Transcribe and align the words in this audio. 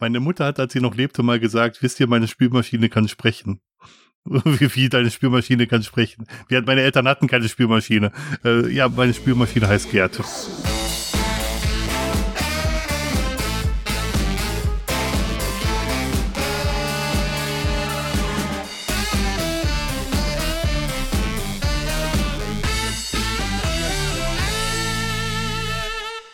Meine 0.00 0.20
Mutter 0.20 0.44
hat, 0.44 0.60
als 0.60 0.72
sie 0.72 0.80
noch 0.80 0.94
lebte, 0.94 1.24
mal 1.24 1.40
gesagt, 1.40 1.82
wisst 1.82 1.98
ihr, 1.98 2.06
meine 2.06 2.28
Spülmaschine 2.28 2.88
kann 2.88 3.08
sprechen. 3.08 3.60
Wie 4.24 4.68
viel 4.68 4.88
deine 4.88 5.10
Spülmaschine 5.10 5.66
kann 5.66 5.82
sprechen. 5.82 6.26
Wir, 6.46 6.62
meine 6.62 6.82
Eltern 6.82 7.08
hatten 7.08 7.26
keine 7.26 7.48
Spülmaschine. 7.48 8.12
Äh, 8.44 8.72
ja, 8.72 8.88
meine 8.88 9.12
Spülmaschine 9.12 9.66
heißt 9.66 9.90
Gerd. 9.90 10.20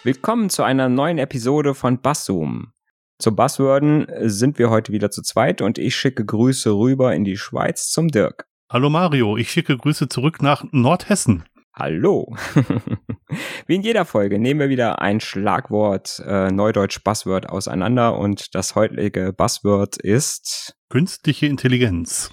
Willkommen 0.02 0.50
zu 0.50 0.62
einer 0.62 0.90
neuen 0.90 1.16
Episode 1.16 1.74
von 1.74 2.02
Basszoom. 2.02 2.73
Zu 3.20 3.36
Buzzworden 3.36 4.08
sind 4.22 4.58
wir 4.58 4.70
heute 4.70 4.92
wieder 4.92 5.08
zu 5.08 5.22
zweit 5.22 5.62
und 5.62 5.78
ich 5.78 5.94
schicke 5.94 6.24
Grüße 6.24 6.72
rüber 6.72 7.14
in 7.14 7.22
die 7.22 7.36
Schweiz 7.36 7.90
zum 7.90 8.08
Dirk. 8.08 8.46
Hallo 8.68 8.90
Mario, 8.90 9.36
ich 9.36 9.52
schicke 9.52 9.76
Grüße 9.76 10.08
zurück 10.08 10.42
nach 10.42 10.64
Nordhessen. 10.72 11.44
Hallo. 11.72 12.34
Wie 13.68 13.76
in 13.76 13.82
jeder 13.82 14.04
Folge 14.04 14.40
nehmen 14.40 14.58
wir 14.58 14.68
wieder 14.68 15.00
ein 15.00 15.20
Schlagwort, 15.20 16.24
äh, 16.26 16.50
Neudeutsch 16.50 17.04
Buzzword 17.04 17.48
auseinander 17.48 18.18
und 18.18 18.52
das 18.56 18.74
heutige 18.74 19.32
Buzzword 19.32 19.96
ist 19.98 20.74
künstliche 20.88 21.46
Intelligenz. 21.46 22.30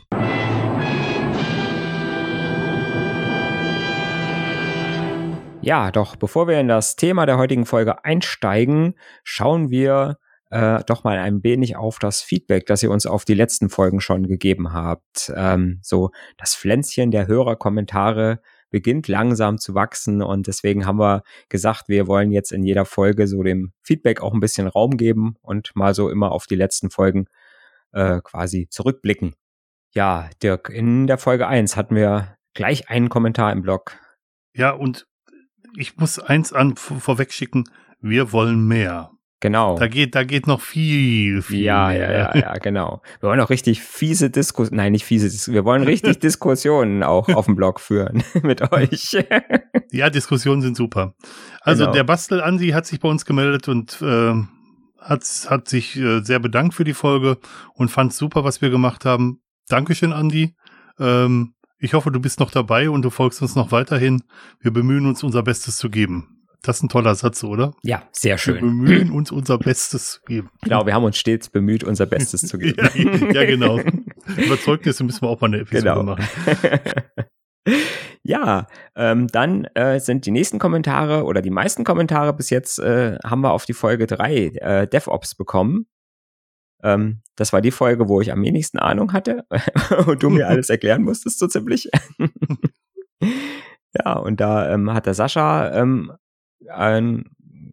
Ja, 5.62 5.92
doch 5.92 6.16
bevor 6.16 6.48
wir 6.48 6.60
in 6.60 6.68
das 6.68 6.96
Thema 6.96 7.28
der 7.28 7.38
heutigen 7.38 7.68
Folge 7.68 8.04
einsteigen, 8.04 8.96
schauen 9.24 9.70
wir 9.70 10.18
äh, 10.52 10.84
doch 10.86 11.04
mal 11.04 11.18
ein 11.18 11.44
wenig 11.44 11.78
auf 11.78 11.98
das 11.98 12.22
Feedback, 12.22 12.66
das 12.66 12.84
ihr 12.84 12.92
uns 12.92 13.06
auf 13.06 13.26
die 13.26 13.34
letzten 13.34 13.70
Folgen 13.70 14.02
schon 14.02 14.28
gegeben 14.28 14.74
habt. 14.74 15.32
Ähm, 15.36 15.80
so 15.82 16.12
das 16.38 16.56
Pflänzchen 16.56 17.10
der 17.10 17.28
Hörerkommentare 17.28 18.42
beginnt 18.70 19.08
langsam 19.08 19.58
zu 19.58 19.76
wachsen 19.76 20.22
und 20.22 20.48
deswegen 20.48 20.86
haben 20.86 21.00
wir 21.00 21.24
gesagt, 21.50 21.90
wir 21.90 22.08
wollen 22.08 22.32
jetzt 22.32 22.52
in 22.52 22.64
jeder 22.64 22.86
Folge 22.86 23.28
so 23.28 23.44
dem 23.44 23.74
Feedback 23.82 24.22
auch 24.22 24.34
ein 24.34 24.40
bisschen 24.40 24.68
Raum 24.68 24.98
geben 24.98 25.36
und 25.42 25.76
mal 25.76 25.94
so 25.94 26.10
immer 26.10 26.32
auf 26.32 26.48
die 26.48 26.56
letzten 26.56 26.90
Folgen 26.90 27.26
äh, 27.92 28.20
quasi 28.22 28.68
zurückblicken. 28.70 29.36
Ja, 29.94 30.30
Dirk, 30.42 30.70
in 30.70 31.08
der 31.08 31.18
Folge 31.18 31.48
eins 31.48 31.76
hatten 31.76 31.96
wir 31.96 32.38
gleich 32.54 32.90
einen 32.90 33.10
Kommentar 33.10 33.52
im 33.52 33.62
Blog. 33.62 33.98
Ja, 34.54 34.72
und 34.72 35.08
ich 35.78 35.98
muss 35.98 36.20
eins 36.20 36.54
an 36.54 36.76
vorweg 36.76 37.32
schicken, 37.32 37.70
wir 38.00 38.32
wollen 38.32 38.68
mehr. 38.68 39.12
Genau. 39.42 39.76
Da 39.76 39.88
geht, 39.88 40.14
da 40.14 40.24
geht 40.24 40.46
noch 40.46 40.62
viel, 40.62 41.42
viel. 41.42 41.62
Ja, 41.62 41.88
mehr. 41.88 42.12
ja, 42.12 42.12
ja, 42.12 42.36
ja, 42.42 42.54
genau. 42.60 43.02
Wir 43.20 43.30
wollen 43.30 43.40
auch 43.40 43.50
richtig 43.50 43.82
fiese 43.82 44.30
Diskussionen, 44.30 44.78
nein, 44.78 44.92
nicht 44.92 45.04
fiese, 45.04 45.30
Dis 45.30 45.52
wir 45.52 45.66
wollen 45.66 45.82
richtig 45.82 46.20
Diskussionen 46.22 47.02
auch 47.02 47.28
auf 47.28 47.48
dem 47.48 47.56
Blog 47.56 47.80
führen 47.80 48.24
mit 48.44 48.72
euch. 48.72 49.18
ja, 49.92 50.12
Diskussionen 50.12 50.62
sind 50.62 50.78
super. 50.78 51.16
Also 51.62 51.86
genau. 51.86 51.94
der 51.94 52.04
Bastel 52.04 52.40
Andi 52.40 52.70
hat 52.70 52.86
sich 52.86 53.00
bei 53.00 53.10
uns 53.10 53.26
gemeldet 53.26 53.68
und 53.68 54.00
äh, 54.04 54.36
hat, 55.00 55.24
hat 55.50 55.68
sich 55.68 55.98
äh, 55.98 56.22
sehr 56.22 56.40
bedankt 56.40 56.76
für 56.76 56.84
die 56.84 56.94
Folge 56.94 57.40
und 57.74 57.90
fand 57.90 58.14
super, 58.14 58.44
was 58.44 58.62
wir 58.62 58.70
gemacht 58.70 59.06
haben. 59.06 59.42
Dankeschön, 59.68 60.14
Andi. 60.14 60.56
Ähm, 61.00 61.56
ich 61.80 61.96
hoffe, 61.96 62.12
du 62.12 62.20
bist 62.20 62.40
noch 62.40 62.52
dabei 62.52 62.92
und 62.92 63.02
du 63.02 63.10
folgst 63.10 63.42
uns 63.42 63.56
noch 63.56 63.72
weiterhin. 63.72 64.22
Wir 64.60 64.72
bemühen 64.72 65.08
uns, 65.08 65.24
unser 65.24 65.42
Bestes 65.42 65.78
zu 65.78 65.90
geben. 65.90 66.41
Das 66.64 66.78
ist 66.78 66.84
ein 66.84 66.90
toller 66.90 67.16
Satz, 67.16 67.44
oder? 67.44 67.74
Ja, 67.82 68.04
sehr 68.12 68.38
schön. 68.38 68.56
Wir 68.56 68.62
bemühen 68.62 69.12
uns, 69.12 69.32
unser 69.32 69.58
Bestes 69.58 70.12
zu 70.12 70.22
geben. 70.28 70.52
Genau, 70.62 70.86
wir 70.86 70.94
haben 70.94 71.04
uns 71.04 71.18
stets 71.18 71.50
bemüht, 71.50 71.84
unser 71.84 72.06
Bestes 72.06 72.42
zu 72.42 72.60
geben. 72.60 72.78
ja, 72.94 73.32
ja, 73.32 73.46
genau. 73.46 73.80
Überzeugnisse 74.38 75.04
müssen 75.04 75.24
wir 75.24 75.30
auch 75.30 75.42
mal 75.42 75.48
eine 75.48 75.62
Episode 75.62 76.00
genau. 76.00 76.04
machen. 76.04 76.26
ja, 78.24 78.68
ähm, 78.96 79.28
dann 79.28 79.66
äh, 79.74 80.00
sind 80.00 80.28
die 80.28 80.32
nächsten 80.32 80.60
Kommentare 80.60 81.24
oder 81.24 81.42
die 81.42 81.50
meisten 81.50 81.84
Kommentare 81.84 82.32
bis 82.34 82.52
jetzt 82.52 82.78
äh, 82.78 83.18
haben 83.26 83.42
wir 83.42 83.54
auf 83.54 83.66
die 83.66 83.74
Folge 83.74 84.06
drei 84.06 84.52
äh, 84.56 84.88
DevOps 84.88 85.34
bekommen. 85.34 85.88
Ähm, 86.84 87.24
das 87.36 87.54
war 87.54 87.62
die 87.62 87.72
Folge, 87.72 88.08
wo 88.08 88.22
ich 88.22 88.32
am 88.32 88.44
wenigsten 88.44 88.78
Ahnung 88.78 89.14
hatte 89.14 89.46
und 90.06 90.22
du 90.22 90.30
mir 90.30 90.48
alles 90.48 90.70
erklären 90.70 91.02
musstest, 91.02 91.40
so 91.40 91.48
ziemlich. 91.48 91.90
ja, 93.96 94.14
und 94.14 94.40
da 94.40 94.72
ähm, 94.72 94.94
hat 94.94 95.08
der 95.08 95.16
Sascha 95.16 95.74
ähm, 95.74 96.12
äh, 96.68 97.24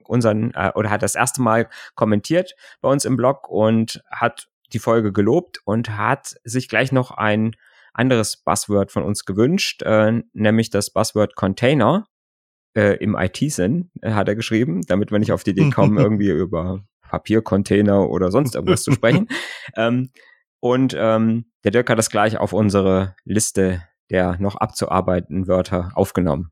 unseren 0.05 0.53
äh, 0.55 0.73
oder 0.75 0.91
hat 0.91 1.03
das 1.03 1.15
erste 1.15 1.43
Mal 1.43 1.69
kommentiert 1.95 2.55
bei 2.81 2.89
uns 2.89 3.05
im 3.05 3.17
Blog 3.17 3.49
und 3.49 4.03
hat 4.11 4.49
die 4.73 4.79
Folge 4.79 5.13
gelobt 5.13 5.61
und 5.65 5.97
hat 5.97 6.37
sich 6.45 6.69
gleich 6.69 6.93
noch 6.93 7.11
ein 7.11 7.57
anderes 7.93 8.37
Buzzword 8.37 8.93
von 8.93 9.03
uns 9.03 9.25
gewünscht, 9.25 9.83
äh, 9.83 10.23
nämlich 10.33 10.71
das 10.71 10.91
Buzzword 10.91 11.35
Container 11.37 12.07
äh, 12.75 12.97
im 12.99 13.17
IT-Sinn, 13.17 13.91
äh, 14.03 14.13
hat 14.13 14.29
er 14.29 14.37
geschrieben, 14.37 14.83
damit 14.87 15.11
wir 15.11 15.19
nicht 15.19 15.33
auf 15.33 15.43
die 15.43 15.51
Idee 15.51 15.71
kommen, 15.71 15.99
irgendwie 15.99 16.31
über 16.31 16.85
Papiercontainer 17.03 18.09
oder 18.09 18.31
sonst 18.31 18.55
irgendwas 18.55 18.83
zu 18.83 18.93
sprechen. 18.93 19.29
Ähm, 19.77 20.11
und 20.61 20.97
ähm, 20.99 21.45
der 21.63 21.71
Dirk 21.71 21.91
hat 21.91 21.99
das 21.99 22.09
gleich 22.09 22.39
auf 22.39 22.55
unsere 22.55 23.15
Liste 23.25 23.83
der 24.11 24.39
noch 24.41 24.57
abzuarbeitenden 24.57 25.47
Wörter 25.47 25.91
aufgenommen. 25.95 26.51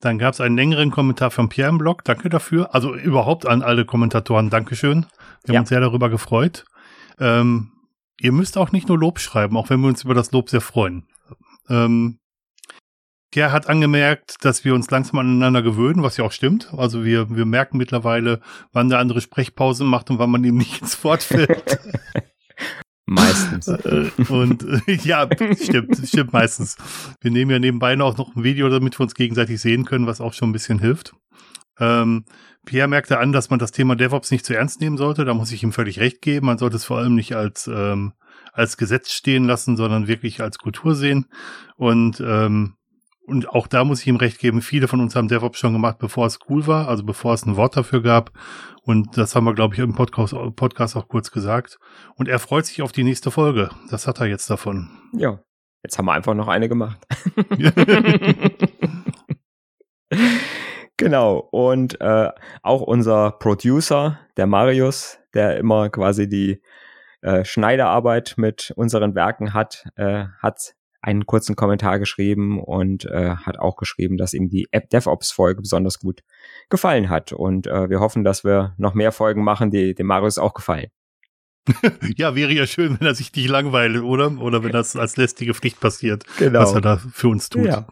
Dann 0.00 0.18
gab 0.18 0.34
es 0.34 0.40
einen 0.40 0.56
längeren 0.56 0.90
Kommentar 0.90 1.30
von 1.30 1.48
Pierre 1.48 1.70
im 1.70 1.78
Blog. 1.78 2.04
Danke 2.04 2.28
dafür. 2.28 2.74
Also 2.74 2.94
überhaupt 2.94 3.46
an 3.46 3.62
alle 3.62 3.84
Kommentatoren. 3.84 4.50
Dankeschön. 4.50 5.06
Wir 5.44 5.48
haben 5.48 5.54
ja. 5.54 5.60
uns 5.60 5.68
sehr 5.68 5.80
darüber 5.80 6.08
gefreut. 6.08 6.64
Ähm, 7.18 7.72
ihr 8.20 8.32
müsst 8.32 8.56
auch 8.56 8.70
nicht 8.70 8.88
nur 8.88 8.98
Lob 8.98 9.18
schreiben, 9.18 9.56
auch 9.56 9.70
wenn 9.70 9.80
wir 9.80 9.88
uns 9.88 10.04
über 10.04 10.14
das 10.14 10.30
Lob 10.30 10.50
sehr 10.50 10.60
freuen. 10.60 11.08
Ähm, 11.68 12.18
Ger 13.30 13.52
hat 13.52 13.68
angemerkt, 13.68 14.36
dass 14.42 14.64
wir 14.64 14.74
uns 14.74 14.90
langsam 14.90 15.18
aneinander 15.18 15.62
gewöhnen, 15.62 16.02
was 16.02 16.16
ja 16.16 16.24
auch 16.24 16.32
stimmt. 16.32 16.72
Also 16.74 17.04
wir, 17.04 17.28
wir 17.34 17.44
merken 17.44 17.76
mittlerweile, 17.76 18.40
wann 18.72 18.88
der 18.88 19.00
andere 19.00 19.20
Sprechpause 19.20 19.84
macht 19.84 20.10
und 20.10 20.18
wann 20.18 20.30
man 20.30 20.44
ihm 20.44 20.56
nicht 20.58 20.80
ins 20.80 21.02
Wort 21.04 21.22
fällt. 21.22 21.78
meistens. 23.08 23.68
Äh, 23.68 24.10
und 24.28 24.64
äh, 24.64 24.94
ja, 25.02 25.28
stimmt, 25.60 25.98
stimmt 26.04 26.32
meistens. 26.32 26.76
Wir 27.20 27.30
nehmen 27.30 27.50
ja 27.50 27.58
nebenbei 27.58 27.98
auch 28.00 28.16
noch 28.16 28.36
ein 28.36 28.44
Video, 28.44 28.68
damit 28.68 28.98
wir 28.98 29.04
uns 29.04 29.14
gegenseitig 29.14 29.60
sehen 29.60 29.84
können, 29.84 30.06
was 30.06 30.20
auch 30.20 30.32
schon 30.32 30.50
ein 30.50 30.52
bisschen 30.52 30.78
hilft. 30.78 31.14
Ähm, 31.80 32.24
Pierre 32.66 32.88
merkte 32.88 33.18
an, 33.18 33.32
dass 33.32 33.50
man 33.50 33.58
das 33.58 33.72
Thema 33.72 33.96
DevOps 33.96 34.30
nicht 34.30 34.44
zu 34.44 34.54
ernst 34.54 34.80
nehmen 34.80 34.96
sollte. 34.96 35.24
Da 35.24 35.34
muss 35.34 35.52
ich 35.52 35.62
ihm 35.62 35.72
völlig 35.72 36.00
recht 36.00 36.20
geben. 36.20 36.46
Man 36.46 36.58
sollte 36.58 36.76
es 36.76 36.84
vor 36.84 36.98
allem 36.98 37.14
nicht 37.14 37.34
als, 37.34 37.66
ähm, 37.66 38.12
als 38.52 38.76
Gesetz 38.76 39.10
stehen 39.10 39.44
lassen, 39.44 39.76
sondern 39.76 40.08
wirklich 40.08 40.40
als 40.40 40.58
Kultur 40.58 40.94
sehen. 40.94 41.26
Und 41.76 42.20
ähm, 42.20 42.74
und 43.28 43.50
auch 43.50 43.66
da 43.66 43.84
muss 43.84 44.00
ich 44.00 44.06
ihm 44.06 44.16
recht 44.16 44.38
geben, 44.38 44.62
viele 44.62 44.88
von 44.88 45.00
uns 45.00 45.14
haben 45.14 45.28
DevOps 45.28 45.58
schon 45.58 45.74
gemacht, 45.74 45.98
bevor 45.98 46.26
es 46.26 46.38
cool 46.48 46.66
war, 46.66 46.88
also 46.88 47.04
bevor 47.04 47.34
es 47.34 47.44
ein 47.44 47.56
Wort 47.56 47.76
dafür 47.76 48.02
gab. 48.02 48.30
Und 48.82 49.18
das 49.18 49.36
haben 49.36 49.44
wir, 49.44 49.54
glaube 49.54 49.74
ich, 49.74 49.80
im 49.80 49.94
Podcast, 49.94 50.34
Podcast 50.56 50.96
auch 50.96 51.08
kurz 51.08 51.30
gesagt. 51.30 51.78
Und 52.16 52.26
er 52.26 52.38
freut 52.38 52.64
sich 52.64 52.80
auf 52.80 52.90
die 52.90 53.04
nächste 53.04 53.30
Folge. 53.30 53.68
Das 53.90 54.06
hat 54.06 54.20
er 54.20 54.26
jetzt 54.26 54.48
davon. 54.48 54.88
Ja, 55.12 55.40
jetzt 55.82 55.98
haben 55.98 56.06
wir 56.06 56.14
einfach 56.14 56.32
noch 56.32 56.48
eine 56.48 56.70
gemacht. 56.70 57.06
genau. 60.96 61.46
Und 61.50 62.00
äh, 62.00 62.30
auch 62.62 62.80
unser 62.80 63.32
Producer, 63.32 64.20
der 64.38 64.46
Marius, 64.46 65.18
der 65.34 65.58
immer 65.58 65.90
quasi 65.90 66.30
die 66.30 66.62
äh, 67.20 67.44
Schneiderarbeit 67.44 68.36
mit 68.38 68.72
unseren 68.74 69.14
Werken 69.14 69.52
hat, 69.52 69.84
äh, 69.96 70.24
hat 70.40 70.77
einen 71.00 71.26
kurzen 71.26 71.56
Kommentar 71.56 71.98
geschrieben 71.98 72.60
und 72.60 73.04
äh, 73.04 73.36
hat 73.36 73.58
auch 73.58 73.76
geschrieben, 73.76 74.16
dass 74.16 74.34
ihm 74.34 74.48
die 74.48 74.68
App 74.72 74.90
DevOps 74.90 75.30
Folge 75.30 75.62
besonders 75.62 76.00
gut 76.00 76.22
gefallen 76.70 77.08
hat. 77.08 77.32
Und 77.32 77.66
äh, 77.66 77.88
wir 77.88 78.00
hoffen, 78.00 78.24
dass 78.24 78.44
wir 78.44 78.74
noch 78.78 78.94
mehr 78.94 79.12
Folgen 79.12 79.44
machen, 79.44 79.70
die 79.70 79.94
dem 79.94 80.06
Marius 80.06 80.38
auch 80.38 80.54
gefallen. 80.54 80.88
ja, 82.16 82.34
wäre 82.34 82.52
ja 82.52 82.66
schön, 82.66 82.98
wenn 82.98 83.06
er 83.06 83.14
sich 83.14 83.32
nicht 83.34 83.48
langweilt, 83.48 83.96
oder? 84.02 84.38
Oder 84.38 84.64
wenn 84.64 84.72
das 84.72 84.96
als 84.96 85.16
lästige 85.16 85.54
Pflicht 85.54 85.80
passiert, 85.80 86.24
genau. 86.38 86.60
was 86.60 86.72
er 86.72 86.80
da 86.80 86.96
für 86.96 87.28
uns 87.28 87.48
tut. 87.48 87.66
Ja. 87.66 87.86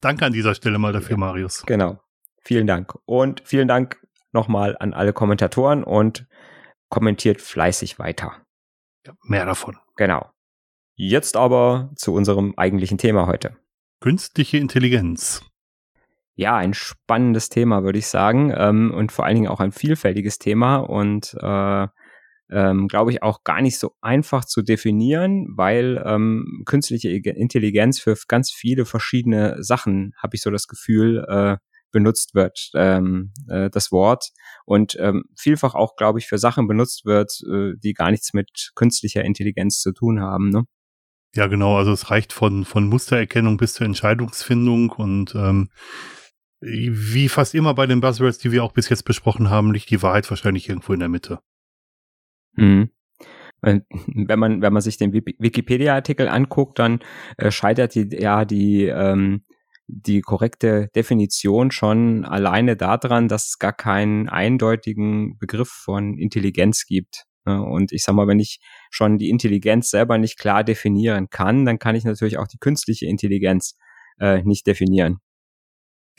Danke 0.00 0.26
an 0.26 0.32
dieser 0.32 0.54
Stelle 0.54 0.78
mal 0.78 0.92
dafür, 0.92 1.16
Marius. 1.16 1.64
Genau. 1.66 1.98
Vielen 2.42 2.66
Dank. 2.66 2.94
Und 3.06 3.42
vielen 3.44 3.68
Dank 3.68 3.98
nochmal 4.32 4.76
an 4.78 4.92
alle 4.92 5.14
Kommentatoren 5.14 5.82
und 5.82 6.26
kommentiert 6.90 7.40
fleißig 7.40 7.98
weiter. 7.98 8.44
Ja, 9.06 9.14
mehr 9.22 9.46
davon. 9.46 9.78
Genau. 9.96 10.33
Jetzt 10.96 11.36
aber 11.36 11.90
zu 11.96 12.12
unserem 12.12 12.54
eigentlichen 12.56 12.98
Thema 12.98 13.26
heute. 13.26 13.56
Künstliche 14.00 14.58
Intelligenz. 14.58 15.42
Ja, 16.36 16.56
ein 16.56 16.74
spannendes 16.74 17.48
Thema, 17.48 17.82
würde 17.82 17.98
ich 17.98 18.06
sagen. 18.06 18.52
Ähm, 18.56 18.92
und 18.94 19.10
vor 19.10 19.24
allen 19.24 19.34
Dingen 19.34 19.48
auch 19.48 19.60
ein 19.60 19.72
vielfältiges 19.72 20.38
Thema 20.38 20.76
und 20.76 21.36
äh, 21.40 21.86
ähm, 22.50 22.86
glaube 22.88 23.10
ich 23.10 23.22
auch 23.22 23.42
gar 23.42 23.60
nicht 23.60 23.78
so 23.78 23.92
einfach 24.02 24.44
zu 24.44 24.62
definieren, 24.62 25.48
weil 25.56 26.02
ähm, 26.06 26.62
künstliche 26.64 27.08
Intelligenz 27.08 27.98
für 27.98 28.16
ganz 28.28 28.52
viele 28.52 28.84
verschiedene 28.84 29.62
Sachen, 29.62 30.12
habe 30.22 30.36
ich 30.36 30.42
so 30.42 30.50
das 30.50 30.68
Gefühl, 30.68 31.24
äh, 31.28 31.56
benutzt 31.90 32.34
wird, 32.34 32.70
ähm, 32.74 33.32
äh, 33.48 33.70
das 33.70 33.90
Wort. 33.90 34.30
Und 34.64 34.96
ähm, 35.00 35.24
vielfach 35.36 35.74
auch, 35.74 35.96
glaube 35.96 36.18
ich, 36.18 36.26
für 36.26 36.38
Sachen 36.38 36.66
benutzt 36.66 37.04
wird, 37.04 37.40
äh, 37.48 37.72
die 37.82 37.94
gar 37.94 38.10
nichts 38.10 38.34
mit 38.34 38.72
künstlicher 38.74 39.24
Intelligenz 39.24 39.80
zu 39.80 39.92
tun 39.92 40.20
haben. 40.20 40.50
Ne? 40.50 40.64
Ja, 41.34 41.48
genau. 41.48 41.76
Also 41.76 41.92
es 41.92 42.10
reicht 42.10 42.32
von, 42.32 42.64
von 42.64 42.86
Mustererkennung 42.86 43.56
bis 43.56 43.74
zur 43.74 43.86
Entscheidungsfindung 43.86 44.90
und 44.90 45.34
ähm, 45.34 45.68
wie 46.60 47.28
fast 47.28 47.54
immer 47.54 47.74
bei 47.74 47.86
den 47.86 48.00
Buzzwords, 48.00 48.38
die 48.38 48.52
wir 48.52 48.64
auch 48.64 48.72
bis 48.72 48.88
jetzt 48.88 49.04
besprochen 49.04 49.50
haben, 49.50 49.72
liegt 49.72 49.90
die 49.90 50.02
Wahrheit 50.02 50.30
wahrscheinlich 50.30 50.68
irgendwo 50.68 50.92
in 50.92 51.00
der 51.00 51.08
Mitte. 51.08 51.40
Mhm. 52.54 52.90
Wenn 53.60 54.38
man, 54.38 54.62
wenn 54.62 54.72
man 54.72 54.82
sich 54.82 54.98
den 54.98 55.12
Wikipedia-Artikel 55.12 56.28
anguckt, 56.28 56.78
dann 56.78 57.00
äh, 57.38 57.50
scheitert 57.50 57.94
die, 57.94 58.08
ja 58.10 58.44
die, 58.44 58.84
ähm, 58.84 59.44
die 59.86 60.20
korrekte 60.20 60.88
Definition 60.94 61.70
schon 61.70 62.24
alleine 62.24 62.76
daran, 62.76 63.28
dass 63.28 63.46
es 63.46 63.58
gar 63.58 63.72
keinen 63.72 64.28
eindeutigen 64.28 65.38
Begriff 65.38 65.70
von 65.70 66.18
Intelligenz 66.18 66.86
gibt. 66.86 67.24
Und 67.44 67.92
ich 67.92 68.04
sag 68.04 68.14
mal, 68.14 68.26
wenn 68.26 68.40
ich 68.40 68.60
schon 68.90 69.18
die 69.18 69.30
Intelligenz 69.30 69.90
selber 69.90 70.18
nicht 70.18 70.38
klar 70.38 70.64
definieren 70.64 71.28
kann, 71.30 71.64
dann 71.64 71.78
kann 71.78 71.94
ich 71.94 72.04
natürlich 72.04 72.38
auch 72.38 72.48
die 72.48 72.58
künstliche 72.58 73.06
Intelligenz 73.06 73.76
äh, 74.18 74.42
nicht 74.42 74.66
definieren. 74.66 75.18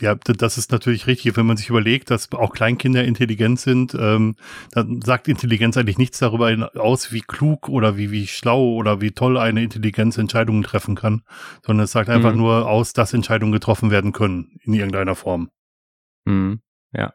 Ja, 0.01 0.15
das 0.15 0.57
ist 0.57 0.73
natürlich 0.73 1.07
richtig. 1.07 1.37
Wenn 1.37 1.45
man 1.45 1.55
sich 1.55 1.69
überlegt, 1.69 2.11
dass 2.11 2.29
auch 2.33 2.51
Kleinkinder 2.51 3.05
intelligent 3.05 3.61
sind, 3.61 3.95
ähm, 3.97 4.35
dann 4.71 5.01
sagt 5.01 5.29
Intelligenz 5.29 5.77
eigentlich 5.77 5.97
nichts 5.97 6.19
darüber 6.19 6.69
aus, 6.75 7.13
wie 7.13 7.21
klug 7.21 7.69
oder 7.69 7.95
wie, 7.95 8.11
wie 8.11 8.27
schlau 8.27 8.73
oder 8.73 8.99
wie 8.99 9.11
toll 9.11 9.37
eine 9.37 9.63
Intelligenz 9.63 10.17
Entscheidungen 10.17 10.63
treffen 10.63 10.95
kann, 10.95 11.23
sondern 11.65 11.85
es 11.85 11.93
sagt 11.93 12.09
einfach 12.09 12.33
mhm. 12.33 12.39
nur 12.39 12.69
aus, 12.69 12.91
dass 12.91 13.13
Entscheidungen 13.13 13.53
getroffen 13.53 13.89
werden 13.89 14.11
können 14.11 14.57
in 14.63 14.73
irgendeiner 14.73 15.15
Form. 15.15 15.49
Mhm. 16.25 16.59
Ja. 16.91 17.13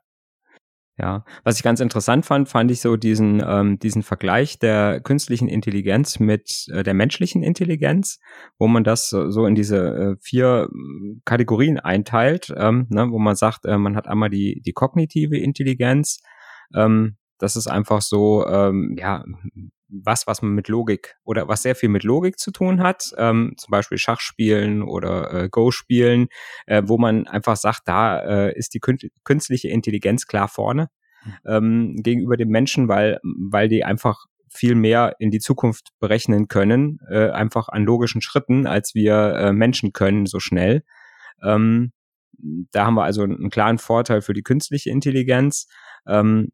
Ja, 1.01 1.25
was 1.45 1.57
ich 1.57 1.63
ganz 1.63 1.81
interessant 1.81 2.27
fand, 2.27 2.47
fand 2.49 2.71
ich 2.71 2.83
so 2.83 2.97
diesen, 2.97 3.43
ähm, 3.47 3.79
diesen 3.79 4.03
Vergleich 4.03 4.59
der 4.59 5.01
künstlichen 5.01 5.49
Intelligenz 5.49 6.21
mit 6.21 6.67
äh, 6.71 6.83
der 6.83 6.93
menschlichen 6.93 7.43
Intelligenz, 7.43 8.19
wo 8.59 8.67
man 8.67 8.85
das 8.85 9.09
so 9.09 9.47
in 9.47 9.55
diese 9.55 9.79
äh, 9.79 10.17
vier 10.21 10.69
mm, 10.71 11.23
Kategorien 11.25 11.79
einteilt, 11.81 12.53
ähm, 12.55 12.87
ne, 12.91 13.11
wo 13.11 13.19
man 13.19 13.35
sagt, 13.35 13.65
äh, 13.65 13.79
man 13.79 13.97
hat 13.97 14.09
einmal 14.09 14.29
die, 14.29 14.61
die 14.61 14.73
kognitive 14.73 15.39
Intelligenz, 15.39 16.21
ähm, 16.75 17.17
das 17.39 17.57
ist 17.57 17.67
einfach 17.67 18.03
so, 18.03 18.47
ähm, 18.47 18.95
ja, 18.99 19.25
was, 19.91 20.27
was 20.27 20.43
man 20.43 20.53
mit 20.53 20.69
Logik 20.69 21.17
oder 21.25 21.49
was 21.49 21.63
sehr 21.63 21.75
viel 21.75 21.89
mit 21.89 22.05
Logik 22.05 22.39
zu 22.39 22.51
tun 22.51 22.83
hat, 22.83 23.11
ähm, 23.17 23.55
zum 23.57 23.71
Beispiel 23.71 23.99
Schachspielen 23.99 24.83
oder 24.83 25.33
äh, 25.33 25.49
Go-Spielen, 25.49 26.29
äh, 26.67 26.83
wo 26.87 26.99
man 26.99 27.27
einfach 27.27 27.57
sagt, 27.57 27.83
da 27.87 28.21
äh, 28.21 28.57
ist 28.57 28.75
die 28.75 28.81
künstliche 29.25 29.69
Intelligenz 29.69 30.27
klar 30.27 30.49
vorne 30.49 30.89
hm. 31.23 31.33
ähm, 31.47 31.97
gegenüber 32.03 32.37
dem 32.37 32.49
Menschen, 32.49 32.89
weil, 32.89 33.21
weil 33.23 33.69
die 33.69 33.85
einfach 33.85 34.27
viel 34.49 34.75
mehr 34.75 35.15
in 35.19 35.31
die 35.31 35.39
Zukunft 35.39 35.91
berechnen 36.01 36.49
können, 36.49 36.99
äh, 37.09 37.31
einfach 37.31 37.69
an 37.69 37.85
logischen 37.85 38.21
Schritten, 38.21 38.67
als 38.67 38.95
wir 38.95 39.35
äh, 39.35 39.53
Menschen 39.53 39.93
können 39.93 40.27
so 40.27 40.41
schnell. 40.41 40.83
Ähm, 41.43 41.93
da 42.73 42.87
haben 42.87 42.95
wir 42.95 43.05
also 43.05 43.23
einen 43.23 43.51
klaren 43.51 43.79
Vorteil 43.79 44.23
für 44.23 44.33
die 44.33 44.43
künstliche 44.43 44.91
Intelligenz. 44.91 45.67
Ähm, 46.07 46.49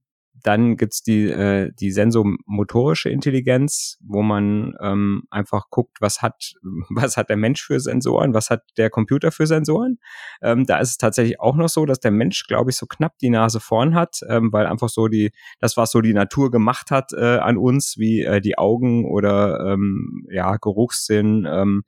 dann 0.46 0.76
gibt's 0.76 1.02
die, 1.02 1.25
äh, 1.25 1.72
die 1.81 1.90
sensomotorische 1.90 3.10
Intelligenz, 3.10 3.98
wo 4.00 4.22
man 4.22 4.75
ähm, 4.81 5.25
einfach 5.28 5.70
guckt, 5.70 5.96
was 6.00 6.22
hat, 6.22 6.52
was 6.90 7.16
hat 7.16 7.31
der 7.31 7.37
Mensch 7.37 7.64
für 7.64 7.81
Sensoren, 7.81 8.32
was 8.32 8.48
hat 8.48 8.62
der 8.76 8.88
Computer 8.88 9.32
für 9.32 9.48
Sensoren. 9.48 9.98
Ähm, 10.40 10.64
da 10.64 10.78
ist 10.78 10.90
es 10.90 10.98
tatsächlich 10.98 11.40
auch 11.40 11.56
noch 11.56 11.69
so, 11.69 11.84
dass 11.84 11.98
der 11.98 12.12
Mensch, 12.12 12.46
glaube 12.46 12.70
ich, 12.70 12.76
so 12.76 12.87
knapp 12.87 13.19
die 13.19 13.31
Nase 13.31 13.58
vorn 13.58 13.96
hat, 13.96 14.20
ähm, 14.28 14.52
weil 14.52 14.66
einfach 14.66 14.88
so 14.88 15.08
die, 15.08 15.32
das, 15.58 15.76
was 15.76 15.90
so 15.90 16.00
die 16.00 16.14
Natur 16.14 16.52
gemacht 16.52 16.92
hat 16.92 17.12
äh, 17.12 17.38
an 17.38 17.56
uns, 17.56 17.96
wie 17.99 18.22
äh, 18.22 18.40
die 18.40 18.56
Augen 18.56 19.04
oder 19.04 19.72
ähm, 19.72 20.26
ja, 20.31 20.56
Geruchssinn, 20.58 21.44
ähm, 21.50 21.82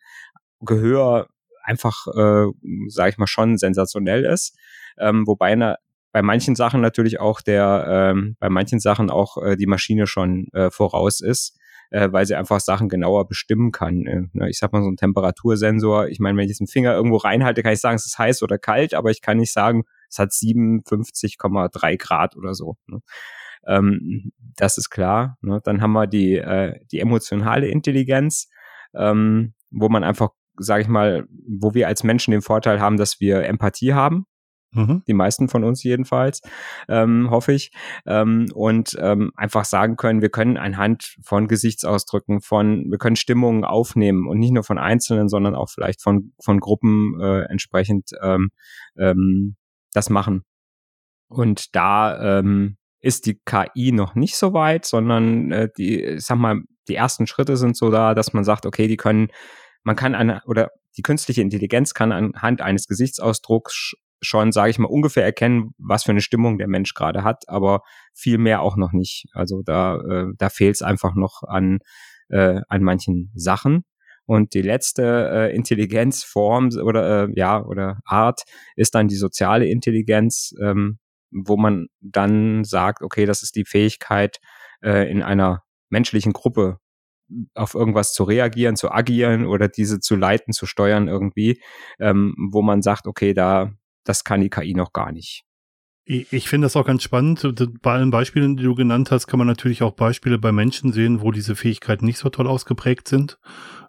Gehör, 0.60 1.28
einfach, 1.62 2.08
äh, 2.08 2.46
sage 2.88 3.10
ich 3.10 3.18
mal, 3.18 3.28
schon 3.28 3.56
sensationell 3.56 4.24
ist. 4.24 4.58
Ähm, 4.98 5.26
wobei 5.28 5.54
na, 5.54 5.76
bei 6.18 6.22
manchen 6.22 6.56
Sachen 6.56 6.80
natürlich 6.80 7.20
auch 7.20 7.40
der, 7.40 7.86
ähm, 7.88 8.34
bei 8.40 8.48
manchen 8.48 8.80
Sachen 8.80 9.08
auch 9.08 9.40
äh, 9.40 9.56
die 9.56 9.68
Maschine 9.68 10.08
schon 10.08 10.48
äh, 10.52 10.68
voraus 10.68 11.20
ist, 11.20 11.56
äh, 11.90 12.08
weil 12.10 12.26
sie 12.26 12.34
einfach 12.34 12.58
Sachen 12.58 12.88
genauer 12.88 13.28
bestimmen 13.28 13.70
kann. 13.70 14.04
Äh, 14.04 14.22
ne, 14.32 14.50
ich 14.50 14.58
sag 14.58 14.72
mal 14.72 14.82
so 14.82 14.88
ein 14.88 14.96
Temperatursensor. 14.96 16.08
Ich 16.08 16.18
meine, 16.18 16.36
wenn 16.36 16.46
ich 16.46 16.48
jetzt 16.48 16.60
einen 16.60 16.66
Finger 16.66 16.92
irgendwo 16.92 17.18
reinhalte, 17.18 17.62
kann 17.62 17.72
ich 17.72 17.80
sagen, 17.80 17.94
es 17.94 18.04
ist 18.04 18.18
heiß 18.18 18.42
oder 18.42 18.58
kalt, 18.58 18.94
aber 18.94 19.12
ich 19.12 19.22
kann 19.22 19.36
nicht 19.36 19.52
sagen, 19.52 19.84
es 20.10 20.18
hat 20.18 20.30
57,3 20.30 21.96
Grad 21.98 22.34
oder 22.34 22.54
so. 22.54 22.76
Ne? 22.88 22.98
Ähm, 23.68 24.32
das 24.56 24.76
ist 24.76 24.90
klar. 24.90 25.38
Ne? 25.40 25.60
Dann 25.62 25.80
haben 25.80 25.92
wir 25.92 26.08
die, 26.08 26.34
äh, 26.34 26.80
die 26.90 26.98
emotionale 26.98 27.68
Intelligenz, 27.68 28.48
ähm, 28.92 29.54
wo 29.70 29.88
man 29.88 30.02
einfach, 30.02 30.30
sage 30.56 30.82
ich 30.82 30.88
mal, 30.88 31.28
wo 31.46 31.74
wir 31.74 31.86
als 31.86 32.02
Menschen 32.02 32.32
den 32.32 32.42
Vorteil 32.42 32.80
haben, 32.80 32.96
dass 32.96 33.20
wir 33.20 33.44
Empathie 33.44 33.94
haben. 33.94 34.26
Mhm. 34.72 35.02
Die 35.06 35.14
meisten 35.14 35.48
von 35.48 35.64
uns 35.64 35.82
jedenfalls, 35.82 36.42
ähm, 36.88 37.30
hoffe 37.30 37.52
ich. 37.52 37.70
Ähm, 38.06 38.48
und 38.54 38.96
ähm, 39.00 39.32
einfach 39.36 39.64
sagen 39.64 39.96
können, 39.96 40.20
wir 40.20 40.28
können 40.28 40.56
anhand 40.56 41.16
von 41.22 41.48
Gesichtsausdrücken, 41.48 42.40
von, 42.40 42.90
wir 42.90 42.98
können 42.98 43.16
Stimmungen 43.16 43.64
aufnehmen 43.64 44.26
und 44.28 44.38
nicht 44.38 44.52
nur 44.52 44.64
von 44.64 44.78
Einzelnen, 44.78 45.28
sondern 45.28 45.54
auch 45.54 45.70
vielleicht 45.70 46.02
von, 46.02 46.32
von 46.42 46.60
Gruppen 46.60 47.18
äh, 47.20 47.42
entsprechend 47.44 48.10
ähm, 48.22 48.50
ähm, 48.98 49.56
das 49.92 50.10
machen. 50.10 50.44
Und 51.28 51.74
da 51.74 52.38
ähm, 52.38 52.76
ist 53.00 53.26
die 53.26 53.40
KI 53.44 53.92
noch 53.92 54.14
nicht 54.14 54.36
so 54.36 54.52
weit, 54.52 54.84
sondern 54.84 55.52
äh, 55.52 55.68
die, 55.76 56.02
ich 56.02 56.24
sag 56.24 56.38
mal, 56.38 56.60
die 56.88 56.94
ersten 56.94 57.26
Schritte 57.26 57.56
sind 57.56 57.76
so 57.76 57.90
da, 57.90 58.14
dass 58.14 58.32
man 58.32 58.44
sagt, 58.44 58.66
okay, 58.66 58.88
die 58.88 58.96
können, 58.96 59.28
man 59.82 59.96
kann 59.96 60.14
eine, 60.14 60.42
oder 60.46 60.70
die 60.96 61.02
künstliche 61.02 61.42
Intelligenz 61.42 61.94
kann 61.94 62.12
anhand 62.12 62.60
eines 62.60 62.86
Gesichtsausdrucks 62.86 63.94
schon, 64.20 64.52
sage 64.52 64.70
ich 64.70 64.78
mal, 64.78 64.88
ungefähr 64.88 65.24
erkennen, 65.24 65.74
was 65.78 66.04
für 66.04 66.10
eine 66.10 66.20
Stimmung 66.20 66.58
der 66.58 66.68
Mensch 66.68 66.94
gerade 66.94 67.24
hat, 67.24 67.48
aber 67.48 67.82
viel 68.14 68.38
mehr 68.38 68.62
auch 68.62 68.76
noch 68.76 68.92
nicht. 68.92 69.26
Also 69.32 69.62
da, 69.62 70.00
äh, 70.00 70.26
da 70.36 70.48
fehlt 70.48 70.76
es 70.76 70.82
einfach 70.82 71.14
noch 71.14 71.42
an, 71.42 71.78
äh, 72.28 72.60
an 72.68 72.82
manchen 72.82 73.30
Sachen. 73.34 73.84
Und 74.26 74.52
die 74.52 74.62
letzte 74.62 75.30
äh, 75.32 75.56
Intelligenzform 75.56 76.68
oder 76.84 77.28
äh, 77.28 77.32
ja 77.34 77.64
oder 77.64 78.00
Art 78.04 78.42
ist 78.76 78.94
dann 78.94 79.08
die 79.08 79.16
soziale 79.16 79.66
Intelligenz, 79.66 80.54
ähm, 80.60 80.98
wo 81.30 81.56
man 81.56 81.88
dann 82.00 82.64
sagt, 82.64 83.02
okay, 83.02 83.24
das 83.24 83.42
ist 83.42 83.56
die 83.56 83.64
Fähigkeit, 83.64 84.38
äh, 84.82 85.10
in 85.10 85.22
einer 85.22 85.62
menschlichen 85.88 86.34
Gruppe 86.34 86.78
auf 87.54 87.74
irgendwas 87.74 88.12
zu 88.12 88.24
reagieren, 88.24 88.76
zu 88.76 88.90
agieren 88.90 89.46
oder 89.46 89.68
diese 89.68 90.00
zu 90.00 90.16
leiten, 90.16 90.52
zu 90.52 90.66
steuern 90.66 91.08
irgendwie, 91.08 91.62
ähm, 91.98 92.34
wo 92.50 92.62
man 92.62 92.82
sagt, 92.82 93.06
okay, 93.06 93.34
da 93.34 93.72
das 94.08 94.24
kann 94.24 94.40
die 94.40 94.50
KI 94.50 94.74
noch 94.74 94.92
gar 94.92 95.12
nicht. 95.12 95.44
Ich 96.10 96.48
finde 96.48 96.64
das 96.64 96.74
auch 96.74 96.86
ganz 96.86 97.02
spannend. 97.02 97.46
Bei 97.82 97.92
allen 97.92 98.10
Beispielen, 98.10 98.56
die 98.56 98.62
du 98.62 98.74
genannt 98.74 99.10
hast, 99.10 99.26
kann 99.26 99.36
man 99.36 99.46
natürlich 99.46 99.82
auch 99.82 99.92
Beispiele 99.92 100.38
bei 100.38 100.52
Menschen 100.52 100.90
sehen, 100.94 101.20
wo 101.20 101.32
diese 101.32 101.54
Fähigkeiten 101.54 102.06
nicht 102.06 102.16
so 102.16 102.30
toll 102.30 102.46
ausgeprägt 102.46 103.08
sind. 103.08 103.38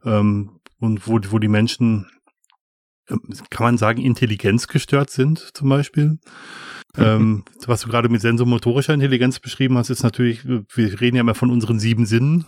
Ähm, 0.03 0.59
und 0.79 1.07
wo, 1.07 1.17
wo 1.29 1.39
die 1.39 1.47
Menschen, 1.47 2.07
ähm, 3.09 3.21
kann 3.49 3.63
man 3.63 3.77
sagen, 3.77 4.01
intelligenzgestört 4.01 5.09
sind, 5.09 5.39
zum 5.53 5.69
Beispiel. 5.69 6.19
ähm, 6.97 7.45
was 7.65 7.81
du 7.81 7.87
gerade 7.87 8.09
mit 8.09 8.19
sensomotorischer 8.19 8.93
Intelligenz 8.93 9.39
beschrieben 9.39 9.77
hast, 9.77 9.89
ist 9.89 10.03
natürlich, 10.03 10.45
wir 10.45 10.99
reden 10.99 11.15
ja 11.15 11.21
immer 11.21 11.35
von 11.35 11.51
unseren 11.51 11.79
sieben 11.79 12.05
Sinnen. 12.05 12.45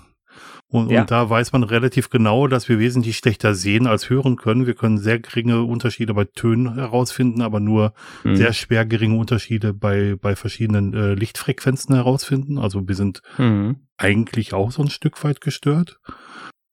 Und, 0.71 0.89
ja. 0.89 1.01
und, 1.01 1.11
da 1.11 1.29
weiß 1.29 1.51
man 1.51 1.63
relativ 1.63 2.09
genau, 2.09 2.47
dass 2.47 2.69
wir 2.69 2.79
wesentlich 2.79 3.17
schlechter 3.17 3.53
sehen 3.53 3.87
als 3.87 4.09
hören 4.09 4.37
können. 4.37 4.65
Wir 4.65 4.73
können 4.73 4.97
sehr 4.97 5.19
geringe 5.19 5.63
Unterschiede 5.63 6.13
bei 6.13 6.23
Tönen 6.23 6.75
herausfinden, 6.75 7.41
aber 7.41 7.59
nur 7.59 7.93
mhm. 8.23 8.37
sehr 8.37 8.53
schwer 8.53 8.85
geringe 8.85 9.17
Unterschiede 9.17 9.73
bei, 9.73 10.15
bei 10.19 10.37
verschiedenen 10.37 10.93
äh, 10.93 11.13
Lichtfrequenzen 11.13 11.93
herausfinden. 11.93 12.57
Also 12.57 12.87
wir 12.87 12.95
sind 12.95 13.21
mhm. 13.37 13.81
eigentlich 13.97 14.53
auch 14.53 14.71
so 14.71 14.81
ein 14.81 14.89
Stück 14.89 15.21
weit 15.25 15.41
gestört. 15.41 15.99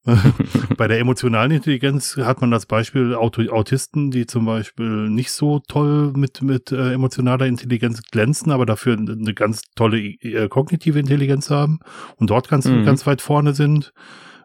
Bei 0.77 0.89
der 0.89 0.99
emotionalen 0.99 1.51
Intelligenz 1.51 2.17
hat 2.17 2.41
man 2.41 2.51
das 2.51 2.67
Beispiel 2.67 3.15
Autisten, 3.15 4.11
die 4.11 4.27
zum 4.27 4.47
Beispiel 4.47 5.09
nicht 5.11 5.33
so 5.33 5.61
toll 5.69 6.13
mit, 6.17 6.43
mit 6.43 6.73
äh, 6.73 6.93
emotionaler 6.93 7.47
Intelligenz 7.47 8.03
glänzen, 8.11 8.51
aber 8.53 8.67
dafür 8.67 8.97
eine 8.97 9.35
ganz 9.35 9.63
tolle 9.75 9.99
äh, 9.99 10.49
kognitive 10.49 10.99
Intelligenz 10.99 11.51
haben 11.51 11.81
und 12.17 12.31
dort 12.31 12.49
ganz, 12.49 12.67
mhm. 12.67 12.85
ganz 12.85 13.07
weit 13.07 13.21
vorne 13.21 13.55
sind. 13.55 13.93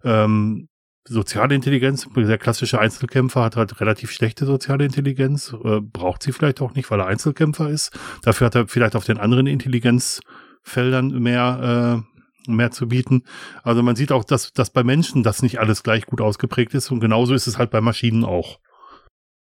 Ähm, 0.03 0.67
soziale 1.05 1.55
Intelligenz, 1.55 2.07
der 2.15 2.37
klassische 2.37 2.79
Einzelkämpfer 2.79 3.43
hat 3.43 3.55
halt 3.55 3.79
relativ 3.81 4.11
schlechte 4.11 4.45
soziale 4.45 4.85
Intelligenz, 4.85 5.53
äh, 5.63 5.79
braucht 5.81 6.23
sie 6.23 6.31
vielleicht 6.31 6.61
auch 6.61 6.73
nicht, 6.75 6.89
weil 6.91 6.99
er 6.99 7.07
Einzelkämpfer 7.07 7.69
ist. 7.69 7.91
Dafür 8.23 8.45
hat 8.45 8.55
er 8.55 8.67
vielleicht 8.67 8.95
auf 8.95 9.05
den 9.05 9.17
anderen 9.17 9.47
Intelligenzfeldern 9.47 11.19
mehr, 11.19 12.03
äh, 12.05 12.12
mehr 12.47 12.71
zu 12.71 12.87
bieten. 12.87 13.23
Also 13.63 13.83
man 13.83 13.95
sieht 13.95 14.11
auch, 14.11 14.23
dass, 14.23 14.53
dass 14.53 14.69
bei 14.69 14.83
Menschen 14.83 15.23
das 15.23 15.41
nicht 15.41 15.59
alles 15.59 15.83
gleich 15.83 16.05
gut 16.05 16.21
ausgeprägt 16.21 16.73
ist 16.73 16.91
und 16.91 16.99
genauso 16.99 17.33
ist 17.33 17.47
es 17.47 17.57
halt 17.57 17.71
bei 17.71 17.81
Maschinen 17.81 18.23
auch. 18.23 18.59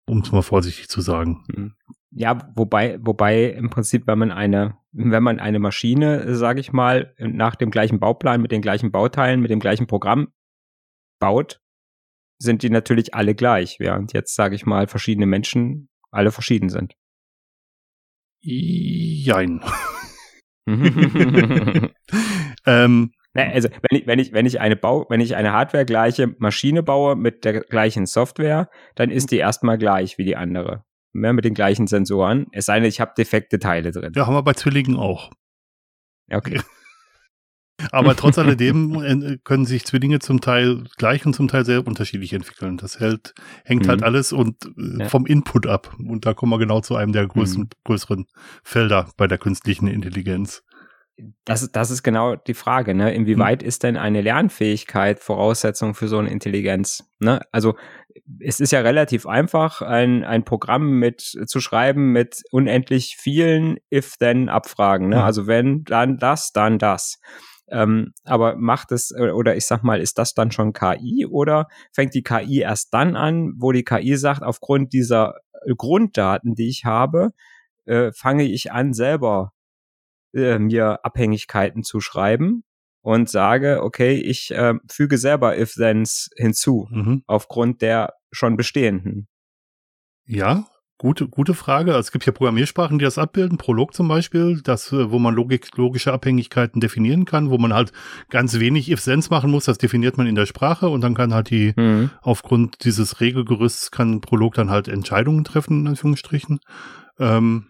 Um 0.05 0.19
es 0.19 0.31
mal 0.31 0.41
vorsichtig 0.41 0.89
zu 0.89 1.01
sagen. 1.01 1.43
Hm. 1.53 1.75
Ja, 2.11 2.51
wobei, 2.55 2.99
wobei 3.01 3.45
im 3.45 3.69
Prinzip, 3.69 4.05
wenn 4.05 4.19
man 4.19 4.31
eine, 4.31 4.77
wenn 4.91 5.23
man 5.23 5.39
eine 5.39 5.59
Maschine, 5.59 6.35
sage 6.35 6.59
ich 6.59 6.71
mal, 6.71 7.15
nach 7.17 7.55
dem 7.55 7.71
gleichen 7.71 7.99
Bauplan, 7.99 8.41
mit 8.41 8.51
den 8.51 8.61
gleichen 8.61 8.91
Bauteilen, 8.91 9.41
mit 9.41 9.49
dem 9.49 9.59
gleichen 9.59 9.87
Programm 9.87 10.27
baut, 11.19 11.59
sind 12.37 12.61
die 12.61 12.69
natürlich 12.69 13.15
alle 13.15 13.33
gleich, 13.33 13.79
während 13.79 14.13
jetzt, 14.13 14.35
sage 14.35 14.55
ich 14.55 14.65
mal, 14.65 14.87
verschiedene 14.87 15.25
Menschen 15.25 15.89
alle 16.11 16.31
verschieden 16.31 16.69
sind. 16.69 16.93
Jein. 18.41 19.61
ähm, 22.65 23.11
also 23.33 23.69
wenn 23.89 23.99
ich, 23.99 24.07
wenn 24.07 24.19
ich, 24.19 24.33
wenn 24.33 24.45
ich 24.45 24.59
eine 24.59 24.75
Bau, 24.75 25.05
wenn 25.09 25.19
ich 25.21 25.35
eine 25.35 25.51
hardwaregleiche 25.53 26.35
Maschine 26.37 26.83
baue 26.83 27.15
mit 27.15 27.43
der 27.45 27.61
gleichen 27.61 28.05
Software, 28.05 28.69
dann 28.95 29.09
ist 29.09 29.31
die 29.31 29.37
erstmal 29.37 29.77
gleich 29.77 30.17
wie 30.17 30.25
die 30.25 30.35
andere. 30.35 30.83
Mehr 31.11 31.33
mit 31.33 31.45
den 31.45 31.53
gleichen 31.53 31.87
Sensoren. 31.87 32.47
Es 32.51 32.65
sei 32.65 32.79
denn, 32.79 32.89
ich 32.89 33.01
habe 33.01 33.13
defekte 33.17 33.59
Teile 33.59 33.91
drin. 33.91 34.13
Ja, 34.15 34.25
haben 34.25 34.35
wir 34.35 34.43
bei 34.43 34.53
Zwillingen 34.53 34.97
auch. 34.97 35.31
Okay. 36.31 36.61
Aber 37.91 38.15
trotz 38.15 38.37
alledem 38.37 39.01
äh, 39.03 39.37
können 39.43 39.65
sich 39.65 39.85
Zwillinge 39.85 40.19
zum 40.19 40.41
Teil 40.41 40.83
gleich 40.97 41.25
und 41.25 41.33
zum 41.33 41.47
Teil 41.47 41.65
sehr 41.65 41.85
unterschiedlich 41.85 42.33
entwickeln. 42.33 42.77
Das 42.77 42.99
hält, 42.99 43.33
hängt 43.65 43.87
halt 43.87 43.99
mhm. 43.99 44.03
halt 44.03 44.03
alles 44.03 44.33
und 44.33 44.65
äh, 44.77 45.03
ja. 45.03 45.09
vom 45.09 45.25
Input 45.25 45.67
ab. 45.67 45.95
Und 45.97 46.25
da 46.25 46.33
kommen 46.33 46.51
wir 46.51 46.59
genau 46.59 46.81
zu 46.81 46.95
einem 46.95 47.13
der 47.13 47.27
größten, 47.27 47.63
mhm. 47.63 47.69
größeren 47.83 48.25
Felder 48.63 49.09
bei 49.17 49.27
der 49.27 49.37
künstlichen 49.37 49.87
Intelligenz. 49.87 50.63
Das, 51.45 51.71
das 51.71 51.91
ist 51.91 52.01
genau 52.01 52.35
die 52.35 52.55
Frage, 52.55 52.95
ne? 52.95 53.13
Inwieweit 53.13 53.61
mhm. 53.61 53.67
ist 53.67 53.83
denn 53.83 53.97
eine 53.97 54.21
Lernfähigkeit 54.21 55.19
Voraussetzung 55.19 55.93
für 55.93 56.07
so 56.07 56.17
eine 56.17 56.31
Intelligenz? 56.31 57.03
Ne? 57.19 57.41
Also 57.51 57.75
es 58.39 58.59
ist 58.59 58.71
ja 58.71 58.81
relativ 58.81 59.27
einfach, 59.27 59.81
ein, 59.81 60.23
ein 60.23 60.43
Programm 60.43 60.99
mit 60.99 61.21
zu 61.21 61.59
schreiben 61.59 62.11
mit 62.11 62.41
unendlich 62.51 63.17
vielen 63.19 63.77
If-Then-Abfragen. 63.93 65.09
Ne? 65.09 65.17
Mhm. 65.17 65.21
Also 65.21 65.45
wenn, 65.45 65.83
dann 65.83 66.17
das, 66.17 66.51
dann 66.51 66.79
das. 66.79 67.19
Ähm, 67.73 68.13
aber 68.23 68.55
macht 68.55 68.91
es, 68.91 69.09
äh, 69.09 69.31
oder 69.31 69.55
ich 69.55 69.65
sag 69.65 69.83
mal, 69.83 69.99
ist 69.99 70.19
das 70.19 70.35
dann 70.35 70.51
schon 70.51 70.73
KI 70.73 71.25
oder 71.25 71.67
fängt 71.91 72.13
die 72.13 72.21
KI 72.21 72.59
erst 72.59 72.93
dann 72.93 73.15
an, 73.15 73.53
wo 73.57 73.71
die 73.71 73.83
KI 73.83 74.15
sagt, 74.15 74.43
aufgrund 74.43 74.93
dieser 74.93 75.37
äh, 75.65 75.73
Grunddaten, 75.75 76.53
die 76.53 76.69
ich 76.69 76.85
habe, 76.85 77.31
äh, 77.85 78.11
fange 78.11 78.43
ich 78.43 78.71
an, 78.71 78.93
selber 78.93 79.53
äh, 80.35 80.59
mir 80.59 81.03
Abhängigkeiten 81.03 81.83
zu 81.83 81.99
schreiben 81.99 82.63
und 83.01 83.27
sage, 83.27 83.81
okay, 83.81 84.13
ich 84.13 84.51
äh, 84.51 84.75
füge 84.87 85.17
selber 85.17 85.57
if-thens 85.57 86.29
hinzu, 86.37 86.87
mhm. 86.91 87.23
aufgrund 87.25 87.81
der 87.81 88.13
schon 88.31 88.55
bestehenden. 88.55 89.27
Ja, 90.25 90.67
Gute, 91.03 91.27
gute 91.27 91.53
Frage. 91.53 91.95
Also 91.95 92.07
es 92.07 92.11
gibt 92.13 92.25
ja 92.25 92.31
Programmiersprachen, 92.31 92.97
die 92.97 93.03
das 93.03 93.17
abbilden. 93.17 93.57
Prolog 93.57 93.93
zum 93.93 94.07
Beispiel, 94.07 94.61
das, 94.63 94.93
äh, 94.93 95.11
wo 95.11 95.19
man 95.19 95.35
Logik, 95.35 95.75
logische 95.75 96.13
Abhängigkeiten 96.13 96.79
definieren 96.79 97.25
kann, 97.25 97.49
wo 97.49 97.57
man 97.57 97.73
halt 97.73 97.91
ganz 98.29 98.57
wenig 98.57 98.89
if-sense 98.89 99.29
machen 99.29 99.51
muss. 99.51 99.65
Das 99.65 99.77
definiert 99.77 100.17
man 100.17 100.27
in 100.27 100.35
der 100.35 100.45
Sprache 100.45 100.87
und 100.87 101.01
dann 101.01 101.13
kann 101.13 101.33
halt 101.33 101.49
die, 101.49 101.73
mhm. 101.75 102.09
aufgrund 102.21 102.85
dieses 102.85 103.19
Regelgerüsts 103.19 103.91
kann 103.91 104.21
Prolog 104.21 104.53
dann 104.53 104.69
halt 104.69 104.87
Entscheidungen 104.87 105.43
treffen, 105.43 105.81
in 105.81 105.87
Anführungsstrichen. 105.89 106.61
Ähm, 107.19 107.65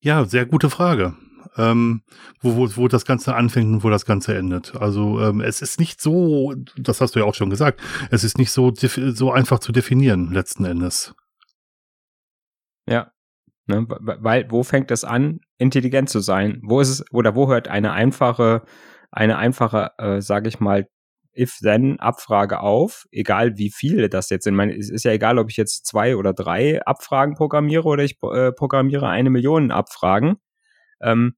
ja, 0.00 0.24
sehr 0.24 0.46
gute 0.46 0.70
Frage. 0.70 1.14
Ähm, 1.56 2.02
wo, 2.40 2.56
wo, 2.56 2.76
wo 2.76 2.88
das 2.88 3.04
Ganze 3.04 3.36
anfängt 3.36 3.72
und 3.72 3.84
wo 3.84 3.90
das 3.90 4.04
Ganze 4.04 4.36
endet. 4.36 4.74
Also 4.74 5.20
ähm, 5.20 5.40
es 5.40 5.62
ist 5.62 5.78
nicht 5.78 6.00
so, 6.00 6.54
das 6.76 7.00
hast 7.00 7.14
du 7.14 7.20
ja 7.20 7.24
auch 7.24 7.36
schon 7.36 7.50
gesagt, 7.50 7.80
es 8.10 8.24
ist 8.24 8.36
nicht 8.36 8.50
so, 8.50 8.72
so 8.74 9.30
einfach 9.30 9.60
zu 9.60 9.70
definieren 9.70 10.32
letzten 10.32 10.64
Endes. 10.64 11.14
Ja. 12.86 13.10
Ne, 13.66 13.86
weil, 13.88 14.50
wo 14.50 14.62
fängt 14.62 14.90
es 14.90 15.04
an, 15.04 15.40
intelligent 15.56 16.10
zu 16.10 16.20
sein? 16.20 16.60
Wo 16.62 16.80
ist 16.80 16.90
es, 16.90 17.04
oder 17.12 17.34
wo 17.34 17.48
hört 17.48 17.66
eine 17.66 17.92
einfache, 17.92 18.62
eine 19.10 19.38
einfache, 19.38 19.92
äh, 19.96 20.20
sage 20.20 20.48
ich 20.48 20.60
mal, 20.60 20.86
If-Then-Abfrage 21.36 22.60
auf, 22.60 23.06
egal 23.10 23.56
wie 23.56 23.70
viele 23.70 24.08
das 24.08 24.30
jetzt 24.30 24.44
sind. 24.44 24.58
es 24.60 24.90
ist 24.90 25.04
ja 25.04 25.12
egal, 25.12 25.38
ob 25.38 25.50
ich 25.50 25.56
jetzt 25.56 25.86
zwei 25.86 26.16
oder 26.16 26.32
drei 26.32 26.80
Abfragen 26.84 27.34
programmiere 27.34 27.84
oder 27.84 28.04
ich 28.04 28.18
äh, 28.22 28.52
programmiere 28.52 29.08
eine 29.08 29.30
Million 29.30 29.70
Abfragen. 29.70 30.36
Ähm, 31.00 31.34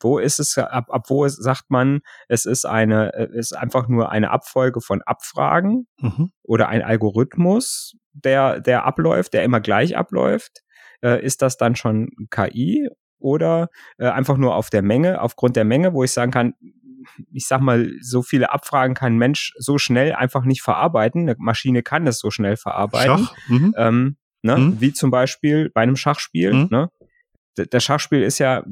wo 0.00 0.18
ist 0.18 0.38
es, 0.38 0.56
ab, 0.56 0.86
ab 0.88 1.06
wo 1.08 1.24
es, 1.24 1.34
sagt 1.34 1.70
man, 1.70 2.00
es 2.28 2.44
ist 2.44 2.64
eine, 2.64 3.12
äh, 3.14 3.28
ist 3.36 3.56
einfach 3.56 3.88
nur 3.88 4.10
eine 4.10 4.30
Abfolge 4.30 4.80
von 4.80 5.02
Abfragen 5.02 5.88
mhm. 5.98 6.30
oder 6.42 6.68
ein 6.68 6.82
Algorithmus, 6.82 7.96
der, 8.14 8.60
der 8.60 8.84
abläuft, 8.84 9.34
der 9.34 9.44
immer 9.44 9.60
gleich 9.60 9.96
abläuft? 9.96 10.62
Äh, 11.02 11.24
ist 11.24 11.42
das 11.42 11.56
dann 11.56 11.76
schon 11.76 12.10
KI 12.30 12.88
oder 13.18 13.68
äh, 13.98 14.06
einfach 14.06 14.36
nur 14.36 14.54
auf 14.54 14.70
der 14.70 14.82
Menge, 14.82 15.20
aufgrund 15.20 15.56
der 15.56 15.64
Menge, 15.64 15.92
wo 15.92 16.04
ich 16.04 16.12
sagen 16.12 16.30
kann, 16.30 16.54
ich 17.32 17.46
sag 17.46 17.60
mal, 17.60 17.90
so 18.00 18.22
viele 18.22 18.52
Abfragen 18.52 18.94
kann 18.94 19.14
ein 19.14 19.18
Mensch 19.18 19.52
so 19.58 19.78
schnell 19.78 20.14
einfach 20.14 20.44
nicht 20.44 20.62
verarbeiten. 20.62 21.22
Eine 21.22 21.36
Maschine 21.38 21.82
kann 21.82 22.04
das 22.04 22.18
so 22.18 22.30
schnell 22.30 22.56
verarbeiten. 22.56 23.26
Schach? 23.26 23.36
Mhm. 23.48 23.74
Ähm, 23.76 24.16
ne? 24.42 24.56
Mhm. 24.56 24.80
Wie 24.80 24.92
zum 24.92 25.10
Beispiel 25.10 25.70
bei 25.70 25.82
einem 25.82 25.96
Schachspiel. 25.96 26.54
Mhm. 26.54 26.68
Ne? 26.70 26.90
Das 27.54 27.84
Schachspiel 27.84 28.22
ist 28.22 28.38
ja 28.38 28.64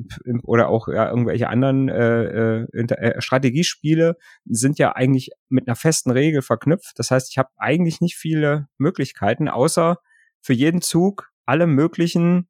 oder 0.42 0.68
auch 0.68 0.88
ja, 0.88 1.08
irgendwelche 1.08 1.48
anderen 1.48 1.88
äh, 1.88 2.62
äh, 2.62 2.66
äh, 2.72 3.20
Strategiespiele 3.20 4.16
sind 4.44 4.78
ja 4.78 4.92
eigentlich 4.92 5.30
mit 5.48 5.68
einer 5.68 5.76
festen 5.76 6.10
Regel 6.10 6.42
verknüpft. 6.42 6.98
Das 6.98 7.10
heißt, 7.10 7.30
ich 7.30 7.38
habe 7.38 7.50
eigentlich 7.56 8.00
nicht 8.00 8.16
viele 8.16 8.68
Möglichkeiten, 8.78 9.48
außer 9.48 9.98
für 10.40 10.52
jeden 10.52 10.82
Zug 10.82 11.30
alle 11.46 11.66
möglichen 11.66 12.48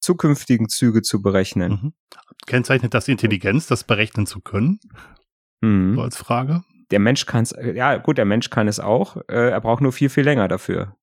zukünftigen 0.00 0.68
Züge 0.68 1.02
zu 1.02 1.22
berechnen. 1.22 1.72
Mhm. 1.72 1.92
Kennzeichnet 2.46 2.92
das 2.92 3.08
Intelligenz, 3.08 3.66
das 3.66 3.84
berechnen 3.84 4.26
zu 4.26 4.40
können? 4.40 4.80
Mhm. 5.60 5.94
So 5.94 6.02
als 6.02 6.16
Frage. 6.16 6.64
Der 6.90 6.98
Mensch 6.98 7.24
kann 7.24 7.44
es, 7.44 7.54
ja 7.74 7.96
gut, 7.96 8.18
der 8.18 8.24
Mensch 8.24 8.50
kann 8.50 8.68
es 8.68 8.80
auch. 8.80 9.16
Äh, 9.28 9.50
er 9.50 9.60
braucht 9.60 9.80
nur 9.80 9.92
viel, 9.92 10.10
viel 10.10 10.24
länger 10.24 10.48
dafür. 10.48 10.96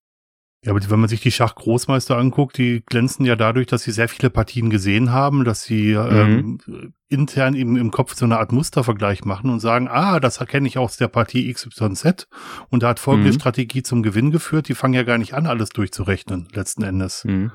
Ja, 0.65 0.71
aber 0.73 0.89
wenn 0.89 0.99
man 0.99 1.07
sich 1.07 1.21
die 1.21 1.31
Schachgroßmeister 1.31 2.17
anguckt, 2.17 2.57
die 2.57 2.83
glänzen 2.85 3.25
ja 3.25 3.37
dadurch, 3.37 3.67
dass 3.67 3.83
sie 3.83 3.91
sehr 3.91 4.09
viele 4.09 4.29
Partien 4.29 4.69
gesehen 4.69 5.11
haben, 5.11 5.45
dass 5.45 5.63
sie 5.63 5.95
mhm. 5.95 6.59
ähm, 6.67 6.93
intern 7.07 7.53
im, 7.55 7.77
im 7.77 7.91
Kopf 7.91 8.13
so 8.15 8.25
eine 8.25 8.39
Art 8.39 8.51
Mustervergleich 8.51 9.23
machen 9.23 9.49
und 9.49 9.61
sagen, 9.61 9.87
ah, 9.87 10.19
das 10.19 10.37
erkenne 10.37 10.67
ich 10.67 10.77
aus 10.77 10.97
der 10.97 11.07
Partie 11.07 11.51
XYZ 11.51 12.27
und 12.69 12.83
da 12.83 12.89
hat 12.89 12.99
folgende 12.99 13.31
mhm. 13.31 13.35
Strategie 13.35 13.83
zum 13.83 14.03
Gewinn 14.03 14.31
geführt. 14.31 14.67
Die 14.67 14.75
fangen 14.75 14.95
ja 14.95 15.03
gar 15.03 15.17
nicht 15.17 15.33
an, 15.33 15.45
alles 15.45 15.69
durchzurechnen, 15.69 16.49
letzten 16.51 16.83
Endes. 16.83 17.23
Mhm. 17.23 17.53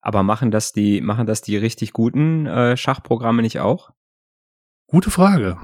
Aber 0.00 0.22
machen 0.22 0.50
das 0.50 0.72
die, 0.72 1.02
machen 1.02 1.26
das 1.26 1.42
die 1.42 1.58
richtig 1.58 1.92
guten 1.92 2.46
äh, 2.46 2.78
Schachprogramme 2.78 3.42
nicht 3.42 3.60
auch? 3.60 3.90
Gute 4.86 5.10
Frage 5.10 5.58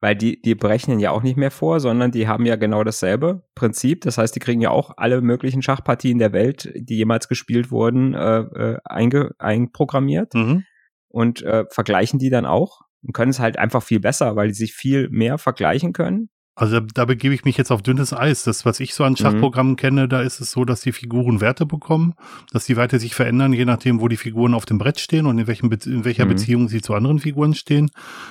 weil 0.00 0.14
die, 0.14 0.40
die 0.40 0.54
berechnen 0.54 1.00
ja 1.00 1.10
auch 1.10 1.22
nicht 1.22 1.36
mehr 1.36 1.50
vor, 1.50 1.80
sondern 1.80 2.10
die 2.10 2.28
haben 2.28 2.46
ja 2.46 2.56
genau 2.56 2.84
dasselbe 2.84 3.42
Prinzip. 3.54 4.02
Das 4.02 4.18
heißt, 4.18 4.34
die 4.34 4.40
kriegen 4.40 4.60
ja 4.60 4.70
auch 4.70 4.92
alle 4.96 5.20
möglichen 5.20 5.62
Schachpartien 5.62 6.18
der 6.18 6.32
Welt, 6.32 6.72
die 6.74 6.96
jemals 6.96 7.28
gespielt 7.28 7.70
wurden, 7.70 8.14
äh, 8.14 8.38
äh, 8.40 8.78
einge, 8.84 9.32
einprogrammiert 9.38 10.34
mhm. 10.34 10.64
und 11.08 11.42
äh, 11.42 11.64
vergleichen 11.70 12.18
die 12.18 12.30
dann 12.30 12.46
auch 12.46 12.82
und 13.02 13.12
können 13.12 13.30
es 13.30 13.40
halt 13.40 13.58
einfach 13.58 13.82
viel 13.82 14.00
besser, 14.00 14.36
weil 14.36 14.48
die 14.48 14.54
sich 14.54 14.72
viel 14.74 15.08
mehr 15.10 15.38
vergleichen 15.38 15.92
können. 15.92 16.30
Also 16.58 16.80
da 16.80 17.04
begebe 17.04 17.32
ich 17.36 17.44
mich 17.44 17.56
jetzt 17.56 17.70
auf 17.70 17.82
dünnes 17.82 18.12
Eis. 18.12 18.42
Das, 18.42 18.64
was 18.64 18.80
ich 18.80 18.92
so 18.92 19.04
an 19.04 19.12
mhm. 19.12 19.16
Schachprogrammen 19.16 19.72
mhm. 19.72 19.76
kenne, 19.76 20.08
da 20.08 20.22
ist 20.22 20.40
es 20.40 20.50
so, 20.50 20.64
dass 20.64 20.80
die 20.80 20.90
Figuren 20.90 21.40
Werte 21.40 21.66
bekommen, 21.66 22.14
dass 22.52 22.66
die 22.66 22.76
Werte 22.76 22.98
sich 22.98 23.14
verändern, 23.14 23.52
je 23.52 23.64
nachdem, 23.64 24.00
wo 24.00 24.08
die 24.08 24.16
Figuren 24.16 24.54
auf 24.54 24.66
dem 24.66 24.76
Brett 24.76 24.98
stehen 24.98 25.26
und 25.26 25.38
in, 25.38 25.46
welchem 25.46 25.70
Be 25.70 25.78
in 25.86 26.04
welcher 26.04 26.24
mhm. 26.24 26.30
Beziehung 26.30 26.68
sie 26.68 26.82
zu 26.82 26.94
anderen 26.94 27.20
Figuren 27.20 27.54
stehen. 27.54 27.90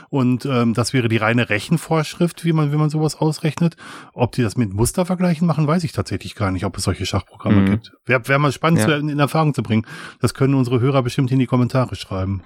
Und 0.09 0.45
ähm, 0.45 0.73
das 0.73 0.91
wäre 0.91 1.07
die 1.07 1.15
reine 1.15 1.49
Rechenvorschrift, 1.49 2.43
wie 2.43 2.51
man, 2.51 2.73
wie 2.73 2.75
man 2.75 2.89
sowas 2.89 3.15
ausrechnet. 3.15 3.77
Ob 4.13 4.33
die 4.33 4.41
das 4.41 4.57
mit 4.57 4.73
Mustervergleichen 4.73 5.47
machen, 5.47 5.65
weiß 5.65 5.85
ich 5.85 5.93
tatsächlich 5.93 6.35
gar 6.35 6.51
nicht, 6.51 6.65
ob 6.65 6.77
es 6.77 6.83
solche 6.83 7.05
Schachprogramme 7.05 7.61
mhm. 7.61 7.65
gibt. 7.67 7.93
Wäre 8.05 8.27
wär 8.27 8.39
mal 8.39 8.51
spannend 8.51 8.81
ja. 8.81 8.87
zu, 8.87 8.91
in, 8.95 9.07
in 9.07 9.19
Erfahrung 9.19 9.53
zu 9.53 9.63
bringen. 9.63 9.85
Das 10.19 10.33
können 10.33 10.53
unsere 10.53 10.81
Hörer 10.81 11.01
bestimmt 11.01 11.31
in 11.31 11.39
die 11.39 11.47
Kommentare 11.47 11.95
schreiben. 11.95 12.43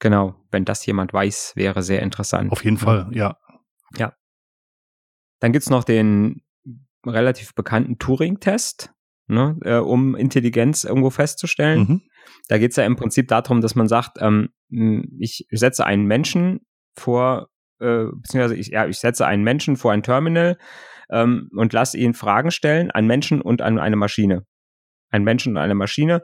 Genau, 0.00 0.34
wenn 0.50 0.64
das 0.64 0.84
jemand 0.84 1.12
weiß, 1.12 1.52
wäre 1.54 1.84
sehr 1.84 2.02
interessant. 2.02 2.50
Auf 2.50 2.64
jeden 2.64 2.76
Fall, 2.76 3.06
ja. 3.12 3.36
Ja. 3.96 4.14
Dann 5.42 5.50
gibt's 5.52 5.70
noch 5.70 5.82
den 5.82 6.40
relativ 7.04 7.56
bekannten 7.56 7.98
Turing-Test, 7.98 8.92
ne, 9.26 9.58
äh, 9.64 9.78
um 9.78 10.14
Intelligenz 10.14 10.84
irgendwo 10.84 11.10
festzustellen. 11.10 11.80
Mhm. 11.80 12.02
Da 12.46 12.58
geht's 12.58 12.76
ja 12.76 12.84
im 12.84 12.94
Prinzip 12.94 13.26
darum, 13.26 13.60
dass 13.60 13.74
man 13.74 13.88
sagt, 13.88 14.18
ähm, 14.20 14.50
ich 15.18 15.48
setze 15.50 15.84
einen 15.84 16.04
Menschen 16.04 16.60
vor, 16.94 17.48
äh, 17.80 18.04
beziehungsweise 18.04 18.54
ich, 18.54 18.68
ja, 18.68 18.86
ich 18.86 18.98
setze 18.98 19.26
einen 19.26 19.42
Menschen 19.42 19.76
vor 19.76 19.90
ein 19.90 20.04
Terminal 20.04 20.58
ähm, 21.10 21.50
und 21.56 21.72
lasse 21.72 21.98
ihn 21.98 22.14
Fragen 22.14 22.52
stellen, 22.52 22.92
einen 22.92 23.08
Menschen 23.08 23.40
und 23.40 23.62
an 23.62 23.80
eine 23.80 23.96
Maschine. 23.96 24.46
Ein 25.10 25.24
Menschen 25.24 25.56
und 25.56 25.58
eine 25.58 25.74
Maschine, 25.74 26.22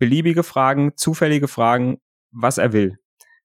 beliebige 0.00 0.42
Fragen, 0.42 0.96
zufällige 0.96 1.46
Fragen, 1.46 1.98
was 2.32 2.58
er 2.58 2.72
will. 2.72 2.98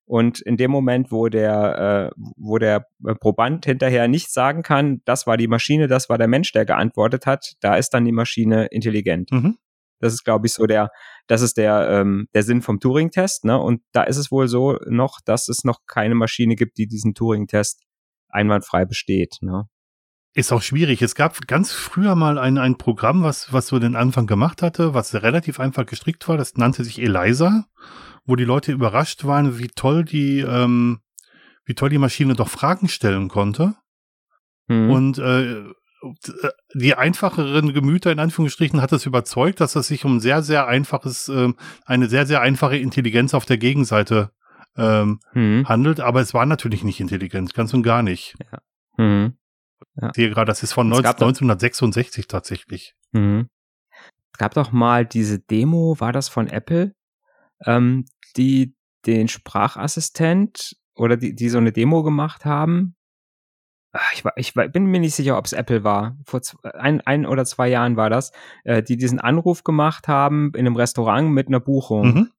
Und 0.04 0.40
in 0.40 0.56
dem 0.56 0.70
Moment, 0.70 1.12
wo 1.12 1.28
der, 1.28 2.10
äh, 2.12 2.20
wo 2.36 2.58
der 2.58 2.86
Proband 3.20 3.64
hinterher 3.64 4.08
nicht 4.08 4.32
sagen 4.32 4.62
kann, 4.62 5.00
das 5.04 5.26
war 5.26 5.36
die 5.36 5.48
Maschine, 5.48 5.86
das 5.86 6.08
war 6.08 6.18
der 6.18 6.28
Mensch, 6.28 6.52
der 6.52 6.64
geantwortet 6.64 7.26
hat, 7.26 7.54
da 7.60 7.76
ist 7.76 7.90
dann 7.90 8.04
die 8.04 8.12
Maschine 8.12 8.66
intelligent. 8.66 9.30
Mhm. 9.30 9.58
Das 10.00 10.12
ist, 10.12 10.24
glaube 10.24 10.46
ich, 10.46 10.52
so 10.52 10.66
der, 10.66 10.90
das 11.28 11.42
ist 11.42 11.56
der, 11.56 11.88
ähm, 11.88 12.28
der 12.34 12.42
Sinn 12.42 12.60
vom 12.60 12.80
Turing-Test. 12.80 13.44
Ne? 13.44 13.58
Und 13.58 13.82
da 13.92 14.02
ist 14.02 14.16
es 14.16 14.32
wohl 14.32 14.48
so 14.48 14.76
noch, 14.86 15.20
dass 15.24 15.48
es 15.48 15.62
noch 15.62 15.86
keine 15.86 16.16
Maschine 16.16 16.56
gibt, 16.56 16.76
die 16.76 16.88
diesen 16.88 17.14
Turing-Test 17.14 17.84
einwandfrei 18.28 18.84
besteht. 18.84 19.36
Ne? 19.40 19.68
Ist 20.34 20.52
auch 20.52 20.62
schwierig. 20.62 21.02
Es 21.02 21.14
gab 21.14 21.46
ganz 21.46 21.72
früher 21.72 22.14
mal 22.14 22.38
ein, 22.38 22.56
ein 22.56 22.78
Programm, 22.78 23.22
was, 23.22 23.52
was 23.52 23.66
so 23.66 23.78
den 23.78 23.96
Anfang 23.96 24.26
gemacht 24.26 24.62
hatte, 24.62 24.94
was 24.94 25.14
relativ 25.14 25.60
einfach 25.60 25.84
gestrickt 25.84 26.26
war. 26.26 26.38
Das 26.38 26.56
nannte 26.56 26.84
sich 26.84 27.02
Eliza, 27.02 27.66
wo 28.24 28.34
die 28.34 28.44
Leute 28.44 28.72
überrascht 28.72 29.24
waren, 29.24 29.58
wie 29.58 29.68
toll 29.68 30.04
die, 30.04 30.40
ähm, 30.40 31.00
wie 31.66 31.74
toll 31.74 31.90
die 31.90 31.98
Maschine 31.98 32.34
doch 32.34 32.48
Fragen 32.48 32.88
stellen 32.88 33.28
konnte. 33.28 33.74
Mhm. 34.68 34.90
Und 34.90 35.18
äh, 35.18 35.64
die 36.74 36.94
einfacheren 36.94 37.74
Gemüter 37.74 38.10
in 38.10 38.18
Anführungsstrichen 38.18 38.80
hat 38.80 38.92
es 38.92 39.06
überzeugt, 39.06 39.60
dass 39.60 39.76
es 39.76 39.86
sich 39.86 40.04
um 40.04 40.18
sehr, 40.18 40.42
sehr 40.42 40.66
einfaches, 40.66 41.28
äh, 41.28 41.52
eine 41.84 42.08
sehr, 42.08 42.26
sehr 42.26 42.40
einfache 42.40 42.78
Intelligenz 42.78 43.34
auf 43.34 43.44
der 43.44 43.58
Gegenseite 43.58 44.30
ähm, 44.76 45.20
mhm. 45.34 45.68
handelt, 45.68 46.00
aber 46.00 46.20
es 46.20 46.32
war 46.32 46.46
natürlich 46.46 46.84
nicht 46.84 47.00
intelligent, 47.00 47.54
ganz 47.54 47.74
und 47.74 47.82
gar 47.82 48.02
nicht. 48.02 48.34
Ja. 48.50 49.04
Mhm. 49.04 49.34
Ja. 50.00 50.08
Ich 50.08 50.14
sehe 50.16 50.30
gerade, 50.30 50.46
das 50.46 50.62
ist 50.62 50.72
von 50.72 50.88
19, 50.88 51.10
1966 51.10 52.26
tatsächlich. 52.26 52.94
Mhm. 53.12 53.48
Es 54.32 54.38
gab 54.38 54.54
doch 54.54 54.72
mal 54.72 55.04
diese 55.04 55.38
Demo, 55.38 55.96
war 55.98 56.12
das 56.12 56.28
von 56.28 56.48
Apple, 56.48 56.94
ähm, 57.64 58.06
die 58.36 58.74
den 59.06 59.28
Sprachassistent 59.28 60.76
oder 60.94 61.16
die, 61.16 61.34
die 61.34 61.48
so 61.48 61.58
eine 61.58 61.72
Demo 61.72 62.02
gemacht 62.02 62.44
haben, 62.44 62.96
Ah, 63.94 64.00
ich, 64.14 64.24
war, 64.24 64.32
ich 64.36 64.56
war, 64.56 64.66
bin 64.68 64.86
mir 64.86 65.00
nicht 65.00 65.14
sicher, 65.14 65.36
ob 65.36 65.44
es 65.44 65.52
Apple 65.52 65.84
war. 65.84 66.16
Vor 66.24 66.40
zwei, 66.40 66.74
ein, 66.74 67.02
ein 67.02 67.26
oder 67.26 67.44
zwei 67.44 67.68
Jahren 67.68 67.96
war 67.96 68.08
das, 68.08 68.32
äh, 68.64 68.82
die 68.82 68.96
diesen 68.96 69.20
Anruf 69.20 69.64
gemacht 69.64 70.08
haben 70.08 70.52
in 70.54 70.60
einem 70.60 70.76
Restaurant 70.76 71.30
mit 71.30 71.48
einer 71.48 71.60
Buchung. 71.60 72.14
Mhm. 72.14 72.30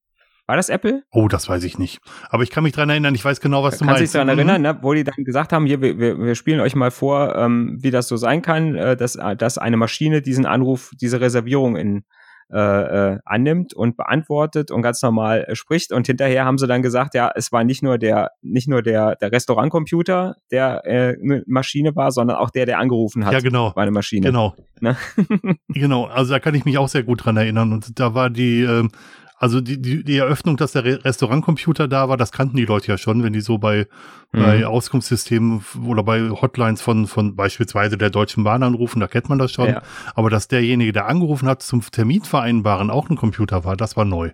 War 0.46 0.56
das 0.56 0.68
Apple? 0.68 1.02
Oh, 1.10 1.28
das 1.28 1.48
weiß 1.48 1.64
ich 1.64 1.78
nicht. 1.78 2.00
Aber 2.28 2.42
ich 2.42 2.50
kann 2.50 2.64
mich 2.64 2.72
dran 2.72 2.90
erinnern, 2.90 3.14
ich 3.14 3.24
weiß 3.24 3.40
genau, 3.40 3.62
was 3.62 3.78
du 3.78 3.84
Kannst 3.84 3.86
meinst. 3.86 3.98
Kannst 3.98 4.14
dich 4.14 4.20
daran 4.20 4.28
erinnern, 4.28 4.62
ne? 4.62 4.78
wo 4.82 4.92
die 4.92 5.04
dann 5.04 5.24
gesagt 5.24 5.52
haben, 5.52 5.64
hier, 5.64 5.80
wir, 5.80 5.98
wir 5.98 6.34
spielen 6.34 6.60
euch 6.60 6.74
mal 6.74 6.90
vor, 6.90 7.34
ähm, 7.36 7.78
wie 7.80 7.90
das 7.90 8.08
so 8.08 8.16
sein 8.16 8.42
kann, 8.42 8.74
äh, 8.74 8.96
dass, 8.96 9.18
dass 9.38 9.58
eine 9.58 9.76
Maschine 9.76 10.20
diesen 10.20 10.44
Anruf, 10.44 10.90
diese 11.00 11.20
Reservierung 11.20 11.76
in 11.76 12.04
äh, 12.52 12.58
äh, 12.58 13.18
annimmt 13.24 13.72
und 13.72 13.96
beantwortet 13.96 14.70
und 14.70 14.82
ganz 14.82 15.00
normal 15.00 15.44
äh, 15.48 15.54
spricht. 15.56 15.92
Und 15.92 16.06
hinterher 16.06 16.44
haben 16.44 16.58
sie 16.58 16.66
dann 16.66 16.82
gesagt, 16.82 17.14
ja, 17.14 17.32
es 17.34 17.50
war 17.52 17.64
nicht 17.64 17.82
nur 17.82 17.96
der, 17.96 18.32
nicht 18.42 18.68
nur 18.68 18.82
der, 18.82 19.16
der 19.16 19.32
Restaurantcomputer, 19.32 20.36
der 20.50 20.82
äh, 20.84 21.16
eine 21.20 21.42
Maschine 21.46 21.96
war, 21.96 22.12
sondern 22.12 22.36
auch 22.36 22.50
der, 22.50 22.66
der 22.66 22.78
angerufen 22.78 23.24
hat. 23.24 23.32
Ja, 23.32 23.40
genau. 23.40 23.74
War 23.74 23.82
eine 23.82 23.92
Maschine. 23.92 24.26
Genau. 24.26 24.54
Ne? 24.80 24.94
genau. 25.68 26.04
Also 26.04 26.34
da 26.34 26.38
kann 26.38 26.54
ich 26.54 26.66
mich 26.66 26.76
auch 26.76 26.88
sehr 26.88 27.02
gut 27.02 27.24
dran 27.24 27.38
erinnern. 27.38 27.72
Und 27.72 27.98
da 27.98 28.14
war 28.14 28.28
die, 28.28 28.60
äh, 28.60 28.88
also 29.36 29.60
die, 29.60 29.80
die, 29.80 30.04
die 30.04 30.16
Eröffnung, 30.16 30.56
dass 30.56 30.72
der 30.72 30.84
Restaurantcomputer 31.04 31.88
da 31.88 32.08
war, 32.08 32.16
das 32.16 32.32
kannten 32.32 32.56
die 32.56 32.64
Leute 32.64 32.88
ja 32.88 32.98
schon, 32.98 33.22
wenn 33.22 33.32
die 33.32 33.40
so 33.40 33.58
bei, 33.58 33.86
mhm. 34.32 34.42
bei 34.42 34.66
Auskunftssystemen 34.66 35.64
oder 35.86 36.02
bei 36.02 36.30
Hotlines 36.30 36.80
von, 36.80 37.06
von 37.06 37.34
beispielsweise 37.34 37.98
der 37.98 38.10
Deutschen 38.10 38.44
Bahn 38.44 38.62
anrufen, 38.62 39.00
da 39.00 39.08
kennt 39.08 39.28
man 39.28 39.38
das 39.38 39.52
schon. 39.52 39.68
Ja. 39.68 39.82
Aber 40.14 40.30
dass 40.30 40.48
derjenige, 40.48 40.92
der 40.92 41.06
angerufen 41.06 41.48
hat, 41.48 41.62
zum 41.62 41.82
Termin 41.82 42.22
vereinbaren 42.22 42.90
auch 42.90 43.10
ein 43.10 43.16
Computer 43.16 43.64
war, 43.64 43.76
das 43.76 43.96
war 43.96 44.04
neu. 44.04 44.30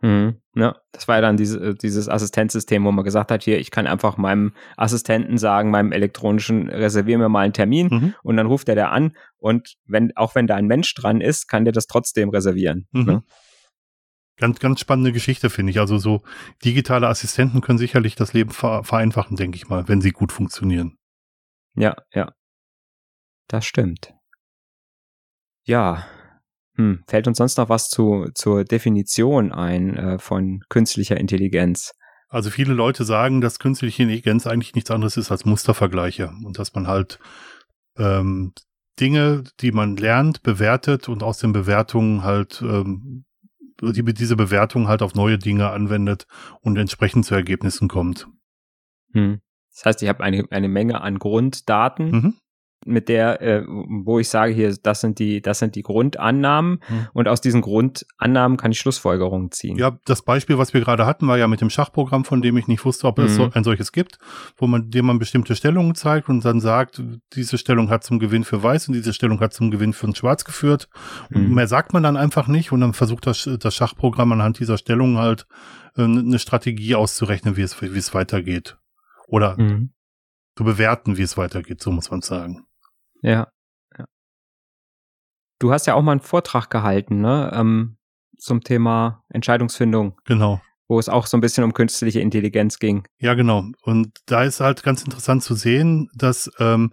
Mhm. 0.00 0.36
Ja, 0.54 0.76
das 0.92 1.06
war 1.06 1.16
ja 1.16 1.20
dann 1.20 1.36
diese, 1.36 1.74
dieses 1.74 2.08
Assistenzsystem, 2.08 2.84
wo 2.84 2.92
man 2.92 3.04
gesagt 3.04 3.30
hat, 3.30 3.42
hier, 3.42 3.58
ich 3.58 3.70
kann 3.70 3.86
einfach 3.86 4.16
meinem 4.16 4.52
Assistenten 4.76 5.38
sagen, 5.38 5.70
meinem 5.70 5.92
elektronischen, 5.92 6.68
reservier 6.68 7.18
mir 7.18 7.28
mal 7.28 7.40
einen 7.40 7.52
Termin 7.52 7.88
mhm. 7.90 8.14
und 8.22 8.36
dann 8.36 8.46
ruft 8.46 8.68
er 8.68 8.74
da 8.74 8.88
an 8.88 9.16
und 9.38 9.74
wenn, 9.86 10.16
auch 10.16 10.34
wenn 10.34 10.46
da 10.46 10.56
ein 10.56 10.66
Mensch 10.66 10.94
dran 10.94 11.20
ist, 11.20 11.46
kann 11.46 11.64
der 11.64 11.72
das 11.72 11.86
trotzdem 11.86 12.30
reservieren. 12.30 12.86
Mhm. 12.92 13.04
Ne? 13.04 13.22
Ganz, 14.38 14.58
ganz 14.60 14.80
spannende 14.80 15.12
Geschichte, 15.12 15.48
finde 15.48 15.70
ich. 15.70 15.80
Also 15.80 15.98
so 15.98 16.22
digitale 16.64 17.08
Assistenten 17.08 17.62
können 17.62 17.78
sicherlich 17.78 18.16
das 18.16 18.34
Leben 18.34 18.50
vereinfachen, 18.50 19.36
denke 19.36 19.56
ich 19.56 19.68
mal, 19.68 19.88
wenn 19.88 20.00
sie 20.00 20.10
gut 20.10 20.32
funktionieren. 20.32 20.98
Ja, 21.74 21.96
ja. 22.12 22.32
Das 23.48 23.64
stimmt. 23.64 24.12
Ja. 25.64 26.06
Hm, 26.76 27.02
fällt 27.06 27.26
uns 27.26 27.38
sonst 27.38 27.56
noch 27.56 27.70
was 27.70 27.88
zu, 27.88 28.28
zur 28.34 28.64
Definition 28.64 29.52
ein 29.52 29.96
äh, 29.96 30.18
von 30.18 30.60
künstlicher 30.68 31.16
Intelligenz? 31.16 31.92
Also 32.28 32.50
viele 32.50 32.74
Leute 32.74 33.04
sagen, 33.04 33.40
dass 33.40 33.58
künstliche 33.58 34.02
Intelligenz 34.02 34.46
eigentlich 34.46 34.74
nichts 34.74 34.90
anderes 34.90 35.16
ist 35.16 35.30
als 35.30 35.44
Mustervergleiche 35.44 36.28
und 36.44 36.58
dass 36.58 36.74
man 36.74 36.86
halt 36.86 37.18
ähm, 37.96 38.52
Dinge, 38.98 39.44
die 39.60 39.72
man 39.72 39.96
lernt, 39.96 40.42
bewertet 40.42 41.08
und 41.08 41.22
aus 41.22 41.38
den 41.38 41.52
Bewertungen 41.52 42.22
halt 42.22 42.62
ähm, 42.62 43.25
die, 43.80 44.02
diese 44.02 44.36
Bewertung 44.36 44.88
halt 44.88 45.02
auf 45.02 45.14
neue 45.14 45.38
Dinge 45.38 45.70
anwendet 45.70 46.26
und 46.60 46.76
entsprechend 46.76 47.24
zu 47.24 47.34
Ergebnissen 47.34 47.88
kommt. 47.88 48.28
Hm. 49.12 49.40
Das 49.74 49.84
heißt, 49.84 50.02
ich 50.02 50.08
habe 50.08 50.24
eine, 50.24 50.44
eine 50.50 50.68
Menge 50.68 51.00
an 51.00 51.18
Grunddaten, 51.18 52.10
mhm 52.10 52.34
mit 52.86 53.08
der, 53.08 53.42
äh, 53.42 53.64
wo 53.66 54.18
ich 54.18 54.28
sage 54.28 54.52
hier, 54.52 54.74
das 54.82 55.00
sind 55.00 55.18
die, 55.18 55.42
das 55.42 55.58
sind 55.58 55.74
die 55.74 55.82
Grundannahmen 55.82 56.80
hm. 56.86 57.08
und 57.12 57.28
aus 57.28 57.40
diesen 57.40 57.60
Grundannahmen 57.60 58.56
kann 58.56 58.72
ich 58.72 58.78
Schlussfolgerungen 58.78 59.50
ziehen. 59.50 59.76
Ja, 59.76 59.98
das 60.04 60.22
Beispiel, 60.22 60.58
was 60.58 60.74
wir 60.74 60.80
gerade 60.80 61.06
hatten, 61.06 61.28
war 61.28 61.38
ja 61.38 61.48
mit 61.48 61.60
dem 61.60 61.70
Schachprogramm, 61.70 62.24
von 62.24 62.42
dem 62.42 62.56
ich 62.56 62.68
nicht 62.68 62.84
wusste, 62.84 63.06
ob 63.06 63.18
mhm. 63.18 63.24
es 63.24 63.36
so, 63.36 63.50
ein 63.52 63.64
solches 63.64 63.92
gibt, 63.92 64.18
wo 64.56 64.66
man, 64.66 64.90
dem 64.90 65.06
man 65.06 65.18
bestimmte 65.18 65.54
Stellungen 65.56 65.94
zeigt 65.94 66.28
und 66.28 66.44
dann 66.44 66.60
sagt, 66.60 67.02
diese 67.34 67.58
Stellung 67.58 67.90
hat 67.90 68.04
zum 68.04 68.18
Gewinn 68.18 68.44
für 68.44 68.62
Weiß 68.62 68.88
und 68.88 68.94
diese 68.94 69.12
Stellung 69.12 69.40
hat 69.40 69.52
zum 69.52 69.70
Gewinn 69.70 69.92
für 69.92 70.06
Schwarz 70.14 70.44
geführt. 70.44 70.88
Mhm. 71.30 71.54
mehr 71.54 71.66
sagt 71.68 71.92
man 71.92 72.02
dann 72.02 72.16
einfach 72.16 72.46
nicht 72.46 72.72
und 72.72 72.80
dann 72.80 72.92
versucht 72.92 73.26
das, 73.26 73.48
das 73.58 73.74
Schachprogramm 73.74 74.32
anhand 74.32 74.58
dieser 74.58 74.78
Stellung 74.78 75.18
halt 75.18 75.46
äh, 75.96 76.02
eine 76.02 76.38
Strategie 76.38 76.94
auszurechnen, 76.94 77.56
wie 77.56 77.62
es, 77.62 77.80
wie 77.80 77.98
es 77.98 78.14
weitergeht. 78.14 78.78
Oder 79.26 79.60
mhm. 79.60 79.90
zu 80.56 80.64
bewerten, 80.64 81.16
wie 81.16 81.22
es 81.22 81.36
weitergeht, 81.36 81.82
so 81.82 81.90
muss 81.90 82.10
man 82.10 82.22
sagen. 82.22 82.65
Ja, 83.22 83.48
ja. 83.98 84.04
Du 85.58 85.72
hast 85.72 85.86
ja 85.86 85.94
auch 85.94 86.02
mal 86.02 86.12
einen 86.12 86.20
Vortrag 86.20 86.70
gehalten, 86.70 87.20
ne? 87.20 87.50
Ähm, 87.54 87.96
zum 88.38 88.62
Thema 88.62 89.24
Entscheidungsfindung. 89.28 90.20
Genau. 90.24 90.60
Wo 90.88 90.98
es 90.98 91.08
auch 91.08 91.26
so 91.26 91.36
ein 91.36 91.40
bisschen 91.40 91.64
um 91.64 91.74
künstliche 91.74 92.20
Intelligenz 92.20 92.78
ging. 92.78 93.04
Ja, 93.18 93.34
genau. 93.34 93.64
Und 93.82 94.18
da 94.26 94.44
ist 94.44 94.60
halt 94.60 94.82
ganz 94.82 95.02
interessant 95.02 95.42
zu 95.42 95.54
sehen, 95.54 96.08
dass, 96.14 96.50
ähm, 96.58 96.92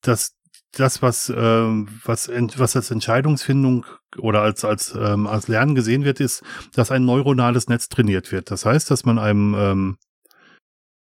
dass 0.00 0.36
das, 0.72 1.02
was, 1.02 1.32
ähm, 1.34 1.88
was, 2.04 2.28
was 2.28 2.76
als 2.76 2.90
Entscheidungsfindung 2.90 3.86
oder 4.18 4.42
als, 4.42 4.64
als, 4.64 4.94
ähm, 4.98 5.26
als 5.26 5.46
Lernen 5.48 5.74
gesehen 5.74 6.04
wird, 6.04 6.20
ist, 6.20 6.42
dass 6.74 6.90
ein 6.90 7.04
neuronales 7.04 7.68
Netz 7.68 7.88
trainiert 7.88 8.32
wird. 8.32 8.50
Das 8.50 8.64
heißt, 8.64 8.90
dass 8.90 9.04
man 9.04 9.18
einem 9.18 9.54
ähm, 9.56 9.96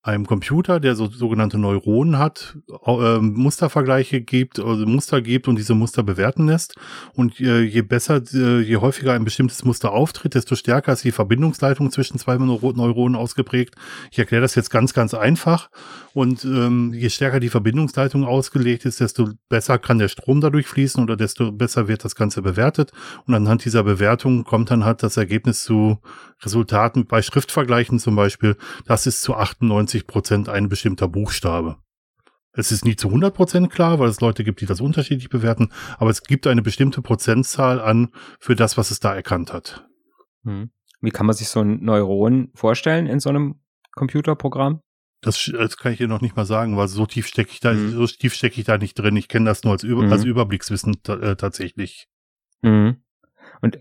einem 0.06 0.26
Computer, 0.26 0.78
der 0.78 0.94
so 0.94 1.10
sogenannte 1.10 1.58
Neuronen 1.58 2.18
hat, 2.18 2.56
äh, 2.86 3.18
Mustervergleiche 3.18 4.20
gibt, 4.20 4.60
also 4.60 4.86
Muster 4.86 5.20
gibt 5.20 5.48
und 5.48 5.56
diese 5.56 5.74
Muster 5.74 6.04
bewerten 6.04 6.46
lässt. 6.46 6.76
Und 7.14 7.40
äh, 7.40 7.62
je 7.62 7.82
besser, 7.82 8.22
äh, 8.32 8.60
je 8.60 8.76
häufiger 8.76 9.14
ein 9.14 9.24
bestimmtes 9.24 9.64
Muster 9.64 9.92
auftritt, 9.92 10.34
desto 10.34 10.54
stärker 10.54 10.92
ist 10.92 11.02
die 11.04 11.10
Verbindungsleitung 11.12 11.90
zwischen 11.90 12.18
zwei 12.18 12.36
Neuronen 12.36 13.16
ausgeprägt. 13.16 13.74
Ich 14.12 14.18
erkläre 14.18 14.42
das 14.42 14.54
jetzt 14.54 14.70
ganz, 14.70 14.94
ganz 14.94 15.12
einfach. 15.12 15.70
Und 16.14 16.44
ähm, 16.44 16.94
je 16.94 17.10
stärker 17.10 17.40
die 17.40 17.48
Verbindungsleitung 17.48 18.24
ausgelegt 18.24 18.84
ist, 18.84 19.00
desto 19.00 19.30
besser 19.48 19.78
kann 19.78 19.98
der 19.98 20.08
Strom 20.08 20.40
dadurch 20.40 20.66
fließen 20.66 21.02
oder 21.02 21.16
desto 21.16 21.52
besser 21.52 21.88
wird 21.88 22.04
das 22.04 22.14
Ganze 22.14 22.42
bewertet. 22.42 22.92
Und 23.26 23.34
anhand 23.34 23.64
dieser 23.64 23.82
Bewertung 23.82 24.44
kommt 24.44 24.70
dann 24.70 24.84
halt 24.84 25.02
das 25.02 25.16
Ergebnis 25.16 25.64
zu 25.64 25.98
Resultaten 26.42 27.06
bei 27.06 27.22
Schriftvergleichen 27.22 27.98
zum 27.98 28.14
Beispiel. 28.14 28.56
Das 28.86 29.06
ist 29.06 29.22
zu 29.22 29.34
98 29.34 29.95
90 29.96 30.06
Prozent 30.06 30.48
ein 30.48 30.68
bestimmter 30.68 31.08
Buchstabe. 31.08 31.76
Es 32.52 32.72
ist 32.72 32.84
nie 32.84 32.96
zu 32.96 33.08
100 33.08 33.34
Prozent 33.34 33.70
klar, 33.70 33.98
weil 33.98 34.08
es 34.08 34.20
Leute 34.20 34.42
gibt, 34.42 34.60
die 34.60 34.66
das 34.66 34.80
unterschiedlich 34.80 35.28
bewerten, 35.28 35.70
aber 35.98 36.10
es 36.10 36.22
gibt 36.22 36.46
eine 36.46 36.62
bestimmte 36.62 37.02
Prozentzahl 37.02 37.80
an 37.80 38.08
für 38.40 38.56
das, 38.56 38.76
was 38.78 38.90
es 38.90 39.00
da 39.00 39.14
erkannt 39.14 39.52
hat. 39.52 39.86
Hm. 40.44 40.70
Wie 41.00 41.10
kann 41.10 41.26
man 41.26 41.36
sich 41.36 41.48
so 41.48 41.60
ein 41.60 41.84
Neuron 41.84 42.50
vorstellen 42.54 43.06
in 43.06 43.20
so 43.20 43.28
einem 43.28 43.60
Computerprogramm? 43.92 44.80
Das, 45.20 45.50
das 45.52 45.76
kann 45.76 45.92
ich 45.92 45.98
dir 45.98 46.08
noch 46.08 46.20
nicht 46.20 46.36
mal 46.36 46.46
sagen, 46.46 46.76
weil 46.76 46.88
so 46.88 47.06
tief 47.06 47.26
stecke 47.26 47.50
ich 47.50 47.60
da, 47.60 47.72
mhm. 47.72 47.90
so 47.90 48.06
tief 48.06 48.34
stecke 48.34 48.60
ich 48.60 48.66
da 48.66 48.78
nicht 48.78 48.94
drin. 48.94 49.16
Ich 49.16 49.28
kenne 49.28 49.46
das 49.46 49.64
nur 49.64 49.72
als, 49.72 49.82
Über 49.82 50.02
mhm. 50.02 50.12
als 50.12 50.24
Überblickswissen 50.24 50.98
äh, 51.08 51.36
tatsächlich. 51.36 52.08
Mhm. 52.62 53.02
Und 53.60 53.78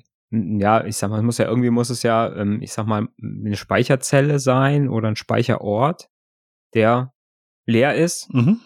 ja, 0.59 0.83
ich 0.85 0.97
sag 0.97 1.09
mal, 1.09 1.17
es 1.17 1.23
muss 1.23 1.37
ja 1.37 1.47
irgendwie 1.47 1.69
muss 1.69 1.89
es 1.89 2.03
ja, 2.03 2.33
ähm, 2.35 2.61
ich 2.61 2.73
sag 2.73 2.85
mal, 2.85 3.07
eine 3.21 3.55
Speicherzelle 3.55 4.39
sein 4.39 4.89
oder 4.89 5.07
ein 5.07 5.15
Speicherort, 5.15 6.09
der 6.73 7.13
leer 7.65 7.95
ist. 7.95 8.33
Mhm. 8.33 8.59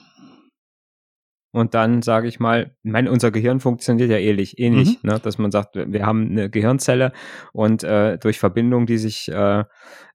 Und 1.51 1.73
dann 1.73 2.03
sage 2.03 2.27
ich 2.27 2.39
mal, 2.39 2.75
ich 2.83 2.91
meine, 2.91 3.11
unser 3.11 3.31
Gehirn 3.31 3.59
funktioniert 3.59 4.11
ja 4.11 4.17
ähnlich, 4.17 4.59
ähnlich, 4.59 5.01
mhm. 5.01 5.09
ne? 5.09 5.19
dass 5.19 5.39
man 5.39 5.49
sagt, 5.49 5.75
wir 5.75 6.05
haben 6.05 6.29
eine 6.29 6.49
Gehirnzelle 6.49 7.11
und 7.53 7.83
äh, 7.83 8.19
durch 8.19 8.37
Verbindungen, 8.37 8.85
die 8.85 8.99
sich, 8.99 9.29
äh, 9.29 9.63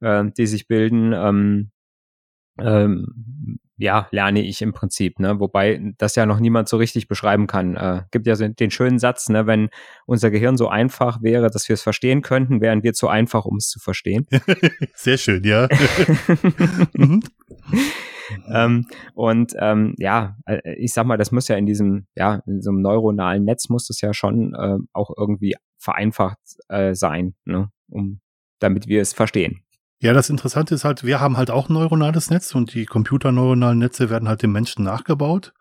äh, 0.00 0.24
die 0.36 0.46
sich 0.46 0.68
bilden, 0.68 1.12
ähm, 1.12 1.70
ähm, 2.58 3.58
ja, 3.76 4.06
lerne 4.10 4.42
ich 4.42 4.62
im 4.62 4.72
Prinzip, 4.72 5.18
ne? 5.18 5.40
Wobei 5.40 5.80
das 5.98 6.14
ja 6.14 6.26
noch 6.26 6.38
niemand 6.38 6.68
so 6.68 6.76
richtig 6.76 7.08
beschreiben 7.08 7.46
kann. 7.46 7.76
Äh, 7.76 8.02
gibt 8.12 8.26
ja 8.26 8.34
den 8.36 8.70
schönen 8.70 8.98
Satz, 8.98 9.28
ne, 9.28 9.46
wenn 9.46 9.68
unser 10.06 10.30
Gehirn 10.30 10.56
so 10.56 10.68
einfach 10.68 11.22
wäre, 11.22 11.50
dass 11.50 11.68
wir 11.68 11.74
es 11.74 11.82
verstehen 11.82 12.22
könnten, 12.22 12.60
wären 12.60 12.82
wir 12.82 12.92
zu 12.92 13.08
einfach, 13.08 13.44
um 13.44 13.56
es 13.56 13.68
zu 13.68 13.80
verstehen. 13.80 14.26
Sehr 14.94 15.18
schön, 15.18 15.42
ja. 15.44 15.68
mhm. 16.94 17.22
ähm, 18.48 18.86
und 19.14 19.54
ähm, 19.58 19.94
ja, 19.98 20.36
äh, 20.46 20.74
ich 20.76 20.92
sag 20.92 21.06
mal, 21.06 21.18
das 21.18 21.32
muss 21.32 21.48
ja 21.48 21.56
in 21.56 21.66
diesem, 21.66 22.06
ja, 22.14 22.42
in 22.46 22.62
so 22.62 22.70
einem 22.70 22.80
neuronalen 22.80 23.44
Netz 23.44 23.68
muss 23.68 23.88
das 23.88 24.00
ja 24.00 24.14
schon 24.14 24.54
äh, 24.54 24.78
auch 24.92 25.10
irgendwie 25.16 25.56
vereinfacht 25.78 26.38
äh, 26.68 26.94
sein, 26.94 27.34
ne? 27.44 27.70
um 27.88 28.20
damit 28.60 28.86
wir 28.86 29.02
es 29.02 29.12
verstehen. 29.12 29.64
Ja, 30.00 30.12
das 30.12 30.28
Interessante 30.28 30.74
ist 30.74 30.84
halt, 30.84 31.04
wir 31.04 31.20
haben 31.20 31.36
halt 31.36 31.50
auch 31.50 31.68
ein 31.68 31.74
neuronales 31.74 32.30
Netz 32.30 32.54
und 32.54 32.74
die 32.74 32.84
computerneuronalen 32.84 33.78
Netze 33.78 34.10
werden 34.10 34.28
halt 34.28 34.42
dem 34.42 34.52
Menschen 34.52 34.84
nachgebaut. 34.84 35.54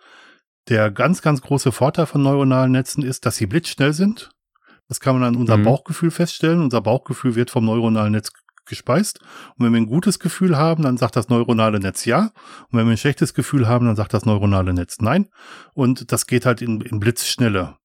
Der 0.70 0.92
ganz, 0.92 1.22
ganz 1.22 1.42
große 1.42 1.72
Vorteil 1.72 2.06
von 2.06 2.22
neuronalen 2.22 2.72
Netzen 2.72 3.04
ist, 3.04 3.26
dass 3.26 3.38
sie 3.38 3.48
blitzschnell 3.48 3.94
sind. 3.94 4.32
Das 4.88 5.00
kann 5.00 5.18
man 5.18 5.24
an 5.24 5.36
unserem 5.36 5.62
mhm. 5.62 5.66
Bauchgefühl 5.66 6.12
feststellen. 6.12 6.62
Unser 6.62 6.82
Bauchgefühl 6.82 7.36
wird 7.36 7.52
vom 7.52 7.66
neuronalen 7.66 8.12
Netz 8.14 8.32
gespeist. 8.66 9.20
Und 9.58 9.66
wenn 9.66 9.74
wir 9.74 9.82
ein 9.82 9.88
gutes 9.88 10.20
Gefühl 10.20 10.58
haben, 10.58 10.84
dann 10.84 10.98
sagt 10.98 11.16
das 11.16 11.30
neuronale 11.30 11.80
Netz 11.80 12.06
ja. 12.06 12.32
Und 12.70 12.80
wenn 12.80 12.86
wir 12.86 12.92
ein 12.92 12.98
schlechtes 12.98 13.34
Gefühl 13.34 13.68
haben, 13.68 13.86
dann 13.86 13.96
sagt 13.96 14.14
das 14.14 14.26
neuronale 14.26 14.74
Netz 14.74 14.98
nein. 15.00 15.30
Und 15.74 16.12
das 16.12 16.28
geht 16.28 16.46
halt 16.46 16.62
in, 16.62 16.82
in 16.82 17.00
Blitzschnelle 17.00 17.76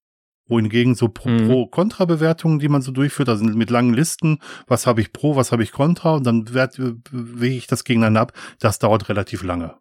wohingegen 0.48 0.94
so 0.94 1.08
Pro-Kontra-Bewertungen, 1.08 2.58
die 2.58 2.68
man 2.68 2.82
so 2.82 2.90
durchführt, 2.90 3.28
also 3.28 3.44
mit 3.44 3.70
langen 3.70 3.94
Listen, 3.94 4.40
was 4.66 4.86
habe 4.86 5.00
ich 5.00 5.12
Pro, 5.12 5.36
was 5.36 5.52
habe 5.52 5.62
ich 5.62 5.72
Kontra 5.72 6.14
und 6.14 6.26
dann 6.26 6.48
wege 6.48 7.54
ich 7.54 7.66
das 7.66 7.84
gegeneinander 7.84 8.22
ab, 8.22 8.32
das 8.58 8.78
dauert 8.78 9.08
relativ 9.08 9.42
lange. 9.42 9.76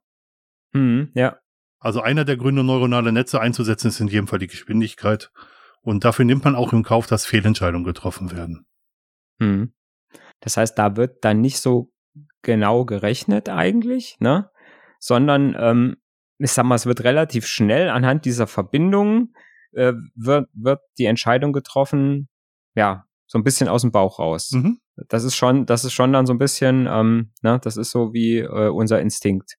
Mhm, 0.73 1.11
ja. 1.13 1.37
Also 1.79 2.01
einer 2.01 2.25
der 2.25 2.37
Gründe, 2.37 2.63
neuronale 2.63 3.11
Netze 3.11 3.39
einzusetzen, 3.39 3.87
ist 3.87 3.99
in 3.99 4.07
jedem 4.07 4.27
Fall 4.27 4.39
die 4.39 4.47
Geschwindigkeit. 4.47 5.31
Und 5.81 6.03
dafür 6.03 6.25
nimmt 6.25 6.43
man 6.43 6.55
auch 6.55 6.73
im 6.73 6.83
Kauf, 6.83 7.07
dass 7.07 7.25
Fehlentscheidungen 7.25 7.85
getroffen 7.85 8.31
werden. 8.31 8.65
Mhm. 9.39 9.73
Das 10.39 10.57
heißt, 10.57 10.77
da 10.77 10.97
wird 10.97 11.23
dann 11.23 11.39
nicht 11.39 11.59
so 11.59 11.91
genau 12.41 12.83
gerechnet 12.85 13.49
eigentlich, 13.49 14.17
ne? 14.19 14.49
Sondern, 14.99 15.55
ähm, 15.57 15.97
ich 16.39 16.51
sag 16.51 16.65
mal, 16.65 16.75
es 16.75 16.85
wird 16.85 17.03
relativ 17.03 17.45
schnell 17.45 17.89
anhand 17.89 18.25
dieser 18.25 18.47
Verbindungen 18.47 19.33
äh, 19.77 19.93
wird, 20.15 20.49
wird 20.53 20.81
die 20.97 21.05
Entscheidung 21.05 21.53
getroffen, 21.53 22.27
ja, 22.75 23.05
so 23.27 23.37
ein 23.37 23.43
bisschen 23.43 23.67
aus 23.67 23.81
dem 23.81 23.91
Bauch 23.91 24.19
raus. 24.19 24.51
Mhm. 24.51 24.79
Das 25.09 25.23
ist 25.23 25.35
schon, 25.35 25.65
das 25.65 25.85
ist 25.85 25.93
schon 25.93 26.13
dann 26.13 26.25
so 26.25 26.33
ein 26.33 26.39
bisschen, 26.39 26.87
ähm, 26.89 27.31
ne, 27.41 27.59
das 27.61 27.77
ist 27.77 27.91
so 27.91 28.13
wie 28.13 28.39
äh, 28.39 28.69
unser 28.69 28.99
Instinkt. 28.99 29.55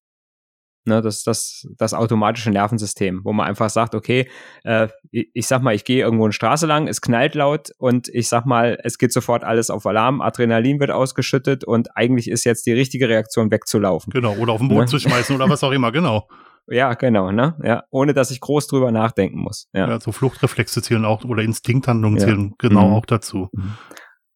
Ne, 0.85 1.03
das 1.03 1.23
das, 1.23 1.69
das 1.77 1.93
automatische 1.93 2.51
Nervensystem, 2.51 3.21
wo 3.23 3.35
man 3.35 3.47
einfach 3.47 3.69
sagt, 3.69 3.95
okay, 3.95 4.29
äh, 4.65 4.89
ich, 5.11 5.29
ich 5.35 5.47
sag 5.47 5.63
mal, 5.63 5.75
ich 5.75 5.85
gehe 5.85 6.03
irgendwo 6.03 6.25
eine 6.25 6.33
Straße 6.33 6.67
lang, 6.67 6.89
es 6.89 7.03
knallt 7.03 7.35
laut 7.35 7.73
und 7.77 8.09
ich 8.09 8.29
sag 8.29 8.47
mal, 8.47 8.79
es 8.83 8.97
geht 8.97 9.13
sofort 9.13 9.45
alles 9.45 9.69
auf 9.69 9.85
Alarm, 9.85 10.23
Adrenalin 10.23 10.81
wird 10.81 10.91
ausgeschüttet 10.91 11.63
und 11.63 11.95
eigentlich 11.95 12.31
ist 12.31 12.45
jetzt 12.45 12.65
die 12.67 12.73
richtige 12.73 13.09
Reaktion 13.09 13.51
wegzulaufen. 13.51 14.11
Genau, 14.13 14.35
oder 14.37 14.55
auf 14.55 14.61
den 14.61 14.69
Boden 14.69 14.81
ne? 14.81 14.87
zu 14.87 14.99
schmeißen 14.99 15.37
oder 15.37 15.51
was 15.51 15.63
auch 15.63 15.73
immer, 15.73 15.93
genau. 15.93 16.27
Ja, 16.71 16.95
genau, 16.95 17.33
ne? 17.33 17.57
Ja, 17.63 17.85
ohne 17.91 18.15
dass 18.15 18.31
ich 18.31 18.41
groß 18.41 18.67
drüber 18.67 18.93
nachdenken 18.93 19.41
muss. 19.41 19.69
Ja, 19.73 19.89
ja 19.89 20.01
so 20.01 20.13
Fluchtreflexe 20.13 20.83
zählen 20.83 21.05
auch 21.05 21.25
oder 21.25 21.43
Instinkthandlungen 21.43 22.19
ja. 22.19 22.27
zählen 22.27 22.55
genau 22.59 22.89
mhm. 22.89 22.95
auch 22.95 23.07
dazu. 23.07 23.49
Mhm. 23.53 23.75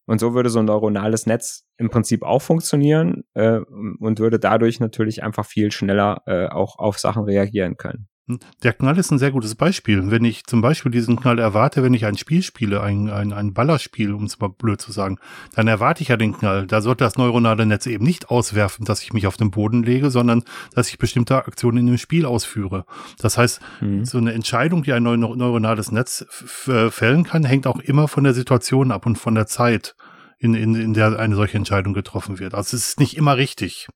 Und 0.06 0.18
so 0.18 0.34
würde 0.34 0.50
so 0.50 0.58
ein 0.58 0.64
neuronales 0.64 1.26
Netz 1.26 1.64
im 1.78 1.88
Prinzip 1.88 2.22
auch 2.22 2.42
funktionieren 2.42 3.22
äh, 3.34 3.60
und 4.00 4.18
würde 4.18 4.38
dadurch 4.38 4.80
natürlich 4.80 5.22
einfach 5.22 5.46
viel 5.46 5.70
schneller 5.70 6.22
äh, 6.26 6.48
auch 6.48 6.78
auf 6.78 6.98
Sachen 6.98 7.24
reagieren 7.24 7.76
können. 7.76 8.08
Der 8.62 8.72
Knall 8.72 8.98
ist 8.98 9.10
ein 9.10 9.18
sehr 9.18 9.32
gutes 9.32 9.56
Beispiel. 9.56 10.10
Wenn 10.12 10.24
ich 10.24 10.44
zum 10.44 10.60
Beispiel 10.60 10.92
diesen 10.92 11.16
Knall 11.16 11.40
erwarte, 11.40 11.82
wenn 11.82 11.92
ich 11.92 12.06
ein 12.06 12.16
Spiel 12.16 12.42
spiele, 12.42 12.80
ein, 12.80 13.10
ein, 13.10 13.32
ein 13.32 13.52
Ballerspiel, 13.52 14.12
um 14.12 14.24
es 14.24 14.38
mal 14.38 14.48
blöd 14.48 14.80
zu 14.80 14.92
sagen, 14.92 15.18
dann 15.56 15.66
erwarte 15.66 16.02
ich 16.02 16.08
ja 16.08 16.16
den 16.16 16.32
Knall. 16.32 16.68
Da 16.68 16.80
sollte 16.82 17.02
das 17.02 17.16
neuronale 17.16 17.66
Netz 17.66 17.86
eben 17.86 18.04
nicht 18.04 18.30
auswerfen, 18.30 18.84
dass 18.84 19.02
ich 19.02 19.12
mich 19.12 19.26
auf 19.26 19.36
den 19.36 19.50
Boden 19.50 19.82
lege, 19.82 20.10
sondern 20.10 20.44
dass 20.72 20.88
ich 20.88 20.98
bestimmte 20.98 21.36
Aktionen 21.36 21.78
in 21.78 21.86
dem 21.86 21.98
Spiel 21.98 22.24
ausführe. 22.24 22.84
Das 23.18 23.38
heißt, 23.38 23.60
mhm. 23.80 24.04
so 24.04 24.18
eine 24.18 24.32
Entscheidung, 24.32 24.84
die 24.84 24.92
ein 24.92 25.02
neu 25.02 25.16
neuronales 25.16 25.90
Netz 25.90 26.24
fällen 26.30 27.24
kann, 27.24 27.44
hängt 27.44 27.66
auch 27.66 27.80
immer 27.80 28.06
von 28.06 28.22
der 28.22 28.34
Situation 28.34 28.92
ab 28.92 29.04
und 29.04 29.16
von 29.16 29.34
der 29.34 29.46
Zeit, 29.46 29.96
in, 30.38 30.54
in, 30.54 30.74
in 30.74 30.92
der 30.92 31.18
eine 31.18 31.36
solche 31.36 31.56
Entscheidung 31.56 31.92
getroffen 31.92 32.40
wird. 32.40 32.54
Also 32.54 32.76
es 32.76 32.88
ist 32.88 33.00
nicht 33.00 33.16
immer 33.16 33.36
richtig. 33.36 33.88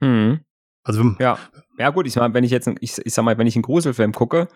Mhm. 0.00 0.40
Also 0.82 1.16
ja, 1.18 1.38
ja 1.80 1.90
gut, 1.90 2.06
ich 2.06 2.12
sag 2.12 2.20
mal, 2.20 2.34
wenn 2.34 2.44
ich 2.44 2.50
jetzt, 2.50 2.68
ich, 2.80 2.98
ich 3.04 3.14
sag 3.14 3.24
mal, 3.24 3.38
wenn 3.38 3.46
ich 3.46 3.56
einen 3.56 3.62
Gruselfilm 3.62 4.12
gucke 4.12 4.48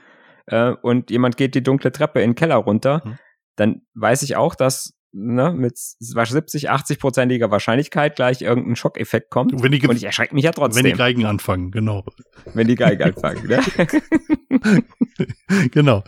äh, 0.46 0.72
und 0.82 1.10
jemand 1.10 1.36
geht 1.36 1.54
die 1.54 1.62
dunkle 1.62 1.90
Treppe 1.90 2.20
in 2.20 2.30
den 2.30 2.34
Keller 2.34 2.56
runter, 2.56 3.02
mhm. 3.04 3.18
dann 3.56 3.82
weiß 3.94 4.22
ich 4.22 4.36
auch, 4.36 4.54
dass 4.54 4.92
ne, 5.12 5.52
mit 5.52 5.78
70, 5.78 6.68
80 6.68 6.98
prozentiger 6.98 7.50
Wahrscheinlichkeit 7.50 8.16
gleich 8.16 8.42
irgendein 8.42 8.76
Schockeffekt 8.76 9.30
kommt. 9.30 9.52
Wenn 9.62 9.72
die, 9.72 9.86
und 9.86 9.96
ich 9.96 10.04
erschrecke 10.04 10.34
mich 10.34 10.44
ja 10.44 10.52
trotzdem. 10.52 10.84
Wenn 10.84 10.92
die 10.92 10.98
Geigen 10.98 11.24
anfangen, 11.24 11.70
genau. 11.70 12.04
Wenn 12.52 12.66
die 12.66 12.74
Geigen 12.74 13.02
anfangen, 13.02 13.46
ne? 13.46 13.60
genau. 15.70 16.04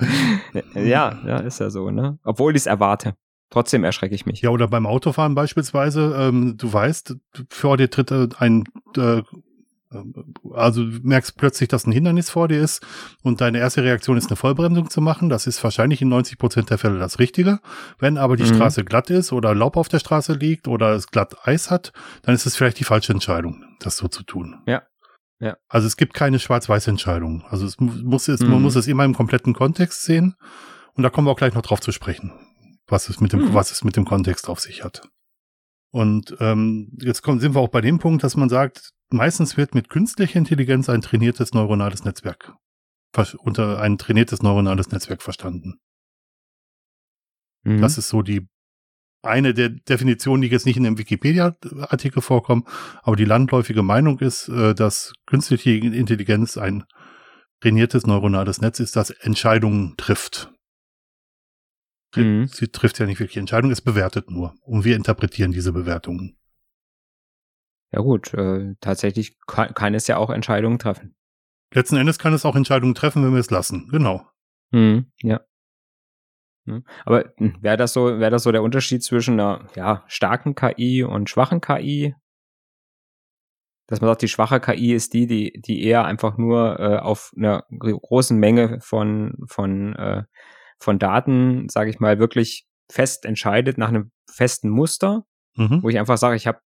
Ja, 0.75 1.23
ja, 1.27 1.39
ist 1.39 1.61
ja 1.61 1.71
so, 1.71 1.91
ne? 1.91 2.19
Obwohl 2.25 2.55
ich 2.55 2.63
es 2.63 2.67
erwarte. 2.67 3.17
Trotzdem 3.49 3.85
erschrecke 3.85 4.15
ich 4.15 4.27
mich. 4.27 4.43
Ja, 4.43 4.51
oder 4.51 4.67
beim 4.67 4.87
Autofahren 4.87 5.37
beispielsweise, 5.37 6.15
ähm, 6.19 6.57
du 6.57 6.73
weißt, 6.73 7.17
vor 7.49 7.77
dir 7.77 7.89
tritt 7.89 8.11
äh, 8.11 8.29
ein 8.39 8.65
äh, 8.97 9.23
also 10.53 10.85
du 10.85 10.99
merkst 11.03 11.37
plötzlich, 11.37 11.69
dass 11.69 11.87
ein 11.87 11.93
Hindernis 11.93 12.31
vor 12.31 12.49
dir 12.49 12.61
ist 12.61 12.85
und 13.23 13.41
deine 13.41 13.59
erste 13.59 13.85
Reaktion 13.85 14.17
ist, 14.17 14.29
eine 14.29 14.37
Vollbremsung 14.37 14.91
zu 14.91 15.01
machen. 15.01 15.29
Das 15.29 15.47
ist 15.47 15.63
wahrscheinlich 15.63 16.03
in 16.03 16.09
90 16.09 16.39
Prozent 16.39 16.71
der 16.71 16.79
Fälle 16.79 16.99
das 16.99 17.19
Richtige. 17.19 17.61
Wenn 17.99 18.19
aber 18.19 18.37
die 18.37 18.45
mhm. 18.45 18.55
Straße 18.55 18.85
glatt 18.85 19.11
ist 19.11 19.33
oder 19.33 19.55
Laub 19.55 19.77
auf 19.77 19.89
der 19.89 20.01
Straße 20.01 20.33
liegt 20.33 20.67
oder 20.69 20.95
es 20.95 21.07
glatt 21.09 21.47
Eis 21.47 21.71
hat, 21.71 21.93
dann 22.23 22.35
ist 22.35 22.47
es 22.47 22.57
vielleicht 22.57 22.81
die 22.81 22.85
falsche 22.85 23.13
Entscheidung, 23.13 23.65
das 23.81 23.97
so 23.97 24.09
zu 24.09 24.23
tun. 24.23 24.63
Ja. 24.67 24.83
Ja. 25.39 25.57
Also 25.69 25.87
es 25.87 25.97
gibt 25.97 26.15
keine 26.15 26.39
schwarz-weiß 26.39 26.89
Entscheidung. 26.89 27.45
Also 27.51 27.67
es 27.67 27.79
muss 27.79 28.29
es, 28.29 28.41
mhm. 28.41 28.51
man 28.51 28.63
muss 28.63 28.77
es 28.77 28.87
immer 28.87 29.05
im 29.05 29.15
kompletten 29.15 29.53
Kontext 29.53 30.05
sehen. 30.05 30.35
Und 30.95 31.03
da 31.03 31.11
kommen 31.11 31.27
wir 31.27 31.33
auch 31.33 31.37
gleich 31.37 31.55
noch 31.55 31.63
drauf 31.63 31.81
zu 31.81 31.93
sprechen, 31.93 32.33
was 32.87 33.09
es 33.11 33.21
mit 33.21 33.33
dem, 33.33 33.41
mhm. 33.41 33.55
was 33.55 33.71
es 33.71 33.85
mit 33.85 33.97
dem 33.97 34.07
Kontext 34.07 34.49
auf 34.49 34.61
sich 34.61 34.83
hat. 34.83 35.03
Und 35.91 36.37
ähm, 36.41 36.97
jetzt 37.01 37.23
kommen, 37.23 37.39
sind 37.39 37.55
wir 37.55 37.61
auch 37.61 37.69
bei 37.69 37.81
dem 37.81 37.99
Punkt, 37.99 38.25
dass 38.25 38.37
man 38.37 38.49
sagt, 38.49 38.93
meistens 39.11 39.57
wird 39.57 39.75
mit 39.75 39.89
künstlicher 39.89 40.39
Intelligenz 40.39 40.89
ein 40.89 41.03
trainiertes 41.03 41.53
neuronales 41.53 42.05
Netzwerk 42.05 42.55
unter 43.39 43.81
ein 43.81 43.97
trainiertes 43.97 44.43
neuronales 44.43 44.91
Netzwerk 44.93 45.23
verstanden. 45.23 45.81
Mhm. 47.63 47.81
Das 47.81 47.99
ist 47.99 48.09
so 48.09 48.23
die 48.23 48.47
eine 49.23 49.55
der 49.55 49.71
Definitionen, 49.71 50.43
die 50.43 50.49
jetzt 50.49 50.67
nicht 50.67 50.77
in 50.77 50.85
dem 50.85 50.99
Wikipedia-Artikel 50.99 52.23
vorkommen, 52.23 52.65
aber 53.03 53.17
die 53.17 53.25
landläufige 53.25 53.83
Meinung 53.83 54.21
ist, 54.21 54.49
äh, 54.49 54.75
dass 54.75 55.15
künstliche 55.27 55.71
Intelligenz 55.71 56.57
ein 56.57 56.85
trainiertes 57.61 58.07
neuronales 58.07 58.61
Netz 58.61 58.79
ist, 58.79 58.95
das 58.95 59.11
Entscheidungen 59.11 59.95
trifft. 59.97 60.53
Mhm. 62.15 62.47
Sie 62.47 62.69
trifft 62.69 62.99
ja 62.99 63.07
nicht 63.07 63.19
wirklich 63.19 63.39
Entscheidungen, 63.39 63.73
es 63.73 63.81
bewertet 63.81 64.31
nur. 64.31 64.55
Und 64.61 64.85
wir 64.85 64.95
interpretieren 64.95 65.51
diese 65.51 65.73
Bewertungen. 65.73 66.36
Ja 67.97 68.03
gut, 68.03 68.35
äh, 68.35 68.75
tatsächlich 68.83 69.39
kann, 69.47 69.73
kann, 69.73 69.95
es 69.95 70.07
ja 70.07 70.19
auch 70.19 70.29
Entscheidungen 70.29 70.79
treffen. 70.79 71.17
Letzten 71.73 71.97
Endes 71.97 72.19
kann 72.19 72.35
es 72.35 72.45
auch 72.45 72.55
Entscheidungen 72.55 72.95
treffen, 72.95 73.25
wenn 73.25 73.33
wir 73.33 73.41
es 73.41 73.51
lassen. 73.51 73.89
Genau. 73.91 74.23
Mhm, 74.71 75.11
ja. 75.23 75.41
Hm. 76.67 76.85
Aber 77.07 77.33
hm, 77.39 77.57
wäre 77.63 77.79
das 77.79 77.95
so, 77.95 78.19
wäre 78.19 78.31
das 78.31 78.43
so 78.43 78.53
der 78.53 78.63
Unterschied 78.63 79.03
zwischen 79.03 79.41
einer 79.41 79.67
ja, 79.77 80.05
starken 80.09 80.55
KI 80.55 81.05
und 81.05 81.31
schwachen 81.31 81.63
KI? 81.63 82.15
Dass 83.87 84.03
man 84.03 84.11
sagt, 84.11 84.21
die 84.21 84.29
schwache 84.29 84.61
KI 84.61 84.93
ist 84.93 85.15
die, 85.15 85.27
die, 85.27 85.59
die 85.65 85.83
eher 85.83 86.05
einfach 86.05 86.37
nur 86.37 86.79
äh, 86.79 86.99
auf 86.99 87.33
einer 87.35 87.65
großen 87.71 88.39
Menge 88.39 88.79
von, 88.83 89.39
von, 89.47 89.95
äh, 89.95 90.25
von 90.79 90.99
Daten, 90.99 91.71
sage 91.71 91.89
ich 91.89 91.99
mal, 91.99 92.19
wirklich 92.19 92.67
fest 92.91 93.25
entscheidet 93.25 93.79
nach 93.79 93.89
einem 93.89 94.11
festen 94.31 94.69
Muster, 94.69 95.25
mhm. 95.55 95.83
wo 95.83 95.89
ich 95.89 95.99
einfach 95.99 96.19
sage, 96.19 96.37
ich 96.37 96.47
habe 96.47 96.61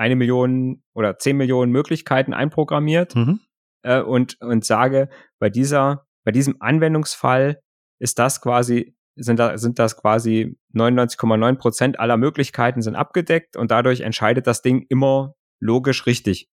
eine 0.00 0.16
Million 0.16 0.82
oder 0.94 1.18
zehn 1.18 1.36
Millionen 1.36 1.70
Möglichkeiten 1.72 2.32
einprogrammiert 2.32 3.14
mhm. 3.14 3.40
äh, 3.82 4.00
und, 4.00 4.40
und 4.40 4.64
sage, 4.64 5.10
bei 5.38 5.50
dieser, 5.50 6.06
bei 6.24 6.32
diesem 6.32 6.56
Anwendungsfall 6.58 7.60
ist 7.98 8.18
das 8.18 8.40
quasi, 8.40 8.96
sind 9.14 9.38
da, 9.38 9.58
sind 9.58 9.78
das 9.78 9.98
quasi 9.98 10.56
99,9 10.74 11.56
Prozent 11.56 12.00
aller 12.00 12.16
Möglichkeiten 12.16 12.80
sind 12.80 12.96
abgedeckt 12.96 13.58
und 13.58 13.70
dadurch 13.70 14.00
entscheidet 14.00 14.46
das 14.46 14.62
Ding 14.62 14.86
immer 14.88 15.34
logisch 15.60 16.06
richtig. 16.06 16.48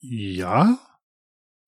Ja. 0.00 0.78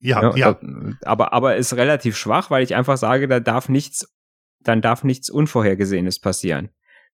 Ja, 0.00 0.34
ja. 0.34 0.36
ja. 0.36 0.58
Aber, 1.04 1.34
aber 1.34 1.56
ist 1.56 1.76
relativ 1.76 2.16
schwach, 2.16 2.50
weil 2.50 2.62
ich 2.62 2.74
einfach 2.74 2.96
sage, 2.96 3.28
da 3.28 3.40
darf 3.40 3.68
nichts, 3.68 4.10
dann 4.60 4.80
darf 4.80 5.04
nichts 5.04 5.28
Unvorhergesehenes 5.28 6.18
passieren. 6.18 6.70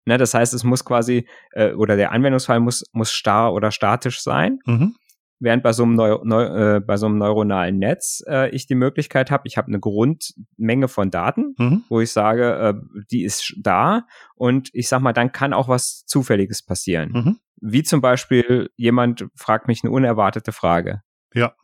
Ne, 0.07 0.17
das 0.17 0.35
heißt, 0.35 0.55
es 0.55 0.65
muss 0.65 0.85
quasi, 0.85 1.29
äh, 1.53 1.73
oder 1.73 1.97
der 1.97 2.13
Anwendungsfall 2.13 2.61
muss, 2.61 2.85
muss 2.93 3.13
starr 3.13 3.53
oder 3.53 3.71
statisch 3.71 4.23
sein. 4.23 4.59
Mhm. 4.65 4.95
während 5.41 5.63
bei 5.63 5.73
so 5.73 5.83
einem, 5.85 5.95
Neu 5.95 6.19
Neu 6.23 6.77
äh, 6.77 6.81
bei 6.81 6.97
so 6.97 7.07
einem 7.07 7.19
neuronalen 7.19 7.79
Netz 7.79 8.23
äh, 8.29 8.51
ich 8.51 8.67
die 8.67 8.75
Möglichkeit 8.75 9.31
habe, 9.31 9.45
ich 9.47 9.57
habe 9.57 9.69
eine 9.69 9.81
Grundmenge 9.81 10.89
von 10.89 11.11
Daten, 11.11 11.55
mhm. 11.59 11.85
wo 11.89 12.01
ich 12.01 12.13
sage, 12.13 12.53
äh, 12.55 12.75
die 13.11 13.25
ist 13.25 13.55
da 13.59 14.07
und 14.35 14.69
ich 14.75 14.89
sag 14.89 15.01
mal, 15.01 15.13
dann 15.13 15.33
kann 15.33 15.53
auch 15.53 15.69
was 15.69 16.05
Zufälliges 16.07 16.63
passieren. 16.63 17.13
Mhm. 17.13 17.39
Wie 17.63 17.83
zum 17.83 18.01
Beispiel, 18.01 18.71
jemand 18.77 19.27
fragt 19.35 19.67
mich 19.67 19.83
eine 19.83 19.93
unerwartete 19.93 20.53
Frage. 20.53 21.03
Ja. 21.35 21.55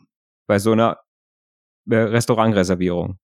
Bei 0.46 0.58
so 0.58 0.72
einer 0.72 0.98
äh, 1.90 1.96
Restaurantreservierung. 1.96 3.18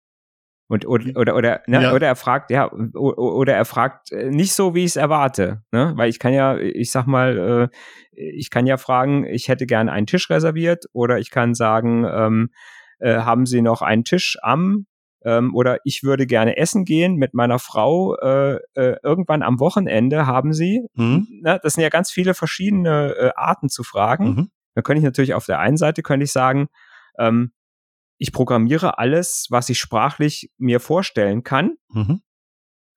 Und, 0.68 0.86
oder, 0.86 1.16
oder, 1.16 1.36
oder, 1.36 1.60
ne, 1.66 1.82
ja. 1.82 1.92
oder 1.92 2.06
er 2.06 2.16
fragt, 2.16 2.50
ja, 2.50 2.72
oder 2.72 3.54
er 3.54 3.64
fragt 3.64 4.10
äh, 4.10 4.30
nicht 4.30 4.54
so, 4.54 4.74
wie 4.74 4.84
ich 4.84 4.92
es 4.92 4.96
erwarte, 4.96 5.62
ne? 5.70 5.92
Weil 5.96 6.08
ich 6.08 6.18
kann 6.18 6.32
ja, 6.32 6.56
ich 6.56 6.90
sag 6.90 7.06
mal, 7.06 7.70
äh, 8.14 8.16
ich 8.16 8.48
kann 8.48 8.66
ja 8.66 8.78
fragen, 8.78 9.26
ich 9.26 9.48
hätte 9.48 9.66
gerne 9.66 9.92
einen 9.92 10.06
Tisch 10.06 10.30
reserviert, 10.30 10.86
oder 10.92 11.18
ich 11.18 11.30
kann 11.30 11.54
sagen, 11.54 12.06
ähm, 12.08 12.50
äh, 13.00 13.16
haben 13.16 13.44
Sie 13.44 13.60
noch 13.60 13.82
einen 13.82 14.04
Tisch 14.04 14.38
am 14.40 14.86
ähm, 15.24 15.54
oder 15.54 15.78
ich 15.84 16.02
würde 16.02 16.26
gerne 16.26 16.56
essen 16.56 16.84
gehen 16.84 17.16
mit 17.16 17.34
meiner 17.34 17.58
Frau 17.58 18.16
äh, 18.16 18.56
äh, 18.74 18.96
irgendwann 19.02 19.42
am 19.42 19.60
Wochenende 19.60 20.26
haben 20.26 20.52
Sie. 20.52 20.86
Mhm. 20.94 21.26
Ne, 21.42 21.60
das 21.62 21.74
sind 21.74 21.82
ja 21.82 21.88
ganz 21.88 22.10
viele 22.10 22.34
verschiedene 22.34 23.14
äh, 23.16 23.30
Arten 23.36 23.68
zu 23.68 23.82
fragen. 23.82 24.24
Mhm. 24.24 24.50
Dann 24.74 24.84
könnte 24.84 24.98
ich 24.98 25.04
natürlich 25.04 25.34
auf 25.34 25.46
der 25.46 25.58
einen 25.58 25.76
Seite 25.76 26.02
könnte 26.02 26.24
ich 26.24 26.32
sagen, 26.32 26.68
ähm, 27.18 27.52
ich 28.22 28.32
programmiere 28.32 28.98
alles, 28.98 29.48
was 29.50 29.68
ich 29.68 29.78
sprachlich 29.78 30.52
mir 30.56 30.78
vorstellen 30.78 31.42
kann. 31.42 31.74
Mhm. 31.88 32.22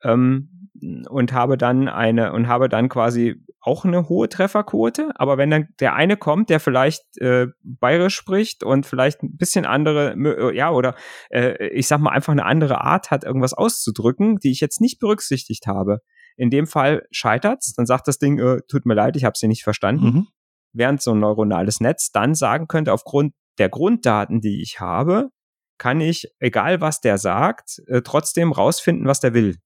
Ähm, 0.04 0.70
und 1.10 1.34
habe 1.34 1.58
dann 1.58 1.88
eine 1.88 2.32
und 2.34 2.48
habe 2.48 2.70
dann 2.70 2.90
quasi 2.90 3.42
auch 3.60 3.86
eine 3.86 4.08
hohe 4.08 4.30
Trefferquote. 4.30 5.10
Aber 5.16 5.40
wenn 5.40 5.50
dann 5.50 5.70
der 5.80 5.96
eine 5.96 6.16
kommt, 6.16 6.52
der 6.52 6.60
vielleicht 6.60 7.18
äh, 7.18 7.48
bayerisch 7.64 8.14
spricht 8.14 8.64
und 8.64 8.86
vielleicht 8.86 9.24
ein 9.24 9.36
bisschen 9.36 9.66
andere, 9.66 10.14
äh, 10.14 10.56
ja, 10.56 10.70
oder 10.70 10.94
äh, 11.32 11.70
ich 11.70 11.88
sag 11.88 12.02
mal 12.02 12.12
einfach 12.12 12.34
eine 12.34 12.46
andere 12.46 12.82
Art 12.82 13.10
hat, 13.10 13.24
irgendwas 13.24 13.54
auszudrücken, 13.54 14.38
die 14.38 14.52
ich 14.52 14.60
jetzt 14.60 14.80
nicht 14.80 15.00
berücksichtigt 15.00 15.66
habe. 15.66 16.02
In 16.38 16.52
dem 16.52 16.68
Fall 16.68 17.08
scheitert's, 17.10 17.74
dann 17.74 17.88
sagt 17.88 18.08
das 18.08 18.20
Ding, 18.20 18.38
äh, 18.38 18.60
tut 18.68 18.86
mir 18.86 18.94
leid, 18.94 19.16
ich 19.16 19.24
habe 19.24 19.38
sie 19.38 19.48
nicht 19.48 19.64
verstanden. 19.64 20.06
Mhm. 20.06 20.28
Während 20.72 21.02
so 21.02 21.14
ein 21.14 21.20
neuronales 21.20 21.80
Netz 21.80 22.12
dann 22.12 22.36
sagen 22.36 22.68
könnte, 22.68 22.94
aufgrund 22.94 23.34
der 23.58 23.70
Grunddaten, 23.70 24.42
die 24.42 24.62
ich 24.62 24.80
habe, 24.80 25.30
kann 25.78 26.02
ich, 26.02 26.28
egal 26.40 26.82
was 26.82 27.02
der 27.02 27.18
sagt, 27.18 27.82
äh, 27.88 28.02
trotzdem 28.02 28.52
rausfinden, 28.52 29.08
was 29.08 29.20
der 29.20 29.34
will. 29.34 29.58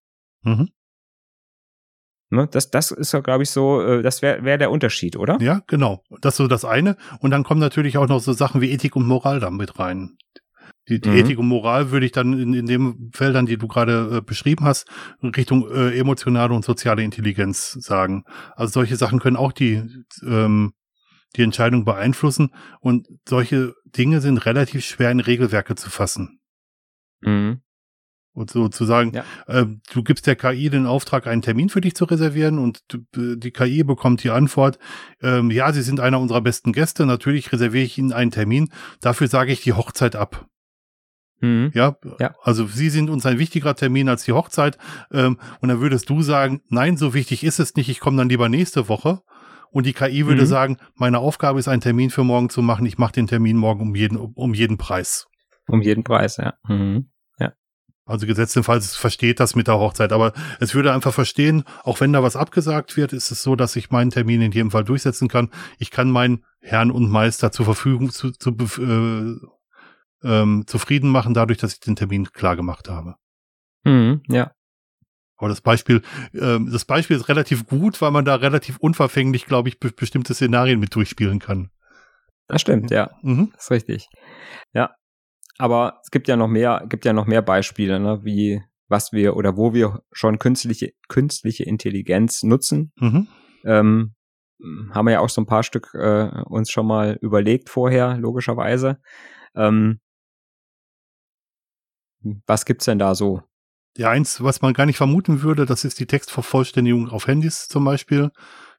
Mhm. 0.43 0.69
Ne, 2.31 2.47
das, 2.51 2.69
das 2.69 2.91
ist 2.91 3.11
ja, 3.11 3.21
glaube 3.21 3.43
ich, 3.43 3.49
so, 3.49 3.81
äh, 3.81 4.03
das 4.03 4.21
wäre 4.21 4.43
wär 4.43 4.59
der 4.59 4.69
Unterschied, 4.69 5.17
oder? 5.17 5.37
Ja, 5.41 5.61
genau. 5.65 6.03
Das 6.21 6.33
ist 6.33 6.37
so 6.37 6.47
das 6.47 6.63
eine. 6.63 6.95
Und 7.21 7.31
dann 7.31 7.43
kommen 7.43 7.59
natürlich 7.59 7.97
auch 7.97 8.07
noch 8.07 8.19
so 8.19 8.33
Sachen 8.33 8.61
wie 8.61 8.71
Ethik 8.71 8.95
und 8.95 9.07
Moral 9.07 9.39
da 9.39 9.49
mit 9.49 9.79
rein. 9.79 10.17
Die, 10.87 11.01
die 11.01 11.09
mhm. 11.09 11.17
Ethik 11.17 11.39
und 11.39 11.47
Moral 11.47 11.89
würde 11.91 12.05
ich 12.05 12.11
dann 12.11 12.39
in, 12.39 12.53
in 12.53 12.67
den 12.67 13.09
Feldern, 13.13 13.47
die 13.47 13.57
du 13.57 13.67
gerade 13.67 14.17
äh, 14.17 14.21
beschrieben 14.21 14.65
hast, 14.65 14.87
Richtung 15.23 15.69
äh, 15.71 15.97
emotionale 15.97 16.53
und 16.53 16.63
soziale 16.63 17.03
Intelligenz 17.03 17.71
sagen. 17.73 18.23
Also 18.55 18.73
solche 18.73 18.95
Sachen 18.95 19.19
können 19.19 19.35
auch 19.35 19.51
die, 19.51 19.83
ähm, 20.23 20.73
die 21.35 21.43
Entscheidung 21.43 21.83
beeinflussen. 21.83 22.53
Und 22.79 23.07
solche 23.27 23.73
Dinge 23.97 24.21
sind 24.21 24.45
relativ 24.45 24.85
schwer 24.85 25.11
in 25.11 25.19
Regelwerke 25.19 25.75
zu 25.75 25.89
fassen. 25.89 26.39
Mhm. 27.21 27.61
Und 28.33 28.51
so 28.51 28.69
zu 28.69 28.85
sagen, 28.85 29.11
ja. 29.13 29.23
äh, 29.47 29.65
du 29.91 30.03
gibst 30.03 30.27
der 30.27 30.35
KI 30.35 30.69
den 30.69 30.85
Auftrag, 30.85 31.27
einen 31.27 31.41
Termin 31.41 31.69
für 31.69 31.81
dich 31.81 31.95
zu 31.95 32.05
reservieren 32.05 32.59
und 32.59 32.83
die 33.15 33.51
KI 33.51 33.83
bekommt 33.83 34.23
die 34.23 34.29
Antwort, 34.29 34.79
ähm, 35.21 35.51
ja, 35.51 35.73
Sie 35.73 35.81
sind 35.81 35.99
einer 35.99 36.19
unserer 36.19 36.41
besten 36.41 36.71
Gäste, 36.71 37.05
natürlich 37.05 37.51
reserviere 37.51 37.83
ich 37.83 37.97
Ihnen 37.97 38.13
einen 38.13 38.31
Termin, 38.31 38.71
dafür 39.01 39.27
sage 39.27 39.51
ich 39.51 39.61
die 39.61 39.73
Hochzeit 39.73 40.15
ab. 40.15 40.47
Mhm. 41.41 41.71
Ja, 41.73 41.97
ja, 42.19 42.35
also 42.43 42.67
Sie 42.67 42.89
sind 42.89 43.09
uns 43.09 43.25
ein 43.25 43.39
wichtigerer 43.39 43.75
Termin 43.75 44.09
als 44.09 44.23
die 44.23 44.33
Hochzeit. 44.33 44.77
Ähm, 45.11 45.37
und 45.61 45.69
dann 45.69 45.79
würdest 45.79 46.09
du 46.09 46.21
sagen, 46.21 46.61
nein, 46.69 46.97
so 46.97 47.13
wichtig 47.13 47.43
ist 47.43 47.59
es 47.59 47.75
nicht, 47.75 47.89
ich 47.89 47.99
komme 47.99 48.17
dann 48.17 48.29
lieber 48.29 48.49
nächste 48.49 48.89
Woche. 48.89 49.21
Und 49.71 49.85
die 49.85 49.93
KI 49.93 50.25
würde 50.25 50.41
mhm. 50.41 50.47
sagen, 50.47 50.77
meine 50.95 51.19
Aufgabe 51.19 51.59
ist, 51.59 51.67
einen 51.67 51.81
Termin 51.81 52.09
für 52.09 52.23
morgen 52.23 52.49
zu 52.49 52.61
machen, 52.61 52.85
ich 52.85 52.97
mache 52.97 53.13
den 53.13 53.27
Termin 53.27 53.57
morgen 53.57 53.81
um 53.81 53.95
jeden, 53.95 54.17
um 54.17 54.53
jeden 54.53 54.77
Preis. 54.77 55.27
Um 55.67 55.81
jeden 55.81 56.03
Preis, 56.03 56.37
ja. 56.37 56.53
Mhm. 56.67 57.09
Also 58.09 58.25
gesetztenfalls 58.25 58.95
versteht 58.95 59.39
das 59.39 59.55
mit 59.55 59.67
der 59.67 59.77
Hochzeit, 59.77 60.11
aber 60.11 60.33
es 60.59 60.73
würde 60.73 60.91
einfach 60.91 61.13
verstehen, 61.13 61.63
auch 61.83 62.01
wenn 62.01 62.11
da 62.11 62.23
was 62.23 62.35
abgesagt 62.35 62.97
wird, 62.97 63.13
ist 63.13 63.29
es 63.29 63.43
so, 63.43 63.55
dass 63.55 63.75
ich 63.75 63.91
meinen 63.91 64.09
Termin 64.09 64.41
in 64.41 64.51
jedem 64.51 64.71
Fall 64.71 64.83
durchsetzen 64.83 65.27
kann. 65.27 65.51
Ich 65.77 65.91
kann 65.91 66.09
meinen 66.09 66.43
Herrn 66.59 66.89
und 66.89 67.07
Meister 67.07 67.51
zur 67.51 67.65
Verfügung 67.65 68.09
zu, 68.09 68.31
zu 68.31 68.49
äh, 68.79 69.35
ähm, 70.27 70.63
zufrieden 70.65 71.11
machen, 71.11 71.35
dadurch, 71.35 71.59
dass 71.59 71.73
ich 71.73 71.81
den 71.81 71.95
Termin 71.95 72.31
klar 72.31 72.55
gemacht 72.55 72.89
habe. 72.89 73.13
Mhm, 73.83 74.23
ja. 74.27 74.53
Aber 75.39 75.49
das 75.49 75.61
Beispiel, 75.61 76.01
ähm, 76.33 76.69
das 76.71 76.85
Beispiel 76.85 77.15
ist 77.15 77.29
relativ 77.29 77.65
gut, 77.65 78.01
weil 78.01 78.11
man 78.11 78.25
da 78.25 78.35
relativ 78.35 78.77
unverfänglich, 78.77 79.45
glaube 79.45 79.69
ich, 79.69 79.79
be 79.79 79.89
bestimmte 79.91 80.33
Szenarien 80.33 80.79
mit 80.79 80.93
durchspielen 80.93 81.39
kann. 81.39 81.71
Das 82.47 82.61
stimmt, 82.61 82.91
ja. 82.91 83.09
Mhm. 83.21 83.51
Das 83.53 83.65
ist 83.65 83.71
richtig. 83.71 84.09
Ja, 84.73 84.93
aber 85.57 85.99
es 86.03 86.11
gibt 86.11 86.27
ja 86.27 86.35
noch 86.35 86.47
mehr, 86.47 86.85
gibt 86.89 87.05
ja 87.05 87.13
noch 87.13 87.25
mehr 87.25 87.41
Beispiele, 87.41 87.99
ne, 87.99 88.19
wie 88.23 88.61
was 88.89 89.13
wir 89.13 89.37
oder 89.37 89.55
wo 89.55 89.73
wir 89.73 90.01
schon 90.11 90.39
künstliche, 90.39 90.91
künstliche 91.07 91.63
Intelligenz 91.63 92.43
nutzen. 92.43 92.91
Mhm. 92.97 93.27
Ähm, 93.63 94.15
haben 94.91 95.05
wir 95.05 95.13
ja 95.13 95.19
auch 95.21 95.29
so 95.29 95.41
ein 95.41 95.45
paar 95.45 95.63
Stück 95.63 95.93
äh, 95.93 96.29
uns 96.45 96.69
schon 96.69 96.87
mal 96.87 97.17
überlegt 97.21 97.69
vorher, 97.69 98.17
logischerweise. 98.17 98.99
Ähm, 99.55 99.99
was 102.45 102.65
gibt's 102.65 102.85
denn 102.85 102.99
da 102.99 103.15
so? 103.15 103.43
Ja, 103.99 104.09
eins, 104.09 104.41
was 104.41 104.61
man 104.61 104.73
gar 104.73 104.85
nicht 104.85 104.97
vermuten 104.97 105.41
würde, 105.41 105.65
das 105.65 105.83
ist 105.83 105.99
die 105.99 106.05
Textvervollständigung 106.05 107.09
auf 107.09 107.27
Handys 107.27 107.67
zum 107.67 107.83
Beispiel 107.83 108.31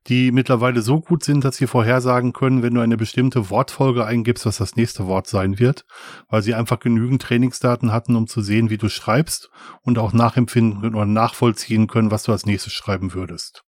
die 0.06 0.32
mittlerweile 0.32 0.80
so 0.80 1.00
gut 1.00 1.24
sind, 1.24 1.44
dass 1.44 1.56
sie 1.56 1.66
vorhersagen 1.66 2.32
können, 2.32 2.62
wenn 2.62 2.74
du 2.74 2.80
eine 2.80 2.96
bestimmte 2.96 3.50
Wortfolge 3.50 4.04
eingibst, 4.06 4.46
was 4.46 4.56
das 4.56 4.76
nächste 4.76 5.06
Wort 5.06 5.26
sein 5.26 5.58
wird, 5.58 5.84
weil 6.28 6.42
sie 6.42 6.54
einfach 6.54 6.80
genügend 6.80 7.22
Trainingsdaten 7.22 7.92
hatten, 7.92 8.16
um 8.16 8.26
zu 8.26 8.40
sehen, 8.40 8.70
wie 8.70 8.78
du 8.78 8.88
schreibst 8.88 9.50
und 9.82 9.98
auch 9.98 10.12
nachempfinden 10.12 10.94
oder 10.94 11.04
nachvollziehen 11.04 11.86
können, 11.86 12.10
was 12.10 12.22
du 12.22 12.32
als 12.32 12.46
nächstes 12.46 12.72
schreiben 12.72 13.12
würdest. 13.12 13.62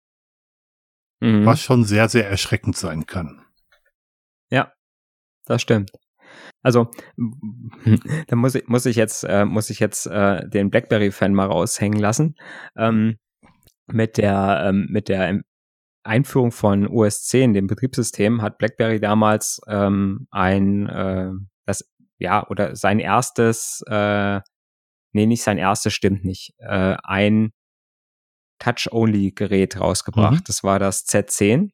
Mhm. 1.21 1.45
Was 1.45 1.61
schon 1.61 1.85
sehr, 1.85 2.09
sehr 2.09 2.29
erschreckend 2.29 2.77
sein 2.77 3.07
kann. 3.07 3.45
Ja, 4.49 4.73
das 5.45 5.61
stimmt. 5.61 5.93
Also, 6.63 6.91
da 8.29 8.37
muss 8.37 8.55
ich, 8.55 8.67
muss 8.69 8.87
ich 8.87 8.97
jetzt, 8.97 9.25
äh, 9.25 9.45
muss 9.45 9.71
ich 9.71 9.81
jetzt 9.81 10.07
äh, 10.07 10.49
den 10.49 10.71
BlackBerry-Fan 10.71 11.35
mal 11.35 11.47
raushängen 11.47 11.99
lassen. 11.99 12.37
Ähm, 12.77 13.19
mit 13.87 14.17
der, 14.17 14.65
ähm, 14.67 14.87
mit 14.91 15.09
der 15.09 15.43
Einführung 16.05 16.53
von 16.53 16.87
OS 16.89 17.25
10, 17.25 17.55
dem 17.55 17.67
Betriebssystem, 17.67 18.43
hat 18.43 18.59
BlackBerry 18.59 19.01
damals 19.01 19.61
ähm, 19.67 20.27
ein, 20.31 20.89
äh, 20.89 21.31
das, 21.67 21.85
ja, 22.19 22.47
oder 22.49 22.77
sein 22.77 22.99
erstes, 22.99 23.83
äh, 23.87 24.41
nee, 25.13 25.27
nicht 25.27 25.43
sein 25.43 25.59
erstes, 25.59 25.93
stimmt 25.93 26.25
nicht, 26.25 26.55
äh, 26.59 26.97
ein 27.03 27.53
Touch-Only-Gerät 28.59 29.81
rausgebracht. 29.81 30.41
Mhm. 30.41 30.45
Das 30.47 30.63
war 30.63 30.79
das 30.79 31.05
Z10. 31.07 31.71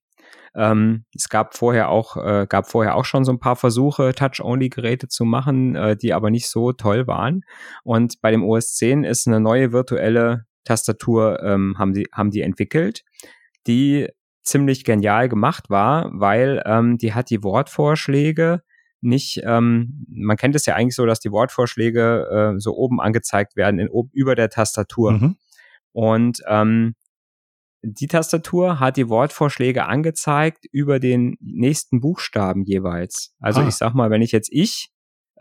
Ähm, 0.55 1.05
es 1.15 1.29
gab 1.29 1.57
vorher 1.57 1.89
auch, 1.89 2.17
äh, 2.17 2.47
gab 2.49 2.69
vorher 2.69 2.97
auch 2.97 3.05
schon 3.05 3.25
so 3.25 3.33
ein 3.33 3.39
paar 3.39 3.57
Versuche, 3.57 4.13
Touch-Only-Geräte 4.15 5.09
zu 5.09 5.25
machen, 5.25 5.77
äh, 5.77 5.97
die 5.97 6.13
aber 6.13 6.31
nicht 6.31 6.49
so 6.49 6.73
toll 6.73 7.07
waren. 7.07 7.43
Und 7.85 8.21
bei 8.21 8.31
dem 8.31 8.45
OS 8.45 8.75
10 8.75 9.05
ist 9.05 9.27
eine 9.27 9.41
neue 9.41 9.73
virtuelle 9.73 10.47
Tastatur, 10.65 11.43
ähm, 11.43 11.77
haben 11.79 11.95
die, 11.95 12.09
haben 12.13 12.31
die 12.31 12.43
entwickelt, 12.43 13.05
die 13.67 14.09
ziemlich 14.43 14.85
genial 14.85 15.29
gemacht 15.29 15.71
war, 15.71 16.11
weil 16.13 16.63
ähm, 16.67 16.99
die 16.99 17.15
hat 17.15 17.31
die 17.31 17.43
Wortvorschläge 17.43 18.63
nicht, 19.01 19.41
ähm, 19.45 20.07
man 20.09 20.37
kennt 20.37 20.57
es 20.57 20.67
ja 20.67 20.75
eigentlich 20.75 20.97
so, 20.97 21.07
dass 21.07 21.21
die 21.21 21.31
Wortvorschläge 21.31 22.55
äh, 22.57 22.61
so 22.61 22.75
oben 22.75 23.01
angezeigt 23.01 23.57
werden, 23.57 23.79
in, 23.79 23.89
ob, 23.91 24.13
über 24.13 24.35
der 24.35 24.51
Tastatur. 24.51 25.13
Mhm. 25.13 25.37
Und 25.93 26.43
ähm, 26.49 26.95
die 27.83 28.09
Tastatur 28.09 28.81
hat 28.81 28.97
die 28.97 29.09
Wortvorschläge 29.09 29.87
angezeigt 29.87 30.67
über 30.73 30.99
den 30.99 31.37
nächsten 31.41 32.01
Buchstaben 32.01 32.65
jeweils. 32.65 33.35
Also 33.41 33.61
ah. 33.61 33.69
ich 33.69 33.75
sag 33.75 33.95
mal, 33.95 34.11
wenn 34.11 34.23
ich 34.23 34.33
jetzt 34.33 34.51
ich 34.53 34.91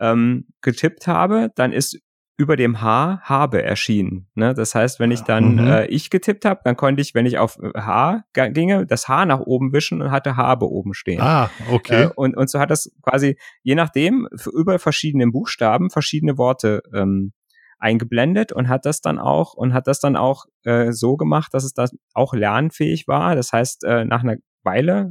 ähm, 0.00 0.46
getippt 0.60 1.06
habe, 1.06 1.50
dann 1.56 1.72
ist 1.72 1.98
über 2.40 2.56
dem 2.56 2.80
H 2.80 3.20
habe 3.24 3.64
erschienen. 3.64 4.28
Ne? 4.36 4.54
Das 4.54 4.76
heißt, 4.76 5.00
wenn 5.00 5.10
ich 5.10 5.22
dann 5.22 5.54
mhm. 5.54 5.66
äh, 5.66 5.86
ich 5.86 6.08
getippt 6.08 6.44
habe, 6.44 6.60
dann 6.62 6.76
konnte 6.76 7.02
ich, 7.02 7.12
wenn 7.12 7.26
ich 7.26 7.36
auf 7.36 7.58
H 7.76 8.22
ginge, 8.32 8.86
das 8.86 9.08
H 9.08 9.26
nach 9.26 9.40
oben 9.40 9.72
wischen 9.72 10.00
und 10.00 10.12
hatte 10.12 10.36
habe 10.36 10.70
oben 10.70 10.94
stehen. 10.94 11.20
Ah, 11.20 11.50
okay. 11.72 12.04
Äh, 12.04 12.10
und, 12.14 12.36
und 12.36 12.48
so 12.48 12.60
hat 12.60 12.70
das 12.70 12.92
quasi, 13.02 13.36
je 13.64 13.74
nachdem, 13.74 14.28
über 14.54 14.78
verschiedenen 14.78 15.32
Buchstaben 15.32 15.90
verschiedene 15.90 16.38
Worte 16.38 16.82
ähm, 16.94 17.32
eingeblendet 17.78 18.52
und 18.52 18.68
hat 18.68 18.86
das 18.86 19.00
dann 19.00 19.18
auch 19.18 19.54
und 19.54 19.72
hat 19.74 19.86
das 19.86 20.00
dann 20.00 20.16
auch 20.16 20.46
äh, 20.64 20.92
so 20.92 21.16
gemacht, 21.16 21.54
dass 21.54 21.64
es 21.64 21.74
das 21.74 21.94
auch 22.14 22.34
lernfähig 22.34 23.08
war. 23.08 23.34
Das 23.36 23.52
heißt, 23.52 23.84
äh, 23.84 24.04
nach 24.04 24.22
einer 24.22 24.36
Weile, 24.62 25.10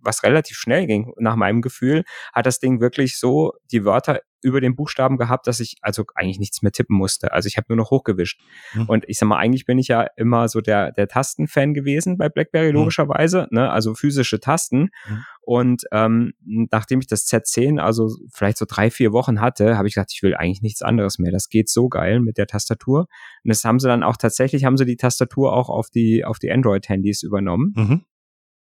was 0.00 0.22
relativ 0.22 0.56
schnell 0.56 0.86
ging, 0.86 1.12
nach 1.18 1.36
meinem 1.36 1.62
Gefühl, 1.62 2.04
hat 2.32 2.46
das 2.46 2.58
Ding 2.58 2.80
wirklich 2.80 3.18
so 3.18 3.52
die 3.70 3.84
Wörter 3.84 4.20
über 4.42 4.60
den 4.60 4.76
Buchstaben 4.76 5.16
gehabt, 5.16 5.46
dass 5.46 5.60
ich 5.60 5.76
also 5.80 6.04
eigentlich 6.14 6.38
nichts 6.38 6.62
mehr 6.62 6.72
tippen 6.72 6.96
musste. 6.96 7.32
Also 7.32 7.46
ich 7.46 7.56
habe 7.56 7.66
nur 7.68 7.76
noch 7.76 7.90
hochgewischt. 7.90 8.40
Mhm. 8.74 8.86
Und 8.86 9.04
ich 9.08 9.18
sag 9.18 9.28
mal, 9.28 9.38
eigentlich 9.38 9.66
bin 9.66 9.78
ich 9.78 9.88
ja 9.88 10.06
immer 10.16 10.48
so 10.48 10.60
der, 10.60 10.92
der 10.92 11.08
Tastenfan 11.08 11.74
gewesen 11.74 12.18
bei 12.18 12.28
BlackBerry, 12.28 12.68
mhm. 12.68 12.74
logischerweise, 12.74 13.48
ne? 13.50 13.70
also 13.70 13.94
physische 13.94 14.40
Tasten. 14.40 14.90
Mhm. 15.08 15.24
Und 15.42 15.82
ähm, 15.92 16.32
nachdem 16.44 17.00
ich 17.00 17.06
das 17.06 17.26
Z10, 17.26 17.78
also 17.78 18.08
vielleicht 18.32 18.58
so 18.58 18.66
drei, 18.68 18.90
vier 18.90 19.12
Wochen 19.12 19.40
hatte, 19.40 19.76
habe 19.76 19.88
ich 19.88 19.94
gedacht, 19.94 20.12
ich 20.12 20.22
will 20.22 20.34
eigentlich 20.34 20.62
nichts 20.62 20.82
anderes 20.82 21.18
mehr. 21.18 21.30
Das 21.30 21.48
geht 21.48 21.68
so 21.68 21.88
geil 21.88 22.20
mit 22.20 22.36
der 22.36 22.46
Tastatur. 22.46 23.00
Und 23.44 23.48
das 23.48 23.64
haben 23.64 23.78
sie 23.78 23.88
dann 23.88 24.02
auch 24.02 24.16
tatsächlich, 24.16 24.64
haben 24.64 24.76
sie 24.76 24.86
die 24.86 24.96
Tastatur 24.96 25.52
auch 25.52 25.68
auf 25.68 25.88
die, 25.90 26.24
auf 26.24 26.38
die 26.38 26.50
Android-Handys 26.50 27.22
übernommen. 27.22 27.72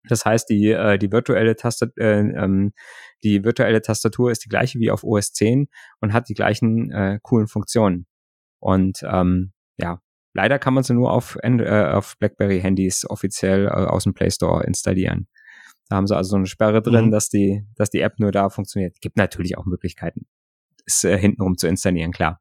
Das 0.08 0.24
heißt, 0.24 0.48
die, 0.48 0.70
äh, 0.70 0.98
die, 0.98 1.12
virtuelle 1.12 1.56
Tastat 1.56 1.90
äh, 1.96 2.20
ähm, 2.20 2.72
die 3.22 3.44
virtuelle 3.44 3.82
Tastatur 3.82 4.30
ist 4.30 4.44
die 4.44 4.48
gleiche 4.48 4.78
wie 4.78 4.90
auf 4.90 5.04
OS 5.04 5.32
10 5.32 5.68
und 6.00 6.12
hat 6.12 6.28
die 6.28 6.34
gleichen 6.34 6.90
äh, 6.90 7.18
coolen 7.22 7.46
Funktionen. 7.46 8.06
Und 8.58 9.02
ähm, 9.04 9.52
ja, 9.76 10.00
leider 10.34 10.58
kann 10.58 10.74
man 10.74 10.82
sie 10.82 10.94
nur 10.94 11.12
auf, 11.12 11.38
äh, 11.42 11.84
auf 11.84 12.16
BlackBerry-Handys 12.18 13.08
offiziell 13.08 13.66
äh, 13.66 13.70
aus 13.70 14.04
dem 14.04 14.14
Play 14.14 14.30
Store 14.30 14.64
installieren. 14.64 15.28
Da 15.88 15.96
haben 15.96 16.06
sie 16.06 16.16
also 16.16 16.30
so 16.30 16.36
eine 16.36 16.46
Sperre 16.46 16.82
drin, 16.82 17.06
mhm. 17.06 17.10
dass 17.10 17.28
die, 17.28 17.64
dass 17.76 17.90
die 17.90 18.00
App 18.00 18.18
nur 18.18 18.32
da 18.32 18.50
funktioniert. 18.50 19.00
Gibt 19.00 19.16
natürlich 19.16 19.58
auch 19.58 19.66
Möglichkeiten, 19.66 20.26
es 20.86 21.04
äh, 21.04 21.18
hintenrum 21.18 21.56
zu 21.56 21.68
installieren, 21.68 22.12
klar. 22.12 22.40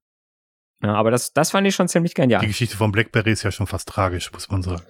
Ja, 0.83 0.95
aber 0.95 1.11
das, 1.11 1.31
das 1.33 1.51
fand 1.51 1.67
ich 1.67 1.75
schon 1.75 1.87
ziemlich 1.87 2.15
genial. 2.15 2.41
Die 2.41 2.47
Geschichte 2.47 2.75
von 2.75 2.91
BlackBerry 2.91 3.31
ist 3.31 3.43
ja 3.43 3.51
schon 3.51 3.67
fast 3.67 3.87
tragisch, 3.87 4.31
muss 4.31 4.49
man 4.49 4.63
sagen. 4.63 4.81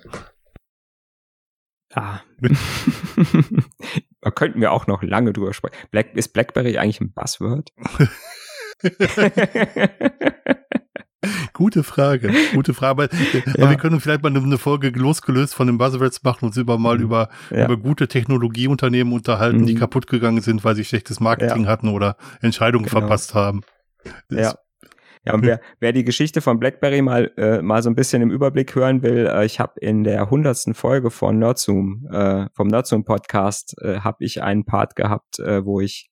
Ah. 1.94 2.22
da 4.22 4.32
könnten 4.32 4.62
wir 4.62 4.72
auch 4.72 4.88
noch 4.88 5.04
lange 5.04 5.34
drüber 5.34 5.54
sprechen. 5.54 5.76
Black, 5.92 6.16
ist 6.16 6.34
BlackBerry 6.34 6.78
eigentlich 6.78 7.02
ein 7.02 7.12
Buzzword? 7.14 7.72
Gute 11.54 11.84
Frage, 11.84 12.34
gute 12.56 12.74
Frage. 12.74 13.04
Aber, 13.04 13.10
ja. 13.60 13.70
wir 13.70 13.78
können 13.78 14.00
vielleicht 14.00 14.24
mal 14.24 14.36
eine 14.36 14.58
Folge 14.58 14.90
losgelöst 14.90 15.54
von 15.54 15.68
den 15.68 15.78
Buzzwords 15.78 16.24
machen 16.24 16.46
und 16.46 16.48
uns 16.48 16.58
über 16.58 16.80
mal 16.80 16.98
mhm. 16.98 17.04
über, 17.04 17.30
ja. 17.52 17.66
über 17.66 17.78
gute 17.78 18.08
Technologieunternehmen 18.08 19.14
unterhalten, 19.14 19.62
mhm. 19.62 19.66
die 19.68 19.76
kaputt 19.76 20.08
gegangen 20.08 20.42
sind, 20.42 20.64
weil 20.64 20.76
sie 20.76 20.84
schlechtes 20.84 21.20
Marketing 21.20 21.66
ja. 21.66 21.70
hatten 21.70 21.90
oder 21.90 22.18
Entscheidungen 22.42 22.86
genau. 22.86 23.02
verpasst 23.02 23.36
haben. 23.36 23.62
Das 24.30 24.40
ja. 24.40 24.56
Ja, 25.24 25.34
und 25.34 25.44
wer, 25.44 25.62
wer 25.80 25.92
die 25.92 26.04
Geschichte 26.04 26.42
von 26.42 26.60
BlackBerry 26.60 27.02
mal, 27.02 27.32
äh, 27.38 27.62
mal 27.62 27.84
so 27.84 27.90
ein 27.90 27.96
bisschen 27.96 28.22
im 28.22 28.32
Überblick 28.32 28.76
hören 28.76 29.04
will, 29.04 29.28
äh, 29.28 29.46
ich 29.46 29.60
habe 29.60 29.80
in 29.80 30.04
der 30.04 30.30
hundertsten 30.30 30.74
Folge 30.74 31.12
von 31.12 31.38
Nerdzoom, 31.38 32.08
äh, 32.12 32.48
vom 32.54 32.68
Nerdzoom 32.68 33.06
Podcast, 33.06 33.76
äh, 33.82 34.00
habe 34.00 34.24
ich 34.24 34.42
einen 34.42 34.66
Part 34.66 34.96
gehabt, 34.96 35.40
äh, 35.40 35.66
wo 35.66 35.80
ich 35.80 36.10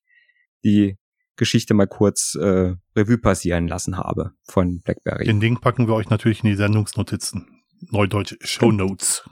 die 0.64 0.96
Geschichte 1.36 1.72
mal 1.74 1.86
kurz 1.86 2.34
äh, 2.34 2.74
Revue 2.94 3.18
passieren 3.18 3.66
lassen 3.66 3.96
habe 3.96 4.32
von 4.44 4.82
BlackBerry. 4.82 5.24
Den 5.24 5.40
Link 5.40 5.60
packen 5.62 5.88
wir 5.88 5.94
euch 5.94 6.10
natürlich 6.10 6.44
in 6.44 6.50
die 6.50 6.56
Sendungsnotizen. 6.56 7.62
Neudeutsch 7.90 8.36
Show 8.42 8.70
Notes. 8.70 9.28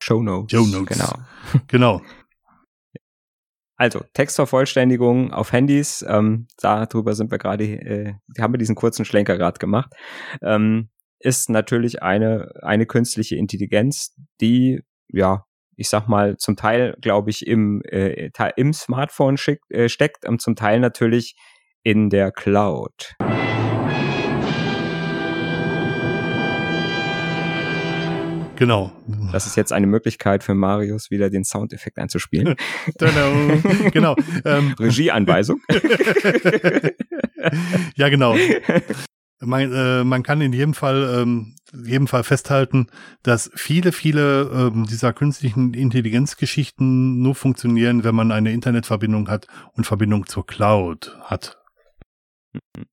Show 0.00 0.22
Notes. 0.22 0.52
Show 0.52 0.64
Notes. 0.64 0.96
Genau. 0.96 1.12
genau. 1.66 2.02
Also, 3.80 4.04
Textvervollständigung 4.12 5.32
auf 5.32 5.52
Handys, 5.52 6.04
ähm, 6.06 6.48
darüber 6.60 7.14
sind 7.14 7.30
wir 7.30 7.38
gerade, 7.38 7.64
äh, 7.64 8.12
haben 8.38 8.52
wir 8.52 8.58
diesen 8.58 8.74
kurzen 8.74 9.06
Schlenker 9.06 9.38
gerade 9.38 9.58
gemacht, 9.58 9.94
ähm, 10.42 10.90
ist 11.18 11.48
natürlich 11.48 12.02
eine, 12.02 12.52
eine 12.60 12.84
künstliche 12.84 13.36
Intelligenz, 13.36 14.14
die, 14.42 14.82
ja, 15.08 15.46
ich 15.76 15.88
sag 15.88 16.08
mal, 16.08 16.36
zum 16.36 16.56
Teil, 16.56 16.94
glaube 17.00 17.30
ich, 17.30 17.46
im, 17.46 17.80
äh, 17.84 18.30
im 18.56 18.74
Smartphone 18.74 19.38
schick, 19.38 19.60
äh, 19.70 19.88
steckt 19.88 20.28
und 20.28 20.42
zum 20.42 20.56
Teil 20.56 20.78
natürlich 20.78 21.34
in 21.82 22.10
der 22.10 22.32
Cloud. 22.32 23.14
Genau. 28.60 28.92
Das 29.32 29.46
ist 29.46 29.56
jetzt 29.56 29.72
eine 29.72 29.86
Möglichkeit 29.86 30.44
für 30.44 30.54
Marius, 30.54 31.10
wieder 31.10 31.30
den 31.30 31.44
Soundeffekt 31.44 31.96
einzuspielen. 31.96 32.56
genau. 33.90 34.16
Ähm. 34.44 34.74
Regieanweisung. 34.78 35.62
ja, 37.94 38.10
genau. 38.10 38.36
Man, 39.40 39.72
äh, 39.72 40.04
man 40.04 40.22
kann 40.22 40.42
in 40.42 40.52
jedem 40.52 40.74
Fall, 40.74 41.22
ähm, 41.22 41.56
jedem 41.72 42.06
Fall 42.06 42.22
festhalten, 42.22 42.88
dass 43.22 43.50
viele, 43.54 43.92
viele 43.92 44.50
ähm, 44.52 44.84
dieser 44.84 45.14
künstlichen 45.14 45.72
Intelligenzgeschichten 45.72 47.22
nur 47.22 47.34
funktionieren, 47.34 48.04
wenn 48.04 48.14
man 48.14 48.30
eine 48.30 48.52
Internetverbindung 48.52 49.30
hat 49.30 49.46
und 49.72 49.86
Verbindung 49.86 50.26
zur 50.26 50.44
Cloud 50.44 51.16
hat. 51.22 51.56
Mhm 52.52 52.84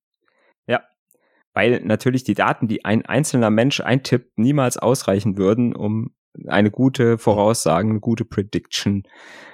weil 1.58 1.82
natürlich 1.84 2.24
die 2.24 2.36
Daten, 2.36 2.68
die 2.68 2.86
ein 2.86 3.04
einzelner 3.04 3.50
Mensch 3.50 3.82
eintippt, 3.82 4.38
niemals 4.38 4.78
ausreichen 4.78 5.40
würden, 5.40 5.76
um 5.76 6.12
eine 6.46 6.70
gute 6.70 7.18
Voraussagen, 7.18 7.90
eine 7.90 8.00
gute 8.00 8.26
Prediction 8.26 9.08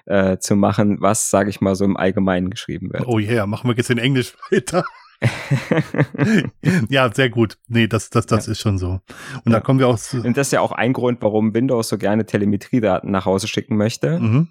äh, 0.05 0.37
zu 0.37 0.57
machen, 0.57 0.97
was, 0.99 1.29
sage 1.29 1.49
ich 1.49 1.61
mal, 1.61 1.75
so 1.75 1.85
im 1.85 1.95
Allgemeinen 1.95 2.49
geschrieben 2.49 2.91
wird. 2.91 3.07
Oh 3.07 3.19
yeah, 3.19 3.45
machen 3.45 3.69
wir 3.69 3.77
jetzt 3.77 3.89
in 3.89 3.99
Englisch 3.99 4.35
weiter. 4.51 4.83
ja, 6.89 7.09
sehr 7.13 7.29
gut. 7.29 7.57
Nee, 7.69 7.87
das, 7.87 8.09
das, 8.09 8.25
das 8.25 8.47
ja. 8.47 8.51
ist 8.51 8.59
schon 8.59 8.77
so. 8.77 8.99
Und 9.45 9.45
ja. 9.45 9.51
da 9.53 9.59
kommen 9.61 9.79
wir 9.79 9.87
auch 9.87 9.97
zu. 9.97 10.17
Und 10.17 10.35
das 10.35 10.47
ist 10.47 10.51
ja 10.51 10.59
auch 10.59 10.73
ein 10.73 10.91
Grund, 10.91 11.21
warum 11.21 11.53
Windows 11.53 11.87
so 11.87 11.97
gerne 11.97 12.25
Telemetriedaten 12.25 13.11
nach 13.11 13.25
Hause 13.25 13.47
schicken 13.47 13.77
möchte, 13.77 14.19
mhm. 14.19 14.49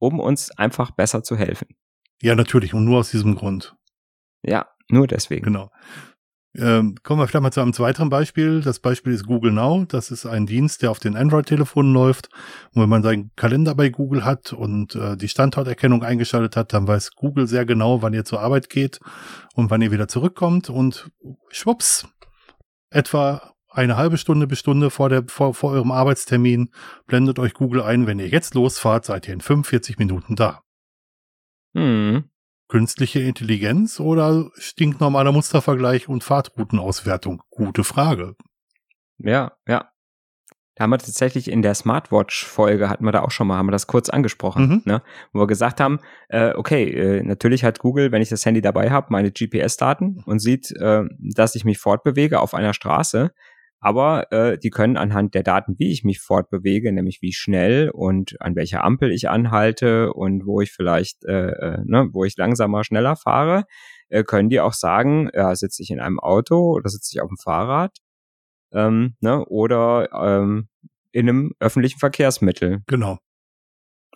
um 0.00 0.18
uns 0.18 0.50
einfach 0.50 0.90
besser 0.90 1.22
zu 1.22 1.36
helfen. 1.36 1.68
Ja, 2.20 2.34
natürlich. 2.34 2.74
Und 2.74 2.84
nur 2.84 2.98
aus 2.98 3.12
diesem 3.12 3.36
Grund. 3.36 3.76
Ja, 4.42 4.66
nur 4.88 5.06
deswegen. 5.06 5.44
Genau. 5.44 5.70
Ähm, 6.56 6.94
kommen 7.02 7.20
wir 7.20 7.26
vielleicht 7.26 7.42
mal 7.42 7.50
zu 7.50 7.60
einem 7.60 7.72
zweiten 7.72 8.08
Beispiel. 8.08 8.60
Das 8.60 8.78
Beispiel 8.78 9.12
ist 9.12 9.26
Google 9.26 9.52
Now. 9.52 9.84
Das 9.88 10.10
ist 10.12 10.24
ein 10.24 10.46
Dienst, 10.46 10.82
der 10.82 10.92
auf 10.92 11.00
den 11.00 11.16
Android-Telefonen 11.16 11.92
läuft. 11.92 12.28
Und 12.72 12.82
wenn 12.82 12.88
man 12.88 13.02
seinen 13.02 13.32
Kalender 13.34 13.74
bei 13.74 13.88
Google 13.88 14.24
hat 14.24 14.52
und 14.52 14.94
äh, 14.94 15.16
die 15.16 15.28
Standorterkennung 15.28 16.04
eingeschaltet 16.04 16.56
hat, 16.56 16.72
dann 16.72 16.86
weiß 16.86 17.16
Google 17.16 17.48
sehr 17.48 17.66
genau, 17.66 18.02
wann 18.02 18.14
ihr 18.14 18.24
zur 18.24 18.40
Arbeit 18.40 18.70
geht 18.70 19.00
und 19.54 19.70
wann 19.70 19.82
ihr 19.82 19.90
wieder 19.90 20.06
zurückkommt. 20.06 20.70
Und 20.70 21.10
schwupps, 21.50 22.06
etwa 22.90 23.52
eine 23.68 23.96
halbe 23.96 24.16
Stunde 24.16 24.46
bis 24.46 24.60
Stunde 24.60 24.90
vor, 24.90 25.08
der, 25.08 25.24
vor, 25.26 25.54
vor 25.54 25.72
eurem 25.72 25.90
Arbeitstermin 25.90 26.70
blendet 27.06 27.40
euch 27.40 27.54
Google 27.54 27.82
ein, 27.82 28.06
wenn 28.06 28.20
ihr 28.20 28.28
jetzt 28.28 28.54
losfahrt, 28.54 29.04
seid 29.04 29.26
ihr 29.26 29.34
in 29.34 29.40
45 29.40 29.98
Minuten 29.98 30.36
da. 30.36 30.60
Hm 31.74 32.30
künstliche 32.68 33.20
Intelligenz 33.20 34.00
oder 34.00 34.50
stinknormaler 34.56 35.32
Mustervergleich 35.32 36.08
und 36.08 36.24
Fahrtroutenauswertung? 36.24 37.42
Gute 37.50 37.84
Frage. 37.84 38.34
Ja, 39.18 39.52
ja. 39.66 39.90
Da 40.76 40.82
haben 40.82 40.90
wir 40.90 40.98
tatsächlich 40.98 41.48
in 41.48 41.62
der 41.62 41.74
Smartwatch-Folge 41.74 42.88
hatten 42.88 43.04
wir 43.04 43.12
da 43.12 43.22
auch 43.22 43.30
schon 43.30 43.46
mal, 43.46 43.56
haben 43.56 43.68
wir 43.68 43.72
das 43.72 43.86
kurz 43.86 44.08
angesprochen, 44.08 44.68
mhm. 44.68 44.82
ne? 44.84 45.02
wo 45.32 45.40
wir 45.40 45.46
gesagt 45.46 45.80
haben, 45.80 46.00
äh, 46.28 46.52
okay, 46.54 46.90
äh, 46.90 47.22
natürlich 47.22 47.62
hat 47.62 47.78
Google, 47.78 48.10
wenn 48.10 48.22
ich 48.22 48.28
das 48.28 48.44
Handy 48.44 48.60
dabei 48.60 48.90
habe, 48.90 49.06
meine 49.10 49.30
GPS-Daten 49.30 50.24
und 50.26 50.40
sieht, 50.40 50.72
äh, 50.72 51.04
dass 51.20 51.54
ich 51.54 51.64
mich 51.64 51.78
fortbewege 51.78 52.40
auf 52.40 52.54
einer 52.54 52.74
Straße, 52.74 53.30
aber 53.84 54.32
äh, 54.32 54.56
die 54.56 54.70
können 54.70 54.96
anhand 54.96 55.34
der 55.34 55.42
Daten, 55.42 55.78
wie 55.78 55.92
ich 55.92 56.04
mich 56.04 56.18
fortbewege, 56.18 56.90
nämlich 56.90 57.20
wie 57.20 57.34
schnell 57.34 57.90
und 57.90 58.40
an 58.40 58.56
welcher 58.56 58.82
Ampel 58.82 59.12
ich 59.12 59.28
anhalte 59.28 60.14
und 60.14 60.46
wo 60.46 60.62
ich 60.62 60.72
vielleicht, 60.72 61.22
äh, 61.26 61.50
äh, 61.50 61.78
ne, 61.84 62.08
wo 62.10 62.24
ich 62.24 62.38
langsamer, 62.38 62.82
schneller 62.82 63.14
fahre, 63.14 63.64
äh, 64.08 64.24
können 64.24 64.48
die 64.48 64.60
auch 64.60 64.72
sagen, 64.72 65.28
ja, 65.34 65.54
sitze 65.54 65.82
ich 65.82 65.90
in 65.90 66.00
einem 66.00 66.18
Auto 66.18 66.72
oder 66.72 66.88
sitze 66.88 67.10
ich 67.12 67.20
auf 67.20 67.28
dem 67.28 67.36
Fahrrad 67.36 67.98
ähm, 68.72 69.16
ne, 69.20 69.44
oder 69.44 70.08
ähm, 70.14 70.68
in 71.12 71.28
einem 71.28 71.52
öffentlichen 71.60 71.98
Verkehrsmittel. 71.98 72.80
Genau. 72.86 73.18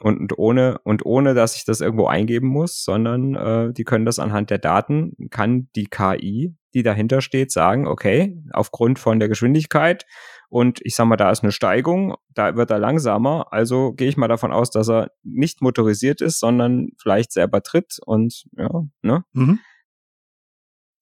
Und, 0.00 0.18
und 0.18 0.38
ohne 0.38 0.78
und 0.84 1.04
ohne, 1.04 1.34
dass 1.34 1.56
ich 1.56 1.66
das 1.66 1.82
irgendwo 1.82 2.06
eingeben 2.06 2.48
muss, 2.48 2.84
sondern 2.84 3.34
äh, 3.34 3.74
die 3.74 3.84
können 3.84 4.06
das 4.06 4.18
anhand 4.18 4.48
der 4.48 4.58
Daten, 4.58 5.12
kann 5.28 5.68
die 5.76 5.88
KI 5.88 6.54
die 6.74 6.82
dahinter 6.82 7.20
steht, 7.20 7.50
sagen, 7.50 7.86
okay, 7.86 8.36
aufgrund 8.52 8.98
von 8.98 9.18
der 9.18 9.28
Geschwindigkeit 9.28 10.06
und 10.50 10.80
ich 10.82 10.94
sag 10.94 11.06
mal, 11.06 11.16
da 11.16 11.30
ist 11.30 11.42
eine 11.42 11.52
Steigung, 11.52 12.14
da 12.34 12.56
wird 12.56 12.70
er 12.70 12.78
langsamer, 12.78 13.52
also 13.52 13.92
gehe 13.92 14.08
ich 14.08 14.16
mal 14.16 14.28
davon 14.28 14.52
aus, 14.52 14.70
dass 14.70 14.88
er 14.88 15.10
nicht 15.22 15.60
motorisiert 15.60 16.20
ist, 16.20 16.40
sondern 16.40 16.90
vielleicht 17.00 17.32
selber 17.32 17.62
tritt 17.62 17.98
und 18.04 18.44
ja, 18.56 18.70
ne? 19.02 19.24
Mhm. 19.32 19.58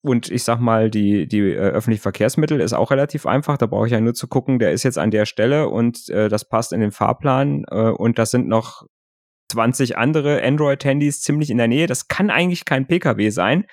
Und 0.02 0.30
ich 0.30 0.44
sag 0.44 0.60
mal, 0.60 0.88
die, 0.88 1.26
die 1.26 1.40
äh, 1.40 1.56
öffentlichen 1.56 2.02
Verkehrsmittel 2.02 2.60
ist 2.60 2.72
auch 2.74 2.92
relativ 2.92 3.26
einfach. 3.26 3.58
Da 3.58 3.66
brauche 3.66 3.86
ich 3.86 3.92
ja 3.92 4.00
nur 4.00 4.14
zu 4.14 4.28
gucken, 4.28 4.60
der 4.60 4.70
ist 4.70 4.84
jetzt 4.84 4.98
an 4.98 5.10
der 5.10 5.26
Stelle 5.26 5.68
und 5.68 6.08
äh, 6.10 6.28
das 6.28 6.48
passt 6.48 6.72
in 6.72 6.80
den 6.80 6.92
Fahrplan 6.92 7.64
äh, 7.68 7.90
und 7.90 8.16
das 8.16 8.30
sind 8.30 8.46
noch 8.46 8.84
20 9.50 9.98
andere 9.98 10.42
Android-Handys 10.44 11.22
ziemlich 11.22 11.50
in 11.50 11.58
der 11.58 11.66
Nähe. 11.66 11.88
Das 11.88 12.06
kann 12.06 12.30
eigentlich 12.30 12.64
kein 12.64 12.86
Pkw 12.86 13.30
sein, 13.30 13.64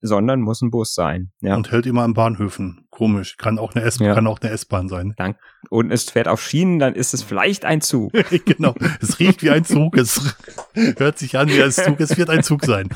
sondern 0.00 0.40
muss 0.40 0.62
ein 0.62 0.70
Bus 0.70 0.94
sein. 0.94 1.30
Ja. 1.40 1.56
Und 1.56 1.70
hält 1.72 1.86
immer 1.86 2.02
an 2.02 2.14
Bahnhöfen 2.14 2.86
Komisch. 2.90 3.36
Kann 3.36 3.58
auch 3.58 3.74
eine 3.74 3.84
S 3.84 3.98
Ja. 3.98 4.14
kann 4.14 4.26
auch 4.26 4.40
eine 4.40 4.50
S-Bahn 4.50 4.88
sein. 4.88 5.12
Dann, 5.18 5.34
und 5.68 5.90
es 5.90 6.04
fährt 6.04 6.28
auf 6.28 6.42
Schienen, 6.42 6.78
dann 6.78 6.94
ist 6.94 7.12
es 7.12 7.22
vielleicht 7.22 7.66
ein 7.66 7.82
Zug. 7.82 8.10
genau. 8.46 8.74
Es 9.02 9.18
riecht 9.18 9.42
wie 9.42 9.50
ein 9.50 9.64
Zug. 9.64 9.98
Es 9.98 10.34
hört 10.74 11.18
sich 11.18 11.36
an 11.36 11.48
wie 11.48 11.62
ein 11.62 11.72
Zug. 11.72 12.00
Es 12.00 12.16
wird 12.16 12.30
ein 12.30 12.42
Zug 12.42 12.64
sein. 12.64 12.88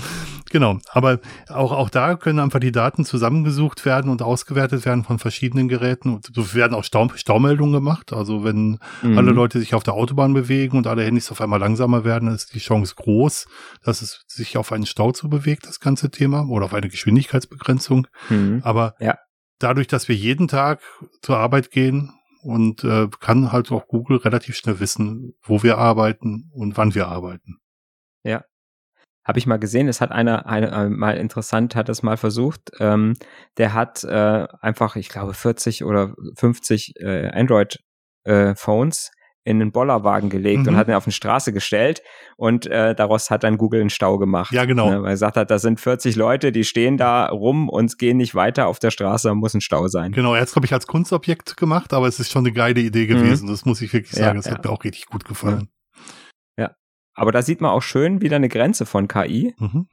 Genau. 0.50 0.78
Aber 0.90 1.20
auch, 1.48 1.70
auch 1.72 1.90
da 1.90 2.16
können 2.16 2.40
einfach 2.40 2.58
die 2.58 2.72
Daten 2.72 3.04
zusammengesucht 3.04 3.84
werden 3.84 4.10
und 4.10 4.20
ausgewertet 4.20 4.84
werden 4.84 5.04
von 5.04 5.18
verschiedenen 5.20 5.68
Geräten. 5.68 6.12
Und 6.12 6.30
so 6.34 6.54
werden 6.54 6.74
auch 6.74 6.82
Stau, 6.84 7.08
Staumeldungen 7.14 7.72
gemacht. 7.72 8.12
Also 8.12 8.44
wenn 8.44 8.78
Mhm. 9.02 9.16
alle 9.16 9.30
Leute 9.30 9.60
sich 9.60 9.74
auf 9.74 9.84
der 9.84 9.94
Autobahn 9.94 10.34
bewegen 10.34 10.76
und 10.76 10.86
alle 10.88 11.04
Handys 11.04 11.30
auf 11.30 11.40
einmal 11.40 11.60
langsamer 11.60 12.04
werden, 12.04 12.28
ist 12.28 12.52
die 12.52 12.58
Chance 12.58 12.94
groß, 12.96 13.46
dass 13.84 14.02
es 14.02 14.24
sich 14.26 14.56
auf 14.58 14.72
einen 14.72 14.86
Stau 14.86 15.12
zu 15.12 15.28
bewegt, 15.28 15.66
das 15.66 15.78
ganze 15.78 16.10
Thema, 16.10 16.44
oder 16.48 16.64
auf 16.66 16.74
eine 16.74 16.88
Geschwindigkeitsbegrenzung. 16.88 18.08
Mhm. 18.28 18.60
Aber 18.64 18.94
Ja. 18.98 19.18
dadurch, 19.60 19.86
dass 19.86 20.08
wir 20.08 20.16
jeden 20.16 20.48
Tag 20.48 20.80
zur 21.22 21.38
Arbeit 21.38 21.70
gehen 21.70 22.12
und 22.42 22.82
äh, 22.82 23.06
kann 23.20 23.52
halt 23.52 23.70
auch 23.70 23.86
Google 23.86 24.16
relativ 24.16 24.56
schnell 24.56 24.80
wissen, 24.80 25.34
wo 25.44 25.62
wir 25.62 25.78
arbeiten 25.78 26.50
und 26.52 26.76
wann 26.76 26.94
wir 26.96 27.06
arbeiten. 27.06 27.58
Habe 29.30 29.38
ich 29.38 29.46
mal 29.46 29.58
gesehen, 29.60 29.86
es 29.86 30.00
hat 30.00 30.10
einer, 30.10 30.46
eine, 30.48 30.72
äh, 30.72 30.88
mal 30.88 31.16
interessant, 31.16 31.76
hat 31.76 31.88
es 31.88 32.02
mal 32.02 32.16
versucht. 32.16 32.72
Ähm, 32.80 33.14
der 33.58 33.74
hat 33.74 34.02
äh, 34.02 34.48
einfach, 34.60 34.96
ich 34.96 35.08
glaube, 35.08 35.34
40 35.34 35.84
oder 35.84 36.14
50 36.36 36.94
äh, 36.98 37.28
Android-Phones 38.24 39.12
in 39.44 39.62
einen 39.62 39.70
Bollerwagen 39.72 40.30
gelegt 40.30 40.62
Mhm. 40.62 40.68
und 40.68 40.76
hat 40.76 40.88
ihn 40.88 40.94
auf 40.94 41.06
eine 41.06 41.12
Straße 41.12 41.52
gestellt 41.52 42.02
und 42.36 42.66
äh, 42.66 42.94
daraus 42.96 43.30
hat 43.30 43.42
dann 43.44 43.56
Google 43.56 43.80
einen 43.80 43.88
Stau 43.88 44.18
gemacht. 44.18 44.52
Ja, 44.52 44.64
genau. 44.64 44.90
Ne, 44.90 45.00
weil 45.02 45.10
er 45.10 45.12
gesagt 45.12 45.36
hat, 45.36 45.50
da 45.50 45.58
sind 45.60 45.80
40 45.80 46.16
Leute, 46.16 46.50
die 46.52 46.64
stehen 46.64 46.96
da 46.98 47.26
rum 47.26 47.68
und 47.68 47.98
gehen 47.98 48.16
nicht 48.18 48.34
weiter 48.34 48.66
auf 48.66 48.80
der 48.80 48.90
Straße, 48.90 49.28
da 49.28 49.34
muss 49.34 49.54
ein 49.54 49.60
Stau 49.62 49.86
sein. 49.88 50.10
Genau, 50.12 50.34
er 50.34 50.40
hat 50.40 50.48
es, 50.48 50.52
glaube 50.54 50.66
ich, 50.66 50.74
als 50.74 50.86
Kunstobjekt 50.88 51.56
gemacht, 51.56 51.92
aber 51.94 52.06
es 52.08 52.18
ist 52.20 52.30
schon 52.32 52.44
eine 52.44 52.52
geile 52.52 52.80
Idee 52.80 53.06
gewesen. 53.06 53.46
Das 53.48 53.64
muss 53.64 53.80
ich 53.80 53.92
wirklich 53.92 54.12
Mhm. 54.14 54.18
Ja, 54.18 54.24
sagen. 54.26 54.36
Das 54.38 54.46
ja. 54.46 54.52
hat 54.54 54.64
mir 54.64 54.70
auch 54.70 54.82
richtig 54.84 55.06
gut 55.06 55.24
gefallen. 55.24 55.68
Aber 57.20 57.32
da 57.32 57.42
sieht 57.42 57.60
man 57.60 57.70
auch 57.70 57.82
schön 57.82 58.22
wieder 58.22 58.36
eine 58.36 58.48
Grenze 58.48 58.86
von 58.86 59.06
KI, 59.06 59.54
Mhm. 59.58 59.88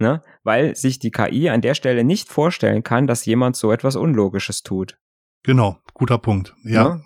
ne? 0.00 0.22
weil 0.44 0.74
sich 0.76 0.98
die 0.98 1.10
KI 1.10 1.50
an 1.50 1.60
der 1.60 1.74
Stelle 1.74 2.04
nicht 2.04 2.30
vorstellen 2.30 2.82
kann, 2.82 3.06
dass 3.06 3.26
jemand 3.26 3.54
so 3.56 3.70
etwas 3.70 3.96
Unlogisches 3.96 4.62
tut. 4.62 4.98
Genau, 5.42 5.76
guter 5.92 6.16
Punkt. 6.18 6.54
Ja, 6.64 6.84
Ne? 6.96 7.02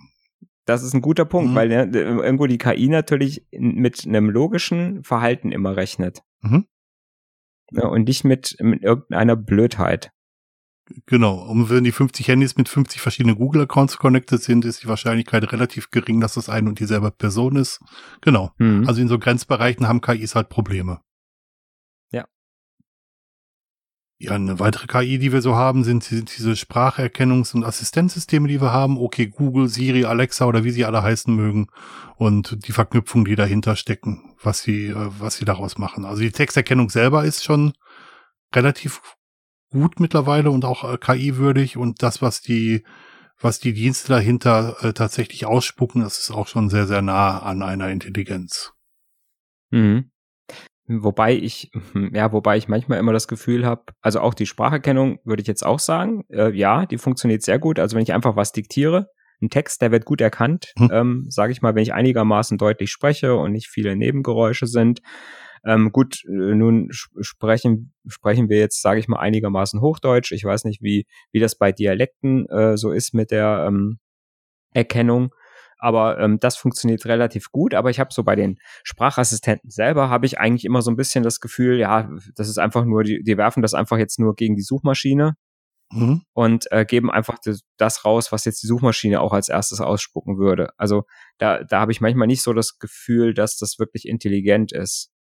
Das 0.64 0.84
ist 0.84 0.94
ein 0.94 1.00
guter 1.00 1.24
Punkt, 1.24 1.50
Mhm. 1.50 1.54
weil 1.56 1.68
ne, 1.68 1.90
irgendwo 1.98 2.46
die 2.46 2.58
KI 2.58 2.88
natürlich 2.88 3.44
mit 3.50 4.06
einem 4.06 4.30
logischen 4.30 5.02
Verhalten 5.02 5.50
immer 5.50 5.76
rechnet. 5.76 6.22
Mhm. 6.42 6.66
Ne? 7.72 7.90
Und 7.90 8.06
nicht 8.06 8.22
mit, 8.22 8.56
mit 8.60 8.84
irgendeiner 8.84 9.34
Blödheit. 9.34 10.12
Genau. 11.06 11.34
Und 11.34 11.70
wenn 11.70 11.84
die 11.84 11.92
50 11.92 12.28
Handys 12.28 12.56
mit 12.56 12.68
50 12.68 13.00
verschiedenen 13.00 13.36
Google-Accounts 13.36 13.98
connected 13.98 14.42
sind, 14.42 14.64
ist 14.64 14.82
die 14.82 14.88
Wahrscheinlichkeit 14.88 15.50
relativ 15.52 15.90
gering, 15.90 16.20
dass 16.20 16.34
das 16.34 16.48
eine 16.48 16.68
und 16.68 16.80
dieselbe 16.80 17.10
Person 17.10 17.56
ist. 17.56 17.80
Genau. 18.20 18.52
Mhm. 18.58 18.86
Also 18.86 19.00
in 19.00 19.08
so 19.08 19.18
Grenzbereichen 19.18 19.88
haben 19.88 20.00
KIs 20.00 20.34
halt 20.34 20.48
Probleme. 20.48 21.00
Ja. 22.10 22.26
Ja, 24.18 24.32
eine 24.32 24.60
weitere 24.60 24.86
KI, 24.86 25.18
die 25.18 25.32
wir 25.32 25.42
so 25.42 25.56
haben, 25.56 25.82
sind 25.82 26.08
die- 26.10 26.24
diese 26.24 26.52
Spracherkennungs- 26.52 27.54
und 27.54 27.64
Assistenzsysteme, 27.64 28.46
die 28.46 28.60
wir 28.60 28.72
haben. 28.72 28.96
Okay, 28.98 29.26
Google, 29.26 29.68
Siri, 29.68 30.04
Alexa 30.04 30.44
oder 30.46 30.62
wie 30.62 30.70
sie 30.70 30.84
alle 30.84 31.02
heißen 31.02 31.34
mögen. 31.34 31.66
Und 32.16 32.66
die 32.66 32.72
Verknüpfungen, 32.72 33.24
die 33.24 33.34
dahinter 33.34 33.74
stecken, 33.74 34.34
was 34.42 34.62
sie, 34.62 34.86
äh, 34.88 34.94
was 35.18 35.36
sie 35.36 35.44
daraus 35.44 35.76
machen. 35.76 36.04
Also 36.04 36.22
die 36.22 36.30
Texterkennung 36.30 36.88
selber 36.88 37.24
ist 37.24 37.42
schon 37.42 37.72
relativ 38.54 39.00
gut 39.72 39.98
mittlerweile 39.98 40.50
und 40.50 40.64
auch 40.64 40.84
äh, 40.84 40.96
KI-würdig. 40.98 41.76
Und 41.76 42.02
das, 42.02 42.22
was 42.22 42.40
die, 42.40 42.84
was 43.40 43.58
die 43.58 43.72
Dienste 43.72 44.08
dahinter 44.08 44.76
äh, 44.82 44.92
tatsächlich 44.92 45.46
ausspucken, 45.46 46.02
das 46.02 46.18
ist 46.18 46.30
auch 46.30 46.46
schon 46.46 46.68
sehr, 46.68 46.86
sehr 46.86 47.02
nah 47.02 47.40
an 47.40 47.62
einer 47.62 47.90
Intelligenz. 47.90 48.72
Mhm. 49.70 50.10
Wobei 50.86 51.34
ich, 51.34 51.70
ja, 52.12 52.32
wobei 52.32 52.56
ich 52.56 52.68
manchmal 52.68 52.98
immer 52.98 53.12
das 53.12 53.28
Gefühl 53.28 53.66
habe, 53.66 53.84
also 54.00 54.20
auch 54.20 54.34
die 54.34 54.46
Spracherkennung 54.46 55.18
würde 55.24 55.42
ich 55.42 55.48
jetzt 55.48 55.64
auch 55.64 55.78
sagen, 55.78 56.24
äh, 56.28 56.50
ja, 56.56 56.86
die 56.86 56.98
funktioniert 56.98 57.42
sehr 57.42 57.58
gut. 57.58 57.78
Also 57.78 57.96
wenn 57.96 58.02
ich 58.02 58.12
einfach 58.12 58.36
was 58.36 58.52
diktiere, 58.52 59.08
ein 59.40 59.50
Text, 59.50 59.82
der 59.82 59.90
wird 59.90 60.04
gut 60.04 60.20
erkannt, 60.20 60.72
Hm. 60.78 60.90
ähm, 60.92 61.26
sage 61.28 61.52
ich 61.52 61.62
mal, 61.62 61.74
wenn 61.74 61.82
ich 61.82 61.92
einigermaßen 61.92 62.58
deutlich 62.58 62.90
spreche 62.90 63.34
und 63.34 63.52
nicht 63.52 63.68
viele 63.68 63.96
Nebengeräusche 63.96 64.66
sind. 64.66 65.00
Ähm, 65.64 65.92
gut, 65.92 66.24
äh, 66.26 66.54
nun 66.54 66.88
sp- 66.90 67.14
sprechen 67.22 67.92
sprechen 68.06 68.48
wir 68.48 68.58
jetzt, 68.58 68.82
sage 68.82 69.00
ich 69.00 69.08
mal, 69.08 69.20
einigermaßen 69.20 69.80
Hochdeutsch. 69.80 70.32
Ich 70.32 70.44
weiß 70.44 70.64
nicht, 70.64 70.82
wie 70.82 71.06
wie 71.32 71.40
das 71.40 71.56
bei 71.56 71.72
Dialekten 71.72 72.46
äh, 72.48 72.76
so 72.76 72.92
ist 72.92 73.14
mit 73.14 73.30
der 73.30 73.66
ähm, 73.68 73.98
Erkennung. 74.74 75.34
Aber 75.78 76.18
ähm, 76.20 76.38
das 76.40 76.56
funktioniert 76.56 77.04
relativ 77.06 77.50
gut. 77.50 77.74
Aber 77.74 77.90
ich 77.90 77.98
habe 78.00 78.12
so 78.12 78.22
bei 78.24 78.36
den 78.36 78.58
Sprachassistenten 78.84 79.70
selber 79.70 80.10
habe 80.10 80.26
ich 80.26 80.38
eigentlich 80.38 80.64
immer 80.64 80.80
so 80.82 80.90
ein 80.92 80.96
bisschen 80.96 81.24
das 81.24 81.40
Gefühl, 81.40 81.78
ja, 81.78 82.08
das 82.36 82.48
ist 82.48 82.58
einfach 82.58 82.84
nur, 82.84 83.02
die, 83.04 83.22
die 83.22 83.36
werfen 83.36 83.62
das 83.62 83.74
einfach 83.74 83.98
jetzt 83.98 84.18
nur 84.20 84.34
gegen 84.36 84.56
die 84.56 84.62
Suchmaschine 84.62 85.34
Mhm. 85.92 86.22
und 86.32 86.72
äh, 86.72 86.86
geben 86.86 87.10
einfach 87.10 87.38
das, 87.44 87.60
das 87.76 88.04
raus, 88.06 88.32
was 88.32 88.46
jetzt 88.46 88.62
die 88.62 88.66
Suchmaschine 88.66 89.20
auch 89.20 89.32
als 89.34 89.48
erstes 89.50 89.80
ausspucken 89.80 90.38
würde. 90.38 90.70
Also 90.78 91.04
da, 91.38 91.62
da 91.64 91.80
habe 91.80 91.92
ich 91.92 92.00
manchmal 92.00 92.26
nicht 92.28 92.42
so 92.42 92.54
das 92.54 92.78
Gefühl, 92.78 93.34
dass 93.34 93.58
das 93.58 93.78
wirklich 93.78 94.08
intelligent 94.08 94.72
ist. 94.72 95.11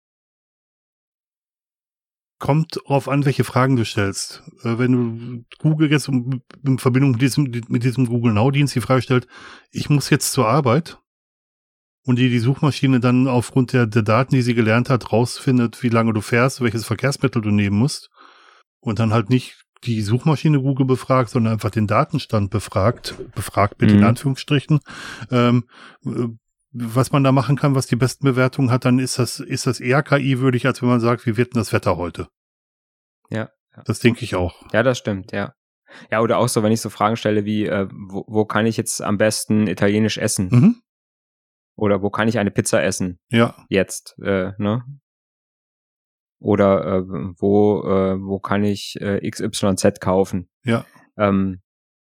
Kommt 2.41 2.79
drauf 2.87 3.07
an, 3.07 3.23
welche 3.25 3.43
Fragen 3.43 3.75
du 3.75 3.85
stellst. 3.85 4.41
Äh, 4.63 4.79
wenn 4.79 4.91
du 4.91 5.45
Google 5.59 5.91
jetzt 5.91 6.09
um- 6.09 6.41
in 6.65 6.79
Verbindung 6.79 7.11
mit 7.11 7.21
diesem, 7.21 7.43
mit 7.69 7.83
diesem 7.83 8.07
Google 8.07 8.33
Now 8.33 8.49
Dienst 8.49 8.73
die 8.73 8.81
Frage 8.81 9.03
stellt, 9.03 9.27
ich 9.71 9.91
muss 9.91 10.09
jetzt 10.09 10.31
zur 10.33 10.47
Arbeit 10.47 10.97
und 12.03 12.17
die, 12.17 12.29
die 12.29 12.39
Suchmaschine 12.39 12.99
dann 12.99 13.27
aufgrund 13.27 13.73
der, 13.73 13.85
der 13.85 14.01
Daten, 14.01 14.33
die 14.33 14.41
sie 14.41 14.55
gelernt 14.55 14.89
hat, 14.89 15.11
rausfindet, 15.13 15.83
wie 15.83 15.89
lange 15.89 16.13
du 16.13 16.21
fährst, 16.21 16.61
welches 16.61 16.83
Verkehrsmittel 16.83 17.43
du 17.43 17.51
nehmen 17.51 17.77
musst 17.77 18.09
und 18.79 18.97
dann 18.97 19.13
halt 19.13 19.29
nicht 19.29 19.63
die 19.83 20.01
Suchmaschine 20.01 20.59
Google 20.61 20.87
befragt, 20.87 21.29
sondern 21.29 21.53
einfach 21.53 21.69
den 21.69 21.85
Datenstand 21.85 22.49
befragt, 22.49 23.15
befragt 23.35 23.79
mit 23.81 23.91
in 23.91 23.97
Mhm. 23.99 24.03
Anführungsstrichen, 24.05 24.79
ähm, 25.29 25.65
äh, 26.05 26.27
was 26.73 27.11
man 27.11 27.23
da 27.23 27.31
machen 27.31 27.57
kann, 27.57 27.75
was 27.75 27.87
die 27.87 27.95
besten 27.95 28.25
Bewertungen 28.25 28.71
hat, 28.71 28.85
dann 28.85 28.99
ist 28.99 29.19
das, 29.19 29.39
ist 29.39 29.67
das 29.67 29.79
eher 29.79 30.03
KI-würdig, 30.03 30.65
als 30.65 30.81
wenn 30.81 30.89
man 30.89 30.99
sagt, 30.99 31.25
wie 31.25 31.37
wird 31.37 31.53
denn 31.53 31.59
das 31.59 31.73
Wetter 31.73 31.97
heute? 31.97 32.27
Ja, 33.29 33.49
ja. 33.75 33.83
Das 33.85 33.99
denke 33.99 34.23
ich 34.23 34.35
auch. 34.35 34.63
Ja, 34.71 34.83
das 34.83 34.97
stimmt, 34.97 35.31
ja. 35.31 35.53
Ja, 36.09 36.21
oder 36.21 36.37
auch 36.37 36.47
so, 36.47 36.63
wenn 36.63 36.71
ich 36.71 36.79
so 36.79 36.89
Fragen 36.89 37.17
stelle 37.17 37.43
wie, 37.43 37.65
äh, 37.65 37.87
wo, 37.91 38.23
wo 38.27 38.45
kann 38.45 38.65
ich 38.65 38.77
jetzt 38.77 39.01
am 39.01 39.17
besten 39.17 39.67
italienisch 39.67 40.17
essen? 40.17 40.47
Mhm. 40.49 40.81
Oder 41.75 42.01
wo 42.01 42.09
kann 42.09 42.27
ich 42.27 42.39
eine 42.39 42.51
Pizza 42.51 42.81
essen? 42.83 43.19
Ja, 43.29 43.65
Jetzt, 43.69 44.17
äh, 44.21 44.51
ne? 44.57 44.83
Oder 46.39 46.85
äh, 46.85 47.03
wo, 47.37 47.83
äh, 47.83 48.21
wo 48.21 48.39
kann 48.39 48.63
ich 48.63 48.95
äh, 48.99 49.29
XYZ 49.29 49.99
kaufen? 49.99 50.49
ja. 50.63 50.85
Ähm, 51.17 51.61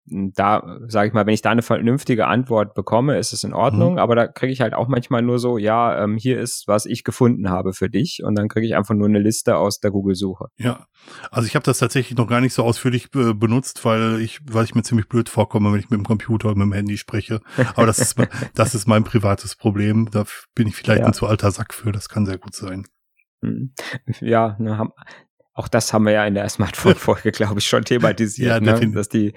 da, 0.04 0.78
sage 0.88 1.08
ich 1.08 1.14
mal, 1.14 1.26
wenn 1.26 1.34
ich 1.34 1.42
da 1.42 1.50
eine 1.50 1.62
vernünftige 1.62 2.26
Antwort 2.26 2.74
bekomme, 2.74 3.18
ist 3.18 3.32
es 3.32 3.44
in 3.44 3.54
Ordnung, 3.54 3.98
aber 4.00 4.16
da 4.16 4.26
kriege 4.26 4.52
ich 4.52 4.60
halt 4.60 4.74
auch 4.74 4.88
manchmal 4.88 5.22
nur 5.22 5.38
so, 5.38 5.58
ja, 5.58 6.02
ähm, 6.02 6.16
hier 6.16 6.40
ist, 6.40 6.64
was 6.66 6.86
ich 6.86 7.04
gefunden 7.04 7.50
habe 7.50 7.72
für 7.72 7.88
dich 7.88 8.20
und 8.24 8.36
dann 8.36 8.48
kriege 8.48 8.66
ich 8.66 8.74
einfach 8.74 8.94
nur 8.94 9.06
eine 9.06 9.20
Liste 9.20 9.56
aus 9.56 9.78
der 9.78 9.92
Google-Suche. 9.92 10.46
Ja, 10.56 10.86
also 11.30 11.46
ich 11.46 11.54
habe 11.54 11.64
das 11.64 11.78
tatsächlich 11.78 12.18
noch 12.18 12.26
gar 12.26 12.40
nicht 12.40 12.52
so 12.52 12.64
ausführlich 12.64 13.14
äh, 13.14 13.32
benutzt, 13.32 13.84
weil 13.84 14.20
ich, 14.20 14.40
weil 14.50 14.64
ich 14.64 14.74
mir 14.74 14.82
ziemlich 14.82 15.08
blöd 15.08 15.28
vorkomme, 15.28 15.72
wenn 15.72 15.78
ich 15.78 15.90
mit 15.90 15.98
dem 15.98 16.04
Computer 16.04 16.48
und 16.48 16.58
mit 16.58 16.66
dem 16.66 16.72
Handy 16.72 16.96
spreche. 16.98 17.40
Aber 17.76 17.86
das 17.86 17.98
ist, 18.00 18.16
das 18.54 18.74
ist 18.74 18.88
mein 18.88 19.04
privates 19.04 19.54
Problem. 19.54 20.08
Da 20.10 20.24
bin 20.54 20.66
ich 20.66 20.74
vielleicht 20.74 21.00
Ja. 21.02 21.06
ein 21.06 21.12
zu 21.14 21.26
alter 21.26 21.50
Sack 21.52 21.72
für. 21.74 21.92
Das 21.92 22.08
kann 22.08 22.26
sehr 22.26 22.38
gut 22.38 22.54
sein. 22.56 22.86
Hm. 23.42 23.72
Ja, 24.20 24.56
ne, 24.58 24.78
haben, 24.78 24.90
auch 25.54 25.68
das 25.68 25.92
haben 25.92 26.06
wir 26.06 26.12
ja 26.12 26.24
in 26.26 26.34
der 26.34 26.48
Smartphone-Folge, 26.48 27.30
glaube 27.32 27.60
ich, 27.60 27.66
schon 27.66 27.84
thematisiert, 27.84 28.64
Ja, 28.66 28.78
ne? 28.78 28.90
dass 28.92 29.08
die, 29.08 29.34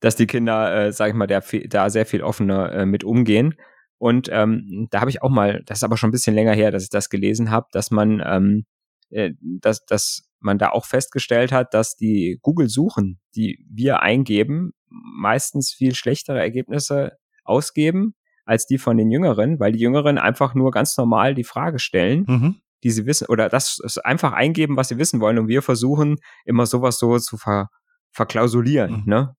dass 0.00 0.16
die 0.16 0.26
Kinder, 0.26 0.86
äh, 0.86 0.92
sag 0.92 1.08
ich 1.08 1.14
mal, 1.14 1.26
der, 1.26 1.42
da 1.68 1.90
sehr 1.90 2.06
viel 2.06 2.22
offener 2.22 2.72
äh, 2.72 2.86
mit 2.86 3.04
umgehen. 3.04 3.54
Und 3.98 4.28
ähm, 4.30 4.88
da 4.90 5.00
habe 5.00 5.10
ich 5.10 5.22
auch 5.22 5.30
mal, 5.30 5.62
das 5.64 5.78
ist 5.78 5.84
aber 5.84 5.96
schon 5.96 6.08
ein 6.08 6.12
bisschen 6.12 6.34
länger 6.34 6.52
her, 6.52 6.70
dass 6.70 6.82
ich 6.82 6.90
das 6.90 7.08
gelesen 7.08 7.50
habe, 7.50 7.66
dass 7.72 7.90
man, 7.90 8.22
ähm, 8.24 8.66
äh, 9.10 9.32
dass, 9.40 9.84
dass 9.86 10.28
man 10.40 10.58
da 10.58 10.68
auch 10.70 10.84
festgestellt 10.84 11.50
hat, 11.50 11.72
dass 11.72 11.96
die 11.96 12.38
Google-Suchen, 12.42 13.18
die 13.34 13.64
wir 13.70 14.02
eingeben, 14.02 14.72
meistens 14.88 15.72
viel 15.72 15.94
schlechtere 15.94 16.38
Ergebnisse 16.38 17.12
ausgeben 17.44 18.14
als 18.44 18.66
die 18.66 18.78
von 18.78 18.96
den 18.96 19.10
Jüngeren, 19.10 19.58
weil 19.58 19.72
die 19.72 19.80
Jüngeren 19.80 20.18
einfach 20.18 20.54
nur 20.54 20.70
ganz 20.70 20.96
normal 20.96 21.34
die 21.34 21.42
Frage 21.44 21.78
stellen 21.78 22.24
Mhm. 22.28 22.56
die 22.84 22.90
sie 22.90 23.06
wissen, 23.06 23.26
oder 23.28 23.48
das 23.48 23.80
einfach 24.04 24.32
eingeben, 24.32 24.76
was 24.76 24.88
sie 24.88 24.98
wissen 24.98 25.20
wollen. 25.20 25.38
Und 25.38 25.48
wir 25.48 25.62
versuchen 25.62 26.18
immer 26.44 26.66
sowas 26.66 26.98
so 26.98 27.18
zu 27.18 27.38
ver, 27.38 27.68
verklausulieren, 28.12 28.98
Mhm. 28.98 29.02
ne? 29.06 29.34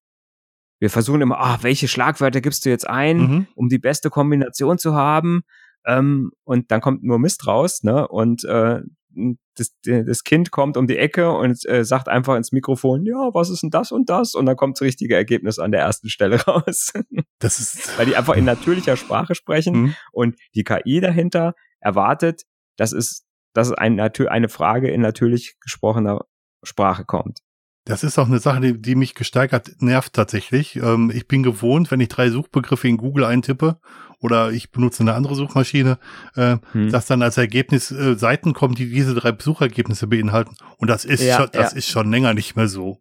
Wir 0.80 0.90
versuchen 0.90 1.22
immer, 1.22 1.40
ah, 1.40 1.58
welche 1.62 1.88
Schlagwörter 1.88 2.42
gibst 2.42 2.66
du 2.66 2.70
jetzt 2.70 2.88
ein, 2.88 3.18
Mhm. 3.18 3.48
um 3.56 3.70
die 3.70 3.80
beste 3.80 4.10
Kombination 4.10 4.78
zu 4.78 4.94
haben? 4.94 5.42
Ähm, 5.86 6.32
und 6.44 6.72
dann 6.72 6.82
kommt 6.82 7.04
nur 7.04 7.20
Mist 7.20 7.48
raus, 7.48 7.84
ne? 7.84 8.08
Und 8.08 8.44
äh, 8.44 8.82
das, 9.56 9.74
das 9.84 10.24
Kind 10.24 10.52
kommt 10.52 10.78
um 10.78 10.86
die 10.86 10.98
Ecke 10.98 11.32
und 11.32 11.66
äh, 11.68 11.84
sagt 11.84 12.08
einfach 12.08 12.36
ins 12.36 12.52
Mikrofon, 12.52 13.06
ja, 13.06 13.30
was 13.34 13.50
ist 13.50 13.64
denn 13.64 13.72
das 13.72 13.92
und 13.92 14.10
das? 14.10 14.36
Und 14.36 14.46
dann 14.46 14.56
kommt 14.56 14.78
das 14.78 14.82
richtige 14.82 15.16
Ergebnis 15.16 15.58
an 15.58 15.72
der 15.72 15.82
ersten 15.82 16.10
Stelle 16.10 16.40
raus. 16.46 16.94
Das 17.40 17.60
ist. 17.60 17.98
Weil 17.98 18.06
die 18.06 18.16
einfach 18.16 18.36
in 18.36 18.46
natürlicher 18.46 18.96
Sprache 18.98 19.34
sprechen 19.34 19.76
mhm. 19.76 19.96
und 20.12 20.36
die 20.54 20.64
KI 20.64 21.00
dahinter 21.00 21.56
erwartet, 21.80 22.44
dass 22.78 22.92
es, 22.92 23.26
dass 23.54 23.72
ein, 23.72 24.00
eine 24.00 24.50
Frage 24.50 24.92
in 24.92 25.02
natürlich 25.02 25.56
gesprochener 25.60 26.26
Sprache 26.64 27.06
kommt. 27.06 27.40
Das 27.88 28.04
ist 28.04 28.20
auch 28.20 28.28
eine 28.28 28.40
Sache, 28.40 28.60
die, 28.60 28.82
die 28.82 28.96
mich 28.96 29.16
gesteigert 29.16 29.82
nervt 29.82 30.12
tatsächlich. 30.12 30.76
Ähm, 30.76 31.10
ich 31.14 31.28
bin 31.28 31.42
gewohnt, 31.42 31.90
wenn 31.90 32.02
ich 32.02 32.10
drei 32.10 32.30
Suchbegriffe 32.30 32.88
in 32.88 32.98
Google 32.98 33.24
eintippe 33.24 33.78
oder 34.20 34.52
ich 34.52 34.72
benutze 34.72 35.04
eine 35.04 35.14
andere 35.14 35.36
Suchmaschine, 35.36 35.98
äh, 36.36 36.58
hm. 36.74 36.92
dass 36.92 37.06
dann 37.06 37.22
als 37.22 37.38
Ergebnis 37.38 37.92
äh, 37.92 38.16
Seiten 38.18 38.54
kommen, 38.54 38.76
die 38.76 38.90
diese 38.90 39.16
drei 39.16 39.34
Suchergebnisse 39.40 40.08
beinhalten. 40.08 40.56
Und 40.78 40.90
das 40.90 41.06
ist 41.06 41.24
ja, 41.24 41.38
schon, 41.38 41.50
das 41.54 41.72
ja. 41.72 41.78
ist 41.78 41.88
schon 41.88 42.12
länger 42.12 42.34
nicht 42.34 42.58
mehr 42.58 42.68
so. 42.68 43.00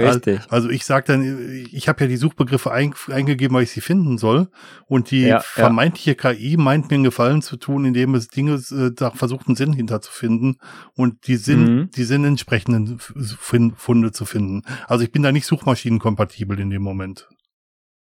Richtig. 0.00 0.40
Also 0.48 0.70
ich 0.70 0.84
sage 0.84 1.06
dann, 1.06 1.66
ich 1.72 1.88
habe 1.88 2.04
ja 2.04 2.08
die 2.08 2.16
Suchbegriffe 2.16 2.70
ein, 2.70 2.94
eingegeben, 3.08 3.56
weil 3.56 3.64
ich 3.64 3.72
sie 3.72 3.80
finden 3.80 4.16
soll. 4.16 4.48
Und 4.86 5.10
die 5.10 5.22
ja, 5.22 5.40
vermeintliche 5.40 6.10
ja. 6.10 6.32
KI 6.32 6.56
meint 6.56 6.88
mir 6.88 6.94
einen 6.94 7.04
Gefallen 7.04 7.42
zu 7.42 7.56
tun, 7.56 7.84
indem 7.84 8.14
es 8.14 8.28
Dinge 8.28 8.54
äh, 8.70 8.92
da 8.94 9.10
versucht, 9.10 9.48
einen 9.48 9.56
Sinn 9.56 9.72
hinterzufinden 9.72 10.58
und 10.94 11.26
die 11.26 11.36
Sinn, 11.36 11.62
mhm. 11.62 11.90
die 11.90 12.04
Sinn 12.04 12.24
entsprechenden 12.24 12.98
Funde 12.98 14.12
zu 14.12 14.24
finden. 14.24 14.62
Also 14.86 15.02
ich 15.02 15.10
bin 15.10 15.24
da 15.24 15.32
nicht 15.32 15.46
suchmaschinenkompatibel 15.46 16.60
in 16.60 16.70
dem 16.70 16.82
Moment. 16.82 17.28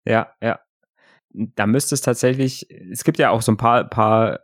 Ja, 0.05 0.32
ja 0.42 0.59
da 1.34 1.66
müsste 1.66 1.95
es 1.95 2.01
tatsächlich, 2.01 2.68
es 2.90 3.05
gibt 3.05 3.18
ja 3.18 3.30
auch 3.30 3.42
so 3.42 3.53
ein 3.53 3.57
paar, 3.57 3.84
paar 3.84 4.40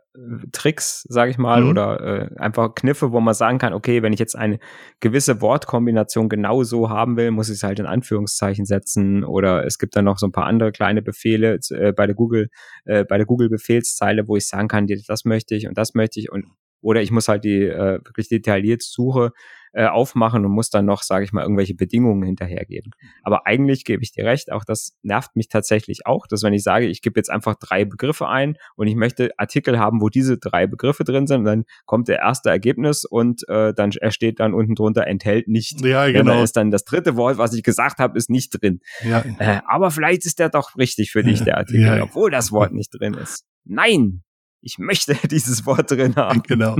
Tricks, 0.51 1.05
sage 1.07 1.31
ich 1.31 1.37
mal, 1.37 1.61
mhm. 1.61 1.69
oder 1.69 2.01
äh, 2.01 2.35
einfach 2.37 2.75
Kniffe, 2.75 3.13
wo 3.13 3.21
man 3.21 3.33
sagen 3.33 3.59
kann, 3.59 3.73
okay, 3.73 4.01
wenn 4.03 4.11
ich 4.11 4.19
jetzt 4.19 4.35
eine 4.35 4.59
gewisse 4.99 5.39
Wortkombination 5.39 6.27
genau 6.27 6.63
so 6.63 6.89
haben 6.89 7.15
will, 7.15 7.31
muss 7.31 7.47
ich 7.47 7.55
es 7.55 7.63
halt 7.63 7.79
in 7.79 7.85
Anführungszeichen 7.85 8.65
setzen. 8.65 9.23
Oder 9.23 9.65
es 9.65 9.77
gibt 9.77 9.95
dann 9.95 10.05
noch 10.05 10.17
so 10.17 10.27
ein 10.27 10.33
paar 10.33 10.47
andere 10.47 10.73
kleine 10.73 11.01
Befehle 11.01 11.59
äh, 11.69 11.93
bei 11.93 12.07
der 12.07 12.15
Google, 12.15 12.49
äh, 12.83 13.05
bei 13.05 13.17
der 13.17 13.25
Google 13.25 13.49
Befehlszeile, 13.49 14.27
wo 14.27 14.35
ich 14.35 14.47
sagen 14.47 14.67
kann, 14.67 14.85
das 15.07 15.23
möchte 15.23 15.55
ich 15.55 15.67
und 15.67 15.77
das 15.77 15.93
möchte 15.93 16.19
ich 16.19 16.29
und 16.31 16.45
oder 16.81 17.01
ich 17.01 17.11
muss 17.11 17.27
halt 17.27 17.43
die 17.43 17.61
äh, 17.61 17.99
wirklich 18.03 18.27
detailliert 18.27 18.81
Suche 18.81 19.31
äh, 19.73 19.85
aufmachen 19.85 20.45
und 20.45 20.51
muss 20.51 20.69
dann 20.69 20.85
noch, 20.85 21.03
sage 21.03 21.23
ich 21.23 21.31
mal, 21.31 21.43
irgendwelche 21.43 21.75
Bedingungen 21.75 22.23
hinterhergeben. 22.23 22.91
Aber 23.23 23.47
eigentlich 23.47 23.85
gebe 23.85 24.03
ich 24.03 24.11
dir 24.11 24.25
recht, 24.25 24.51
auch 24.51 24.63
das 24.63 24.97
nervt 25.01 25.35
mich 25.35 25.47
tatsächlich 25.47 26.05
auch, 26.05 26.27
dass 26.27 26.43
wenn 26.43 26.53
ich 26.53 26.63
sage, 26.63 26.87
ich 26.87 27.01
gebe 27.01 27.19
jetzt 27.19 27.29
einfach 27.29 27.55
drei 27.55 27.85
Begriffe 27.85 28.27
ein 28.27 28.57
und 28.75 28.87
ich 28.87 28.95
möchte 28.95 29.31
Artikel 29.37 29.79
haben, 29.79 30.01
wo 30.01 30.09
diese 30.09 30.37
drei 30.37 30.67
Begriffe 30.67 31.03
drin 31.03 31.27
sind, 31.27 31.45
dann 31.45 31.63
kommt 31.85 32.07
der 32.07 32.19
erste 32.19 32.49
Ergebnis 32.49 33.05
und 33.05 33.47
äh, 33.47 33.73
dann 33.73 33.91
steht 33.91 34.39
dann 34.39 34.53
unten 34.53 34.75
drunter 34.75 35.07
enthält 35.07 35.47
nicht. 35.47 35.81
Ja, 35.85 36.07
genau. 36.07 36.33
Dann 36.33 36.43
ist 36.43 36.57
dann 36.57 36.71
das 36.71 36.83
dritte 36.83 37.15
Wort, 37.15 37.37
was 37.37 37.53
ich 37.53 37.63
gesagt 37.63 37.99
habe, 37.99 38.17
ist 38.17 38.29
nicht 38.29 38.61
drin. 38.61 38.81
Ja. 39.03 39.23
Äh, 39.39 39.61
aber 39.67 39.91
vielleicht 39.91 40.25
ist 40.25 40.39
der 40.39 40.49
doch 40.49 40.77
richtig 40.77 41.11
für 41.11 41.23
dich, 41.23 41.43
der 41.43 41.57
Artikel, 41.59 41.97
ja. 41.97 42.03
obwohl 42.03 42.31
das 42.31 42.51
Wort 42.51 42.73
nicht 42.73 42.89
drin 42.89 43.13
ist. 43.13 43.45
Nein, 43.63 44.23
ich 44.61 44.77
möchte 44.77 45.15
dieses 45.27 45.65
Wort 45.65 45.91
drin 45.91 46.15
haben. 46.15 46.43
Genau. 46.51 46.75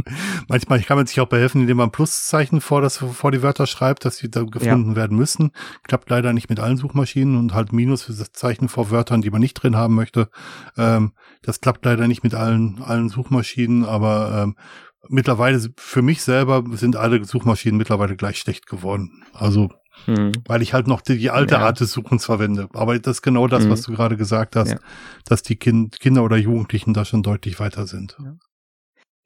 Manchmal 0.50 0.82
kann 0.82 0.98
man 0.98 1.08
sich 1.08 1.20
auch 1.22 1.28
behelfen, 1.28 1.62
indem 1.62 1.78
man 1.78 1.92
Pluszeichen 1.92 2.60
vor, 2.60 2.82
das, 2.82 2.98
vor 2.98 3.32
die 3.32 3.42
Wörter 3.42 3.68
schreibt, 3.68 4.04
dass 4.04 4.18
sie 4.18 4.30
da 4.30 4.44
gefunden 4.44 4.92
ja. 4.92 4.96
werden 4.98 5.16
müssen. 5.16 5.52
Klappt 5.84 6.10
leider 6.10 6.34
nicht 6.34 6.50
mit 6.50 6.60
allen 6.60 6.76
Suchmaschinen 6.76 7.38
und 7.38 7.54
halt 7.54 7.72
Minus 7.72 8.04
für 8.04 8.14
das 8.14 8.34
Zeichen 8.34 8.68
vor 8.68 8.92
Wörtern, 8.92 9.22
die 9.22 9.30
man 9.30 9.40
nicht 9.40 9.54
drin 9.54 9.78
haben 9.78 9.96
möchte. 9.96 10.30
Ähm, 10.78 11.14
das 11.42 11.62
klappt 11.62 11.86
leider 11.86 12.08
nicht 12.08 12.24
mit 12.24 12.34
allen, 12.34 12.82
allen 12.82 13.08
Suchmaschinen, 13.08 13.86
aber 13.86 14.44
ähm, 14.44 14.56
mittlerweile 15.08 15.62
für 15.78 16.02
mich 16.02 16.22
selber 16.22 16.64
sind 16.72 16.98
alle 16.98 17.24
Suchmaschinen 17.24 17.78
mittlerweile 17.78 18.18
gleich 18.18 18.38
schlecht 18.38 18.68
geworden. 18.68 19.24
Also 19.34 19.70
hm. 20.06 20.32
Weil 20.48 20.62
ich 20.62 20.74
halt 20.74 20.88
noch 20.88 21.02
die, 21.02 21.18
die 21.18 21.30
alte 21.30 21.56
ja. 21.56 21.62
Art 21.62 21.80
des 21.80 21.92
Suchens 21.92 22.26
verwende. 22.26 22.68
Aber 22.74 22.98
das 22.98 23.18
ist 23.18 23.22
genau 23.22 23.48
das, 23.48 23.64
hm. 23.64 23.72
was 23.72 23.82
du 23.84 23.92
gerade 23.94 24.18
gesagt 24.18 24.56
hast, 24.56 24.72
ja. 24.72 24.80
dass 25.26 25.44
die 25.44 25.56
kind, 25.56 26.00
Kinder 26.00 26.24
oder 26.24 26.38
Jugendlichen 26.38 26.94
da 26.94 27.06
schon 27.06 27.24
deutlich 27.24 27.60
weiter 27.60 27.88
sind. 27.88 28.18
Ja. 28.24 28.36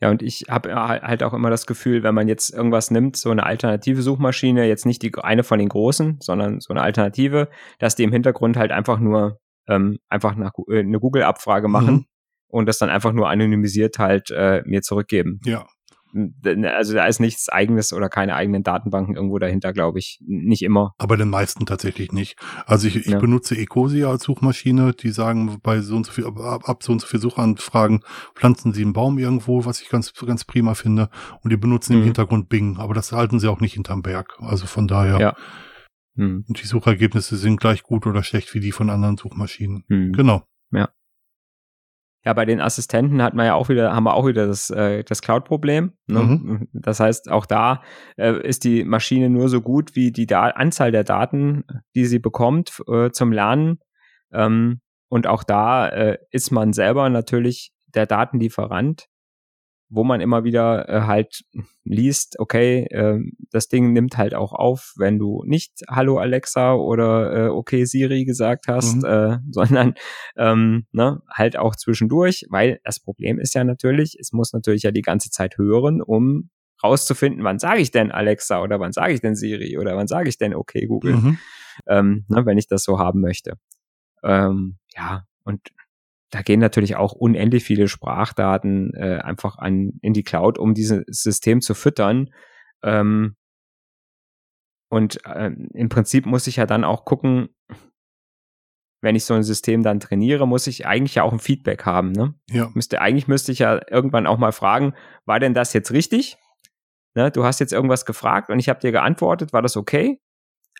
Ja, 0.01 0.09
und 0.09 0.21
ich 0.21 0.45
habe 0.49 0.75
halt 0.75 1.23
auch 1.23 1.33
immer 1.33 1.49
das 1.49 1.65
Gefühl, 1.65 2.03
wenn 2.03 2.13
man 2.13 2.27
jetzt 2.27 2.53
irgendwas 2.53 2.91
nimmt, 2.91 3.15
so 3.15 3.31
eine 3.31 3.45
alternative 3.45 4.01
Suchmaschine, 4.01 4.67
jetzt 4.67 4.85
nicht 4.85 5.01
die 5.01 5.15
eine 5.15 5.43
von 5.43 5.57
den 5.57 5.69
großen, 5.69 6.17
sondern 6.19 6.59
so 6.59 6.73
eine 6.73 6.81
Alternative, 6.81 7.47
dass 7.79 7.95
die 7.95 8.03
im 8.03 8.11
Hintergrund 8.11 8.57
halt 8.57 8.73
einfach 8.73 8.99
nur 8.99 9.39
ähm, 9.67 9.97
einfach 10.09 10.35
nach, 10.35 10.51
äh, 10.69 10.79
eine 10.79 10.99
Google-Abfrage 10.99 11.69
machen 11.69 11.93
mhm. 11.93 12.05
und 12.49 12.65
das 12.65 12.77
dann 12.77 12.89
einfach 12.89 13.13
nur 13.13 13.29
anonymisiert 13.29 13.97
halt 13.97 14.31
äh, 14.31 14.63
mir 14.65 14.81
zurückgeben. 14.81 15.39
Ja 15.45 15.65
also 16.43 16.93
da 16.93 17.05
ist 17.05 17.19
nichts 17.19 17.49
eigenes 17.49 17.91
oder 17.91 18.09
keine 18.09 18.35
eigenen 18.35 18.63
Datenbanken 18.63 19.15
irgendwo 19.15 19.37
dahinter, 19.37 19.73
glaube 19.73 19.99
ich. 19.99 20.19
Nicht 20.25 20.61
immer. 20.61 20.93
Aber 20.97 21.17
den 21.17 21.29
meisten 21.29 21.65
tatsächlich 21.65 22.11
nicht. 22.11 22.37
Also 22.65 22.87
ich, 22.87 22.95
ich 22.95 23.07
ja. 23.07 23.19
benutze 23.19 23.57
Ecosia 23.57 24.09
als 24.09 24.23
Suchmaschine, 24.23 24.93
die 24.93 25.09
sagen 25.09 25.59
bei 25.61 25.81
so 25.81 25.95
und 25.95 26.05
so 26.05 26.11
viel, 26.11 26.25
ab, 26.25 26.69
ab 26.69 26.83
so 26.83 26.93
und 26.93 27.01
so 27.01 27.07
viel 27.07 27.19
Suchanfragen 27.19 28.01
pflanzen 28.35 28.73
sie 28.73 28.83
einen 28.83 28.93
Baum 28.93 29.17
irgendwo, 29.17 29.65
was 29.65 29.81
ich 29.81 29.89
ganz, 29.89 30.13
ganz 30.13 30.45
prima 30.45 30.73
finde. 30.73 31.09
Und 31.43 31.51
die 31.51 31.57
benutzen 31.57 31.93
mhm. 31.93 31.99
im 31.99 32.05
Hintergrund 32.05 32.49
Bing. 32.49 32.77
Aber 32.77 32.93
das 32.93 33.11
halten 33.11 33.39
sie 33.39 33.49
auch 33.49 33.59
nicht 33.59 33.73
hinterm 33.73 34.01
Berg. 34.01 34.37
Also 34.39 34.67
von 34.67 34.87
daher. 34.87 35.19
Ja. 35.19 35.35
Mhm. 36.15 36.45
Und 36.47 36.61
die 36.61 36.67
Suchergebnisse 36.67 37.35
sind 37.35 37.59
gleich 37.59 37.83
gut 37.83 38.07
oder 38.07 38.23
schlecht 38.23 38.53
wie 38.53 38.61
die 38.61 38.71
von 38.71 38.89
anderen 38.89 39.17
Suchmaschinen. 39.17 39.83
Mhm. 39.87 40.13
Genau. 40.13 40.43
Ja. 40.71 40.89
Ja, 42.25 42.33
bei 42.33 42.45
den 42.45 42.59
Assistenten 42.59 43.21
hat 43.21 43.35
man 43.35 43.45
ja 43.45 43.53
auch 43.53 43.69
wieder, 43.69 43.93
haben 43.93 44.05
wir 44.05 44.15
auch 44.15 44.25
wieder 44.25 44.47
das, 44.47 44.71
äh, 44.71 45.03
das 45.03 45.21
Cloud-Problem. 45.21 45.93
Ne? 46.07 46.19
Mhm. 46.19 46.67
Das 46.73 46.99
heißt, 46.99 47.29
auch 47.29 47.45
da 47.45 47.83
äh, 48.17 48.41
ist 48.41 48.63
die 48.63 48.83
Maschine 48.83 49.29
nur 49.29 49.47
so 49.47 49.61
gut 49.61 49.95
wie 49.95 50.11
die 50.11 50.25
da 50.25 50.45
Anzahl 50.47 50.91
der 50.91 51.03
Daten, 51.03 51.63
die 51.93 52.05
sie 52.05 52.19
bekommt 52.19 52.81
äh, 52.87 53.11
zum 53.11 53.31
Lernen. 53.31 53.79
Ähm, 54.33 54.81
und 55.07 55.27
auch 55.27 55.43
da 55.43 55.87
äh, 55.87 56.17
ist 56.31 56.51
man 56.51 56.73
selber 56.73 57.09
natürlich 57.09 57.71
der 57.93 58.07
Datenlieferant 58.07 59.05
wo 59.89 60.03
man 60.03 60.21
immer 60.21 60.43
wieder 60.43 60.89
äh, 60.89 61.01
halt 61.01 61.43
liest, 61.83 62.39
okay, 62.39 62.85
äh, 62.85 63.19
das 63.51 63.67
Ding 63.67 63.93
nimmt 63.93 64.17
halt 64.17 64.33
auch 64.33 64.53
auf, 64.53 64.93
wenn 64.97 65.19
du 65.19 65.43
nicht 65.45 65.83
Hallo 65.89 66.17
Alexa 66.17 66.73
oder 66.73 67.45
äh, 67.45 67.49
okay 67.49 67.85
Siri 67.85 68.25
gesagt 68.25 68.67
hast, 68.67 68.97
mhm. 68.97 69.05
äh, 69.05 69.37
sondern 69.51 69.93
ähm, 70.37 70.87
ne, 70.91 71.21
halt 71.31 71.57
auch 71.57 71.75
zwischendurch, 71.75 72.45
weil 72.49 72.79
das 72.83 72.99
Problem 72.99 73.39
ist 73.39 73.53
ja 73.53 73.63
natürlich, 73.63 74.17
es 74.19 74.31
muss 74.31 74.53
natürlich 74.53 74.83
ja 74.83 74.91
die 74.91 75.03
ganze 75.03 75.29
Zeit 75.29 75.57
hören, 75.57 76.01
um 76.01 76.49
rauszufinden, 76.83 77.43
wann 77.43 77.59
sage 77.59 77.81
ich 77.81 77.91
denn 77.91 78.11
Alexa 78.11 78.61
oder 78.61 78.79
wann 78.79 78.91
sage 78.91 79.13
ich 79.13 79.21
denn 79.21 79.35
Siri 79.35 79.77
oder 79.77 79.95
wann 79.95 80.07
sage 80.07 80.29
ich 80.29 80.37
denn 80.37 80.53
okay 80.53 80.87
Google, 80.87 81.15
mhm. 81.15 81.37
ähm, 81.87 82.25
ne, 82.27 82.45
wenn 82.45 82.57
ich 82.57 82.67
das 82.67 82.83
so 82.83 82.99
haben 82.99 83.21
möchte. 83.21 83.53
Ähm, 84.23 84.77
ja, 84.95 85.25
und 85.43 85.61
da 86.31 86.41
gehen 86.41 86.59
natürlich 86.59 86.95
auch 86.95 87.13
unendlich 87.13 87.63
viele 87.63 87.87
Sprachdaten 87.87 88.93
äh, 88.95 89.19
einfach 89.23 89.57
an 89.57 89.99
in 90.01 90.13
die 90.13 90.23
Cloud, 90.23 90.57
um 90.57 90.73
dieses 90.73 91.03
System 91.07 91.61
zu 91.61 91.73
füttern. 91.73 92.33
Ähm, 92.83 93.35
und 94.89 95.25
äh, 95.25 95.51
im 95.73 95.89
Prinzip 95.89 96.25
muss 96.25 96.47
ich 96.47 96.57
ja 96.57 96.65
dann 96.65 96.83
auch 96.83 97.05
gucken, 97.05 97.49
wenn 99.01 99.15
ich 99.15 99.25
so 99.25 99.33
ein 99.33 99.43
System 99.43 99.83
dann 99.83 99.99
trainiere, 99.99 100.47
muss 100.47 100.67
ich 100.67 100.87
eigentlich 100.87 101.15
ja 101.15 101.23
auch 101.23 101.31
ein 101.31 101.39
Feedback 101.39 101.85
haben. 101.85 102.11
Ne? 102.11 102.33
Ja. 102.49 102.71
Müsste, 102.73 103.01
eigentlich 103.01 103.27
müsste 103.27 103.51
ich 103.51 103.59
ja 103.59 103.79
irgendwann 103.89 104.25
auch 104.25 104.37
mal 104.37 104.51
fragen, 104.51 104.93
war 105.25 105.39
denn 105.39 105.53
das 105.53 105.73
jetzt 105.73 105.91
richtig? 105.91 106.37
Ne, 107.13 107.31
du 107.31 107.45
hast 107.45 107.59
jetzt 107.59 107.71
irgendwas 107.71 108.05
gefragt 108.05 108.49
und 108.49 108.59
ich 108.59 108.67
habe 108.67 108.79
dir 108.79 108.91
geantwortet, 108.91 109.53
war 109.53 109.61
das 109.61 109.77
okay? 109.77 110.19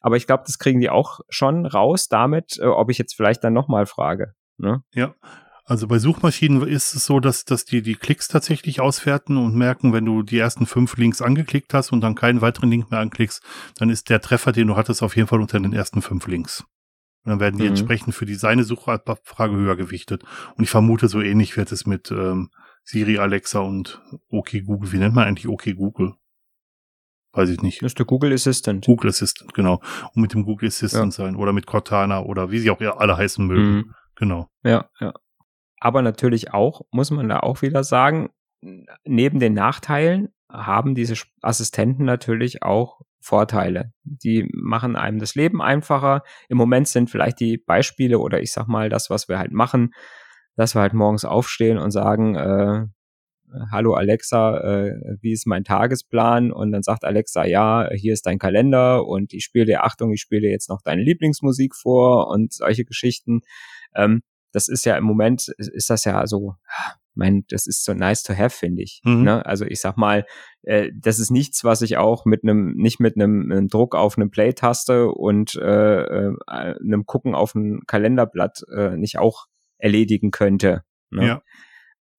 Aber 0.01 0.17
ich 0.17 0.27
glaube, 0.27 0.43
das 0.45 0.59
kriegen 0.59 0.81
die 0.81 0.89
auch 0.89 1.21
schon 1.29 1.65
raus 1.65 2.09
damit, 2.09 2.57
äh, 2.59 2.65
ob 2.65 2.89
ich 2.89 2.97
jetzt 2.97 3.15
vielleicht 3.15 3.43
dann 3.43 3.53
nochmal 3.53 3.85
frage. 3.85 4.33
Ne? 4.57 4.83
Ja, 4.93 5.15
also 5.67 5.87
bei 5.87 5.97
Suchmaschinen 5.97 6.61
ist 6.67 6.93
es 6.93 7.05
so, 7.05 7.19
dass, 7.19 7.43
dass 7.43 7.65
die 7.65 7.81
die 7.81 7.95
Klicks 7.95 8.27
tatsächlich 8.27 8.81
auswerten 8.81 9.35
und 9.37 9.55
merken, 9.55 9.93
wenn 9.93 10.05
du 10.05 10.21
die 10.21 10.37
ersten 10.37 10.67
fünf 10.67 10.95
Links 10.97 11.23
angeklickt 11.23 11.73
hast 11.73 11.91
und 11.91 12.01
dann 12.01 12.13
keinen 12.13 12.41
weiteren 12.41 12.69
Link 12.69 12.91
mehr 12.91 12.99
anklickst, 12.99 13.41
dann 13.77 13.89
ist 13.89 14.11
der 14.11 14.21
Treffer, 14.21 14.51
den 14.51 14.67
du 14.67 14.75
hattest, 14.75 15.01
auf 15.01 15.15
jeden 15.15 15.27
Fall 15.27 15.41
unter 15.41 15.59
den 15.59 15.73
ersten 15.73 16.03
fünf 16.03 16.27
Links. 16.27 16.63
Und 17.23 17.31
dann 17.31 17.39
werden 17.39 17.57
die 17.57 17.63
mhm. 17.63 17.69
entsprechend 17.69 18.13
für 18.13 18.27
die 18.27 18.35
seine 18.35 18.63
Suchfrage 18.63 19.55
höher 19.55 19.75
gewichtet. 19.75 20.23
Und 20.55 20.63
ich 20.63 20.69
vermute, 20.69 21.07
so 21.07 21.19
ähnlich 21.19 21.57
wird 21.57 21.71
es 21.71 21.87
mit 21.87 22.11
ähm, 22.11 22.51
Siri, 22.83 23.17
Alexa 23.17 23.59
und 23.59 24.03
OK 24.29 24.51
Google. 24.63 24.91
Wie 24.91 24.99
nennt 24.99 25.15
man 25.15 25.27
eigentlich 25.27 25.47
OK 25.47 25.75
Google? 25.75 26.13
Weiß 27.33 27.49
ich 27.49 27.63
nicht. 27.63 27.81
Das 27.81 27.93
ist 27.93 27.97
der 27.97 28.05
Google 28.05 28.31
Assistant. 28.31 28.85
Google 28.85 29.09
Assistant, 29.09 29.55
genau. 29.55 29.81
Und 30.13 30.21
mit 30.21 30.33
dem 30.33 30.43
Google 30.43 30.67
Assistant 30.67 31.17
ja. 31.17 31.25
sein. 31.25 31.35
Oder 31.35 31.53
mit 31.53 31.65
Cortana 31.65 32.21
oder 32.21 32.51
wie 32.51 32.59
sie 32.59 32.69
auch 32.69 32.79
alle 32.79 33.17
heißen 33.17 33.45
mögen. 33.45 33.75
Mhm. 33.75 33.93
Genau. 34.15 34.47
Ja, 34.63 34.89
ja. 34.99 35.13
Aber 35.79 36.01
natürlich 36.01 36.53
auch, 36.53 36.81
muss 36.91 37.11
man 37.11 37.29
da 37.29 37.41
auch 37.41 37.61
wieder 37.61 37.83
sagen, 37.83 38.29
neben 39.03 39.39
den 39.39 39.53
Nachteilen 39.53 40.29
haben 40.49 40.95
diese 40.95 41.15
Assistenten 41.41 42.05
natürlich 42.05 42.63
auch 42.63 43.01
Vorteile. 43.19 43.91
Die 44.03 44.47
machen 44.53 44.95
einem 44.95 45.19
das 45.19 45.35
Leben 45.35 45.61
einfacher. 45.61 46.21
Im 46.47 46.57
Moment 46.57 46.87
sind 46.87 47.09
vielleicht 47.09 47.39
die 47.39 47.57
Beispiele 47.57 48.19
oder 48.19 48.39
ich 48.41 48.51
sag 48.51 48.67
mal 48.67 48.89
das, 48.89 49.09
was 49.09 49.27
wir 49.27 49.39
halt 49.39 49.51
machen, 49.51 49.93
dass 50.55 50.75
wir 50.75 50.81
halt 50.81 50.93
morgens 50.93 51.25
aufstehen 51.25 51.77
und 51.77 51.91
sagen, 51.91 52.35
äh, 52.35 52.85
hallo 53.71 53.93
Alexa, 53.93 54.57
äh, 54.57 55.17
wie 55.21 55.31
ist 55.31 55.47
mein 55.47 55.63
Tagesplan? 55.63 56.51
Und 56.51 56.71
dann 56.71 56.83
sagt 56.83 57.03
Alexa, 57.03 57.45
ja, 57.45 57.89
hier 57.93 58.13
ist 58.13 58.25
dein 58.25 58.39
Kalender 58.39 59.05
und 59.05 59.33
ich 59.33 59.43
spiele 59.43 59.65
dir, 59.65 59.83
Achtung, 59.83 60.11
ich 60.13 60.21
spiele 60.21 60.41
dir 60.41 60.51
jetzt 60.51 60.69
noch 60.69 60.81
deine 60.81 61.01
Lieblingsmusik 61.01 61.75
vor 61.75 62.27
und 62.27 62.53
solche 62.53 62.85
Geschichten. 62.85 63.41
Ähm, 63.95 64.21
das 64.51 64.67
ist 64.69 64.85
ja 64.85 64.95
im 64.97 65.03
Moment, 65.03 65.49
ist 65.57 65.89
das 65.89 66.05
ja 66.05 66.25
so, 66.27 66.55
mein, 67.13 67.45
das 67.49 67.67
ist 67.67 67.83
so 67.83 67.93
nice 67.93 68.23
to 68.23 68.33
have, 68.33 68.51
finde 68.51 68.83
ich. 68.83 69.01
Mhm. 69.03 69.23
Ne? 69.23 69.45
Also 69.45 69.65
ich 69.65 69.81
sag 69.81 69.97
mal, 69.97 70.25
äh, 70.63 70.91
das 70.95 71.19
ist 71.19 71.31
nichts, 71.31 71.63
was 71.63 71.81
ich 71.81 71.97
auch 71.97 72.25
mit 72.25 72.43
einem, 72.43 72.73
nicht 72.75 72.99
mit 72.99 73.15
einem, 73.15 73.67
Druck 73.67 73.95
auf 73.95 74.17
eine 74.17 74.29
Play-Taste 74.29 75.09
und 75.09 75.55
äh, 75.55 76.03
äh, 76.03 76.35
einem 76.45 77.05
Gucken 77.05 77.35
auf 77.35 77.55
ein 77.55 77.81
Kalenderblatt 77.87 78.63
äh, 78.73 78.95
nicht 78.95 79.17
auch 79.17 79.47
erledigen 79.77 80.31
könnte. 80.31 80.83
Ne? 81.09 81.27
Ja. 81.27 81.41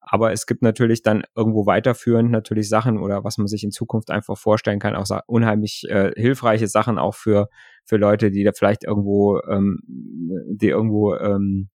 Aber 0.08 0.32
es 0.32 0.46
gibt 0.46 0.62
natürlich 0.62 1.02
dann 1.02 1.24
irgendwo 1.34 1.66
weiterführend 1.66 2.30
natürlich 2.30 2.68
Sachen 2.68 2.98
oder 2.98 3.24
was 3.24 3.38
man 3.38 3.48
sich 3.48 3.64
in 3.64 3.72
Zukunft 3.72 4.10
einfach 4.10 4.38
vorstellen 4.38 4.78
kann, 4.78 4.94
auch 4.94 5.06
unheimlich 5.26 5.84
äh, 5.88 6.12
hilfreiche 6.16 6.68
Sachen 6.68 6.98
auch 6.98 7.14
für 7.14 7.48
für 7.84 7.96
Leute, 7.96 8.30
die 8.30 8.44
da 8.44 8.52
vielleicht 8.52 8.84
irgendwo, 8.84 9.40
ähm, 9.48 9.80
die 9.86 10.68
irgendwo 10.68 11.14
ähm, 11.14 11.70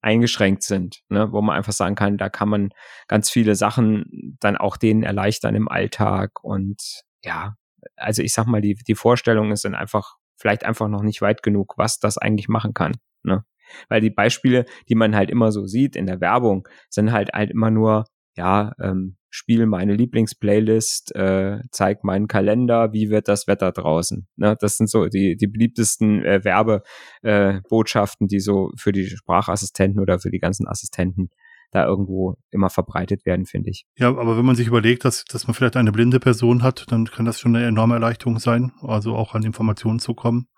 eingeschränkt 0.00 0.62
sind, 0.62 1.02
ne, 1.08 1.32
wo 1.32 1.42
man 1.42 1.56
einfach 1.56 1.72
sagen 1.72 1.96
kann, 1.96 2.18
da 2.18 2.28
kann 2.28 2.48
man 2.48 2.70
ganz 3.08 3.30
viele 3.30 3.54
Sachen 3.56 4.36
dann 4.40 4.56
auch 4.56 4.76
denen 4.76 5.02
erleichtern 5.02 5.54
im 5.54 5.68
Alltag 5.68 6.42
und 6.44 7.02
ja, 7.24 7.56
also 7.96 8.22
ich 8.22 8.32
sag 8.32 8.46
mal, 8.46 8.60
die, 8.60 8.74
die 8.76 8.94
Vorstellungen 8.94 9.56
sind 9.56 9.74
einfach 9.74 10.16
vielleicht 10.36 10.64
einfach 10.64 10.88
noch 10.88 11.02
nicht 11.02 11.20
weit 11.20 11.42
genug, 11.42 11.74
was 11.76 11.98
das 11.98 12.18
eigentlich 12.18 12.48
machen 12.48 12.74
kann, 12.74 12.92
ne? 13.24 13.44
Weil 13.88 14.00
die 14.00 14.10
Beispiele, 14.10 14.64
die 14.88 14.94
man 14.94 15.14
halt 15.14 15.30
immer 15.30 15.52
so 15.52 15.66
sieht 15.66 15.96
in 15.96 16.06
der 16.06 16.20
Werbung, 16.20 16.66
sind 16.88 17.12
halt 17.12 17.30
halt 17.32 17.50
immer 17.50 17.70
nur, 17.70 18.04
ja, 18.36 18.72
ähm, 18.80 19.16
spiel 19.30 19.66
meine 19.66 19.94
Lieblingsplaylist, 19.94 21.14
äh, 21.14 21.60
zeig 21.70 22.04
meinen 22.04 22.28
Kalender, 22.28 22.92
wie 22.92 23.10
wird 23.10 23.28
das 23.28 23.46
Wetter 23.46 23.72
draußen. 23.72 24.26
Ne? 24.36 24.56
Das 24.58 24.76
sind 24.76 24.88
so 24.88 25.06
die, 25.06 25.36
die 25.36 25.46
beliebtesten 25.46 26.24
äh, 26.24 26.44
Werbebotschaften, 26.44 28.26
äh, 28.26 28.28
die 28.28 28.40
so 28.40 28.70
für 28.76 28.92
die 28.92 29.06
Sprachassistenten 29.06 30.00
oder 30.00 30.18
für 30.18 30.30
die 30.30 30.38
ganzen 30.38 30.66
Assistenten 30.66 31.30
da 31.70 31.86
irgendwo 31.86 32.36
immer 32.50 32.70
verbreitet 32.70 33.26
werden, 33.26 33.44
finde 33.44 33.70
ich. 33.70 33.84
Ja, 33.98 34.08
aber 34.08 34.38
wenn 34.38 34.44
man 34.44 34.56
sich 34.56 34.66
überlegt, 34.66 35.04
dass, 35.04 35.24
dass 35.24 35.46
man 35.46 35.54
vielleicht 35.54 35.76
eine 35.76 35.92
blinde 35.92 36.18
Person 36.18 36.62
hat, 36.62 36.86
dann 36.88 37.04
kann 37.04 37.26
das 37.26 37.40
schon 37.40 37.54
eine 37.54 37.66
enorme 37.66 37.94
Erleichterung 37.94 38.38
sein, 38.38 38.72
also 38.80 39.14
auch 39.14 39.34
an 39.34 39.42
Informationen 39.42 39.98
zu 39.98 40.14
kommen. 40.14 40.48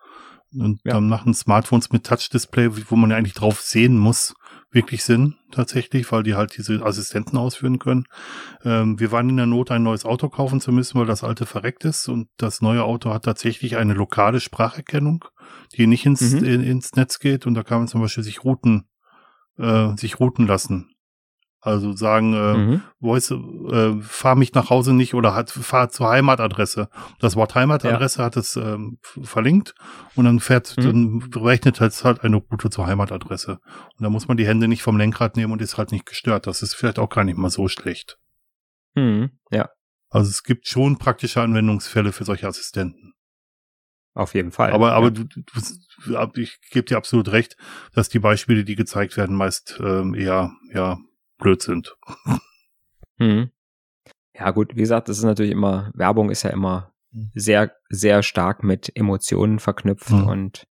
Und 0.53 0.81
ja. 0.85 0.95
dann 0.95 1.09
machen 1.09 1.33
Smartphones 1.33 1.91
mit 1.93 2.05
Touch-Display, 2.05 2.71
wo 2.91 2.97
man 2.97 3.11
ja 3.11 3.17
eigentlich 3.17 3.35
drauf 3.35 3.61
sehen 3.61 3.97
muss, 3.97 4.35
wirklich 4.73 5.05
Sinn 5.05 5.37
tatsächlich, 5.51 6.11
weil 6.11 6.23
die 6.23 6.35
halt 6.35 6.57
diese 6.57 6.85
Assistenten 6.85 7.37
ausführen 7.37 7.79
können. 7.79 8.07
Ähm, 8.65 8.99
wir 8.99 9.13
waren 9.13 9.29
in 9.29 9.37
der 9.37 9.47
Not, 9.47 9.71
ein 9.71 9.83
neues 9.83 10.05
Auto 10.05 10.29
kaufen 10.29 10.61
zu 10.61 10.73
müssen, 10.73 10.99
weil 10.99 11.07
das 11.07 11.25
alte 11.25 11.47
verreckt 11.47 11.85
ist 11.85 12.09
und 12.09 12.29
das 12.37 12.63
neue 12.63 12.85
Auto 12.85 13.13
hat 13.13 13.25
tatsächlich 13.25 13.77
eine 13.77 13.95
lokale 13.95 14.41
Spracherkennung, 14.41 15.25
die 15.77 15.87
nicht 15.87 16.07
ins, 16.07 16.33
mhm. 16.33 16.45
in, 16.45 16.63
ins 16.63 16.95
Netz 16.95 17.19
geht 17.19 17.47
und 17.47 17.55
da 17.55 17.63
kann 17.63 17.79
man 17.79 17.89
zum 17.89 18.01
Beispiel 18.01 18.25
sich 18.25 18.45
routen, 18.45 18.89
äh, 19.59 19.97
sich 19.97 20.21
routen 20.21 20.47
lassen. 20.47 20.91
Also 21.63 21.93
sagen, 21.93 22.33
äh, 22.33 22.57
mhm. 22.57 22.83
Voice, 23.01 23.33
äh, 23.33 24.01
fahr 24.01 24.35
mich 24.35 24.55
nach 24.55 24.71
Hause 24.71 24.95
nicht 24.95 25.13
oder 25.13 25.35
hat, 25.35 25.51
fahr 25.51 25.91
zur 25.91 26.09
Heimatadresse. 26.09 26.89
Das 27.19 27.37
Wort 27.37 27.55
Heimatadresse 27.55 28.21
ja. 28.21 28.25
hat 28.25 28.37
es 28.39 28.57
ähm, 28.57 28.99
verlinkt 29.03 29.75
und 30.15 30.25
dann 30.25 30.41
fährt, 30.41 30.75
mhm. 30.79 30.83
dann 30.83 31.31
berechnet 31.31 31.79
es 31.81 32.03
halt 32.03 32.25
eine 32.25 32.37
Route 32.37 32.71
zur 32.71 32.87
Heimatadresse. 32.87 33.59
Und 33.99 34.03
da 34.03 34.09
muss 34.09 34.27
man 34.27 34.39
die 34.39 34.47
Hände 34.47 34.69
nicht 34.69 34.83
vom 34.83 34.97
Lenkrad 34.97 35.37
nehmen 35.37 35.53
und 35.53 35.61
ist 35.61 35.77
halt 35.77 35.93
nicht 35.93 36.07
gestört. 36.07 36.47
Das 36.47 36.63
ist 36.63 36.75
vielleicht 36.75 36.99
auch 36.99 37.11
gar 37.11 37.25
nicht 37.25 37.37
mal 37.37 37.51
so 37.51 37.69
schlecht. 37.69 38.17
Mhm. 38.95 39.31
Ja. 39.51 39.69
Also 40.09 40.31
es 40.31 40.43
gibt 40.43 40.67
schon 40.67 40.97
praktische 40.97 41.43
Anwendungsfälle 41.43 42.13
für 42.13 42.25
solche 42.25 42.49
Assistenten. 42.49 43.13
Auf 44.15 44.35
jeden 44.35 44.51
Fall. 44.51 44.73
Aber, 44.73 44.93
aber 44.93 45.07
ja. 45.07 45.11
du, 45.11 45.25
du, 45.25 46.41
ich 46.41 46.59
gebe 46.71 46.87
dir 46.87 46.97
absolut 46.97 47.31
recht, 47.31 47.57
dass 47.93 48.09
die 48.09 48.19
Beispiele, 48.19 48.65
die 48.65 48.75
gezeigt 48.75 49.17
werden, 49.17 49.37
meist 49.37 49.79
ähm, 49.85 50.15
eher, 50.15 50.53
ja, 50.73 50.99
blöd 51.41 51.63
sind. 51.63 51.97
Hm. 53.19 53.51
Ja, 54.35 54.51
gut, 54.51 54.77
wie 54.77 54.81
gesagt, 54.81 55.09
das 55.09 55.19
ist 55.19 55.25
natürlich 55.25 55.53
immer, 55.53 55.91
Werbung 55.95 56.31
ist 56.31 56.43
ja 56.43 56.51
immer 56.51 56.95
hm. 57.13 57.31
sehr, 57.35 57.73
sehr 57.89 58.23
stark 58.23 58.63
mit 58.63 58.95
Emotionen 58.95 59.59
verknüpft 59.59 60.11
mhm. 60.11 60.27
und 60.27 60.67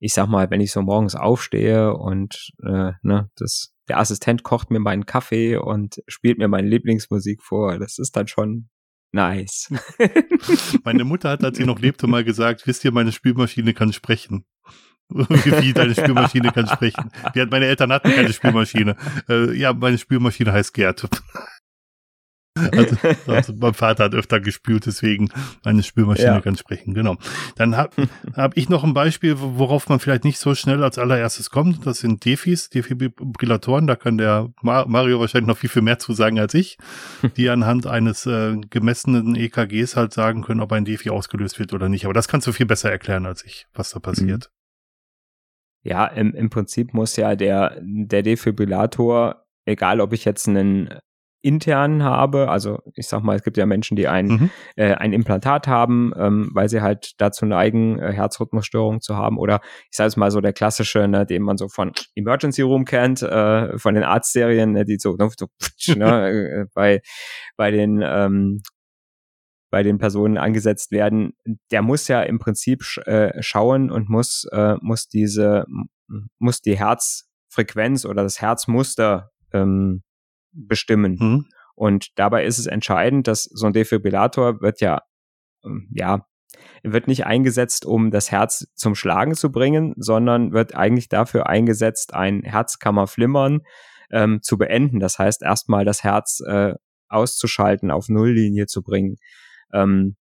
ich 0.00 0.14
sag 0.14 0.28
mal, 0.28 0.50
wenn 0.50 0.60
ich 0.60 0.70
so 0.70 0.80
morgens 0.82 1.14
aufstehe 1.14 1.94
und 1.94 2.52
äh, 2.62 2.92
ne, 3.02 3.30
das, 3.36 3.74
der 3.88 3.98
Assistent 3.98 4.42
kocht 4.42 4.70
mir 4.70 4.78
meinen 4.78 5.06
Kaffee 5.06 5.56
und 5.56 6.02
spielt 6.06 6.38
mir 6.38 6.48
meine 6.48 6.68
Lieblingsmusik 6.68 7.42
vor, 7.42 7.78
das 7.78 7.98
ist 7.98 8.16
dann 8.16 8.28
schon 8.28 8.68
nice. 9.12 9.72
meine 10.84 11.04
Mutter 11.04 11.30
hat, 11.30 11.42
als 11.42 11.58
sie 11.58 11.64
noch 11.64 11.80
lebte, 11.80 12.06
mal 12.06 12.24
gesagt, 12.24 12.66
wisst 12.66 12.84
ihr, 12.84 12.92
meine 12.92 13.12
Spülmaschine 13.12 13.74
kann 13.74 13.92
sprechen. 13.92 14.44
Wie 15.62 15.72
deine 15.72 15.94
Spülmaschine 15.94 16.52
kann 16.52 16.66
sprechen. 16.66 17.10
Die 17.34 17.40
hat, 17.40 17.50
meine 17.50 17.66
Eltern 17.66 17.92
hatten 17.92 18.10
keine 18.10 18.32
Spülmaschine. 18.32 18.96
Äh, 19.28 19.56
ja, 19.56 19.72
meine 19.72 19.98
Spülmaschine 19.98 20.52
heißt 20.52 20.74
Gerd. 20.74 21.08
Also, 22.72 22.96
also, 23.26 23.52
mein 23.56 23.74
Vater 23.74 24.04
hat 24.04 24.14
öfter 24.14 24.40
gespült, 24.40 24.86
deswegen 24.86 25.30
meine 25.64 25.84
Spülmaschine 25.84 26.28
ja. 26.28 26.40
kann 26.40 26.56
sprechen. 26.56 26.92
Genau. 26.92 27.16
Dann 27.54 27.76
habe 27.76 28.08
hab 28.34 28.56
ich 28.56 28.68
noch 28.68 28.82
ein 28.84 28.94
Beispiel, 28.94 29.36
worauf 29.38 29.88
man 29.88 30.00
vielleicht 30.00 30.24
nicht 30.24 30.40
so 30.40 30.56
schnell 30.56 30.82
als 30.82 30.98
allererstes 30.98 31.50
kommt. 31.50 31.86
Das 31.86 31.98
sind 32.00 32.24
Defis, 32.24 32.68
Defibrillatoren. 32.68 33.86
Da 33.86 33.94
kann 33.94 34.18
der 34.18 34.48
Mario 34.60 35.20
wahrscheinlich 35.20 35.46
noch 35.46 35.58
viel, 35.58 35.70
viel 35.70 35.82
mehr 35.82 36.00
zu 36.00 36.12
sagen 36.14 36.40
als 36.40 36.52
ich, 36.54 36.78
die 37.36 37.48
anhand 37.48 37.86
eines 37.86 38.26
äh, 38.26 38.56
gemessenen 38.70 39.36
EKGs 39.36 39.94
halt 39.94 40.12
sagen 40.12 40.42
können, 40.42 40.60
ob 40.60 40.72
ein 40.72 40.84
Defi 40.84 41.10
ausgelöst 41.10 41.58
wird 41.58 41.72
oder 41.72 41.88
nicht. 41.88 42.06
Aber 42.06 42.14
das 42.14 42.28
kannst 42.28 42.46
du 42.48 42.52
viel 42.52 42.66
besser 42.66 42.90
erklären 42.90 43.24
als 43.24 43.44
ich, 43.44 43.66
was 43.72 43.90
da 43.90 44.00
passiert. 44.00 44.50
Ja, 45.88 46.06
im, 46.06 46.34
im 46.34 46.50
Prinzip 46.50 46.92
muss 46.92 47.16
ja 47.16 47.34
der, 47.34 47.80
der 47.80 48.22
Defibrillator, 48.22 49.46
egal 49.64 50.02
ob 50.02 50.12
ich 50.12 50.26
jetzt 50.26 50.46
einen 50.46 50.90
internen 51.40 52.02
habe, 52.02 52.50
also 52.50 52.80
ich 52.94 53.06
sag 53.06 53.22
mal, 53.22 53.36
es 53.36 53.42
gibt 53.42 53.56
ja 53.56 53.64
Menschen, 53.64 53.96
die 53.96 54.06
ein, 54.06 54.26
mhm. 54.26 54.50
äh, 54.76 54.92
ein 54.94 55.14
Implantat 55.14 55.66
haben, 55.66 56.12
ähm, 56.18 56.50
weil 56.52 56.68
sie 56.68 56.82
halt 56.82 57.12
dazu 57.16 57.46
neigen, 57.46 57.98
äh, 57.98 58.12
Herzrhythmusstörungen 58.12 59.00
zu 59.00 59.16
haben 59.16 59.38
oder 59.38 59.60
ich 59.90 59.96
sage 59.96 60.08
es 60.08 60.16
mal 60.18 60.30
so 60.30 60.42
der 60.42 60.52
klassische, 60.52 61.08
ne, 61.08 61.24
den 61.24 61.42
man 61.42 61.56
so 61.56 61.68
von 61.68 61.92
Emergency 62.14 62.60
Room 62.60 62.84
kennt, 62.84 63.22
äh, 63.22 63.78
von 63.78 63.94
den 63.94 64.04
Arztserien, 64.04 64.72
ne, 64.72 64.84
die 64.84 64.98
so, 64.98 65.16
ne, 65.16 65.30
so 65.38 65.46
ne, 65.94 66.28
äh, 66.28 66.66
bei, 66.74 67.00
bei 67.56 67.70
den 67.70 68.02
ähm, 68.04 68.60
bei 69.70 69.82
den 69.82 69.98
Personen 69.98 70.38
angesetzt 70.38 70.90
werden, 70.92 71.34
der 71.70 71.82
muss 71.82 72.08
ja 72.08 72.22
im 72.22 72.38
Prinzip 72.38 72.82
sch 72.82 72.98
äh, 73.06 73.42
schauen 73.42 73.90
und 73.90 74.08
muss, 74.08 74.46
äh, 74.52 74.76
muss 74.80 75.08
diese, 75.08 75.66
muss 76.38 76.62
die 76.62 76.78
Herzfrequenz 76.78 78.04
oder 78.04 78.22
das 78.22 78.40
Herzmuster 78.40 79.30
ähm, 79.52 80.02
bestimmen. 80.52 81.16
Mhm. 81.20 81.46
Und 81.74 82.18
dabei 82.18 82.44
ist 82.44 82.58
es 82.58 82.66
entscheidend, 82.66 83.28
dass 83.28 83.44
so 83.44 83.66
ein 83.66 83.72
Defibrillator 83.72 84.60
wird 84.60 84.80
ja, 84.80 85.02
ähm, 85.64 85.88
ja, 85.92 86.26
wird 86.82 87.06
nicht 87.06 87.26
eingesetzt, 87.26 87.86
um 87.86 88.10
das 88.10 88.32
Herz 88.32 88.66
zum 88.74 88.94
Schlagen 88.94 89.34
zu 89.34 89.52
bringen, 89.52 89.94
sondern 89.96 90.52
wird 90.52 90.74
eigentlich 90.74 91.08
dafür 91.08 91.46
eingesetzt, 91.46 92.14
ein 92.14 92.42
Herzkammerflimmern 92.42 93.60
ähm, 94.10 94.42
zu 94.42 94.58
beenden. 94.58 94.98
Das 94.98 95.18
heißt, 95.18 95.42
erstmal 95.42 95.84
das 95.84 96.02
Herz 96.02 96.40
äh, 96.46 96.74
auszuschalten, 97.08 97.90
auf 97.90 98.08
Nulllinie 98.08 98.66
zu 98.66 98.82
bringen. 98.82 99.16
Ähm, 99.72 100.16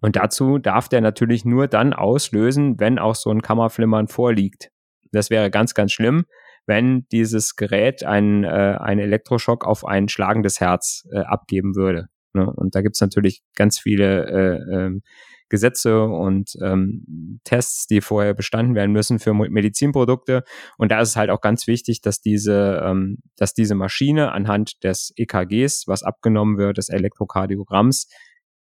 und 0.00 0.16
dazu 0.16 0.58
darf 0.58 0.88
der 0.88 1.00
natürlich 1.00 1.44
nur 1.44 1.68
dann 1.68 1.92
auslösen, 1.92 2.80
wenn 2.80 2.98
auch 2.98 3.14
so 3.14 3.30
ein 3.30 3.42
Kammerflimmern 3.42 4.08
vorliegt. 4.08 4.70
Das 5.12 5.30
wäre 5.30 5.50
ganz, 5.50 5.74
ganz 5.74 5.92
schlimm, 5.92 6.24
wenn 6.66 7.06
dieses 7.12 7.56
Gerät 7.56 8.04
einen, 8.04 8.44
äh, 8.44 8.76
einen 8.78 9.00
Elektroschock 9.00 9.66
auf 9.66 9.84
ein 9.84 10.08
schlagendes 10.08 10.60
Herz 10.60 11.06
äh, 11.12 11.18
abgeben 11.18 11.74
würde. 11.74 12.06
Ne? 12.32 12.50
Und 12.50 12.74
da 12.74 12.82
gibt's 12.82 13.00
natürlich 13.00 13.42
ganz 13.56 13.78
viele 13.78 14.26
äh, 14.26 14.86
äh, 14.86 15.00
Gesetze 15.48 16.04
und 16.04 16.52
ähm, 16.62 17.40
Tests, 17.42 17.88
die 17.88 18.00
vorher 18.00 18.34
bestanden 18.34 18.76
werden 18.76 18.92
müssen 18.92 19.18
für 19.18 19.34
Medizinprodukte. 19.34 20.44
Und 20.78 20.92
da 20.92 21.00
ist 21.00 21.08
es 21.08 21.16
halt 21.16 21.28
auch 21.28 21.40
ganz 21.40 21.66
wichtig, 21.66 22.00
dass 22.02 22.20
diese, 22.20 22.80
ähm, 22.84 23.18
dass 23.36 23.52
diese 23.52 23.74
Maschine 23.74 24.30
anhand 24.30 24.84
des 24.84 25.12
EKGs, 25.16 25.88
was 25.88 26.04
abgenommen 26.04 26.56
wird, 26.56 26.78
des 26.78 26.88
Elektrokardiogramms, 26.88 28.06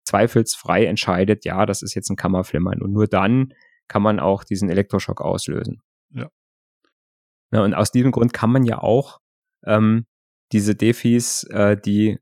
zweifelsfrei 0.09 0.87
entscheidet, 0.87 1.45
ja, 1.45 1.67
das 1.67 1.83
ist 1.83 1.95
jetzt 1.95 2.11
ein 2.11 2.17
Kammerflimmern. 2.17 2.81
Und 2.81 2.93
nur 2.93 3.07
dann 3.07 3.53
kann 3.89 4.03
man 4.03 4.21
auch 4.21 4.43
diesen 4.43 4.71
Elektroschock 4.71 5.21
auslösen. 5.21 5.83
Ja. 6.11 6.31
ja 7.53 7.63
und 7.63 7.75
aus 7.75 7.93
diesem 7.93 8.11
Grund 8.11 8.33
kann 8.33 8.51
man 8.51 8.65
ja 8.65 8.79
auch 8.79 9.21
ähm, 9.65 10.07
diese 10.53 10.75
Defis, 10.75 11.45
äh, 11.45 11.77
die, 11.77 12.19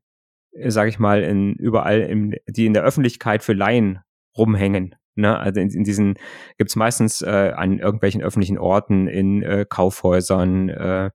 sage 0.67 0.89
ich 0.89 0.99
mal, 0.99 1.23
in 1.23 1.55
überall, 1.55 2.01
im, 2.01 2.33
die 2.47 2.65
in 2.65 2.73
der 2.73 2.83
Öffentlichkeit 2.83 3.41
für 3.41 3.53
Laien 3.53 3.99
rumhängen. 4.37 4.95
Ne? 5.15 5.37
Also 5.37 5.61
in, 5.61 5.69
in 5.69 5.83
diesen 5.83 6.15
gibt's 6.57 6.75
meistens 6.75 7.21
äh, 7.21 7.53
an 7.55 7.79
irgendwelchen 7.79 8.21
öffentlichen 8.21 8.57
Orten, 8.57 9.07
in 9.07 9.43
äh, 9.43 9.65
Kaufhäusern, 9.67 10.69
äh, 10.69 11.11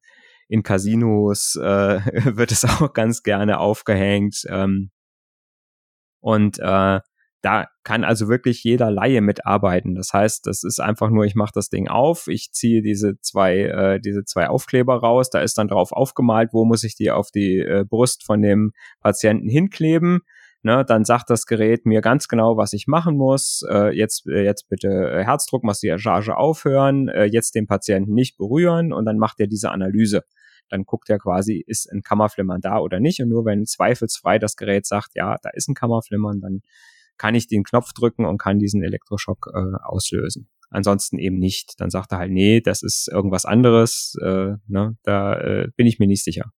in 0.49 0.63
Casinos 0.63 1.57
äh, 1.57 2.01
wird 2.37 2.51
es 2.51 2.65
auch 2.65 2.95
ganz 2.95 3.23
gerne 3.23 3.59
aufgehängt. 3.59 4.45
Ähm, 4.49 4.91
und 6.23 6.59
äh, 6.61 7.01
da 7.43 7.67
kann 7.83 8.05
also 8.05 8.29
wirklich 8.29 8.63
jeder 8.63 8.91
Laie 8.91 9.21
mitarbeiten. 9.21 9.97
Das 9.97 10.13
heißt, 10.13 10.47
das 10.47 10.63
ist 10.63 10.81
einfach 10.81 11.11
nur, 11.11 11.25
ich 11.25 11.35
mache 11.35 11.51
das 11.53 11.69
Ding 11.69 11.89
auf, 11.89 12.29
ich 12.29 12.53
ziehe 12.53 12.83
diese 12.83 13.19
zwei, 13.21 13.59
äh, 13.59 14.01
diese 14.01 14.25
zwei 14.25 14.49
Aufkleber 14.49 14.95
raus, 14.95 15.29
da 15.29 15.41
ist 15.41 15.59
dann 15.59 15.67
drauf 15.67 15.91
aufgemalt, 15.93 16.51
wo 16.53 16.65
muss 16.65 16.85
ich 16.85 16.95
die 16.95 17.11
auf 17.11 17.33
die 17.33 17.59
äh, 17.59 17.85
Brust 17.85 18.25
von 18.25 18.41
dem 18.41 18.73
Patienten 19.01 19.49
hinkleben. 19.49 20.21
Ne, 20.65 20.85
dann 20.87 21.05
sagt 21.05 21.29
das 21.29 21.47
Gerät 21.47 21.87
mir 21.87 22.03
ganz 22.03 22.29
genau, 22.29 22.57
was 22.57 22.73
ich 22.73 22.87
machen 22.87 23.17
muss. 23.17 23.65
Äh, 23.69 23.97
jetzt, 23.97 24.29
äh, 24.29 24.45
jetzt 24.45 24.69
bitte 24.69 24.89
äh, 24.89 25.25
Herzdruckmassage 25.25 26.37
aufhören, 26.37 27.09
äh, 27.09 27.25
jetzt 27.25 27.57
den 27.57 27.67
Patienten 27.67 28.15
nicht 28.15 28.37
berühren 28.39 28.93
und 28.93 29.05
dann 29.05 29.19
macht 29.19 29.41
er 29.41 29.49
diese 29.49 29.73
Analyse. 29.73 30.23
Dann 30.69 30.85
guckt 30.85 31.11
er 31.11 31.19
quasi, 31.19 31.63
ist 31.67 31.91
ein 31.91 32.03
Kammerflimmern 32.03 32.61
da 32.61 32.79
oder 32.79 33.01
nicht. 33.01 33.21
Und 33.21 33.29
nur 33.29 33.45
wenn 33.45 33.67
zweifelsfrei 33.67 34.39
das 34.39 34.57
Gerät 34.57 34.87
sagt, 34.87 35.11
ja, 35.15 35.37
da 35.43 35.51
ist 35.51 35.69
ein 35.69 35.75
Kammerflimmern, 35.75 36.41
dann 36.41 36.61
kann 37.19 37.35
ich 37.35 37.47
den 37.47 37.63
Knopf 37.63 37.93
drücken 37.93 38.25
und 38.25 38.39
kann 38.39 38.59
diesen 38.59 38.83
Elektroschock 38.83 39.51
äh, 39.55 39.77
auslösen. 39.85 40.49
Ansonsten 40.71 41.19
eben 41.19 41.39
nicht. 41.39 41.75
Dann 41.79 41.91
sagt 41.91 42.13
er 42.13 42.19
halt, 42.19 42.33
nee, 42.33 42.61
das 42.61 42.83
ist 42.83 43.09
irgendwas 43.13 43.45
anderes, 43.45 44.17
äh, 44.23 44.55
ne, 44.67 44.97
da 45.03 45.39
äh, 45.39 45.69
bin 45.77 45.87
ich 45.87 45.99
mir 45.99 46.07
nicht 46.07 46.25
sicher. 46.25 46.51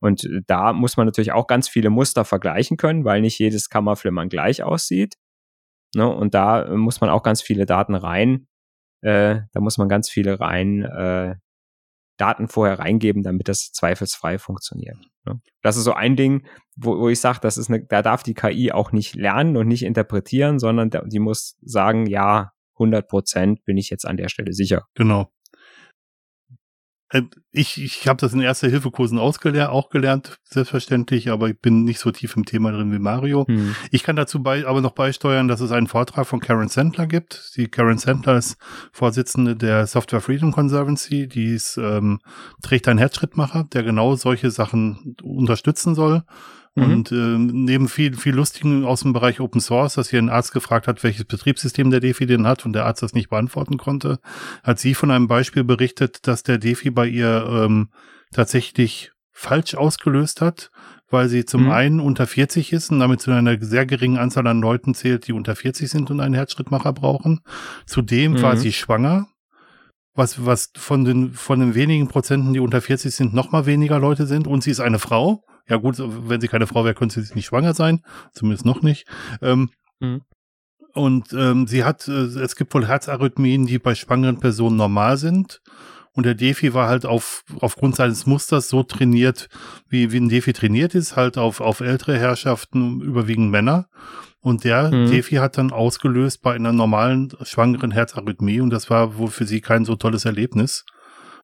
Und 0.00 0.28
da 0.46 0.72
muss 0.72 0.96
man 0.96 1.06
natürlich 1.06 1.32
auch 1.32 1.46
ganz 1.46 1.68
viele 1.68 1.90
Muster 1.90 2.24
vergleichen 2.24 2.76
können, 2.76 3.04
weil 3.04 3.20
nicht 3.20 3.38
jedes 3.38 3.68
Kammerflimmern 3.68 4.28
gleich 4.28 4.62
aussieht. 4.62 5.16
Ne? 5.94 6.08
Und 6.08 6.34
da 6.34 6.74
muss 6.74 7.00
man 7.00 7.10
auch 7.10 7.22
ganz 7.22 7.42
viele 7.42 7.66
Daten 7.66 7.94
rein, 7.94 8.46
äh, 9.02 9.40
da 9.52 9.60
muss 9.60 9.78
man 9.78 9.88
ganz 9.88 10.08
viele 10.10 10.40
rein 10.40 10.82
äh, 10.82 11.36
Daten 12.16 12.48
vorher 12.48 12.78
reingeben, 12.78 13.22
damit 13.22 13.48
das 13.48 13.72
zweifelsfrei 13.72 14.38
funktioniert. 14.38 14.96
Ne? 15.24 15.40
Das 15.62 15.76
ist 15.76 15.84
so 15.84 15.92
ein 15.92 16.16
Ding, 16.16 16.46
wo, 16.76 16.98
wo 16.98 17.08
ich 17.08 17.20
sage, 17.20 17.40
das 17.40 17.58
ist 17.58 17.68
eine, 17.68 17.84
da 17.84 18.02
darf 18.02 18.22
die 18.22 18.34
KI 18.34 18.72
auch 18.72 18.92
nicht 18.92 19.14
lernen 19.14 19.56
und 19.56 19.68
nicht 19.68 19.82
interpretieren, 19.82 20.58
sondern 20.58 20.90
die 21.06 21.18
muss 21.18 21.56
sagen, 21.62 22.06
ja, 22.06 22.52
100 22.74 23.08
Prozent 23.08 23.64
bin 23.64 23.76
ich 23.76 23.90
jetzt 23.90 24.06
an 24.06 24.16
der 24.16 24.28
Stelle 24.28 24.52
sicher. 24.52 24.86
Genau. 24.94 25.30
Äh, 27.10 27.22
ich, 27.52 27.82
ich 27.82 28.06
habe 28.08 28.20
das 28.20 28.34
in 28.34 28.40
Erste-Hilfe-Kursen 28.40 29.18
ausgelernt, 29.18 29.70
auch 29.70 29.88
gelernt, 29.88 30.38
selbstverständlich, 30.44 31.30
aber 31.30 31.48
ich 31.48 31.58
bin 31.58 31.84
nicht 31.84 32.00
so 32.00 32.10
tief 32.10 32.36
im 32.36 32.44
Thema 32.44 32.72
drin 32.72 32.92
wie 32.92 32.98
Mario. 32.98 33.46
Hm. 33.46 33.74
Ich 33.90 34.02
kann 34.02 34.16
dazu 34.16 34.42
bei, 34.42 34.66
aber 34.66 34.80
noch 34.80 34.92
beisteuern, 34.92 35.48
dass 35.48 35.60
es 35.60 35.72
einen 35.72 35.86
Vortrag 35.86 36.26
von 36.26 36.40
Karen 36.40 36.68
Sandler 36.68 37.06
gibt. 37.06 37.52
Die 37.56 37.68
Karen 37.68 37.98
Sandler 37.98 38.36
ist 38.36 38.56
Vorsitzende 38.92 39.56
der 39.56 39.86
Software 39.86 40.20
Freedom 40.20 40.52
Conservancy, 40.52 41.28
die 41.28 41.54
ist, 41.54 41.76
ähm, 41.76 42.20
trägt 42.62 42.88
einen 42.88 42.98
Herzschrittmacher, 42.98 43.64
der 43.72 43.82
genau 43.82 44.16
solche 44.16 44.50
Sachen 44.50 45.16
unterstützen 45.22 45.94
soll. 45.94 46.24
Mhm. 46.76 46.92
Und 46.92 47.12
äh, 47.12 47.14
neben 47.14 47.88
viel, 47.88 48.14
viel 48.14 48.34
Lustigen 48.34 48.84
aus 48.84 49.00
dem 49.00 49.12
Bereich 49.12 49.40
Open 49.40 49.60
Source, 49.60 49.94
dass 49.94 50.10
hier 50.10 50.20
ein 50.20 50.28
Arzt 50.28 50.52
gefragt 50.52 50.86
hat, 50.86 51.02
welches 51.02 51.24
Betriebssystem 51.24 51.90
der 51.90 52.00
Defi 52.00 52.26
denn 52.26 52.46
hat 52.46 52.64
und 52.64 52.74
der 52.74 52.86
Arzt 52.86 53.02
das 53.02 53.14
nicht 53.14 53.30
beantworten 53.30 53.78
konnte, 53.78 54.18
hat 54.62 54.78
sie 54.78 54.94
von 54.94 55.10
einem 55.10 55.26
Beispiel 55.26 55.64
berichtet, 55.64 56.26
dass 56.26 56.42
der 56.42 56.58
Defi 56.58 56.90
bei 56.90 57.06
ihr 57.08 57.46
ähm, 57.50 57.88
tatsächlich 58.32 59.12
falsch 59.32 59.74
ausgelöst 59.74 60.40
hat, 60.40 60.70
weil 61.10 61.28
sie 61.28 61.44
zum 61.44 61.64
mhm. 61.64 61.70
einen 61.70 62.00
unter 62.00 62.26
40 62.26 62.72
ist 62.72 62.90
und 62.90 63.00
damit 63.00 63.20
zu 63.20 63.30
einer 63.30 63.60
sehr 63.60 63.86
geringen 63.86 64.18
Anzahl 64.18 64.46
an 64.46 64.60
Leuten 64.60 64.94
zählt, 64.94 65.26
die 65.26 65.32
unter 65.32 65.56
40 65.56 65.88
sind 65.88 66.10
und 66.10 66.20
einen 66.20 66.34
Herzschrittmacher 66.34 66.92
brauchen. 66.92 67.40
Zudem 67.86 68.32
mhm. 68.32 68.42
war 68.42 68.56
sie 68.56 68.72
schwanger 68.72 69.28
was, 70.16 70.44
was 70.44 70.70
von 70.76 71.04
den, 71.04 71.32
von 71.32 71.60
den 71.60 71.74
wenigen 71.74 72.08
Prozenten, 72.08 72.52
die 72.52 72.60
unter 72.60 72.80
40 72.80 73.14
sind, 73.14 73.34
noch 73.34 73.52
mal 73.52 73.66
weniger 73.66 73.98
Leute 73.98 74.26
sind 74.26 74.46
und 74.46 74.62
sie 74.62 74.70
ist 74.70 74.80
eine 74.80 74.98
Frau. 74.98 75.44
Ja 75.68 75.76
gut, 75.76 75.96
wenn 75.98 76.40
sie 76.40 76.48
keine 76.48 76.66
Frau 76.66 76.84
wäre, 76.84 76.94
könnte 76.94 77.20
sie 77.20 77.34
nicht 77.34 77.46
schwanger 77.46 77.74
sein, 77.74 78.02
zumindest 78.32 78.64
noch 78.64 78.82
nicht. 78.82 79.06
Ähm, 79.42 79.70
mhm. 80.00 80.22
Und 80.94 81.32
ähm, 81.34 81.66
sie 81.66 81.84
hat, 81.84 82.08
äh, 82.08 82.12
es 82.12 82.56
gibt 82.56 82.72
wohl 82.72 82.86
Herzarrhythmien, 82.86 83.66
die 83.66 83.78
bei 83.78 83.94
schwangeren 83.94 84.40
Personen 84.40 84.76
normal 84.76 85.16
sind. 85.16 85.60
Und 86.12 86.24
der 86.24 86.34
Defi 86.34 86.72
war 86.72 86.88
halt 86.88 87.04
auf, 87.04 87.44
aufgrund 87.60 87.96
seines 87.96 88.24
Musters 88.24 88.70
so 88.70 88.82
trainiert, 88.82 89.48
wie, 89.88 90.12
wie 90.12 90.16
ein 90.16 90.30
Defi 90.30 90.54
trainiert 90.54 90.94
ist, 90.94 91.14
halt 91.14 91.36
auf, 91.36 91.60
auf 91.60 91.80
ältere 91.80 92.18
Herrschaften, 92.18 93.02
überwiegend 93.02 93.50
Männer. 93.50 93.88
Und 94.40 94.64
der 94.64 94.90
mhm. 94.90 95.10
Defi 95.10 95.34
hat 95.36 95.58
dann 95.58 95.72
ausgelöst 95.72 96.40
bei 96.40 96.54
einer 96.54 96.72
normalen 96.72 97.32
schwangeren 97.42 97.90
Herzarrhythmie 97.90 98.60
und 98.60 98.70
das 98.70 98.88
war 98.88 99.18
wohl 99.18 99.28
für 99.28 99.44
sie 99.44 99.60
kein 99.60 99.84
so 99.84 99.96
tolles 99.96 100.24
Erlebnis. 100.24 100.86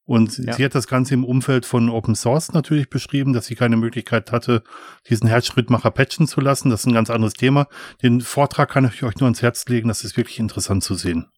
Und 0.05 0.39
ja. 0.39 0.53
sie 0.53 0.65
hat 0.65 0.75
das 0.75 0.89
Ganze 0.89 1.15
im 1.15 1.25
Umfeld 1.25 1.65
von 1.65 1.89
Open 1.89 2.17
Source 2.17 2.53
natürlich 2.53 2.91
beschrieben, 2.91 3.33
dass 3.33 3.47
sie 3.47 3.55
keine 3.55 3.77
Möglichkeit 3.77 4.33
hatte, 4.33 4.65
diesen 5.09 5.29
Herzschrittmacher 5.29 5.93
patchen 5.93 6.27
zu 6.27 6.41
lassen. 6.41 6.71
Das 6.71 6.81
ist 6.81 6.87
ein 6.87 6.95
ganz 6.95 7.09
anderes 7.09 7.35
Thema. 7.35 7.69
Den 8.03 8.21
Vortrag 8.21 8.71
kann 8.71 8.85
ich 8.85 9.03
euch 9.05 9.17
nur 9.17 9.27
ans 9.27 9.43
Herz 9.43 9.67
legen. 9.69 9.89
Das 9.89 10.03
ist 10.03 10.17
wirklich 10.17 10.41
interessant 10.41 10.83
zu 10.83 10.95
sehen. 10.95 11.31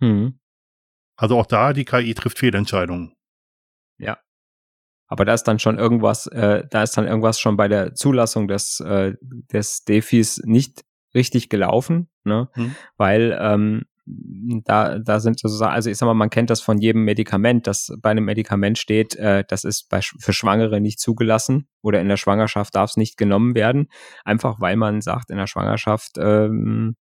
Mhm. 0.00 0.38
Also 1.16 1.38
auch 1.38 1.46
da, 1.46 1.72
die 1.72 1.84
KI 1.84 2.14
trifft 2.14 2.38
Fehlentscheidungen. 2.38 3.14
Ja. 3.98 4.18
Aber 5.06 5.26
da 5.26 5.34
ist 5.34 5.44
dann 5.44 5.58
schon 5.58 5.78
irgendwas, 5.78 6.26
äh, 6.28 6.64
da 6.70 6.82
ist 6.82 6.96
dann 6.96 7.06
irgendwas 7.06 7.38
schon 7.38 7.58
bei 7.58 7.68
der 7.68 7.94
Zulassung 7.94 8.48
des, 8.48 8.80
äh, 8.80 9.14
des 9.20 9.84
Defis 9.84 10.40
nicht 10.44 10.84
richtig 11.14 11.50
gelaufen, 11.50 12.08
ne? 12.24 12.48
Mhm. 12.56 12.74
Weil 12.96 13.38
ähm, 13.38 13.84
da, 14.04 14.98
da 14.98 15.20
sind 15.20 15.38
sozusagen, 15.38 15.72
also 15.72 15.88
ich 15.88 15.96
sag 15.96 16.06
mal, 16.06 16.14
man 16.14 16.30
kennt 16.30 16.50
das 16.50 16.60
von 16.60 16.78
jedem 16.78 17.04
Medikament, 17.04 17.66
dass 17.66 17.92
bei 18.00 18.10
einem 18.10 18.24
Medikament 18.24 18.78
steht, 18.78 19.14
äh, 19.16 19.44
das 19.46 19.64
ist 19.64 19.88
bei, 19.88 20.00
für 20.00 20.32
Schwangere 20.32 20.80
nicht 20.80 20.98
zugelassen 20.98 21.68
oder 21.82 22.00
in 22.00 22.08
der 22.08 22.16
Schwangerschaft 22.16 22.74
darf 22.74 22.90
es 22.90 22.96
nicht 22.96 23.16
genommen 23.16 23.54
werden, 23.54 23.88
einfach 24.24 24.60
weil 24.60 24.76
man 24.76 25.00
sagt, 25.00 25.30
in 25.30 25.36
der 25.36 25.46
Schwangerschaft, 25.46 26.18
ähm, 26.18 26.96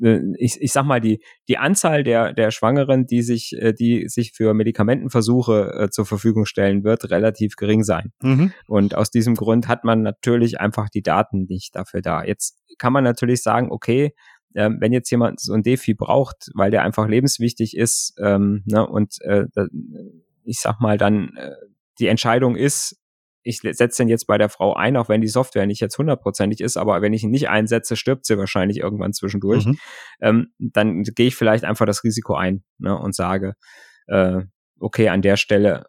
äh, 0.00 0.20
ich, 0.38 0.60
ich 0.60 0.72
sag 0.72 0.84
mal, 0.84 1.00
die, 1.00 1.22
die 1.48 1.58
Anzahl 1.58 2.02
der, 2.02 2.32
der 2.32 2.50
Schwangeren, 2.50 3.06
die 3.06 3.22
sich, 3.22 3.54
äh, 3.58 3.72
die 3.72 4.08
sich 4.08 4.32
für 4.32 4.54
Medikamentenversuche 4.54 5.74
äh, 5.78 5.90
zur 5.90 6.06
Verfügung 6.06 6.46
stellen, 6.46 6.84
wird 6.84 7.10
relativ 7.10 7.56
gering 7.56 7.82
sein. 7.82 8.12
Mhm. 8.22 8.52
Und 8.66 8.94
aus 8.94 9.10
diesem 9.10 9.34
Grund 9.34 9.68
hat 9.68 9.84
man 9.84 10.02
natürlich 10.02 10.60
einfach 10.60 10.88
die 10.88 11.02
Daten 11.02 11.46
nicht 11.48 11.76
dafür 11.76 12.02
da. 12.02 12.24
Jetzt 12.24 12.58
kann 12.78 12.92
man 12.92 13.04
natürlich 13.04 13.42
sagen, 13.42 13.70
okay, 13.70 14.14
ähm, 14.54 14.78
wenn 14.80 14.92
jetzt 14.92 15.10
jemand 15.10 15.40
so 15.40 15.52
ein 15.52 15.62
Defi 15.62 15.94
braucht, 15.94 16.50
weil 16.54 16.70
der 16.70 16.82
einfach 16.82 17.08
lebenswichtig 17.08 17.76
ist, 17.76 18.14
ähm, 18.18 18.62
ne, 18.66 18.86
und 18.86 19.20
äh, 19.22 19.46
ich 20.44 20.60
sag 20.60 20.80
mal 20.80 20.98
dann, 20.98 21.36
äh, 21.36 21.50
die 21.98 22.08
Entscheidung 22.08 22.56
ist, 22.56 22.98
ich 23.44 23.60
setze 23.60 24.02
den 24.02 24.08
jetzt 24.08 24.26
bei 24.26 24.38
der 24.38 24.48
Frau 24.48 24.74
ein, 24.74 24.96
auch 24.96 25.08
wenn 25.08 25.20
die 25.20 25.28
Software 25.28 25.66
nicht 25.66 25.80
jetzt 25.80 25.98
hundertprozentig 25.98 26.60
ist, 26.60 26.76
aber 26.76 27.02
wenn 27.02 27.12
ich 27.12 27.24
ihn 27.24 27.30
nicht 27.30 27.48
einsetze, 27.48 27.96
stirbt 27.96 28.24
sie 28.24 28.38
wahrscheinlich 28.38 28.78
irgendwann 28.78 29.12
zwischendurch. 29.12 29.66
Mhm. 29.66 29.78
Ähm, 30.20 30.52
dann 30.58 31.02
gehe 31.02 31.26
ich 31.26 31.36
vielleicht 31.36 31.64
einfach 31.64 31.86
das 31.86 32.04
Risiko 32.04 32.34
ein 32.34 32.62
ne, 32.78 32.96
und 32.96 33.14
sage, 33.14 33.54
äh, 34.06 34.42
okay, 34.78 35.08
an 35.08 35.22
der 35.22 35.36
Stelle 35.36 35.86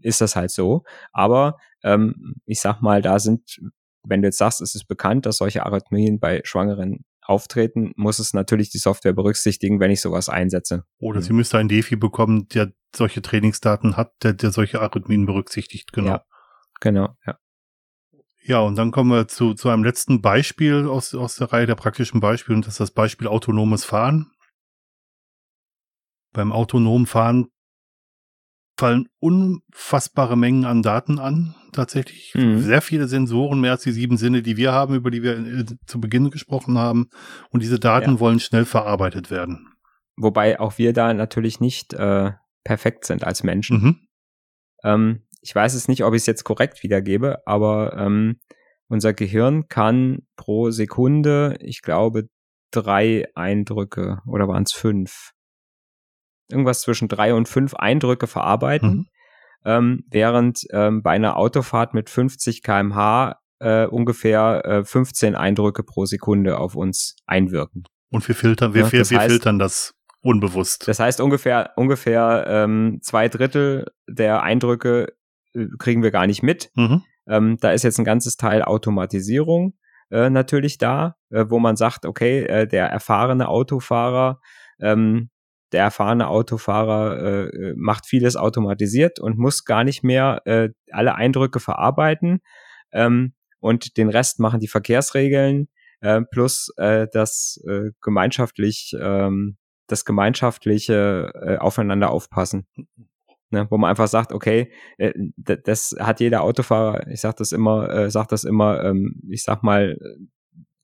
ist 0.00 0.20
das 0.20 0.36
halt 0.36 0.50
so. 0.50 0.84
Aber 1.12 1.56
ähm, 1.82 2.34
ich 2.44 2.60
sag 2.60 2.80
mal, 2.80 3.02
da 3.02 3.18
sind, 3.18 3.58
wenn 4.04 4.22
du 4.22 4.28
jetzt 4.28 4.38
sagst, 4.38 4.60
es 4.60 4.74
ist 4.74 4.86
bekannt, 4.86 5.26
dass 5.26 5.38
solche 5.38 5.64
Arrhythmien 5.64 6.20
bei 6.20 6.42
Schwangeren 6.44 7.04
auftreten, 7.28 7.92
muss 7.96 8.18
es 8.18 8.32
natürlich 8.32 8.70
die 8.70 8.78
Software 8.78 9.12
berücksichtigen, 9.12 9.80
wenn 9.80 9.90
ich 9.90 10.00
sowas 10.00 10.28
einsetze. 10.28 10.84
Oder 10.98 11.20
mhm. 11.20 11.24
sie 11.24 11.32
müsste 11.34 11.58
einen 11.58 11.68
Defi 11.68 11.96
bekommen, 11.96 12.48
der 12.48 12.72
solche 12.94 13.22
Trainingsdaten 13.22 13.96
hat, 13.96 14.12
der, 14.22 14.32
der 14.32 14.50
solche 14.50 14.80
Arrhythmien 14.80 15.26
berücksichtigt, 15.26 15.92
genau. 15.92 16.08
Ja, 16.08 16.24
genau, 16.80 17.16
ja. 17.26 17.38
Ja, 18.42 18.60
und 18.60 18.76
dann 18.76 18.92
kommen 18.92 19.10
wir 19.10 19.28
zu, 19.28 19.52
zu 19.52 19.68
einem 19.68 19.84
letzten 19.84 20.22
Beispiel 20.22 20.86
aus, 20.86 21.14
aus 21.14 21.36
der 21.36 21.52
Reihe 21.52 21.66
der 21.66 21.74
praktischen 21.74 22.20
Beispiele, 22.20 22.56
und 22.56 22.66
das 22.66 22.74
ist 22.74 22.80
das 22.80 22.90
Beispiel 22.92 23.26
autonomes 23.26 23.84
Fahren. 23.84 24.32
Beim 26.32 26.50
autonomen 26.50 27.06
Fahren 27.06 27.48
fallen 28.78 29.08
unfassbare 29.18 30.36
Mengen 30.36 30.64
an 30.64 30.82
Daten 30.82 31.18
an, 31.18 31.56
tatsächlich. 31.72 32.34
Mhm. 32.34 32.60
Sehr 32.60 32.80
viele 32.80 33.08
Sensoren, 33.08 33.60
mehr 33.60 33.72
als 33.72 33.82
die 33.82 33.92
sieben 33.92 34.16
Sinne, 34.16 34.42
die 34.42 34.56
wir 34.56 34.72
haben, 34.72 34.94
über 34.94 35.10
die 35.10 35.22
wir 35.22 35.38
äh, 35.38 35.64
zu 35.86 36.00
Beginn 36.00 36.30
gesprochen 36.30 36.78
haben. 36.78 37.08
Und 37.50 37.62
diese 37.62 37.78
Daten 37.78 38.12
ja. 38.12 38.20
wollen 38.20 38.40
schnell 38.40 38.64
verarbeitet 38.64 39.30
werden. 39.30 39.74
Wobei 40.16 40.58
auch 40.58 40.78
wir 40.78 40.92
da 40.92 41.12
natürlich 41.14 41.60
nicht 41.60 41.94
äh, 41.94 42.32
perfekt 42.64 43.04
sind 43.04 43.24
als 43.24 43.42
Menschen. 43.42 43.80
Mhm. 43.80 43.96
Ähm, 44.84 45.22
ich 45.40 45.54
weiß 45.54 45.74
es 45.74 45.88
nicht, 45.88 46.04
ob 46.04 46.14
ich 46.14 46.22
es 46.22 46.26
jetzt 46.26 46.44
korrekt 46.44 46.82
wiedergebe, 46.82 47.38
aber 47.46 47.96
ähm, 47.96 48.40
unser 48.88 49.12
Gehirn 49.12 49.68
kann 49.68 50.26
pro 50.36 50.70
Sekunde, 50.70 51.56
ich 51.60 51.82
glaube, 51.82 52.28
drei 52.72 53.26
Eindrücke 53.34 54.18
oder 54.26 54.48
waren 54.48 54.64
es 54.64 54.72
fünf? 54.72 55.32
irgendwas 56.50 56.80
zwischen 56.80 57.08
drei 57.08 57.34
und 57.34 57.48
fünf 57.48 57.74
Eindrücke 57.74 58.26
verarbeiten, 58.26 58.90
mhm. 58.90 59.06
Ähm, 59.64 60.04
während 60.10 60.66
ähm, 60.70 61.02
bei 61.02 61.12
einer 61.12 61.36
Autofahrt 61.36 61.94
mit 61.94 62.10
50 62.10 62.62
kmh 62.62 63.36
äh, 63.60 63.86
ungefähr 63.86 64.64
äh, 64.64 64.84
15 64.84 65.34
Eindrücke 65.34 65.82
pro 65.82 66.06
Sekunde 66.06 66.58
auf 66.58 66.74
uns 66.74 67.16
einwirken. 67.26 67.84
Und 68.10 68.26
wir 68.28 68.34
filtern, 68.34 68.74
wir, 68.74 68.82
ja, 68.82 68.92
wir, 68.92 69.10
wir 69.10 69.20
filtern 69.20 69.58
das 69.58 69.94
unbewusst. 70.20 70.88
Das 70.88 71.00
heißt 71.00 71.20
ungefähr 71.20 71.72
ungefähr 71.76 72.44
ähm, 72.48 72.98
zwei 73.02 73.28
Drittel 73.28 73.86
der 74.08 74.42
Eindrücke 74.42 75.12
äh, 75.54 75.66
kriegen 75.78 76.02
wir 76.02 76.10
gar 76.10 76.26
nicht 76.26 76.42
mit. 76.42 76.70
Mhm. 76.74 77.02
Ähm, 77.26 77.56
da 77.60 77.72
ist 77.72 77.82
jetzt 77.82 77.98
ein 77.98 78.04
ganzes 78.04 78.36
Teil 78.36 78.62
Automatisierung 78.62 79.74
äh, 80.10 80.30
natürlich 80.30 80.78
da, 80.78 81.16
äh, 81.30 81.44
wo 81.48 81.58
man 81.58 81.76
sagt, 81.76 82.06
okay, 82.06 82.44
äh, 82.44 82.66
der 82.66 82.86
erfahrene 82.86 83.48
Autofahrer, 83.48 84.40
ähm, 84.80 85.30
der 85.72 85.82
erfahrene 85.82 86.28
Autofahrer 86.28 87.18
äh, 87.18 87.44
äh, 87.48 87.74
macht 87.76 88.06
vieles 88.06 88.36
automatisiert 88.36 89.20
und 89.20 89.38
muss 89.38 89.64
gar 89.64 89.84
nicht 89.84 90.02
mehr 90.02 90.42
äh, 90.44 90.70
alle 90.90 91.14
Eindrücke 91.14 91.60
verarbeiten. 91.60 92.40
Ähm, 92.92 93.34
und 93.60 93.96
den 93.96 94.08
Rest 94.08 94.40
machen 94.40 94.60
die 94.60 94.68
Verkehrsregeln 94.68 95.68
äh, 96.00 96.22
plus 96.22 96.72
äh, 96.76 97.06
das 97.12 97.62
äh, 97.66 97.90
gemeinschaftlich 98.00 98.94
ähm, 99.00 99.56
das 99.88 100.04
gemeinschaftliche 100.04 101.32
äh, 101.34 101.56
aufeinander 101.56 102.10
aufpassen. 102.10 102.66
Ne, 103.50 103.66
wo 103.70 103.78
man 103.78 103.88
einfach 103.88 104.08
sagt, 104.08 104.32
okay, 104.32 104.70
äh, 104.98 105.14
das 105.38 105.96
hat 105.98 106.20
jeder 106.20 106.42
Autofahrer, 106.42 107.06
ich 107.08 107.22
sag 107.22 107.36
das 107.36 107.52
immer, 107.52 107.88
äh, 107.88 108.10
sag 108.10 108.28
das 108.28 108.44
immer, 108.44 108.84
ähm, 108.84 109.22
ich 109.30 109.42
sag 109.42 109.62
mal, 109.62 109.96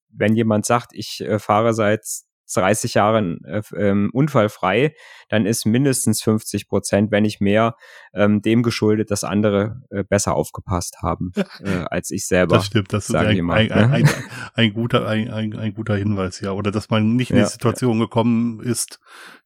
wenn 0.08 0.34
jemand 0.34 0.64
sagt, 0.64 0.92
ich 0.94 1.20
äh, 1.20 1.38
fahre 1.38 1.74
seit 1.74 2.06
30 2.52 2.94
Jahren 2.94 3.42
äh, 3.44 3.62
ähm, 3.76 4.10
unfallfrei, 4.12 4.94
dann 5.28 5.46
ist 5.46 5.64
mindestens 5.64 6.22
50 6.22 6.68
Prozent, 6.68 7.10
wenn 7.10 7.22
nicht 7.22 7.40
mehr, 7.40 7.76
ähm, 8.12 8.42
dem 8.42 8.62
geschuldet, 8.62 9.10
dass 9.10 9.24
andere 9.24 9.82
äh, 9.90 10.04
besser 10.04 10.34
aufgepasst 10.34 10.98
haben 11.02 11.32
äh, 11.60 11.84
als 11.90 12.10
ich 12.10 12.26
selber. 12.26 12.56
Das 12.56 12.66
stimmt, 12.66 12.92
das 12.92 13.08
ist 13.08 13.14
ein, 13.14 13.36
immer, 13.36 13.54
ein, 13.54 13.68
ne? 13.68 13.90
ein, 13.90 14.08
ein, 14.54 14.72
guter, 14.72 15.06
ein, 15.06 15.30
ein, 15.30 15.56
ein 15.56 15.74
guter 15.74 15.96
Hinweis, 15.96 16.40
ja. 16.40 16.52
Oder 16.52 16.70
dass 16.70 16.90
man 16.90 17.16
nicht 17.16 17.30
in 17.30 17.36
die 17.36 17.44
Situation 17.44 17.98
ja. 17.98 18.04
gekommen 18.04 18.60
ist, 18.60 19.00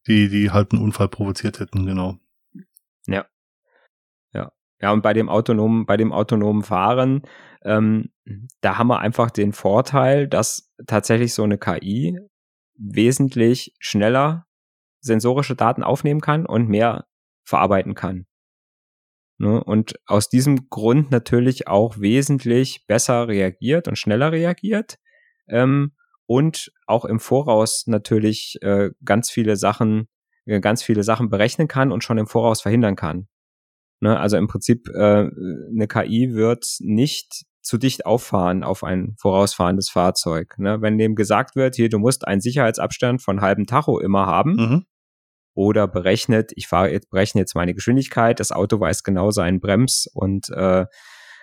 die, 0.06 0.28
die 0.28 0.50
halt 0.50 0.72
einen 0.72 0.82
Unfall 0.82 1.08
provoziert 1.08 1.60
hätten, 1.60 1.86
genau. 1.86 2.18
Ja. 3.06 3.26
Ja. 4.32 4.52
Ja, 4.80 4.92
und 4.92 5.02
bei 5.02 5.12
dem 5.12 5.28
autonomen, 5.28 5.86
bei 5.86 5.96
dem 5.96 6.12
autonomen 6.12 6.62
Fahren, 6.62 7.22
ähm, 7.62 8.10
da 8.60 8.78
haben 8.78 8.88
wir 8.88 9.00
einfach 9.00 9.30
den 9.30 9.52
Vorteil, 9.52 10.28
dass 10.28 10.72
tatsächlich 10.86 11.34
so 11.34 11.42
eine 11.42 11.58
KI 11.58 12.18
wesentlich 12.78 13.74
schneller 13.78 14.46
sensorische 15.00 15.56
Daten 15.56 15.82
aufnehmen 15.82 16.20
kann 16.20 16.46
und 16.46 16.68
mehr 16.68 17.06
verarbeiten 17.44 17.94
kann. 17.94 18.26
Ne? 19.38 19.62
Und 19.62 19.98
aus 20.06 20.28
diesem 20.28 20.68
Grund 20.68 21.10
natürlich 21.10 21.68
auch 21.68 21.98
wesentlich 22.00 22.86
besser 22.86 23.28
reagiert 23.28 23.88
und 23.88 23.96
schneller 23.96 24.32
reagiert 24.32 24.98
ähm, 25.48 25.92
und 26.26 26.72
auch 26.86 27.04
im 27.04 27.20
Voraus 27.20 27.86
natürlich 27.86 28.58
äh, 28.62 28.90
ganz 29.04 29.30
viele 29.30 29.56
Sachen, 29.56 30.08
äh, 30.44 30.60
ganz 30.60 30.82
viele 30.82 31.04
Sachen 31.04 31.30
berechnen 31.30 31.68
kann 31.68 31.92
und 31.92 32.02
schon 32.02 32.18
im 32.18 32.26
Voraus 32.26 32.60
verhindern 32.60 32.96
kann. 32.96 33.28
Ne? 34.00 34.18
Also 34.18 34.36
im 34.36 34.48
Prinzip 34.48 34.88
äh, 34.88 35.28
eine 35.28 35.86
KI 35.88 36.34
wird 36.34 36.66
nicht 36.80 37.44
zu 37.60 37.78
dicht 37.78 38.06
auffahren 38.06 38.62
auf 38.62 38.84
ein 38.84 39.14
vorausfahrendes 39.18 39.90
Fahrzeug. 39.90 40.54
Ne? 40.58 40.80
Wenn 40.80 40.98
dem 40.98 41.14
gesagt 41.14 41.56
wird, 41.56 41.76
hier, 41.76 41.88
du 41.88 41.98
musst 41.98 42.26
einen 42.26 42.40
Sicherheitsabstand 42.40 43.22
von 43.22 43.40
halben 43.40 43.66
Tacho 43.66 43.98
immer 43.98 44.26
haben, 44.26 44.54
mhm. 44.54 44.86
oder 45.54 45.88
berechnet, 45.88 46.52
ich 46.54 46.68
fahre 46.68 46.90
jetzt, 46.90 47.10
berechne 47.10 47.40
jetzt 47.40 47.54
meine 47.54 47.74
Geschwindigkeit, 47.74 48.40
das 48.40 48.52
Auto 48.52 48.80
weiß 48.80 49.02
genau 49.02 49.30
seinen 49.30 49.60
Brems- 49.60 50.08
und 50.12 50.48
äh, 50.50 50.86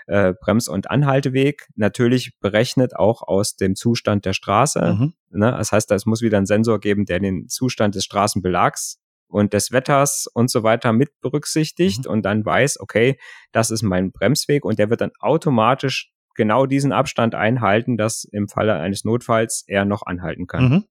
äh, 0.07 0.33
Brems- 0.39 0.67
und 0.67 0.89
Anhalteweg. 0.89 1.67
Natürlich 1.75 2.37
berechnet 2.39 2.95
auch 2.95 3.21
aus 3.23 3.55
dem 3.55 3.75
Zustand 3.75 4.25
der 4.25 4.33
Straße. 4.33 4.97
Mhm. 4.99 5.13
Ne? 5.31 5.51
Das 5.51 5.71
heißt, 5.71 5.91
es 5.91 6.05
muss 6.05 6.21
wieder 6.21 6.37
einen 6.37 6.45
Sensor 6.45 6.79
geben, 6.79 7.05
der 7.05 7.19
den 7.19 7.47
Zustand 7.49 7.95
des 7.95 8.05
Straßenbelags 8.05 8.99
und 9.27 9.53
des 9.53 9.71
Wetters 9.71 10.27
und 10.33 10.49
so 10.49 10.63
weiter 10.63 10.93
mit 10.93 11.19
berücksichtigt 11.21 12.05
mhm. 12.05 12.11
und 12.11 12.21
dann 12.23 12.45
weiß, 12.45 12.79
okay, 12.79 13.17
das 13.51 13.71
ist 13.71 13.83
mein 13.83 14.11
Bremsweg 14.11 14.65
und 14.65 14.79
der 14.79 14.89
wird 14.89 15.01
dann 15.01 15.11
automatisch 15.19 16.11
genau 16.35 16.65
diesen 16.65 16.91
Abstand 16.91 17.33
einhalten, 17.33 17.97
dass 17.97 18.25
im 18.25 18.47
Falle 18.47 18.73
eines 18.75 19.05
Notfalls 19.05 19.63
er 19.67 19.85
noch 19.85 20.05
anhalten 20.05 20.47
kann. 20.47 20.69
Mhm. 20.69 20.83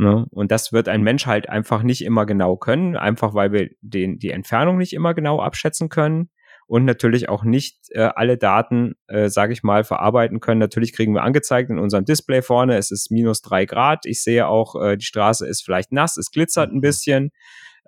Ne? 0.00 0.26
Und 0.30 0.52
das 0.52 0.72
wird 0.72 0.88
ein 0.88 1.02
Mensch 1.02 1.26
halt 1.26 1.48
einfach 1.48 1.82
nicht 1.82 2.02
immer 2.04 2.24
genau 2.24 2.56
können, 2.56 2.96
einfach 2.96 3.34
weil 3.34 3.52
wir 3.52 3.70
den, 3.80 4.18
die 4.18 4.30
Entfernung 4.30 4.78
nicht 4.78 4.92
immer 4.92 5.12
genau 5.12 5.40
abschätzen 5.40 5.88
können 5.88 6.30
und 6.68 6.84
natürlich 6.84 7.30
auch 7.30 7.44
nicht 7.44 7.78
äh, 7.90 8.10
alle 8.14 8.36
Daten, 8.36 8.94
äh, 9.08 9.30
sage 9.30 9.54
ich 9.54 9.62
mal, 9.62 9.84
verarbeiten 9.84 10.38
können. 10.38 10.60
Natürlich 10.60 10.92
kriegen 10.92 11.14
wir 11.14 11.22
angezeigt 11.22 11.70
in 11.70 11.78
unserem 11.78 12.04
Display 12.04 12.42
vorne, 12.42 12.76
es 12.76 12.90
ist 12.90 13.10
minus 13.10 13.40
drei 13.40 13.64
Grad. 13.64 14.04
Ich 14.04 14.22
sehe 14.22 14.46
auch, 14.46 14.80
äh, 14.80 14.96
die 14.98 15.04
Straße 15.04 15.46
ist 15.48 15.64
vielleicht 15.64 15.92
nass, 15.92 16.18
es 16.18 16.30
glitzert 16.30 16.70
ein 16.70 16.76
mhm. 16.76 16.82
bisschen. 16.82 17.30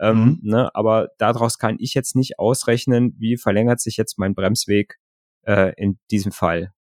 Ähm, 0.01 0.17
mhm. 0.17 0.39
ne, 0.43 0.75
aber 0.75 1.11
daraus 1.19 1.59
kann 1.59 1.77
ich 1.79 1.93
jetzt 1.93 2.17
nicht 2.17 2.39
ausrechnen, 2.39 3.15
wie 3.19 3.37
verlängert 3.37 3.81
sich 3.81 3.99
jetzt 3.99 4.19
mein 4.19 4.35
Bremsweg 4.35 4.97
äh, 5.43 5.75
in 5.77 5.99
diesem 6.11 6.33
Fall. 6.33 6.73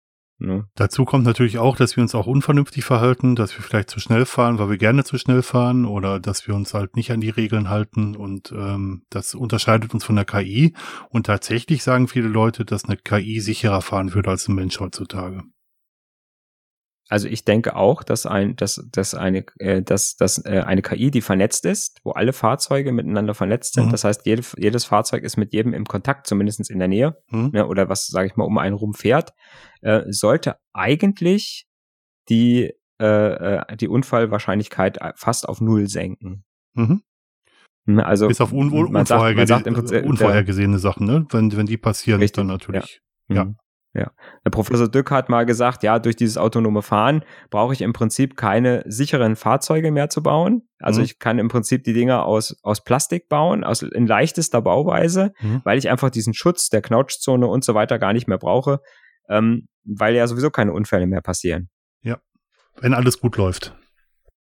Ne? 0.41 0.67
Dazu 0.77 1.05
kommt 1.05 1.25
natürlich 1.25 1.59
auch, 1.59 1.77
dass 1.77 1.97
wir 1.97 2.03
uns 2.03 2.15
auch 2.15 2.27
unvernünftig 2.27 2.85
verhalten, 2.85 3.35
dass 3.35 3.57
wir 3.57 3.63
vielleicht 3.63 3.91
zu 3.91 3.99
schnell 3.99 4.25
fahren, 4.25 4.59
weil 4.59 4.71
wir 4.71 4.79
gerne 4.79 5.03
zu 5.03 5.19
schnell 5.19 5.43
fahren 5.43 5.85
oder 5.85 6.21
dass 6.21 6.47
wir 6.47 6.55
uns 6.55 6.75
halt 6.75 6.95
nicht 6.95 7.11
an 7.11 7.21
die 7.21 7.31
Regeln 7.31 7.69
halten 7.69 8.15
und 8.15 8.53
ähm, 8.53 9.03
das 9.11 9.35
unterscheidet 9.35 9.95
uns 9.95 10.05
von 10.05 10.15
der 10.17 10.25
KI. 10.25 10.75
Und 11.09 11.27
tatsächlich 11.27 11.83
sagen 11.83 12.07
viele 12.07 12.29
Leute, 12.29 12.65
dass 12.65 12.85
eine 12.85 12.97
KI 12.97 13.41
sicherer 13.41 13.83
fahren 13.83 14.15
würde 14.15 14.31
als 14.31 14.47
ein 14.49 14.55
Mensch 14.55 14.79
heutzutage. 14.79 15.43
Also 17.09 17.27
ich 17.27 17.45
denke 17.45 17.75
auch, 17.75 18.03
dass 18.03 18.27
ein, 18.27 18.55
dass, 18.57 18.87
dass 18.93 19.15
eine, 19.15 19.45
äh, 19.59 19.83
dass, 19.83 20.17
dass 20.17 20.45
äh, 20.45 20.63
eine 20.67 20.83
KI, 20.83 21.11
die 21.11 21.23
vernetzt 21.23 21.65
ist, 21.65 22.01
wo 22.05 22.13
alle 22.13 22.35
Fahrzeuge 22.35 22.93
miteinander 22.93 23.35
vernetzt 23.35 23.75
sind. 23.75 23.87
Mhm. 23.87 23.91
Das 23.91 24.05
heißt, 24.05 24.27
jede, 24.27 24.43
jedes 24.59 24.85
Fahrzeug 24.85 25.23
ist 25.23 25.39
mit 25.39 25.55
jedem 25.55 25.73
im 25.73 25.87
Kontakt, 25.87 26.27
zumindest 26.27 26.71
in 26.71 26.79
der 26.79 26.89
Nähe, 26.89 27.17
mhm. 27.31 27.51
ne, 27.53 27.67
oder 27.67 27.89
was, 27.89 28.07
sage 28.07 28.27
ich 28.27 28.37
mal, 28.37 28.45
um 28.45 28.59
einen 28.59 28.75
rum 28.75 28.93
fährt, 28.93 29.33
äh, 29.81 30.03
sollte 30.09 30.57
eigentlich 30.75 31.67
die 32.29 32.75
äh, 33.01 33.07
äh 33.07 33.77
die 33.77 33.89
Unfallwahrscheinlichkeit 33.89 34.99
fast 35.17 35.49
auf 35.49 35.61
null 35.63 35.89
senken. 35.89 36.45
Mhm. 36.75 37.03
Ne, 37.87 38.05
also 38.05 38.29
Bis 38.29 38.43
auf 38.43 38.53
un 38.53 38.69
man 38.93 39.07
sagt, 39.07 39.35
man 39.35 39.47
sagt 39.47 39.67
im 39.67 39.73
Prinzip, 39.73 40.05
unvorhergesehene 40.05 40.79
Sachen, 40.79 41.07
ne? 41.07 41.27
Wenn, 41.31 41.57
wenn 41.57 41.65
die 41.65 41.79
passieren, 41.79 42.21
richtig, 42.21 42.37
dann 42.37 42.49
natürlich. 42.49 43.01
Ja. 43.29 43.37
ja. 43.37 43.55
Ja. 43.95 44.13
Der 44.45 44.51
Professor 44.51 44.89
Dück 44.89 45.11
hat 45.11 45.29
mal 45.29 45.47
gesagt, 45.47 45.83
ja, 45.83 45.99
durch 45.99 46.15
dieses 46.15 46.37
autonome 46.37 46.83
Fahren 46.83 47.25
brauche 47.51 47.73
ich 47.73 47.81
im 47.81 47.93
Prinzip 47.93 48.37
keine 48.37 48.85
sicheren 48.87 49.35
Fahrzeuge 49.35 49.91
mehr 49.91 50.11
zu 50.11 50.23
bauen. 50.23 50.69
Also 50.79 51.01
mhm. 51.01 51.07
ich 51.07 51.19
kann 51.19 51.39
im 51.39 51.49
Prinzip 51.49 51.85
die 51.85 51.95
Dinger 51.95 52.25
aus, 52.25 52.57
aus 52.63 52.85
Plastik 52.85 53.29
bauen, 53.29 53.65
aus, 53.65 53.83
in 53.83 54.07
leichtester 54.07 54.61
Bauweise, 54.61 55.33
mhm. 55.41 55.63
weil 55.65 55.79
ich 55.79 55.89
einfach 55.89 56.11
diesen 56.11 56.35
Schutz 56.35 56.69
der 56.69 56.83
Knautschzone 56.83 57.47
und 57.47 57.65
so 57.65 57.75
weiter 57.75 57.99
gar 57.99 58.13
nicht 58.13 58.29
mehr 58.29 58.39
brauche, 58.39 58.81
ähm, 59.29 59.69
weil 59.85 60.15
ja 60.15 60.27
sowieso 60.27 60.51
keine 60.51 60.73
Unfälle 60.73 61.07
mehr 61.07 61.23
passieren. 61.23 61.71
Ja. 62.03 62.19
Wenn 62.81 62.95
alles 62.95 63.21
gut 63.21 63.37
läuft. 63.37 63.75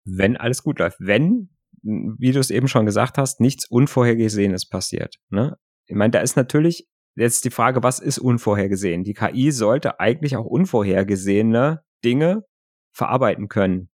Wenn 0.06 0.38
alles 0.38 0.64
gut 0.64 0.80
läuft. 0.80 0.98
Wenn, 1.00 1.50
wie 1.82 2.32
du 2.32 2.40
es 2.40 2.52
eben 2.52 2.68
schon 2.68 2.86
gesagt 2.86 3.18
hast, 3.18 3.40
nichts 3.40 3.66
Unvorhergesehenes 3.66 4.68
passiert. 4.68 5.16
Ne? 5.30 5.58
Ich 5.88 5.96
meine, 5.96 6.12
da 6.12 6.20
ist 6.20 6.38
natürlich 6.38 6.88
Jetzt 7.16 7.46
die 7.46 7.52
Frage, 7.52 7.84
was 7.84 8.00
ist 8.00 8.20
unvorhergesehen? 8.20 9.04
Die 9.04 9.14
KI 9.14 9.52
sollte 9.52 10.00
eigentlich 10.00 10.38
auch 10.38 10.46
unvorhergesehene 10.46 11.84
Dinge 12.04 12.46
verarbeiten 12.92 13.48
können. 13.48 13.90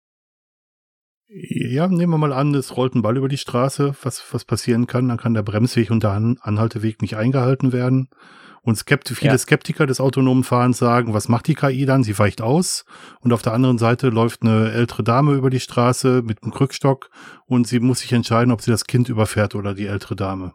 Ja, 1.26 1.88
nehmen 1.88 2.12
wir 2.12 2.18
mal 2.18 2.32
an, 2.32 2.54
es 2.54 2.76
rollt 2.76 2.94
ein 2.94 3.02
Ball 3.02 3.16
über 3.16 3.28
die 3.28 3.38
Straße, 3.38 3.94
was, 4.02 4.22
was 4.32 4.44
passieren 4.44 4.86
kann. 4.86 5.08
Dann 5.08 5.18
kann 5.18 5.34
der 5.34 5.42
Bremsweg 5.42 5.90
und 5.90 6.02
der 6.02 6.12
Anhalteweg 6.12 7.02
nicht 7.02 7.16
eingehalten 7.16 7.72
werden. 7.72 8.08
Und 8.62 8.76
Skept 8.76 9.10
viele 9.10 9.32
ja. 9.32 9.38
Skeptiker 9.38 9.86
des 9.86 10.00
autonomen 10.00 10.42
Fahrens 10.42 10.78
sagen, 10.78 11.12
was 11.12 11.28
macht 11.28 11.46
die 11.48 11.54
KI 11.54 11.84
dann? 11.84 12.02
Sie 12.02 12.18
weicht 12.18 12.40
aus. 12.40 12.84
Und 13.20 13.32
auf 13.32 13.42
der 13.42 13.52
anderen 13.52 13.78
Seite 13.78 14.08
läuft 14.08 14.42
eine 14.42 14.72
ältere 14.72 15.02
Dame 15.02 15.34
über 15.34 15.50
die 15.50 15.60
Straße 15.60 16.22
mit 16.22 16.42
einem 16.42 16.52
Krückstock 16.52 17.10
und 17.46 17.66
sie 17.66 17.80
muss 17.80 18.00
sich 18.00 18.12
entscheiden, 18.12 18.52
ob 18.52 18.62
sie 18.62 18.70
das 18.70 18.86
Kind 18.86 19.08
überfährt 19.08 19.54
oder 19.54 19.74
die 19.74 19.86
ältere 19.86 20.16
Dame. 20.16 20.52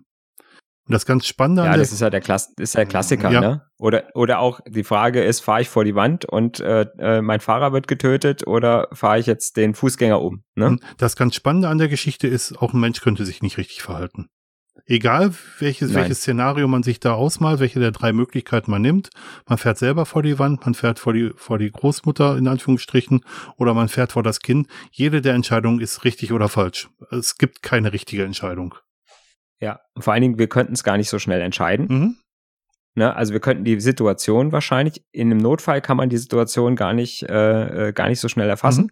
Und 0.89 0.93
das 0.93 1.05
ganz 1.05 1.27
Spannende 1.27 1.63
Ja, 1.65 1.77
das 1.77 1.91
ist 1.91 2.01
ja 2.01 2.09
der, 2.09 2.19
Klass 2.19 2.51
ist 2.57 2.75
der 2.75 2.87
Klassiker, 2.87 3.29
ja. 3.29 3.41
ne? 3.41 3.61
Oder, 3.77 4.05
oder 4.15 4.39
auch 4.39 4.59
die 4.67 4.83
Frage 4.83 5.23
ist, 5.23 5.39
fahre 5.39 5.61
ich 5.61 5.69
vor 5.69 5.85
die 5.85 5.93
Wand 5.93 6.25
und 6.25 6.59
äh, 6.61 6.87
äh, 6.97 7.21
mein 7.21 7.41
Fahrer 7.41 7.73
wird 7.73 7.87
getötet 7.87 8.47
oder 8.47 8.87
fahre 8.91 9.19
ich 9.19 9.27
jetzt 9.27 9.55
den 9.55 9.75
Fußgänger 9.75 10.19
um? 10.19 10.43
Ne? 10.55 10.77
Das 10.97 11.15
ganz 11.15 11.35
Spannende 11.35 11.67
an 11.67 11.77
der 11.77 11.89
Geschichte 11.89 12.27
ist, 12.27 12.57
auch 12.57 12.73
ein 12.73 12.79
Mensch 12.79 13.01
könnte 13.01 13.23
sich 13.23 13.43
nicht 13.43 13.59
richtig 13.59 13.83
verhalten. 13.83 14.29
Egal 14.87 15.31
welches, 15.59 15.93
welches 15.93 16.21
Szenario 16.21 16.67
man 16.67 16.81
sich 16.81 16.99
da 16.99 17.13
ausmalt, 17.13 17.59
welche 17.59 17.79
der 17.79 17.91
drei 17.91 18.11
Möglichkeiten 18.11 18.71
man 18.71 18.81
nimmt, 18.81 19.11
man 19.47 19.59
fährt 19.59 19.77
selber 19.77 20.07
vor 20.07 20.23
die 20.23 20.39
Wand, 20.39 20.65
man 20.65 20.73
fährt 20.73 20.97
vor 20.97 21.13
die, 21.13 21.31
vor 21.35 21.59
die 21.59 21.69
Großmutter 21.69 22.35
in 22.35 22.47
Anführungsstrichen 22.47 23.23
oder 23.57 23.75
man 23.75 23.89
fährt 23.89 24.13
vor 24.13 24.23
das 24.23 24.39
Kind. 24.39 24.67
Jede 24.89 25.21
der 25.21 25.35
Entscheidungen 25.35 25.79
ist 25.79 26.03
richtig 26.05 26.33
oder 26.33 26.49
falsch. 26.49 26.89
Es 27.11 27.37
gibt 27.37 27.61
keine 27.61 27.93
richtige 27.93 28.23
Entscheidung. 28.23 28.73
Ja, 29.61 29.81
vor 29.97 30.13
allen 30.13 30.21
Dingen, 30.21 30.39
wir 30.39 30.47
könnten 30.47 30.73
es 30.73 30.83
gar 30.83 30.97
nicht 30.97 31.09
so 31.09 31.19
schnell 31.19 31.41
entscheiden. 31.41 31.87
Mhm. 31.89 32.15
Ne, 32.95 33.15
also 33.15 33.33
wir 33.33 33.39
könnten 33.39 33.63
die 33.63 33.79
Situation 33.79 34.51
wahrscheinlich, 34.51 35.03
in 35.11 35.31
einem 35.31 35.39
Notfall 35.39 35.81
kann 35.81 35.97
man 35.97 36.09
die 36.09 36.17
Situation 36.17 36.75
gar 36.75 36.93
nicht, 36.93 37.23
äh, 37.23 37.89
äh 37.89 37.93
gar 37.93 38.09
nicht 38.09 38.19
so 38.19 38.27
schnell 38.27 38.49
erfassen. 38.49 38.91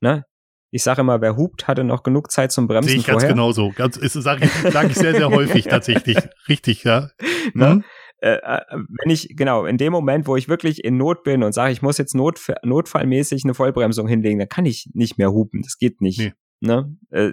Mhm. 0.00 0.08
Ne? 0.08 0.24
Ich 0.70 0.82
sage 0.82 1.02
immer, 1.02 1.20
wer 1.20 1.36
hupt, 1.36 1.68
hatte 1.68 1.84
noch 1.84 2.02
genug 2.02 2.30
Zeit 2.30 2.52
zum 2.52 2.66
Bremsen 2.66 2.90
Sehe 2.90 2.98
ich 2.98 3.06
ganz 3.06 3.22
vorher. 3.22 3.34
genauso. 3.34 3.72
Ganz, 3.76 3.96
sage 3.96 4.44
ich, 4.44 4.72
sag 4.72 4.90
ich 4.90 4.96
sehr, 4.96 5.14
sehr 5.14 5.30
häufig 5.30 5.66
tatsächlich. 5.66 6.18
Richtig, 6.48 6.84
ja. 6.84 7.10
Ne? 7.54 7.76
Mhm. 7.76 7.84
Äh, 8.18 8.38
äh, 8.42 8.60
wenn 8.70 9.10
ich, 9.10 9.28
genau, 9.36 9.66
in 9.66 9.76
dem 9.76 9.92
Moment, 9.92 10.26
wo 10.26 10.34
ich 10.34 10.48
wirklich 10.48 10.82
in 10.82 10.96
Not 10.96 11.22
bin 11.22 11.42
und 11.42 11.52
sage, 11.52 11.72
ich 11.72 11.82
muss 11.82 11.98
jetzt 11.98 12.14
Not, 12.14 12.40
notfallmäßig 12.62 13.44
eine 13.44 13.54
Vollbremsung 13.54 14.08
hinlegen, 14.08 14.38
dann 14.38 14.48
kann 14.48 14.66
ich 14.66 14.90
nicht 14.94 15.18
mehr 15.18 15.30
hupen. 15.30 15.62
Das 15.62 15.76
geht 15.76 16.00
nicht. 16.00 16.18
Nee. 16.18 16.32
Ne? 16.60 16.96
Äh, 17.10 17.32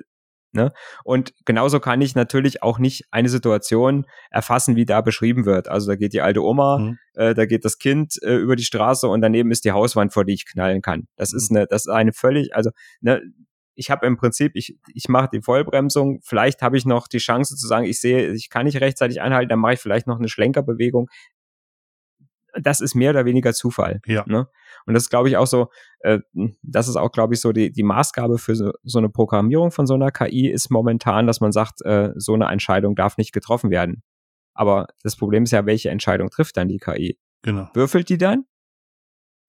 ne? 0.54 0.72
Und 1.04 1.34
genauso 1.46 1.80
kann 1.80 2.02
ich 2.02 2.16
natürlich 2.16 2.64
auch 2.64 2.80
nicht 2.80 3.06
eine 3.12 3.30
Situation 3.30 4.06
erfassen, 4.30 4.76
wie 4.76 4.86
da 4.86 5.02
beschrieben 5.02 5.46
wird. 5.46 5.68
Also 5.68 5.88
da 5.92 5.96
geht 5.96 6.14
die 6.14 6.22
alte 6.22 6.44
Oma, 6.44 6.78
Mhm. 6.80 6.98
äh, 7.16 7.34
da 7.34 7.46
geht 7.46 7.66
das 7.66 7.78
Kind 7.78 8.22
äh, 8.24 8.36
über 8.36 8.56
die 8.56 8.64
Straße 8.64 9.08
und 9.08 9.22
daneben 9.22 9.52
ist 9.52 9.66
die 9.66 9.72
Hauswand, 9.72 10.14
vor 10.14 10.26
die 10.26 10.34
ich 10.34 10.46
knallen 10.46 10.82
kann. 10.82 11.08
Das 11.16 11.34
ist 11.34 11.52
eine, 11.52 11.68
das 11.68 11.86
ist 11.86 11.92
eine 11.92 12.14
völlig, 12.14 12.56
also 12.56 12.72
ne, 13.02 13.22
ich 13.74 13.90
habe 13.90 14.06
im 14.06 14.18
Prinzip, 14.18 14.52
ich, 14.56 14.78
ich 14.94 15.08
mache 15.08 15.30
die 15.34 15.42
Vollbremsung, 15.42 16.20
vielleicht 16.24 16.62
habe 16.62 16.78
ich 16.78 16.86
noch 16.86 17.08
die 17.08 17.18
Chance 17.20 17.56
zu 17.56 17.68
sagen, 17.68 17.86
ich 17.86 18.00
sehe, 18.02 18.32
ich 18.34 18.50
kann 18.50 18.66
nicht 18.66 18.80
rechtzeitig 18.82 19.22
einhalten, 19.22 19.50
dann 19.50 19.60
mache 19.60 19.74
ich 19.74 19.80
vielleicht 19.80 20.08
noch 20.08 20.20
eine 20.20 20.28
Schlenkerbewegung. 20.28 21.10
Das 22.60 22.82
ist 22.82 22.96
mehr 22.96 23.12
oder 23.12 23.26
weniger 23.26 23.54
Zufall. 23.54 24.02
Ja. 24.06 24.24
Ne? 24.28 24.48
Und 24.86 24.94
das 24.94 25.04
ist, 25.04 25.10
glaube 25.10 25.30
ich, 25.30 25.38
auch 25.38 25.48
so, 25.48 25.70
äh, 26.00 26.20
das 26.62 26.88
ist 26.88 26.96
auch, 26.96 27.12
glaube 27.12 27.34
ich, 27.34 27.42
so 27.42 27.52
die, 27.52 27.72
die 27.72 27.84
Maßgabe 27.84 28.38
für 28.38 28.56
so, 28.56 28.72
so 28.84 29.00
eine 29.00 29.10
Programmierung 29.10 29.72
von 29.72 29.88
so 29.88 29.94
einer 29.94 30.12
KI 30.12 30.50
ist 30.50 30.70
momentan, 30.70 31.28
dass 31.28 31.40
man 31.42 31.52
sagt, 31.52 31.82
äh, 31.84 32.12
so 32.16 32.34
eine 32.34 32.46
Entscheidung 32.46 32.96
darf 32.96 33.18
nicht 33.18 33.32
getroffen 33.32 33.70
werden. 33.70 34.04
Aber 34.54 34.88
das 35.04 35.16
Problem 35.16 35.44
ist 35.44 35.52
ja, 35.52 35.66
welche 35.66 35.90
Entscheidung 35.90 36.30
trifft 36.30 36.58
dann 36.58 36.68
die 36.68 36.78
KI? 36.78 37.18
Genau. 37.44 37.70
Würfelt 37.74 38.10
die 38.10 38.18
dann? 38.18 38.46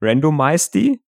Randomized 0.00 0.74
die? 0.74 1.01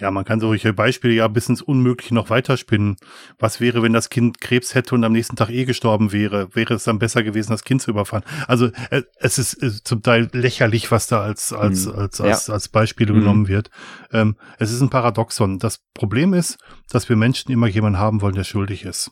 Ja, 0.00 0.10
man 0.10 0.24
kann 0.24 0.40
solche 0.40 0.72
Beispiele 0.72 1.12
ja 1.14 1.28
bis 1.28 1.48
ins 1.48 1.60
Unmögliche 1.62 2.14
noch 2.14 2.30
weiterspinnen. 2.30 2.96
Was 3.38 3.60
wäre, 3.60 3.82
wenn 3.82 3.92
das 3.92 4.08
Kind 4.08 4.40
Krebs 4.40 4.74
hätte 4.74 4.94
und 4.94 5.04
am 5.04 5.12
nächsten 5.12 5.36
Tag 5.36 5.50
eh 5.50 5.64
gestorben 5.66 6.10
wäre? 6.12 6.48
Wäre 6.54 6.74
es 6.74 6.84
dann 6.84 6.98
besser 6.98 7.22
gewesen, 7.22 7.50
das 7.50 7.64
Kind 7.64 7.82
zu 7.82 7.90
überfahren? 7.90 8.24
Also 8.48 8.70
äh, 8.90 9.02
es 9.16 9.38
ist 9.38 9.62
äh, 9.62 9.70
zum 9.84 10.02
Teil 10.02 10.28
lächerlich, 10.32 10.90
was 10.90 11.06
da 11.06 11.20
als 11.20 11.52
als 11.52 11.86
Mhm. 11.86 11.94
als 11.94 12.18
Ja. 12.18 12.24
als, 12.26 12.50
als 12.50 12.68
Beispiele 12.68 13.12
Mhm. 13.12 13.18
genommen 13.20 13.48
wird. 13.48 13.70
Ähm, 14.12 14.36
es 14.58 14.72
ist 14.72 14.80
ein 14.80 14.90
Paradoxon. 14.90 15.58
Das 15.58 15.80
Problem 15.94 16.32
ist, 16.34 16.58
dass 16.88 17.08
wir 17.08 17.16
Menschen 17.16 17.52
immer 17.52 17.66
jemanden 17.68 17.98
haben 17.98 18.22
wollen, 18.22 18.34
der 18.34 18.44
schuldig 18.44 18.84
ist. 18.84 19.10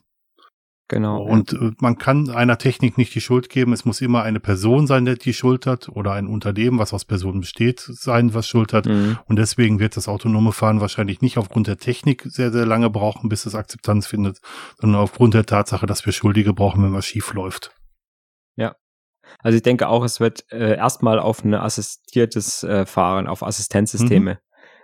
Genau. 0.88 1.22
Und 1.22 1.52
äh, 1.52 1.72
man 1.80 1.98
kann 1.98 2.30
einer 2.30 2.56
Technik 2.56 2.96
nicht 2.96 3.14
die 3.14 3.20
Schuld 3.20 3.50
geben. 3.50 3.74
Es 3.74 3.84
muss 3.84 4.00
immer 4.00 4.22
eine 4.22 4.40
Person 4.40 4.86
sein, 4.86 5.04
der 5.04 5.16
die 5.16 5.34
Schuld 5.34 5.66
hat 5.66 5.88
oder 5.90 6.12
ein 6.12 6.26
Unternehmen, 6.26 6.78
was 6.78 6.94
aus 6.94 7.04
Personen 7.04 7.40
besteht, 7.40 7.80
sein, 7.80 8.32
was 8.32 8.48
Schuld 8.48 8.72
hat. 8.72 8.86
Mhm. 8.86 9.18
Und 9.26 9.36
deswegen 9.36 9.80
wird 9.80 9.96
das 9.96 10.08
autonome 10.08 10.52
Fahren 10.52 10.80
wahrscheinlich 10.80 11.20
nicht 11.20 11.36
aufgrund 11.36 11.66
der 11.66 11.76
Technik 11.76 12.22
sehr, 12.24 12.50
sehr 12.50 12.64
lange 12.64 12.88
brauchen, 12.88 13.28
bis 13.28 13.44
es 13.44 13.54
Akzeptanz 13.54 14.06
findet, 14.06 14.38
sondern 14.80 15.02
aufgrund 15.02 15.34
der 15.34 15.44
Tatsache, 15.44 15.86
dass 15.86 16.06
wir 16.06 16.12
Schuldige 16.14 16.54
brauchen, 16.54 16.82
wenn 16.82 16.94
was 16.94 17.06
schief 17.06 17.34
läuft. 17.34 17.72
Also 19.40 19.56
ich 19.56 19.62
denke 19.62 19.88
auch, 19.88 20.04
es 20.04 20.20
wird 20.20 20.50
äh, 20.50 20.76
erstmal 20.76 21.18
auf 21.18 21.44
ein 21.44 21.54
assistiertes 21.54 22.62
äh, 22.62 22.86
Fahren, 22.86 23.26
auf 23.26 23.42
Assistenzsysteme 23.42 24.38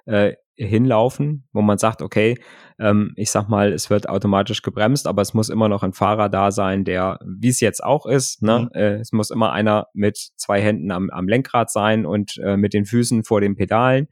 äh, 0.07 0.35
hinlaufen, 0.57 1.49
wo 1.53 1.63
man 1.63 1.79
sagt, 1.79 2.01
okay, 2.03 2.37
ähm, 2.79 3.13
ich 3.17 3.31
sag 3.31 3.49
mal, 3.49 3.73
es 3.73 3.91
wird 3.91 4.09
automatisch 4.09 4.63
gebremst, 4.63 5.07
aber 5.07 5.23
es 5.23 5.35
muss 5.35 5.49
immer 5.49 5.69
noch 5.69 5.83
ein 5.83 5.93
Fahrer 5.93 6.29
da 6.29 6.51
sein, 6.53 6.85
der, 6.85 7.19
wie 7.27 7.49
es 7.49 7.61
jetzt 7.61 7.83
auch 7.83 8.07
ist, 8.07 8.43
ne, 8.43 8.61
Mhm. 8.61 8.69
äh, 8.81 8.95
es 8.97 9.13
muss 9.13 9.31
immer 9.31 9.53
einer 9.53 9.89
mit 9.95 10.17
zwei 10.37 10.61
Händen 10.61 10.91
am, 10.91 11.11
am 11.11 11.27
Lenkrad 11.29 11.71
sein 11.71 12.07
und 12.07 12.37
äh, 12.39 12.57
mit 12.57 12.73
den 12.73 12.85
Füßen 12.85 13.25
vor 13.25 13.41
den 13.41 13.57
Pedalen, 13.57 14.07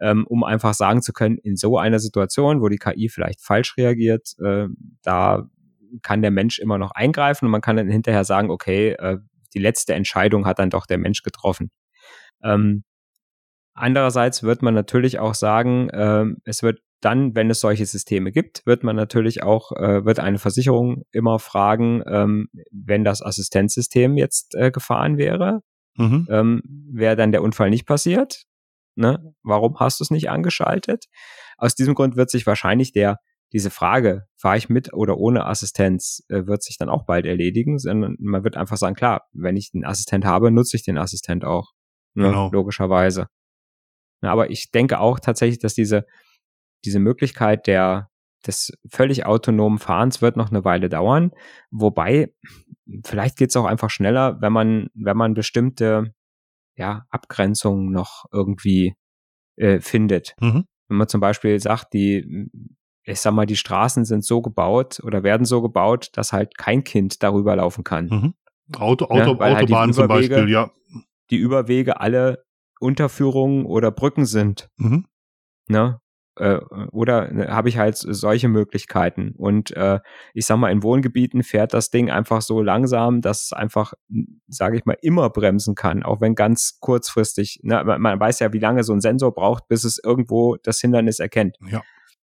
ähm, 0.00 0.26
um 0.28 0.44
einfach 0.44 0.74
sagen 0.74 1.02
zu 1.02 1.12
können, 1.12 1.38
in 1.38 1.56
so 1.56 1.78
einer 1.78 1.98
Situation, 1.98 2.60
wo 2.60 2.68
die 2.68 2.78
KI 2.78 3.08
vielleicht 3.08 3.40
falsch 3.40 3.76
reagiert, 3.76 4.34
äh, 4.44 4.66
da 5.02 5.48
kann 6.02 6.22
der 6.22 6.30
Mensch 6.30 6.58
immer 6.58 6.78
noch 6.78 6.92
eingreifen 6.92 7.46
und 7.46 7.50
man 7.50 7.60
kann 7.60 7.76
dann 7.76 7.88
hinterher 7.88 8.24
sagen, 8.24 8.50
okay, 8.50 8.92
äh, 8.92 9.18
die 9.52 9.58
letzte 9.58 9.94
Entscheidung 9.94 10.46
hat 10.46 10.58
dann 10.58 10.70
doch 10.70 10.86
der 10.86 10.98
Mensch 10.98 11.22
getroffen. 11.22 11.70
Ähm, 12.42 12.84
andererseits 13.74 14.42
wird 14.42 14.62
man 14.62 14.74
natürlich 14.74 15.18
auch 15.18 15.34
sagen, 15.34 15.88
ähm, 15.92 16.38
es 16.44 16.62
wird 16.62 16.80
dann, 17.00 17.34
wenn 17.34 17.50
es 17.50 17.60
solche 17.60 17.84
Systeme 17.84 18.30
gibt, 18.30 18.64
wird 18.64 18.84
man 18.84 18.94
natürlich 18.94 19.42
auch, 19.42 19.72
äh, 19.72 20.04
wird 20.04 20.20
eine 20.20 20.38
Versicherung 20.38 21.02
immer 21.10 21.38
fragen, 21.38 22.02
ähm, 22.06 22.48
wenn 22.70 23.04
das 23.04 23.22
Assistenzsystem 23.22 24.16
jetzt 24.16 24.54
äh, 24.54 24.70
gefahren 24.70 25.18
wäre, 25.18 25.60
Mhm. 25.98 26.26
ähm, 26.30 26.62
wäre 26.90 27.16
dann 27.16 27.32
der 27.32 27.42
Unfall 27.42 27.68
nicht 27.68 27.86
passiert. 27.86 28.44
Ne? 28.94 29.34
Warum 29.42 29.78
hast 29.78 30.00
du 30.00 30.04
es 30.04 30.10
nicht 30.10 30.30
angeschaltet? 30.30 31.06
Aus 31.58 31.74
diesem 31.74 31.94
Grund 31.94 32.16
wird 32.16 32.30
sich 32.30 32.46
wahrscheinlich 32.46 32.92
der 32.92 33.18
diese 33.52 33.70
Frage, 33.70 34.22
fahre 34.36 34.56
ich 34.56 34.70
mit 34.70 34.94
oder 34.94 35.18
ohne 35.18 35.44
Assistenz, 35.44 36.24
äh, 36.28 36.46
wird 36.46 36.62
sich 36.62 36.78
dann 36.78 36.88
auch 36.88 37.04
bald 37.04 37.26
erledigen, 37.26 37.78
sondern 37.78 38.16
man 38.18 38.44
wird 38.44 38.56
einfach 38.56 38.78
sagen, 38.78 38.94
klar, 38.94 39.26
wenn 39.32 39.56
ich 39.56 39.70
einen 39.74 39.84
Assistent 39.84 40.24
habe, 40.24 40.50
nutze 40.50 40.76
ich 40.76 40.84
den 40.84 40.96
Assistent 40.96 41.44
auch. 41.44 41.72
Ne? 42.14 42.28
Genau. 42.28 42.50
Logischerweise. 42.50 43.26
Ja, 44.22 44.30
aber 44.30 44.50
ich 44.50 44.70
denke 44.70 45.00
auch 45.00 45.20
tatsächlich, 45.20 45.58
dass 45.58 45.74
diese, 45.74 46.06
diese 46.84 47.00
Möglichkeit 47.00 47.66
der, 47.66 48.10
des 48.46 48.72
völlig 48.88 49.26
autonomen 49.26 49.78
Fahrens 49.78 50.22
wird 50.22 50.36
noch 50.36 50.50
eine 50.50 50.64
Weile 50.64 50.88
dauern. 50.88 51.32
Wobei, 51.70 52.32
vielleicht 53.04 53.36
geht 53.36 53.50
es 53.50 53.56
auch 53.56 53.64
einfach 53.64 53.90
schneller, 53.90 54.40
wenn 54.40 54.52
man, 54.52 54.88
wenn 54.94 55.16
man 55.16 55.34
bestimmte 55.34 56.14
ja, 56.76 57.04
Abgrenzungen 57.10 57.90
noch 57.92 58.24
irgendwie 58.32 58.94
äh, 59.56 59.80
findet. 59.80 60.34
Mhm. 60.40 60.64
Wenn 60.88 60.96
man 60.96 61.08
zum 61.08 61.20
Beispiel 61.20 61.58
sagt, 61.60 61.92
die, 61.92 62.48
ich 63.04 63.20
sag 63.20 63.32
mal, 63.32 63.46
die 63.46 63.56
Straßen 63.56 64.04
sind 64.04 64.24
so 64.24 64.40
gebaut 64.42 65.00
oder 65.02 65.22
werden 65.22 65.44
so 65.44 65.62
gebaut, 65.62 66.10
dass 66.14 66.32
halt 66.32 66.56
kein 66.56 66.84
Kind 66.84 67.22
darüber 67.22 67.56
laufen 67.56 67.84
kann. 67.84 68.06
Mhm. 68.06 68.34
Auto, 68.78 69.06
Ja, 69.10 69.22
Auto, 69.24 69.38
weil 69.38 69.56
halt 69.56 69.68
die 69.68 69.74
Autobahnen 69.74 69.92
zum 69.92 70.08
Beispiel, 70.08 70.48
ja. 70.48 70.70
Die 71.30 71.36
Überwege 71.36 72.00
alle 72.00 72.44
Unterführungen 72.82 73.64
oder 73.64 73.90
Brücken 73.90 74.26
sind. 74.26 74.68
Mhm. 74.76 75.06
Ne? 75.68 76.00
Äh, 76.36 76.56
oder 76.92 77.30
äh, 77.30 77.48
habe 77.48 77.68
ich 77.68 77.78
halt 77.78 77.96
solche 77.96 78.48
Möglichkeiten. 78.48 79.34
Und 79.36 79.70
äh, 79.76 80.00
ich 80.34 80.46
sag 80.46 80.56
mal, 80.56 80.70
in 80.70 80.82
Wohngebieten 80.82 81.42
fährt 81.42 81.74
das 81.74 81.90
Ding 81.90 82.10
einfach 82.10 82.42
so 82.42 82.62
langsam, 82.62 83.20
dass 83.20 83.44
es 83.44 83.52
einfach, 83.52 83.92
sage 84.48 84.76
ich 84.76 84.84
mal, 84.84 84.96
immer 85.02 85.30
bremsen 85.30 85.74
kann, 85.74 86.02
auch 86.02 86.20
wenn 86.20 86.34
ganz 86.34 86.78
kurzfristig. 86.80 87.60
Ne? 87.62 87.82
Man, 87.84 88.00
man 88.00 88.18
weiß 88.18 88.40
ja, 88.40 88.52
wie 88.52 88.58
lange 88.58 88.82
so 88.82 88.92
ein 88.92 89.00
Sensor 89.00 89.34
braucht, 89.34 89.68
bis 89.68 89.84
es 89.84 90.00
irgendwo 90.02 90.56
das 90.56 90.80
Hindernis 90.80 91.20
erkennt. 91.20 91.58
Ja. 91.70 91.82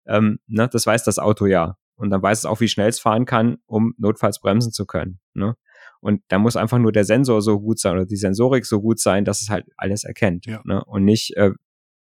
Ähm, 0.07 0.39
ne? 0.47 0.69
Das 0.71 0.85
weiß 0.85 1.03
das 1.03 1.19
Auto 1.19 1.45
ja. 1.45 1.77
Und 1.95 2.09
dann 2.11 2.23
weiß 2.23 2.39
es 2.39 2.45
auch, 2.45 2.61
wie 2.61 2.69
schnell 2.69 2.87
es 2.87 3.01
fahren 3.01 3.25
kann, 3.25 3.57
um 3.65 3.93
notfalls 3.97 4.39
bremsen 4.39 4.71
zu 4.71 4.85
können. 4.85 5.19
Ne? 5.33 5.55
Und 6.01 6.21
da 6.29 6.39
muss 6.39 6.55
einfach 6.55 6.79
nur 6.79 6.91
der 6.91 7.03
Sensor 7.03 7.41
so 7.41 7.59
gut 7.59 7.79
sein 7.79 7.93
oder 7.93 8.05
die 8.05 8.15
Sensorik 8.15 8.65
so 8.65 8.81
gut 8.81 8.99
sein, 8.99 9.25
dass 9.25 9.41
es 9.41 9.49
halt 9.49 9.65
alles 9.77 10.03
erkennt. 10.03 10.45
Ja. 10.45 10.61
Ne? 10.63 10.83
Und 10.85 11.03
nicht, 11.03 11.35
äh, 11.35 11.51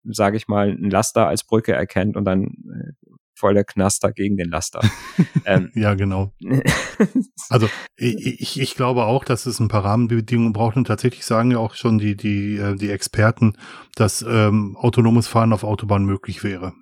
sage 0.05 0.37
ich 0.37 0.49
mal, 0.49 0.71
ein 0.71 0.91
Laster 0.91 1.29
als 1.29 1.45
Brücke 1.45 1.73
erkennt 1.73 2.17
und 2.17 2.25
dann 2.25 2.45
äh, 2.45 2.93
voller 3.37 3.65
Knaster 3.65 4.13
gegen 4.13 4.37
den 4.37 4.49
Laster. 4.49 4.81
ähm, 5.45 5.71
Ja, 5.75 5.95
genau. 5.95 6.33
Also 7.51 7.69
ich, 7.97 8.41
ich, 8.41 8.61
ich 8.61 8.75
glaube 8.75 9.05
auch, 9.05 9.23
dass 9.23 9.45
es 9.45 9.61
ein 9.61 9.69
paar 9.69 9.85
Rahmenbedingungen 9.85 10.55
braucht 10.55 10.77
und 10.77 10.87
tatsächlich 10.87 11.27
sagen 11.27 11.51
ja 11.51 11.59
auch 11.59 11.75
schon 11.75 11.99
die, 11.99 12.17
die, 12.17 12.57
äh, 12.57 12.75
die 12.75 12.91
Experten, 12.91 13.53
dass 13.95 14.25
ähm, 14.27 14.77
autonomes 14.79 15.29
Fahren 15.29 15.53
auf 15.53 15.63
Autobahn 15.63 16.07
möglich 16.07 16.43
wäre. 16.43 16.73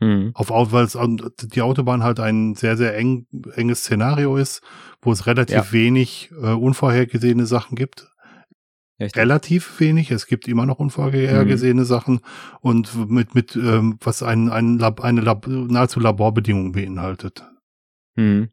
Hm, 0.00 0.32
Auf 0.34 0.50
Au- 0.50 0.72
weil 0.72 0.84
es, 0.84 0.98
die 1.44 1.62
Autobahn 1.62 2.02
halt 2.02 2.20
ein 2.20 2.54
sehr, 2.54 2.76
sehr 2.76 2.96
eng, 2.96 3.26
enges 3.54 3.80
Szenario 3.80 4.36
ist, 4.36 4.60
wo 5.02 5.12
es 5.12 5.26
relativ 5.26 5.54
Ja. 5.56 5.72
wenig 5.72 6.30
äh, 6.32 6.48
unvorhergesehene 6.52 7.46
Sachen 7.46 7.76
gibt. 7.76 8.08
richtig. 9.00 9.20
Relativ 9.20 9.80
wenig. 9.80 10.10
Es 10.10 10.26
gibt 10.26 10.48
immer 10.48 10.66
noch 10.66 10.78
unvorhergesehene 10.78 11.82
Mhm. 11.82 11.86
Sachen 11.86 12.20
und 12.60 13.08
mit, 13.10 13.34
mit 13.34 13.54
ähm, 13.56 13.98
was 14.00 14.22
ein, 14.22 14.50
ein 14.50 14.78
Lab, 14.78 15.00
eine 15.00 15.20
Lab, 15.20 15.46
nahezu 15.46 16.00
Laborbedingung 16.00 16.72
beinhaltet. 16.72 17.44
Hm. 18.16 18.48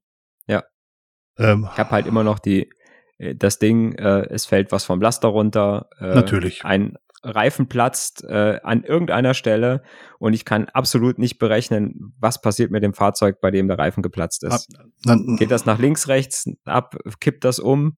Ähm, 1.38 1.68
Ich 1.72 1.78
habe 1.78 1.92
halt 1.92 2.08
immer 2.08 2.24
noch 2.26 2.40
die, 2.40 2.70
äh, 3.18 3.34
das 3.36 3.58
Ding, 3.58 3.94
äh, 3.94 4.28
es 4.30 4.46
fällt 4.46 4.72
was 4.74 4.84
vom 4.84 5.02
Laster 5.02 5.30
runter. 5.30 5.88
Äh, 6.00 6.14
Natürlich. 6.16 6.66
Ein 6.66 6.98
Reifen 7.24 7.68
platzt 7.68 8.24
äh, 8.24 8.60
an 8.64 8.84
irgendeiner 8.84 9.34
Stelle 9.34 9.84
und 10.20 10.34
ich 10.34 10.46
kann 10.46 10.68
absolut 10.70 11.20
nicht 11.20 11.38
berechnen, 11.38 12.14
was 12.20 12.42
passiert 12.42 12.72
mit 12.72 12.84
dem 12.84 12.94
Fahrzeug, 12.94 13.40
bei 13.42 13.52
dem 13.52 13.68
der 13.68 13.78
Reifen 13.78 14.02
geplatzt 14.02 14.44
ist. 14.44 14.68
dann, 15.04 15.36
Geht 15.38 15.52
das 15.52 15.66
nach 15.66 15.80
links, 15.80 16.08
rechts 16.08 16.46
ab, 16.66 16.96
kippt 17.20 17.44
das 17.44 17.60
um, 17.60 17.98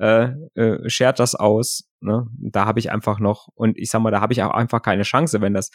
äh, 0.00 0.30
äh, 0.54 0.88
schert 0.88 1.18
das 1.18 1.34
aus. 1.34 1.84
Ne? 2.00 2.26
Da 2.38 2.64
habe 2.64 2.80
ich 2.80 2.90
einfach 2.90 3.20
noch, 3.20 3.48
und 3.54 3.78
ich 3.78 3.90
sag 3.90 4.00
mal, 4.00 4.10
da 4.10 4.20
habe 4.20 4.32
ich 4.32 4.42
auch 4.42 4.50
einfach 4.50 4.82
keine 4.82 5.02
Chance, 5.02 5.40
wenn 5.40 5.54
das, 5.54 5.70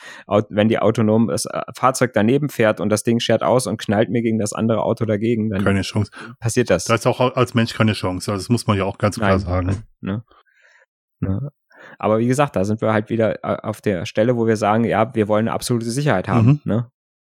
wenn 0.50 0.68
die 0.68 0.80
autonom 0.80 1.28
das 1.28 1.46
äh, 1.46 1.62
Fahrzeug 1.76 2.12
daneben 2.14 2.50
fährt 2.50 2.82
und 2.82 2.90
das 2.90 3.04
Ding 3.04 3.20
schert 3.20 3.44
aus 3.44 3.68
und 3.68 3.78
knallt 3.78 4.10
mir 4.10 4.22
gegen 4.22 4.40
das 4.40 4.54
andere 4.54 4.82
Auto 4.82 5.06
dagegen, 5.06 5.50
dann 5.50 5.64
keine 5.64 5.84
Chance. 5.84 6.12
passiert 6.40 6.70
das. 6.70 6.86
Da 6.86 6.96
ist 6.96 7.08
auch 7.08 7.20
als 7.20 7.54
Mensch 7.54 7.74
keine 7.74 7.94
Chance. 7.94 8.32
Also 8.32 8.44
das 8.44 8.50
muss 8.50 8.68
man 8.68 8.78
ja 8.78 8.84
auch 8.84 8.98
ganz 8.98 9.18
klar 9.18 9.30
Nein. 9.30 9.40
sagen. 9.40 9.84
Ne? 10.02 10.24
Ne? 11.20 11.50
Aber 12.00 12.20
wie 12.20 12.28
gesagt, 12.28 12.56
da 12.56 12.64
sind 12.64 12.82
wir 12.82 12.94
halt 12.94 13.10
wieder 13.10 13.44
äh, 13.44 13.62
auf 13.62 13.82
der 13.82 14.06
Stelle, 14.06 14.38
wo 14.38 14.46
wir 14.48 14.58
sagen, 14.58 14.84
ja, 14.84 15.14
wir 15.16 15.28
wollen 15.28 15.48
eine 15.48 15.54
absolute 15.54 15.90
Sicherheit 15.90 16.28
haben. 16.28 16.48
Mhm. 16.48 16.62
Ne? 16.64 16.92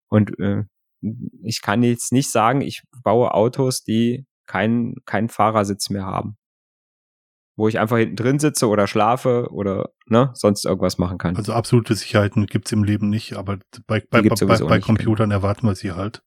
Und 0.08 0.38
äh, 0.38 0.64
ich 1.42 1.62
kann 1.62 1.82
jetzt 1.82 2.12
nicht 2.12 2.30
sagen, 2.30 2.60
ich 2.60 2.82
baue 3.02 3.34
Autos, 3.34 3.82
die 3.82 4.26
keinen 4.46 4.96
keinen 5.04 5.28
Fahrersitz 5.28 5.90
mehr 5.90 6.06
haben. 6.06 6.36
Wo 7.56 7.68
ich 7.68 7.78
einfach 7.78 7.98
hinten 7.98 8.16
drin 8.16 8.38
sitze 8.38 8.68
oder 8.68 8.86
schlafe 8.86 9.48
oder 9.50 9.90
ne, 10.06 10.30
sonst 10.34 10.64
irgendwas 10.64 10.98
machen 10.98 11.18
kann. 11.18 11.36
Also 11.36 11.52
absolute 11.52 11.94
Sicherheiten 11.94 12.46
gibt's 12.46 12.72
im 12.72 12.82
Leben 12.82 13.10
nicht, 13.10 13.34
aber 13.34 13.58
bei, 13.86 14.00
bei, 14.10 14.22
bei, 14.22 14.28
bei 14.30 14.56
genau. 14.56 14.78
Computern 14.80 15.30
genau. 15.30 15.40
erwarten 15.40 15.66
wir 15.66 15.74
sie 15.74 15.92
halt. 15.92 16.22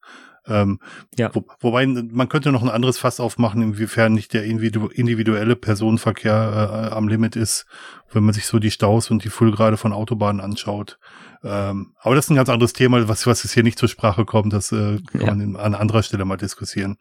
Ähm, 0.47 0.79
ja. 1.17 1.33
Wo, 1.33 1.45
wobei 1.59 1.85
man 1.87 2.29
könnte 2.29 2.51
noch 2.51 2.61
ein 2.61 2.69
anderes 2.69 2.97
Fass 2.97 3.19
aufmachen, 3.19 3.61
inwiefern 3.61 4.13
nicht 4.13 4.33
der 4.33 4.43
individuelle 4.43 5.55
Personenverkehr 5.55 6.89
äh, 6.91 6.93
am 6.93 7.07
Limit 7.07 7.35
ist, 7.35 7.65
wenn 8.11 8.23
man 8.23 8.33
sich 8.33 8.45
so 8.45 8.59
die 8.59 8.71
Staus 8.71 9.09
und 9.09 9.23
die 9.23 9.29
Füllgrade 9.29 9.77
von 9.77 9.93
Autobahnen 9.93 10.41
anschaut. 10.41 10.99
Ähm, 11.43 11.93
aber 11.99 12.15
das 12.15 12.25
ist 12.25 12.31
ein 12.31 12.35
ganz 12.35 12.49
anderes 12.49 12.73
Thema, 12.73 13.07
was, 13.07 13.27
was 13.27 13.43
jetzt 13.43 13.53
hier 13.53 13.63
nicht 13.63 13.79
zur 13.79 13.89
Sprache 13.89 14.25
kommt. 14.25 14.53
Das 14.53 14.71
äh, 14.71 14.99
kann 15.11 15.21
ja. 15.21 15.33
man 15.33 15.55
an 15.55 15.75
anderer 15.75 16.03
Stelle 16.03 16.25
mal 16.25 16.37
diskutieren. 16.37 16.97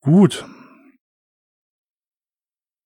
Gut, 0.00 0.44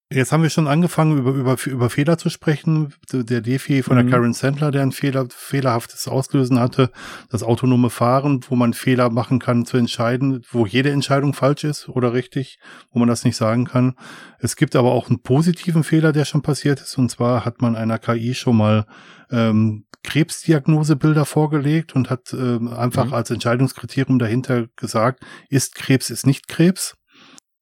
Jetzt 0.09 0.31
haben 0.31 0.41
wir 0.41 0.49
schon 0.49 0.69
angefangen, 0.69 1.17
über, 1.17 1.31
über, 1.31 1.57
über 1.65 1.89
Fehler 1.89 2.17
zu 2.17 2.29
sprechen. 2.29 2.93
Der 3.11 3.41
Defi 3.41 3.83
von 3.83 3.97
der 3.97 4.05
mhm. 4.05 4.09
Karen 4.09 4.33
Sandler, 4.33 4.71
der 4.71 4.83
ein 4.83 4.93
Fehler, 4.93 5.27
fehlerhaftes 5.29 6.07
Auslösen 6.07 6.61
hatte. 6.61 6.91
Das 7.29 7.43
autonome 7.43 7.89
Fahren, 7.89 8.39
wo 8.47 8.55
man 8.55 8.71
Fehler 8.73 9.09
machen 9.09 9.39
kann 9.39 9.65
zu 9.65 9.75
entscheiden, 9.75 10.45
wo 10.49 10.65
jede 10.65 10.91
Entscheidung 10.91 11.33
falsch 11.33 11.65
ist 11.65 11.89
oder 11.89 12.13
richtig, 12.13 12.57
wo 12.91 12.99
man 12.99 13.09
das 13.09 13.25
nicht 13.25 13.35
sagen 13.35 13.65
kann. 13.65 13.95
Es 14.39 14.55
gibt 14.55 14.77
aber 14.77 14.93
auch 14.93 15.09
einen 15.09 15.21
positiven 15.21 15.83
Fehler, 15.83 16.13
der 16.13 16.23
schon 16.23 16.41
passiert 16.41 16.79
ist. 16.79 16.97
Und 16.97 17.11
zwar 17.11 17.43
hat 17.43 17.61
man 17.61 17.75
einer 17.75 17.99
KI 17.99 18.33
schon 18.33 18.55
mal 18.55 18.85
ähm, 19.29 19.87
Krebsdiagnosebilder 20.03 21.25
vorgelegt 21.25 21.97
und 21.97 22.09
hat 22.09 22.31
ähm, 22.31 22.69
einfach 22.69 23.07
mhm. 23.07 23.13
als 23.13 23.29
Entscheidungskriterium 23.29 24.19
dahinter 24.19 24.67
gesagt, 24.77 25.21
ist 25.49 25.75
Krebs, 25.75 26.09
ist 26.09 26.25
nicht 26.25 26.47
Krebs. 26.47 26.95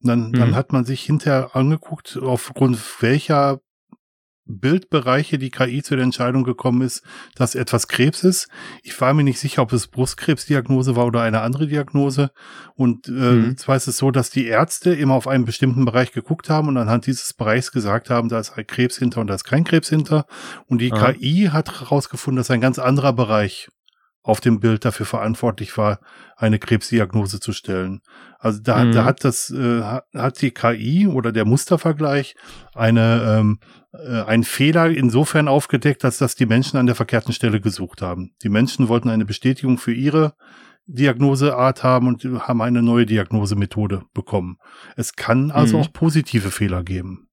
Dann, 0.05 0.29
mhm. 0.29 0.33
dann 0.33 0.55
hat 0.55 0.71
man 0.71 0.85
sich 0.85 1.01
hinterher 1.01 1.55
angeguckt, 1.55 2.17
aufgrund 2.21 2.79
welcher 3.01 3.59
Bildbereiche 4.47 5.39
die 5.39 5.49
KI 5.49 5.81
zu 5.81 5.95
der 5.95 6.03
Entscheidung 6.03 6.43
gekommen 6.43 6.81
ist, 6.81 7.03
dass 7.35 7.55
etwas 7.55 7.87
Krebs 7.87 8.23
ist. 8.23 8.47
Ich 8.83 8.99
war 9.01 9.13
mir 9.13 9.23
nicht 9.23 9.39
sicher, 9.39 9.63
ob 9.63 9.73
es 9.73 9.87
Brustkrebsdiagnose 9.87 10.95
war 10.95 11.05
oder 11.05 11.21
eine 11.21 11.41
andere 11.41 11.67
Diagnose. 11.67 12.29
Und 12.75 13.07
äh, 13.07 13.11
mhm. 13.11 13.57
zwar 13.57 13.75
ist 13.75 13.87
es 13.87 13.97
so, 13.97 14.11
dass 14.11 14.29
die 14.29 14.45
Ärzte 14.45 14.93
immer 14.93 15.15
auf 15.15 15.27
einen 15.27 15.45
bestimmten 15.45 15.85
Bereich 15.85 16.11
geguckt 16.11 16.49
haben 16.49 16.67
und 16.67 16.77
anhand 16.77 17.07
dieses 17.07 17.33
Bereichs 17.33 17.71
gesagt 17.71 18.11
haben, 18.11 18.29
da 18.29 18.39
ist 18.39 18.55
ein 18.55 18.67
Krebs 18.67 18.97
hinter 18.97 19.21
und 19.21 19.27
da 19.27 19.35
ist 19.35 19.45
kein 19.45 19.63
Krebs 19.63 19.89
hinter. 19.89 20.27
Und 20.67 20.79
die 20.79 20.91
ah. 20.91 21.13
KI 21.13 21.49
hat 21.51 21.79
herausgefunden, 21.81 22.37
dass 22.37 22.51
ein 22.51 22.61
ganz 22.61 22.77
anderer 22.77 23.13
Bereich 23.13 23.69
auf 24.25 24.41
dem 24.41 24.59
Bild 24.59 24.83
dafür 24.83 25.05
verantwortlich 25.05 25.77
war, 25.77 25.99
eine 26.35 26.57
Krebsdiagnose 26.57 27.39
zu 27.39 27.53
stellen. 27.53 28.01
Also 28.39 28.59
da, 28.59 28.83
mhm. 28.83 28.91
da 28.91 29.05
hat 29.05 29.23
das 29.23 29.51
äh, 29.51 29.81
hat 29.83 30.41
die 30.41 30.49
KI 30.49 31.07
oder 31.07 31.31
der 31.31 31.45
Mustervergleich 31.45 32.35
eine 32.73 33.37
ähm, 33.39 33.59
äh, 33.93 34.23
einen 34.23 34.43
Fehler 34.43 34.89
insofern 34.89 35.47
aufgedeckt, 35.47 36.03
dass 36.03 36.17
das 36.17 36.35
die 36.35 36.47
Menschen 36.47 36.77
an 36.77 36.87
der 36.87 36.95
verkehrten 36.95 37.33
Stelle 37.33 37.61
gesucht 37.61 38.01
haben. 38.01 38.33
Die 38.41 38.49
Menschen 38.49 38.87
wollten 38.87 39.09
eine 39.09 39.25
Bestätigung 39.25 39.77
für 39.77 39.93
ihre 39.93 40.33
Diagnoseart 40.87 41.83
haben 41.83 42.07
und 42.07 42.23
haben 42.23 42.63
eine 42.63 42.81
neue 42.81 43.05
Diagnosemethode 43.05 44.05
bekommen. 44.15 44.57
Es 44.95 45.15
kann 45.15 45.51
also 45.51 45.77
mhm. 45.77 45.83
auch 45.83 45.93
positive 45.93 46.49
Fehler 46.49 46.83
geben. 46.83 47.27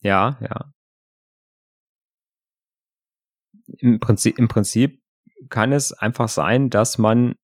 Ja, 0.00 0.38
ja. 0.40 0.72
Im 3.78 4.00
Prinzip, 4.00 4.38
im 4.38 4.48
Prinzip 4.48 5.01
kann 5.48 5.72
es 5.72 5.92
einfach 5.92 6.28
sein, 6.28 6.70
dass 6.70 6.98
man, 6.98 7.34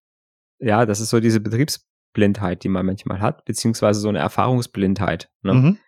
ja, 0.59 0.86
das 0.86 1.01
ist 1.01 1.11
so 1.11 1.20
diese 1.20 1.40
Betriebsblindheit, 1.40 2.64
die 2.64 2.68
man 2.68 2.86
manchmal 2.86 3.20
hat, 3.20 3.44
beziehungsweise 3.44 4.01
so 4.01 4.09
eine 4.09 4.18
Erfahrungsblindheit. 4.18 5.30
Ne? 5.42 5.55
Mhm. 5.55 5.78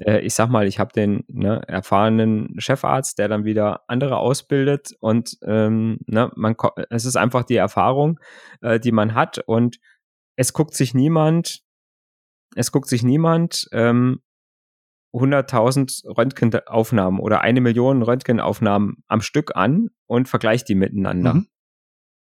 Äh, 0.00 0.20
ich 0.20 0.34
sag 0.34 0.48
mal, 0.48 0.66
ich 0.66 0.78
habe 0.78 0.92
den 0.92 1.24
ne, 1.28 1.62
erfahrenen 1.66 2.54
Chefarzt, 2.58 3.18
der 3.18 3.28
dann 3.28 3.44
wieder 3.44 3.82
andere 3.88 4.18
ausbildet 4.18 4.94
und 5.00 5.38
ähm, 5.42 5.98
ne, 6.06 6.30
man, 6.36 6.56
es 6.90 7.04
ist 7.04 7.16
einfach 7.16 7.44
die 7.44 7.56
Erfahrung, 7.56 8.18
äh, 8.60 8.80
die 8.80 8.92
man 8.92 9.14
hat 9.14 9.38
und 9.38 9.78
es 10.36 10.52
guckt 10.52 10.74
sich 10.74 10.94
niemand, 10.94 11.62
es 12.56 12.72
guckt 12.72 12.88
sich 12.88 13.02
niemand 13.02 13.68
ähm, 13.72 14.20
100.000 15.12 16.16
Röntgenaufnahmen 16.16 17.20
oder 17.20 17.40
eine 17.40 17.60
Million 17.60 18.02
Röntgenaufnahmen 18.02 19.02
am 19.08 19.20
Stück 19.20 19.56
an 19.56 19.88
und 20.06 20.28
vergleicht 20.28 20.68
die 20.68 20.76
miteinander. 20.76 21.34
Mhm. 21.34 21.48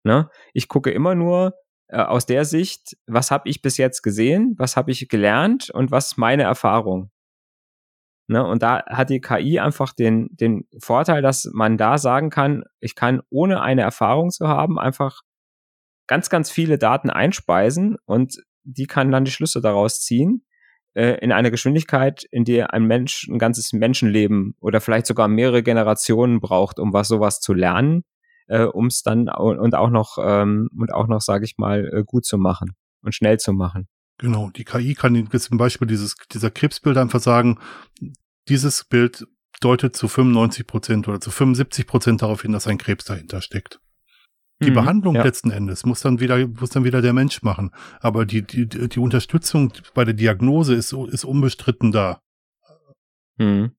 Ne? 0.08 0.30
Ich 0.54 0.70
gucke 0.70 0.90
immer 0.90 1.16
nur 1.16 1.54
äh, 1.90 1.98
aus 1.98 2.26
der 2.26 2.46
Sicht, 2.46 2.98
was 3.08 3.30
habe 3.30 3.50
ich 3.50 3.62
bis 3.62 3.76
jetzt 3.76 4.02
gesehen, 4.02 4.56
was 4.58 4.78
habe 4.78 4.90
ich 4.90 5.10
gelernt 5.10 5.70
und 5.70 5.92
was 5.92 6.14
ist 6.14 6.18
meine 6.18 6.44
Erfahrung. 6.44 7.12
Ne? 8.28 8.46
Und 8.46 8.64
da 8.64 8.86
hat 8.88 9.10
die 9.10 9.20
KI 9.20 9.60
einfach 9.60 9.92
den, 9.94 10.30
den 10.32 10.66
Vorteil, 10.80 11.22
dass 11.22 11.50
man 11.54 11.78
da 11.78 11.98
sagen 11.98 12.30
kann, 12.30 12.64
ich 12.80 12.96
kann 12.96 13.22
ohne 13.30 13.62
eine 13.62 13.82
Erfahrung 13.82 14.32
zu 14.32 14.48
haben, 14.48 14.80
einfach 14.80 15.22
ganz, 16.08 16.30
ganz 16.30 16.50
viele 16.50 16.78
Daten 16.78 17.10
einspeisen 17.10 17.98
und 18.06 18.38
die 18.64 18.88
kann 18.88 19.12
dann 19.12 19.26
die 19.26 19.32
Schlüsse 19.32 19.60
daraus 19.60 20.00
ziehen 20.00 20.46
äh, 20.94 21.18
in 21.20 21.34
einer 21.34 21.52
Geschwindigkeit, 21.52 22.24
in 22.32 22.46
der 22.46 22.74
ein 22.74 22.86
Mensch 22.86 23.28
ein 23.28 23.40
ganzes 23.40 23.74
Menschenleben 23.74 24.56
oder 24.62 24.80
vielleicht 24.80 25.06
sogar 25.06 25.28
mehrere 25.28 25.64
Generationen 25.64 26.40
braucht, 26.40 26.80
um 26.80 26.94
was 26.94 27.10
sowas 27.10 27.42
zu 27.42 27.54
lernen, 27.54 28.06
äh, 28.48 28.64
um 28.64 28.88
es 28.88 29.02
dann 29.04 29.30
und 29.30 29.76
auch 29.76 29.90
noch 29.90 30.18
ähm, 30.22 30.70
und 30.78 30.94
auch 30.94 31.08
noch, 31.08 31.22
sage 31.22 31.46
ich 31.46 31.58
mal, 31.58 31.90
äh, 31.94 32.04
gut 32.06 32.26
zu 32.26 32.38
machen 32.38 32.76
und 33.02 33.14
schnell 33.14 33.38
zu 33.38 33.54
machen. 33.54 33.88
Genau, 34.20 34.50
die 34.50 34.64
KI 34.64 34.96
kann 34.96 35.30
zum 35.30 35.58
Beispiel 35.58 35.88
dieses, 35.88 36.16
dieser 36.32 36.50
Krebsbild 36.50 36.98
einfach 36.98 37.20
sagen, 37.20 37.60
dieses 38.50 38.84
Bild 38.84 39.28
deutet 39.60 39.96
zu 39.96 40.08
95 40.08 40.66
Prozent 40.66 41.08
oder 41.08 41.20
zu 41.20 41.30
75 41.30 41.86
Prozent 41.86 42.22
darauf 42.22 42.42
hin, 42.42 42.52
dass 42.52 42.68
ein 42.68 42.78
Krebs 42.78 43.06
dahinter 43.06 43.42
steckt. 43.42 43.80
Die 44.64 44.72
mhm, 44.72 44.76
Behandlung 44.76 45.16
ja. 45.16 45.24
letzten 45.24 45.52
Endes 45.52 45.86
muss 45.86 46.02
dann 46.02 46.20
wieder, 46.20 46.48
muss 46.48 46.72
dann 46.72 46.84
wieder 46.84 47.02
der 47.02 47.14
Mensch 47.14 47.44
machen. 47.44 47.72
Aber 48.00 48.26
die, 48.26 48.42
die, 48.42 48.68
die 48.68 49.00
Unterstützung 49.00 49.72
bei 49.94 50.04
der 50.04 50.16
Diagnose 50.16 50.74
ist, 50.74 50.94
ist 50.94 51.26
unbestritten 51.26 51.92
da. 51.92 52.22
Mhm. 53.38 53.77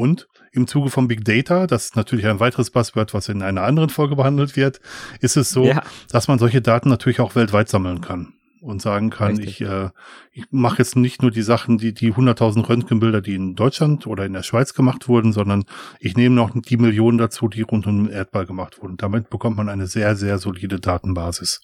Und 0.00 0.28
im 0.52 0.66
Zuge 0.66 0.88
von 0.88 1.08
Big 1.08 1.26
Data, 1.26 1.66
das 1.66 1.84
ist 1.84 1.96
natürlich 1.96 2.26
ein 2.26 2.40
weiteres 2.40 2.70
Buzzword, 2.70 3.12
was 3.12 3.28
in 3.28 3.42
einer 3.42 3.64
anderen 3.64 3.90
Folge 3.90 4.16
behandelt 4.16 4.56
wird, 4.56 4.80
ist 5.20 5.36
es 5.36 5.50
so, 5.50 5.66
ja. 5.66 5.82
dass 6.10 6.26
man 6.26 6.38
solche 6.38 6.62
Daten 6.62 6.88
natürlich 6.88 7.20
auch 7.20 7.34
weltweit 7.34 7.68
sammeln 7.68 8.00
kann 8.00 8.32
und 8.62 8.80
sagen 8.80 9.10
kann, 9.10 9.36
Richtig. 9.36 9.60
ich, 9.60 9.68
äh, 9.68 9.90
ich 10.32 10.46
mache 10.50 10.78
jetzt 10.78 10.96
nicht 10.96 11.20
nur 11.20 11.30
die 11.30 11.42
Sachen, 11.42 11.76
die 11.76 11.92
die 11.92 12.14
100.000 12.14 12.66
Röntgenbilder, 12.66 13.20
die 13.20 13.34
in 13.34 13.56
Deutschland 13.56 14.06
oder 14.06 14.24
in 14.24 14.32
der 14.32 14.42
Schweiz 14.42 14.72
gemacht 14.72 15.06
wurden, 15.06 15.34
sondern 15.34 15.66
ich 15.98 16.16
nehme 16.16 16.34
noch 16.34 16.50
die 16.54 16.78
Millionen 16.78 17.18
dazu, 17.18 17.48
die 17.48 17.60
rund 17.60 17.86
um 17.86 18.06
den 18.06 18.12
Erdball 18.12 18.46
gemacht 18.46 18.80
wurden. 18.80 18.96
Damit 18.96 19.28
bekommt 19.28 19.58
man 19.58 19.68
eine 19.68 19.86
sehr, 19.86 20.16
sehr 20.16 20.38
solide 20.38 20.80
Datenbasis. 20.80 21.60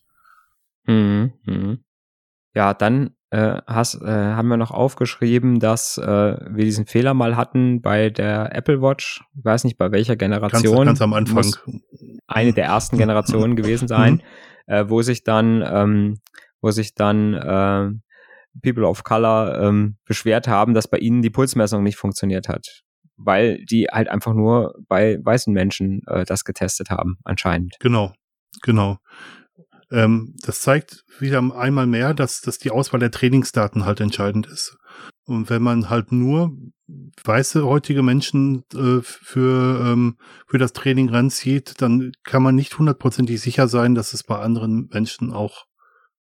Mhm, 0.84 1.32
mhm. 1.46 1.78
Ja, 2.52 2.74
dann 2.74 3.15
äh, 3.30 3.60
hast, 3.66 4.00
äh, 4.02 4.06
haben 4.06 4.48
wir 4.48 4.56
noch 4.56 4.70
aufgeschrieben, 4.70 5.58
dass 5.58 5.98
äh, 5.98 6.04
wir 6.04 6.64
diesen 6.64 6.86
Fehler 6.86 7.14
mal 7.14 7.36
hatten 7.36 7.82
bei 7.82 8.10
der 8.10 8.54
Apple 8.54 8.80
Watch. 8.80 9.24
Ich 9.36 9.44
weiß 9.44 9.64
nicht, 9.64 9.78
bei 9.78 9.90
welcher 9.90 10.16
Generation. 10.16 10.86
Ganz, 10.86 11.00
ganz 11.00 11.02
am 11.02 11.12
Anfang. 11.12 11.46
Eine 12.26 12.52
der 12.52 12.66
ersten 12.66 12.98
Generationen 12.98 13.56
gewesen 13.56 13.88
sein, 13.88 14.22
mhm. 14.66 14.72
äh, 14.72 14.88
wo 14.88 15.02
sich 15.02 15.24
dann 15.24 15.64
ähm, 15.66 16.20
wo 16.60 16.70
sich 16.70 16.94
dann 16.94 17.34
äh, 17.34 17.90
People 18.62 18.86
of 18.86 19.04
Color 19.04 19.60
ähm, 19.60 19.96
beschwert 20.04 20.48
haben, 20.48 20.74
dass 20.74 20.88
bei 20.88 20.98
ihnen 20.98 21.22
die 21.22 21.30
Pulsmessung 21.30 21.82
nicht 21.82 21.96
funktioniert 21.96 22.48
hat, 22.48 22.82
weil 23.16 23.64
die 23.64 23.86
halt 23.86 24.08
einfach 24.08 24.34
nur 24.34 24.74
bei 24.88 25.18
weißen 25.22 25.52
Menschen 25.52 26.02
äh, 26.06 26.24
das 26.24 26.44
getestet 26.44 26.90
haben, 26.90 27.18
anscheinend. 27.24 27.76
Genau, 27.80 28.12
genau. 28.62 28.98
Ähm, 29.90 30.34
das 30.42 30.60
zeigt 30.60 31.04
wieder 31.18 31.38
einmal 31.56 31.86
mehr, 31.86 32.14
dass, 32.14 32.40
dass 32.40 32.58
die 32.58 32.70
Auswahl 32.70 33.00
der 33.00 33.10
Trainingsdaten 33.10 33.84
halt 33.84 34.00
entscheidend 34.00 34.46
ist. 34.46 34.76
Und 35.24 35.50
wenn 35.50 35.62
man 35.62 35.90
halt 35.90 36.12
nur 36.12 36.56
weiße 37.24 37.64
heutige 37.64 38.02
Menschen 38.02 38.64
äh, 38.74 39.00
für, 39.02 39.80
ähm, 39.84 40.18
für 40.46 40.58
das 40.58 40.72
Training 40.72 41.08
ranzieht, 41.08 41.80
dann 41.80 42.12
kann 42.22 42.42
man 42.42 42.54
nicht 42.54 42.78
hundertprozentig 42.78 43.40
sicher 43.40 43.68
sein, 43.68 43.94
dass 43.94 44.12
es 44.12 44.22
bei 44.22 44.38
anderen 44.38 44.88
Menschen 44.92 45.32
auch 45.32 45.64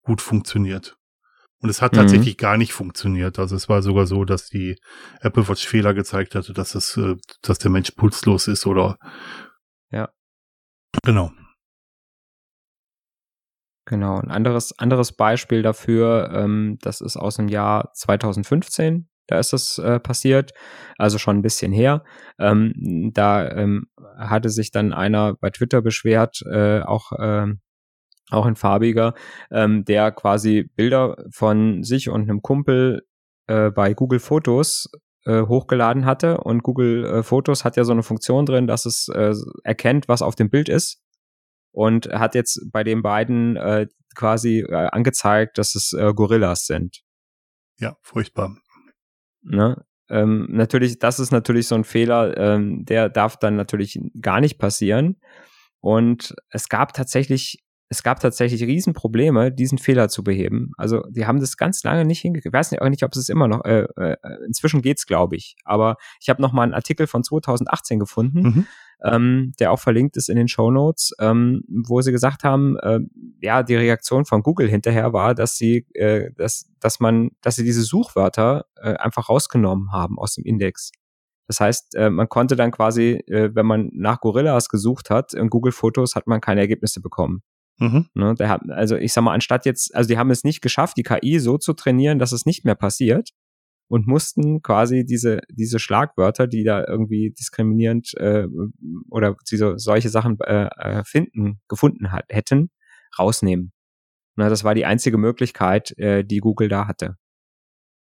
gut 0.03 0.21
funktioniert. 0.21 0.97
Und 1.63 1.69
es 1.69 1.83
hat 1.83 1.93
mhm. 1.93 1.99
tatsächlich 1.99 2.37
gar 2.37 2.57
nicht 2.57 2.73
funktioniert. 2.73 3.39
Also 3.39 3.55
es 3.55 3.69
war 3.69 3.83
sogar 3.83 4.07
so, 4.07 4.25
dass 4.25 4.49
die 4.49 4.77
Apple 5.21 5.47
Watch 5.49 5.67
Fehler 5.67 5.95
gezeigt 5.95 6.35
hatte, 6.35 6.53
dass 6.53 6.75
es, 6.75 6.97
äh, 6.97 7.17
dass 7.43 7.59
der 7.59 7.71
Mensch 7.71 7.93
pulslos 7.93 8.49
ist 8.49 8.67
oder. 8.67 8.97
Ja. 9.91 10.09
Genau. 11.05 11.31
Genau. 13.91 14.21
Ein 14.21 14.31
anderes, 14.31 14.79
anderes 14.79 15.11
Beispiel 15.11 15.63
dafür, 15.63 16.31
ähm, 16.33 16.79
das 16.81 17.01
ist 17.01 17.17
aus 17.17 17.39
dem 17.39 17.49
Jahr 17.49 17.91
2015. 17.93 19.09
Da 19.27 19.41
ist 19.41 19.53
das 19.53 19.79
äh, 19.79 19.99
passiert, 19.99 20.53
also 20.97 21.19
schon 21.19 21.39
ein 21.39 21.43
bisschen 21.43 21.73
her. 21.73 22.05
Ähm, 22.39 23.11
da 23.13 23.51
ähm, 23.51 23.89
hatte 24.17 24.49
sich 24.49 24.71
dann 24.71 24.93
einer 24.93 25.35
bei 25.35 25.51
Twitter 25.51 25.83
beschwert, 25.83 26.41
äh, 26.53 26.83
auch 26.83 27.11
ähm, 27.19 27.63
auch 28.31 28.47
ein 28.47 28.55
farbiger, 28.55 29.15
ähm, 29.51 29.85
der 29.85 30.13
quasi 30.13 30.71
Bilder 30.77 31.17
von 31.33 31.83
sich 31.83 32.11
und 32.11 32.23
einem 32.23 32.43
Kumpel 32.43 33.03
äh, 33.49 33.71
bei 33.73 33.93
Google 33.93 34.21
Fotos 34.21 34.89
äh, 35.25 35.43
hochgeladen 35.43 36.05
hatte. 36.05 36.39
Und 36.39 36.63
Google 36.63 37.05
äh, 37.07 37.23
Fotos 37.25 37.65
hat 37.65 37.77
ja 37.77 37.83
so 37.83 37.91
eine 37.91 38.05
Funktion 38.05 38.47
drin, 38.47 38.69
dass 38.69 38.87
es 38.87 39.09
äh, 39.09 39.35
erkennt, 39.65 40.07
was 40.07 40.23
auf 40.23 40.37
dem 40.37 40.49
Bild 40.49 40.69
ist. 40.69 41.03
Und 41.73 42.09
hat 42.09 42.35
jetzt 42.35 42.61
bei 42.73 42.83
den 42.83 43.03
beiden 43.03 43.57
äh, 43.57 43.87
quasi 44.15 44.61
äh, 44.61 44.89
angezeigt, 44.91 45.59
dass 45.59 45.75
es 45.75 45.93
äh, 45.93 46.13
Gorillas 46.13 46.67
sind. 46.67 47.03
Ja, 47.79 47.97
furchtbar. 48.03 48.57
Ne? 49.43 49.85
Ähm, 50.09 50.49
natürlich, 50.51 50.99
das 50.99 51.21
ist 51.21 51.31
natürlich 51.31 51.69
so 51.69 51.77
ein 51.77 51.85
Fehler, 51.85 52.37
ähm, 52.37 52.85
der 52.85 53.09
darf 53.09 53.37
dann 53.37 53.57
natürlich 53.57 54.01
gar 54.21 54.41
nicht 54.41 54.59
passieren. 54.59 55.21
Und 55.81 56.35
es 56.51 56.69
gab 56.69 56.93
tatsächlich, 56.93 57.63
es 57.91 58.03
gab 58.03 58.21
tatsächlich 58.21 58.63
Riesenprobleme, 58.63 59.53
diesen 59.53 59.77
Fehler 59.77 60.09
zu 60.09 60.25
beheben. 60.25 60.71
Also 60.79 61.03
die 61.11 61.27
haben 61.27 61.41
das 61.41 61.57
ganz 61.57 61.83
lange 61.83 62.05
nicht 62.05 62.21
hingekriegt. 62.21 62.55
Ich 62.55 62.59
weiß 62.59 62.71
nicht, 62.71 62.81
auch 62.81 62.89
nicht, 62.89 63.03
ob 63.03 63.15
es 63.15 63.29
immer 63.29 63.49
noch, 63.49 63.65
äh, 63.65 63.87
äh, 63.97 64.17
inzwischen 64.47 64.81
geht's, 64.81 65.07
glaube 65.07 65.37
ich. 65.37 65.57
Aber 65.65 65.97
ich 66.21 66.29
habe 66.29 66.41
noch 66.41 66.53
mal 66.53 66.63
einen 66.63 66.75
Artikel 66.75 67.07
von 67.07 67.25
2018 67.25 67.99
gefunden, 67.99 68.41
mhm 68.41 68.67
ähm, 69.03 69.53
der 69.59 69.73
auch 69.73 69.79
verlinkt 69.79 70.17
ist 70.17 70.29
in 70.29 70.37
den 70.37 70.49
Show 70.49 70.71
Notes, 70.71 71.13
ähm, 71.19 71.63
wo 71.69 72.01
sie 72.01 72.13
gesagt 72.13 72.45
haben, 72.45 72.77
äh, 72.79 73.01
ja, 73.41 73.63
die 73.63 73.77
Reaktion 73.77 74.25
von 74.25 74.43
Google 74.43 74.69
hinterher 74.69 75.13
war, 75.13 75.35
dass 75.35 75.57
sie, 75.57 75.87
äh, 75.95 76.31
dass, 76.37 76.71
dass 76.81 77.01
man, 77.01 77.31
dass 77.41 77.57
sie 77.57 77.65
diese 77.65 77.83
Suchwörter 77.83 78.67
äh, 78.77 78.95
einfach 78.95 79.29
rausgenommen 79.29 79.93
haben 79.93 80.19
aus 80.19 80.35
dem 80.35 80.45
Index. 80.45 80.93
Das 81.47 81.61
heißt, 81.61 81.97
äh, 81.97 82.11
man 82.11 82.29
konnte 82.29 82.57
dann 82.57 82.71
quasi, 82.71 83.23
äh, 83.27 83.51
wenn 83.55 83.67
man 83.67 83.91
nach 83.93 84.21
Gorillas 84.21 84.69
gesucht 84.69 85.11
hat, 85.11 85.35
in 85.35 85.49
Google 85.51 85.73
Fotos 85.73 86.15
hat 86.15 86.27
man 86.27 86.41
keine 86.41 86.61
Ergebnisse 86.61 87.01
bekommen. 87.01 87.43
Mhm. 87.81 88.07
Ne, 88.15 88.35
der 88.35 88.49
hat, 88.49 88.63
also 88.71 88.97
ich 88.97 89.13
sag 89.13 89.23
mal, 89.23 89.35
anstatt 89.35 89.67
jetzt, 89.67 89.95
also 89.95 90.09
die 90.09 90.19
haben 90.19 90.31
es 90.31 90.45
nicht 90.45 90.61
geschafft, 90.61 90.97
die 90.97 91.03
KI 91.03 91.39
so 91.39 91.59
zu 91.59 91.73
trainieren, 91.73 92.19
dass 92.19 92.33
es 92.33 92.47
nicht 92.47 92.65
mehr 92.65 92.77
passiert, 92.77 93.31
und 93.91 94.07
mussten 94.07 94.63
quasi 94.63 95.05
diese, 95.05 95.41
diese 95.51 95.81
Schlagwörter, 95.81 96.47
die 96.47 96.63
da 96.63 96.85
irgendwie 96.87 97.35
diskriminierend 97.37 98.15
äh, 98.19 98.47
oder 99.11 99.35
diese, 99.51 99.79
solche 99.79 100.11
Sachen 100.11 100.39
äh, 100.43 100.69
äh, 100.77 101.03
finden, 101.05 101.61
gefunden 101.67 102.13
hat, 102.13 102.27
hätten, 102.29 102.71
rausnehmen. 103.19 103.73
Na, 104.37 104.49
das 104.49 104.63
war 104.63 104.77
die 104.77 104.85
einzige 104.85 105.19
Möglichkeit, 105.19 105.91
äh, 105.99 106.23
die 106.25 106.39
Google 106.39 106.69
da 106.69 106.87
hatte. 106.87 107.17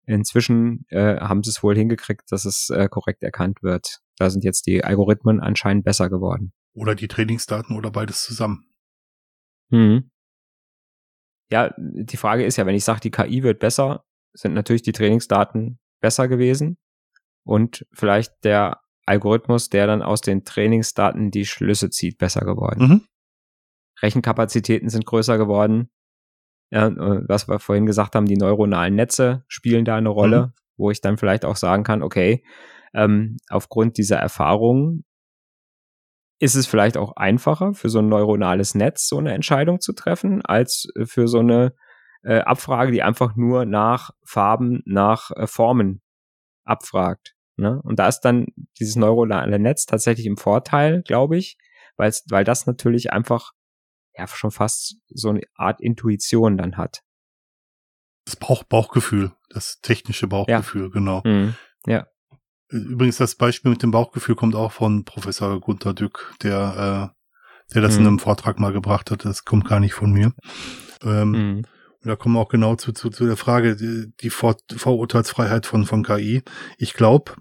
Inzwischen 0.04 0.84
äh, 0.88 1.20
haben 1.20 1.44
sie 1.44 1.50
es 1.50 1.62
wohl 1.62 1.76
hingekriegt, 1.76 2.32
dass 2.32 2.44
es 2.44 2.70
äh, 2.70 2.88
korrekt 2.88 3.22
erkannt 3.22 3.62
wird. 3.62 4.00
Da 4.16 4.30
sind 4.30 4.42
jetzt 4.42 4.66
die 4.66 4.82
Algorithmen 4.82 5.38
anscheinend 5.38 5.84
besser 5.84 6.10
geworden. 6.10 6.52
Oder 6.72 6.96
die 6.96 7.06
Trainingsdaten 7.06 7.76
oder 7.76 7.92
beides 7.92 8.24
zusammen. 8.24 8.67
Hm. 9.70 10.10
Ja, 11.50 11.74
die 11.78 12.16
Frage 12.16 12.44
ist 12.44 12.56
ja, 12.56 12.66
wenn 12.66 12.74
ich 12.74 12.84
sage, 12.84 13.00
die 13.00 13.10
KI 13.10 13.42
wird 13.42 13.58
besser, 13.58 14.04
sind 14.34 14.54
natürlich 14.54 14.82
die 14.82 14.92
Trainingsdaten 14.92 15.78
besser 16.00 16.28
gewesen 16.28 16.76
und 17.44 17.86
vielleicht 17.92 18.44
der 18.44 18.80
Algorithmus, 19.06 19.70
der 19.70 19.86
dann 19.86 20.02
aus 20.02 20.20
den 20.20 20.44
Trainingsdaten 20.44 21.30
die 21.30 21.46
Schlüsse 21.46 21.88
zieht, 21.88 22.18
besser 22.18 22.42
geworden. 22.42 22.86
Mhm. 22.86 23.06
Rechenkapazitäten 24.02 24.90
sind 24.90 25.06
größer 25.06 25.38
geworden. 25.38 25.90
Ja, 26.70 26.92
was 27.26 27.48
wir 27.48 27.58
vorhin 27.58 27.86
gesagt 27.86 28.14
haben, 28.14 28.26
die 28.26 28.36
neuronalen 28.36 28.94
Netze 28.94 29.44
spielen 29.48 29.86
da 29.86 29.96
eine 29.96 30.10
Rolle, 30.10 30.48
mhm. 30.48 30.52
wo 30.76 30.90
ich 30.90 31.00
dann 31.00 31.16
vielleicht 31.16 31.46
auch 31.46 31.56
sagen 31.56 31.82
kann, 31.82 32.02
okay, 32.02 32.44
ähm, 32.92 33.38
aufgrund 33.48 33.96
dieser 33.96 34.18
Erfahrungen 34.18 35.04
ist 36.38 36.54
es 36.54 36.66
vielleicht 36.66 36.96
auch 36.96 37.16
einfacher 37.16 37.74
für 37.74 37.88
so 37.88 37.98
ein 37.98 38.08
neuronales 38.08 38.74
Netz 38.74 39.08
so 39.08 39.18
eine 39.18 39.32
Entscheidung 39.32 39.80
zu 39.80 39.92
treffen, 39.92 40.44
als 40.44 40.88
für 41.04 41.26
so 41.28 41.40
eine 41.40 41.74
äh, 42.22 42.40
Abfrage, 42.40 42.92
die 42.92 43.02
einfach 43.02 43.36
nur 43.36 43.64
nach 43.64 44.10
Farben, 44.24 44.82
nach 44.84 45.30
äh, 45.32 45.46
Formen 45.46 46.02
abfragt. 46.64 47.34
Ne? 47.56 47.80
Und 47.82 47.98
da 47.98 48.06
ist 48.06 48.20
dann 48.20 48.46
dieses 48.78 48.96
neuronale 48.96 49.58
Netz 49.58 49.86
tatsächlich 49.86 50.26
im 50.26 50.36
Vorteil, 50.36 51.02
glaube 51.02 51.36
ich, 51.36 51.58
weil 51.96 52.12
weil 52.28 52.44
das 52.44 52.66
natürlich 52.66 53.12
einfach 53.12 53.52
ja 54.16 54.26
schon 54.28 54.50
fast 54.50 54.96
so 55.08 55.30
eine 55.30 55.42
Art 55.54 55.80
Intuition 55.80 56.56
dann 56.56 56.76
hat. 56.76 57.02
Das 58.24 58.36
Bauch 58.36 58.62
Bauchgefühl, 58.62 59.32
das 59.48 59.80
technische 59.80 60.28
Bauchgefühl, 60.28 60.84
ja. 60.84 60.88
genau. 60.90 61.22
Mhm. 61.24 61.54
Ja. 61.86 62.06
Übrigens, 62.70 63.16
das 63.16 63.34
Beispiel 63.34 63.70
mit 63.70 63.82
dem 63.82 63.90
Bauchgefühl 63.90 64.34
kommt 64.34 64.54
auch 64.54 64.72
von 64.72 65.04
Professor 65.04 65.58
Gunther 65.60 65.94
Dück, 65.94 66.34
der, 66.42 67.12
äh, 67.12 67.74
der 67.74 67.82
das 67.82 67.94
mhm. 67.94 68.00
in 68.00 68.06
einem 68.06 68.18
Vortrag 68.18 68.58
mal 68.58 68.72
gebracht 68.72 69.10
hat. 69.10 69.24
Das 69.24 69.44
kommt 69.44 69.66
gar 69.66 69.80
nicht 69.80 69.94
von 69.94 70.12
mir. 70.12 70.32
Ähm, 71.02 71.30
mhm. 71.30 71.56
Und 72.00 72.08
da 72.08 72.16
kommen 72.16 72.34
wir 72.34 72.40
auch 72.40 72.48
genau 72.48 72.76
zu, 72.76 72.92
zu, 72.92 73.10
zu 73.10 73.26
der 73.26 73.36
Frage, 73.36 73.74
die, 73.74 74.12
die 74.20 74.30
Vor 74.30 74.56
Vorurteilsfreiheit 74.76 75.66
von, 75.66 75.86
von 75.86 76.04
KI. 76.04 76.42
Ich 76.76 76.92
glaube, 76.92 77.34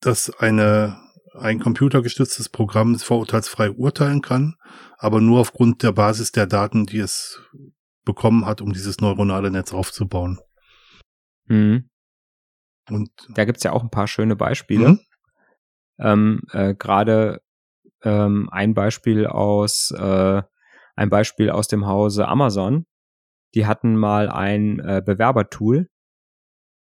dass 0.00 0.30
eine, 0.30 1.00
ein 1.34 1.58
computergestütztes 1.58 2.48
Programm 2.48 2.98
vorurteilsfrei 2.98 3.70
urteilen 3.70 4.22
kann, 4.22 4.54
aber 4.98 5.20
nur 5.20 5.40
aufgrund 5.40 5.82
der 5.82 5.92
Basis 5.92 6.30
der 6.32 6.46
Daten, 6.46 6.86
die 6.86 6.98
es 6.98 7.40
bekommen 8.04 8.46
hat, 8.46 8.60
um 8.60 8.72
dieses 8.72 9.00
neuronale 9.00 9.50
Netz 9.50 9.72
aufzubauen. 9.72 10.38
Mhm. 11.46 11.88
Und 12.90 13.10
da 13.30 13.44
gibt's 13.44 13.62
ja 13.62 13.72
auch 13.72 13.82
ein 13.82 13.90
paar 13.90 14.06
schöne 14.06 14.36
Beispiele. 14.36 14.90
Mhm. 14.90 15.00
Ähm, 15.98 16.40
äh, 16.52 16.74
Gerade 16.74 17.42
ähm, 18.02 18.48
ein 18.50 18.74
Beispiel 18.74 19.26
aus 19.26 19.90
äh, 19.90 20.42
ein 20.96 21.10
Beispiel 21.10 21.50
aus 21.50 21.68
dem 21.68 21.86
Hause 21.86 22.26
Amazon, 22.26 22.86
die 23.54 23.66
hatten 23.66 23.96
mal 23.96 24.28
ein 24.28 24.80
äh, 24.80 25.02
Bewerbertool. 25.04 25.88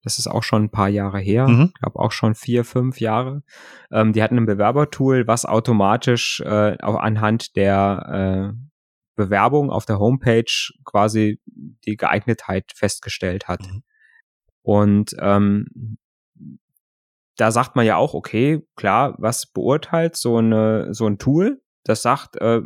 Das 0.02 0.18
ist 0.18 0.28
auch 0.28 0.42
schon 0.42 0.64
ein 0.64 0.70
paar 0.70 0.88
Jahre 0.88 1.20
her. 1.20 1.46
Mhm. 1.46 1.72
Ich 1.74 1.80
glaube 1.80 1.98
auch 1.98 2.12
schon 2.12 2.34
vier, 2.34 2.64
fünf 2.64 3.00
Jahre. 3.00 3.42
Ähm, 3.90 4.12
die 4.12 4.22
hatten 4.22 4.38
ein 4.38 4.46
Bewerbertool, 4.46 5.26
was 5.26 5.44
automatisch 5.44 6.40
äh, 6.40 6.78
auch 6.80 6.96
anhand 6.96 7.54
der 7.56 8.54
äh, 8.54 8.70
Bewerbung 9.14 9.70
auf 9.70 9.84
der 9.84 9.98
Homepage 9.98 10.72
quasi 10.84 11.40
die 11.84 11.96
Geeignetheit 11.96 12.72
festgestellt 12.74 13.48
hat. 13.48 13.60
Mhm. 13.60 13.82
Und 14.70 15.16
ähm, 15.18 15.66
da 17.36 17.50
sagt 17.50 17.74
man 17.74 17.84
ja 17.84 17.96
auch, 17.96 18.14
okay, 18.14 18.62
klar, 18.76 19.16
was 19.18 19.46
beurteilt 19.46 20.14
so 20.14 20.36
eine 20.36 20.94
so 20.94 21.08
ein 21.08 21.18
Tool? 21.18 21.60
Das 21.82 22.02
sagt, 22.02 22.36
äh, 22.36 22.60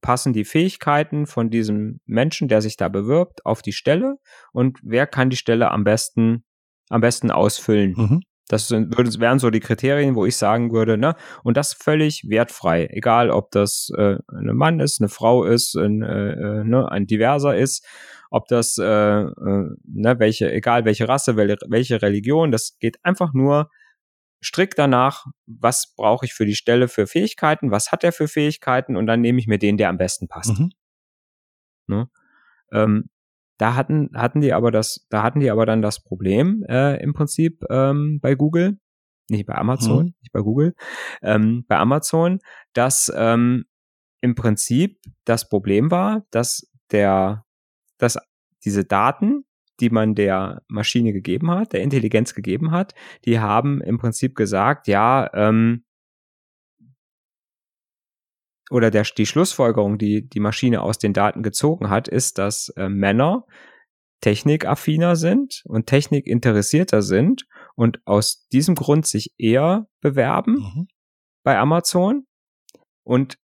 passen 0.00 0.32
die 0.32 0.46
Fähigkeiten 0.46 1.26
von 1.26 1.50
diesem 1.50 2.00
Menschen, 2.06 2.48
der 2.48 2.62
sich 2.62 2.78
da 2.78 2.88
bewirbt, 2.88 3.44
auf 3.44 3.60
die 3.60 3.74
Stelle 3.74 4.16
und 4.54 4.78
wer 4.82 5.06
kann 5.06 5.28
die 5.28 5.36
Stelle 5.36 5.70
am 5.72 5.84
besten, 5.84 6.42
am 6.88 7.02
besten 7.02 7.30
ausfüllen. 7.30 7.92
Mhm. 7.98 8.20
Das 8.48 8.68
sind, 8.68 8.96
wären 9.20 9.38
so 9.38 9.50
die 9.50 9.60
Kriterien, 9.60 10.14
wo 10.14 10.24
ich 10.24 10.38
sagen 10.38 10.72
würde, 10.72 10.96
ne, 10.96 11.16
und 11.44 11.58
das 11.58 11.74
völlig 11.74 12.24
wertfrei. 12.30 12.86
Egal, 12.90 13.30
ob 13.30 13.50
das 13.50 13.90
äh, 13.94 14.16
ein 14.28 14.56
Mann 14.56 14.80
ist, 14.80 15.02
eine 15.02 15.10
Frau 15.10 15.44
ist, 15.44 15.76
ein, 15.76 16.00
äh, 16.00 16.30
äh 16.32 16.64
ne, 16.64 16.90
ein 16.90 17.06
Diverser 17.06 17.56
ist, 17.58 17.86
ob 18.30 18.48
das, 18.48 18.78
äh, 18.78 18.84
äh, 18.84 19.26
ne, 19.84 20.18
welche, 20.18 20.50
egal 20.52 20.84
welche 20.84 21.08
Rasse, 21.08 21.36
welche, 21.36 21.58
welche 21.68 22.00
Religion, 22.00 22.50
das 22.50 22.78
geht 22.78 23.04
einfach 23.04 23.32
nur 23.34 23.70
strikt 24.42 24.78
danach, 24.78 25.26
was 25.46 25.94
brauche 25.96 26.24
ich 26.24 26.32
für 26.32 26.46
die 26.46 26.54
Stelle 26.54 26.88
für 26.88 27.06
Fähigkeiten, 27.06 27.70
was 27.70 27.92
hat 27.92 28.04
er 28.04 28.12
für 28.12 28.28
Fähigkeiten 28.28 28.96
und 28.96 29.06
dann 29.06 29.20
nehme 29.20 29.38
ich 29.38 29.46
mir 29.46 29.58
den, 29.58 29.76
der 29.76 29.90
am 29.90 29.98
besten 29.98 30.28
passt. 30.28 30.58
Mhm. 30.58 30.72
Ne? 31.86 32.08
Ähm, 32.72 33.10
da 33.58 33.74
hatten, 33.74 34.10
hatten 34.14 34.40
die 34.40 34.54
aber 34.54 34.70
das, 34.70 35.06
da 35.10 35.22
hatten 35.22 35.40
die 35.40 35.50
aber 35.50 35.66
dann 35.66 35.82
das 35.82 36.02
Problem 36.02 36.64
äh, 36.68 36.96
im 37.02 37.12
Prinzip 37.12 37.62
ähm, 37.68 38.18
bei 38.22 38.34
Google, 38.34 38.78
nicht 39.28 39.44
bei 39.44 39.54
Amazon, 39.54 40.06
mhm. 40.06 40.14
nicht 40.20 40.32
bei 40.32 40.40
Google, 40.40 40.74
ähm, 41.20 41.66
bei 41.68 41.76
Amazon, 41.76 42.38
dass 42.72 43.12
ähm, 43.14 43.66
im 44.22 44.34
Prinzip 44.34 45.00
das 45.24 45.48
Problem 45.48 45.90
war, 45.90 46.24
dass 46.30 46.70
der, 46.90 47.44
dass 48.02 48.18
diese 48.64 48.84
Daten, 48.84 49.44
die 49.80 49.90
man 49.90 50.14
der 50.14 50.62
Maschine 50.68 51.12
gegeben 51.12 51.50
hat, 51.50 51.72
der 51.72 51.82
Intelligenz 51.82 52.34
gegeben 52.34 52.70
hat, 52.70 52.94
die 53.24 53.40
haben 53.40 53.80
im 53.80 53.98
Prinzip 53.98 54.34
gesagt, 54.34 54.88
ja, 54.88 55.30
ähm, 55.32 55.84
oder 58.70 58.90
der, 58.90 59.02
die 59.02 59.26
Schlussfolgerung, 59.26 59.98
die 59.98 60.28
die 60.28 60.40
Maschine 60.40 60.82
aus 60.82 60.98
den 60.98 61.12
Daten 61.12 61.42
gezogen 61.42 61.90
hat, 61.90 62.06
ist, 62.06 62.38
dass 62.38 62.68
äh, 62.76 62.88
Männer 62.88 63.44
technikaffiner 64.20 65.16
sind 65.16 65.62
und 65.64 65.86
technikinteressierter 65.86 67.02
sind 67.02 67.46
und 67.74 68.00
aus 68.04 68.46
diesem 68.52 68.74
Grund 68.74 69.06
sich 69.06 69.34
eher 69.38 69.88
bewerben 70.00 70.54
mhm. 70.54 70.88
bei 71.42 71.58
Amazon. 71.58 72.26
Und 73.02 73.38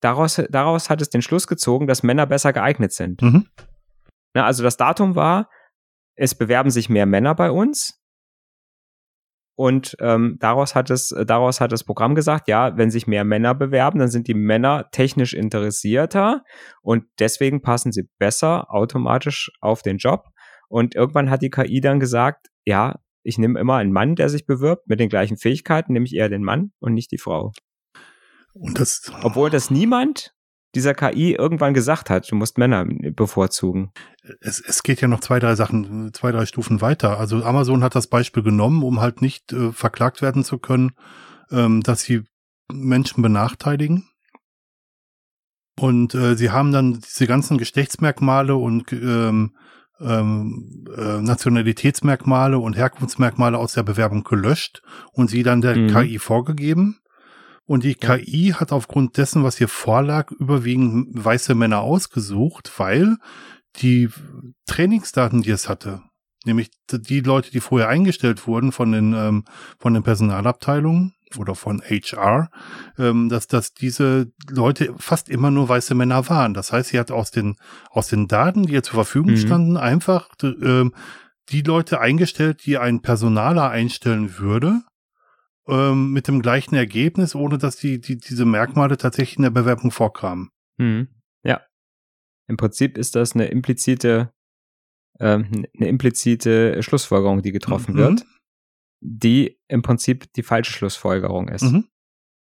daraus, 0.00 0.40
daraus 0.50 0.90
hat 0.90 1.02
es 1.02 1.10
den 1.10 1.22
Schluss 1.22 1.46
gezogen, 1.46 1.86
dass 1.86 2.02
Männer 2.02 2.26
besser 2.26 2.52
geeignet 2.52 2.92
sind. 2.92 3.22
Mhm. 3.22 3.46
Na, 4.34 4.44
also 4.44 4.62
das 4.62 4.76
Datum 4.76 5.14
war, 5.14 5.48
es 6.16 6.34
bewerben 6.34 6.70
sich 6.70 6.88
mehr 6.88 7.06
Männer 7.06 7.34
bei 7.34 7.50
uns. 7.50 7.98
Und 9.54 9.96
ähm, 10.00 10.38
daraus 10.40 10.74
hat 10.74 10.90
es, 10.90 11.14
daraus 11.26 11.60
hat 11.60 11.72
das 11.72 11.84
Programm 11.84 12.14
gesagt, 12.14 12.48
ja, 12.48 12.76
wenn 12.76 12.90
sich 12.90 13.06
mehr 13.06 13.24
Männer 13.24 13.54
bewerben, 13.54 13.98
dann 13.98 14.08
sind 14.08 14.26
die 14.26 14.34
Männer 14.34 14.88
technisch 14.92 15.34
interessierter 15.34 16.42
und 16.80 17.04
deswegen 17.18 17.60
passen 17.60 17.92
sie 17.92 18.08
besser 18.18 18.72
automatisch 18.72 19.50
auf 19.60 19.82
den 19.82 19.98
Job. 19.98 20.24
Und 20.68 20.94
irgendwann 20.94 21.28
hat 21.28 21.42
die 21.42 21.50
KI 21.50 21.82
dann 21.82 22.00
gesagt, 22.00 22.48
ja, 22.64 22.98
ich 23.22 23.36
nehme 23.38 23.60
immer 23.60 23.76
einen 23.76 23.92
Mann, 23.92 24.16
der 24.16 24.30
sich 24.30 24.46
bewirbt 24.46 24.88
mit 24.88 25.00
den 25.00 25.10
gleichen 25.10 25.36
Fähigkeiten, 25.36 25.92
nehme 25.92 26.06
ich 26.06 26.14
eher 26.14 26.30
den 26.30 26.42
Mann 26.42 26.72
und 26.80 26.94
nicht 26.94 27.12
die 27.12 27.18
Frau. 27.18 27.52
Und 28.54 28.80
das, 28.80 29.12
Obwohl 29.22 29.50
das 29.50 29.70
niemand 29.70 30.34
dieser 30.74 30.94
KI 30.94 31.34
irgendwann 31.34 31.74
gesagt 31.74 32.10
hat, 32.10 32.30
du 32.30 32.36
musst 32.36 32.58
Männer 32.58 32.84
bevorzugen. 32.86 33.92
Es, 34.40 34.60
es 34.60 34.82
geht 34.82 35.00
ja 35.00 35.08
noch 35.08 35.20
zwei, 35.20 35.38
drei 35.38 35.54
Sachen, 35.54 36.12
zwei, 36.14 36.32
drei 36.32 36.46
Stufen 36.46 36.80
weiter. 36.80 37.18
Also 37.18 37.44
Amazon 37.44 37.84
hat 37.84 37.94
das 37.94 38.06
Beispiel 38.06 38.42
genommen, 38.42 38.82
um 38.82 39.00
halt 39.00 39.20
nicht 39.20 39.52
äh, 39.52 39.72
verklagt 39.72 40.22
werden 40.22 40.44
zu 40.44 40.58
können, 40.58 40.92
ähm, 41.50 41.82
dass 41.82 42.02
sie 42.02 42.22
Menschen 42.72 43.22
benachteiligen. 43.22 44.08
Und 45.78 46.14
äh, 46.14 46.36
sie 46.36 46.50
haben 46.50 46.72
dann 46.72 47.00
diese 47.00 47.26
ganzen 47.26 47.58
Geschlechtsmerkmale 47.58 48.56
und 48.56 48.92
ähm, 48.92 49.56
ähm, 50.00 50.84
äh, 50.96 51.20
Nationalitätsmerkmale 51.20 52.58
und 52.58 52.76
Herkunftsmerkmale 52.76 53.58
aus 53.58 53.74
der 53.74 53.82
Bewerbung 53.82 54.24
gelöscht 54.24 54.82
und 55.12 55.30
sie 55.30 55.42
dann 55.42 55.60
der 55.60 55.76
mhm. 55.76 55.88
KI 55.88 56.18
vorgegeben. 56.18 56.98
Und 57.72 57.84
die. 57.84 57.94
KI 57.94 58.52
hat 58.54 58.70
aufgrund 58.70 59.16
dessen, 59.16 59.44
was 59.44 59.56
hier 59.56 59.66
vorlag, 59.66 60.30
überwiegend 60.30 61.08
weiße 61.12 61.54
Männer 61.54 61.80
ausgesucht, 61.80 62.70
weil 62.76 63.16
die 63.76 64.10
Trainingsdaten, 64.66 65.40
die 65.40 65.52
es 65.52 65.70
hatte, 65.70 66.02
nämlich 66.44 66.70
die 66.90 67.20
Leute, 67.20 67.50
die 67.50 67.60
vorher 67.60 67.88
eingestellt 67.88 68.46
wurden 68.46 68.72
von 68.72 68.92
den, 68.92 69.14
ähm, 69.14 69.44
von 69.78 69.94
den 69.94 70.02
Personalabteilungen 70.02 71.14
oder 71.38 71.54
von 71.54 71.80
HR, 71.80 72.50
ähm, 72.98 73.30
dass, 73.30 73.46
dass 73.46 73.72
diese 73.72 74.30
Leute 74.50 74.94
fast 74.98 75.30
immer 75.30 75.50
nur 75.50 75.66
weiße 75.66 75.94
Männer 75.94 76.28
waren. 76.28 76.52
Das 76.52 76.74
heißt, 76.74 76.90
sie 76.90 76.98
hat 76.98 77.10
aus 77.10 77.30
den, 77.30 77.56
aus 77.88 78.08
den 78.08 78.28
Daten, 78.28 78.64
die 78.64 78.74
ihr 78.74 78.82
zur 78.82 78.96
Verfügung 78.96 79.32
mhm. 79.32 79.38
standen, 79.38 79.76
einfach 79.78 80.28
ähm, 80.42 80.92
die 81.48 81.62
Leute 81.62 82.00
eingestellt, 82.00 82.66
die 82.66 82.76
ein 82.76 83.00
Personaler 83.00 83.70
einstellen 83.70 84.38
würde, 84.38 84.82
ähm, 85.68 86.12
mit 86.12 86.28
dem 86.28 86.42
gleichen 86.42 86.74
Ergebnis, 86.74 87.34
ohne 87.34 87.58
dass 87.58 87.76
die, 87.76 88.00
die 88.00 88.18
diese 88.18 88.44
Merkmale 88.44 88.96
tatsächlich 88.96 89.36
in 89.36 89.44
der 89.44 89.50
Bewerbung 89.50 89.90
vorkamen. 89.90 90.50
Mhm. 90.78 91.08
Ja. 91.44 91.62
Im 92.48 92.56
Prinzip 92.56 92.98
ist 92.98 93.14
das 93.14 93.34
eine 93.34 93.46
implizite, 93.46 94.32
ähm, 95.20 95.66
eine 95.76 95.88
implizite 95.88 96.82
Schlussfolgerung, 96.82 97.42
die 97.42 97.52
getroffen 97.52 97.94
mhm. 97.94 97.98
wird, 97.98 98.24
die 99.00 99.58
im 99.68 99.82
Prinzip 99.82 100.32
die 100.34 100.42
falsche 100.42 100.72
Schlussfolgerung 100.72 101.48
ist. 101.48 101.62
Mhm. 101.62 101.88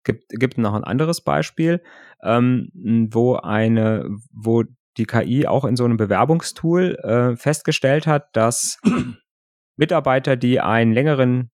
Gibt, 0.03 0.29
gibt 0.29 0.57
noch 0.57 0.73
ein 0.73 0.83
anderes 0.83 1.21
Beispiel, 1.21 1.83
ähm, 2.23 2.69
wo 3.11 3.35
eine, 3.35 4.07
wo 4.31 4.63
die 4.97 5.05
KI 5.05 5.47
auch 5.47 5.65
in 5.65 5.75
so 5.75 5.85
einem 5.85 5.97
Bewerbungstool 5.97 6.95
äh, 6.95 7.35
festgestellt 7.35 8.07
hat, 8.07 8.35
dass 8.35 8.79
Mitarbeiter, 9.75 10.35
die 10.35 10.59
einen 10.59 10.93
längeren 10.93 11.51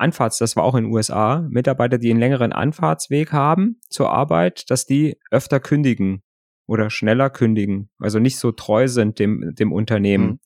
Anfahrts, 0.00 0.38
das 0.38 0.56
war 0.56 0.64
auch 0.64 0.74
in 0.74 0.84
den 0.84 0.92
USA, 0.92 1.46
Mitarbeiter, 1.48 1.98
die 1.98 2.10
einen 2.10 2.20
längeren 2.20 2.52
Anfahrtsweg 2.52 3.32
haben 3.32 3.80
zur 3.88 4.10
Arbeit, 4.10 4.70
dass 4.70 4.86
die 4.86 5.18
öfter 5.30 5.60
kündigen 5.60 6.22
oder 6.66 6.90
schneller 6.90 7.30
kündigen, 7.30 7.90
also 7.98 8.18
nicht 8.18 8.38
so 8.38 8.52
treu 8.52 8.88
sind 8.88 9.18
dem, 9.18 9.54
dem 9.54 9.72
Unternehmen, 9.72 10.26
mhm. 10.26 10.40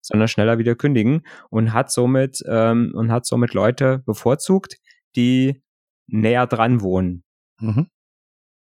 sondern 0.00 0.28
schneller 0.28 0.58
wieder 0.58 0.74
kündigen 0.74 1.22
und 1.50 1.72
hat 1.72 1.90
somit 1.90 2.42
ähm, 2.46 2.92
und 2.94 3.12
hat 3.12 3.26
somit 3.26 3.54
Leute 3.54 3.98
bevorzugt, 4.06 4.78
die 5.14 5.62
näher 6.06 6.46
dran 6.46 6.80
wohnen. 6.80 7.22
Mhm. 7.60 7.88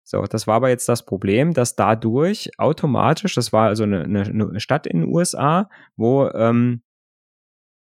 So, 0.07 0.21
das 0.23 0.45
war 0.45 0.55
aber 0.55 0.69
jetzt 0.69 0.87
das 0.87 1.03
Problem, 1.03 1.53
dass 1.53 1.75
dadurch 1.75 2.51
automatisch, 2.59 3.33
das 3.33 3.51
war 3.51 3.67
also 3.67 3.83
eine, 3.83 4.03
eine, 4.03 4.23
eine 4.23 4.59
Stadt 4.59 4.85
in 4.85 5.01
den 5.01 5.09
USA, 5.09 5.67
wo 5.95 6.27
ähm, 6.29 6.83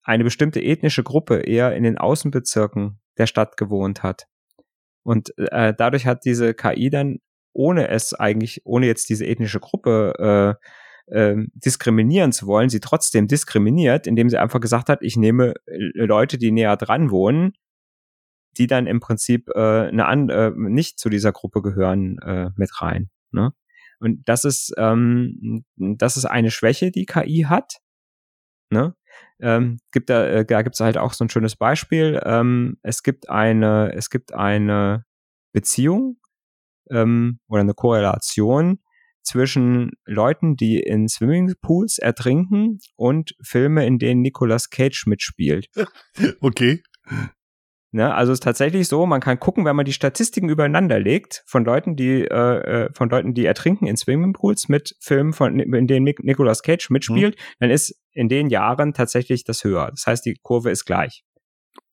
eine 0.07 0.23
bestimmte 0.23 0.63
ethnische 0.63 1.03
Gruppe 1.03 1.41
eher 1.41 1.75
in 1.75 1.83
den 1.83 1.97
Außenbezirken 1.97 2.99
der 3.17 3.27
Stadt 3.27 3.57
gewohnt 3.57 4.03
hat. 4.03 4.27
Und 5.03 5.37
äh, 5.37 5.73
dadurch 5.77 6.05
hat 6.05 6.23
diese 6.23 6.53
KI 6.53 6.89
dann, 6.89 7.17
ohne 7.53 7.89
es 7.89 8.13
eigentlich, 8.13 8.61
ohne 8.65 8.87
jetzt 8.87 9.09
diese 9.09 9.25
ethnische 9.25 9.59
Gruppe 9.59 10.57
äh, 11.09 11.13
äh, 11.13 11.35
diskriminieren 11.53 12.31
zu 12.31 12.47
wollen, 12.47 12.69
sie 12.69 12.79
trotzdem 12.79 13.27
diskriminiert, 13.27 14.07
indem 14.07 14.29
sie 14.29 14.37
einfach 14.37 14.61
gesagt 14.61 14.87
hat, 14.87 14.99
ich 15.01 15.17
nehme 15.17 15.55
Leute, 15.65 16.37
die 16.37 16.51
näher 16.51 16.77
dran 16.77 17.11
wohnen, 17.11 17.53
die 18.57 18.67
dann 18.67 18.87
im 18.87 19.01
Prinzip 19.01 19.49
äh, 19.55 19.87
eine 19.87 20.05
an, 20.05 20.29
äh, 20.29 20.51
nicht 20.55 20.99
zu 20.99 21.09
dieser 21.09 21.33
Gruppe 21.33 21.61
gehören, 21.61 22.17
äh, 22.19 22.51
mit 22.55 22.81
rein. 22.81 23.09
Ne? 23.31 23.51
Und 23.99 24.27
das 24.29 24.45
ist, 24.45 24.73
ähm, 24.77 25.65
das 25.75 26.15
ist 26.15 26.25
eine 26.25 26.51
Schwäche, 26.51 26.91
die 26.91 27.05
KI 27.05 27.45
hat. 27.49 27.79
Ne? 28.69 28.95
Ähm, 29.39 29.77
gibt 29.91 30.09
da, 30.09 30.25
äh, 30.25 30.45
da 30.45 30.61
gibt 30.61 30.75
es 30.75 30.79
halt 30.79 30.97
auch 30.97 31.13
so 31.13 31.23
ein 31.23 31.29
schönes 31.29 31.55
Beispiel. 31.55 32.19
Ähm, 32.25 32.77
es 32.81 33.03
gibt 33.03 33.29
eine, 33.29 33.93
es 33.93 34.09
gibt 34.09 34.33
eine 34.33 35.05
Beziehung 35.53 36.17
ähm, 36.89 37.39
oder 37.47 37.61
eine 37.61 37.73
Korrelation 37.73 38.79
zwischen 39.23 39.91
Leuten, 40.05 40.55
die 40.55 40.79
in 40.79 41.07
Swimmingpools 41.09 41.99
ertrinken 41.99 42.79
und 42.95 43.35
Filme, 43.41 43.85
in 43.85 43.99
denen 43.99 44.21
Nicolas 44.21 44.69
Cage 44.69 45.05
mitspielt. 45.05 45.67
Okay. 46.41 46.81
Ne, 47.97 48.13
also 48.13 48.31
es 48.31 48.35
ist 48.35 48.43
tatsächlich 48.43 48.87
so, 48.87 49.07
man 49.07 49.21
kann 49.21 49.39
gucken, 49.39 49.65
wenn 49.65 49.75
man 49.75 49.83
die 49.83 49.91
Statistiken 49.91 50.49
übereinander 50.49 50.99
legt 50.99 51.43
von 51.47 51.65
Leuten, 51.65 51.95
die 51.95 52.21
äh, 52.21 52.85
äh 52.85 52.89
von 52.93 53.09
Leuten, 53.09 53.33
die 53.33 53.43
ertrinken 53.43 53.87
in 53.87 53.97
Swimmingpools 53.97 54.69
mit 54.69 54.95
Filmen, 54.99 55.33
von, 55.33 55.59
in 55.59 55.87
denen 55.87 56.03
Nicolas 56.03 56.61
Cage 56.61 56.91
mitspielt, 56.91 57.35
mhm. 57.35 57.41
dann 57.59 57.71
ist 57.71 57.99
in 58.11 58.29
den 58.29 58.51
Jahren 58.51 58.93
tatsächlich 58.93 59.45
das 59.45 59.63
höher. 59.63 59.89
Das 59.89 60.05
heißt, 60.05 60.27
die 60.27 60.35
Kurve 60.43 60.69
ist 60.69 60.85
gleich. 60.85 61.23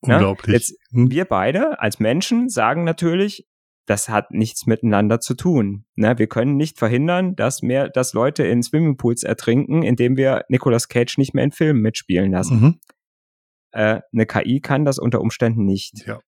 Ne? 0.05 0.17
Unglaublich. 0.17 0.47
Ja? 0.47 0.53
Jetzt 0.53 0.75
mhm. 0.91 1.09
wir 1.09 1.25
beide 1.25 1.79
als 1.79 1.99
Menschen 1.99 2.49
sagen 2.49 2.83
natürlich, 2.83 3.47
das 3.87 4.07
hat 4.07 4.29
nichts 4.29 4.67
miteinander 4.67 5.19
zu 5.21 5.33
tun. 5.33 5.85
Ne? 5.95 6.19
Wir 6.19 6.27
können 6.27 6.55
nicht 6.55 6.77
verhindern, 6.77 7.35
dass 7.35 7.63
mehr, 7.63 7.89
dass 7.89 8.13
Leute 8.13 8.43
in 8.43 8.61
Swimmingpools 8.61 9.23
ertrinken, 9.23 9.81
indem 9.81 10.17
wir 10.17 10.45
Nicolas 10.49 10.87
Cage 10.87 11.17
nicht 11.17 11.33
mehr 11.33 11.45
in 11.45 11.51
Filmen 11.51 11.81
mitspielen 11.81 12.31
lassen. 12.31 12.61
Mhm. 12.61 12.79
Äh, 13.75 13.99
eine 14.13 14.25
KI 14.25 14.61
kann 14.61 14.85
das 14.85 14.97
unter 14.97 15.19
Umständen 15.19 15.65
nicht. 15.65 16.07
Ja. 16.07 16.21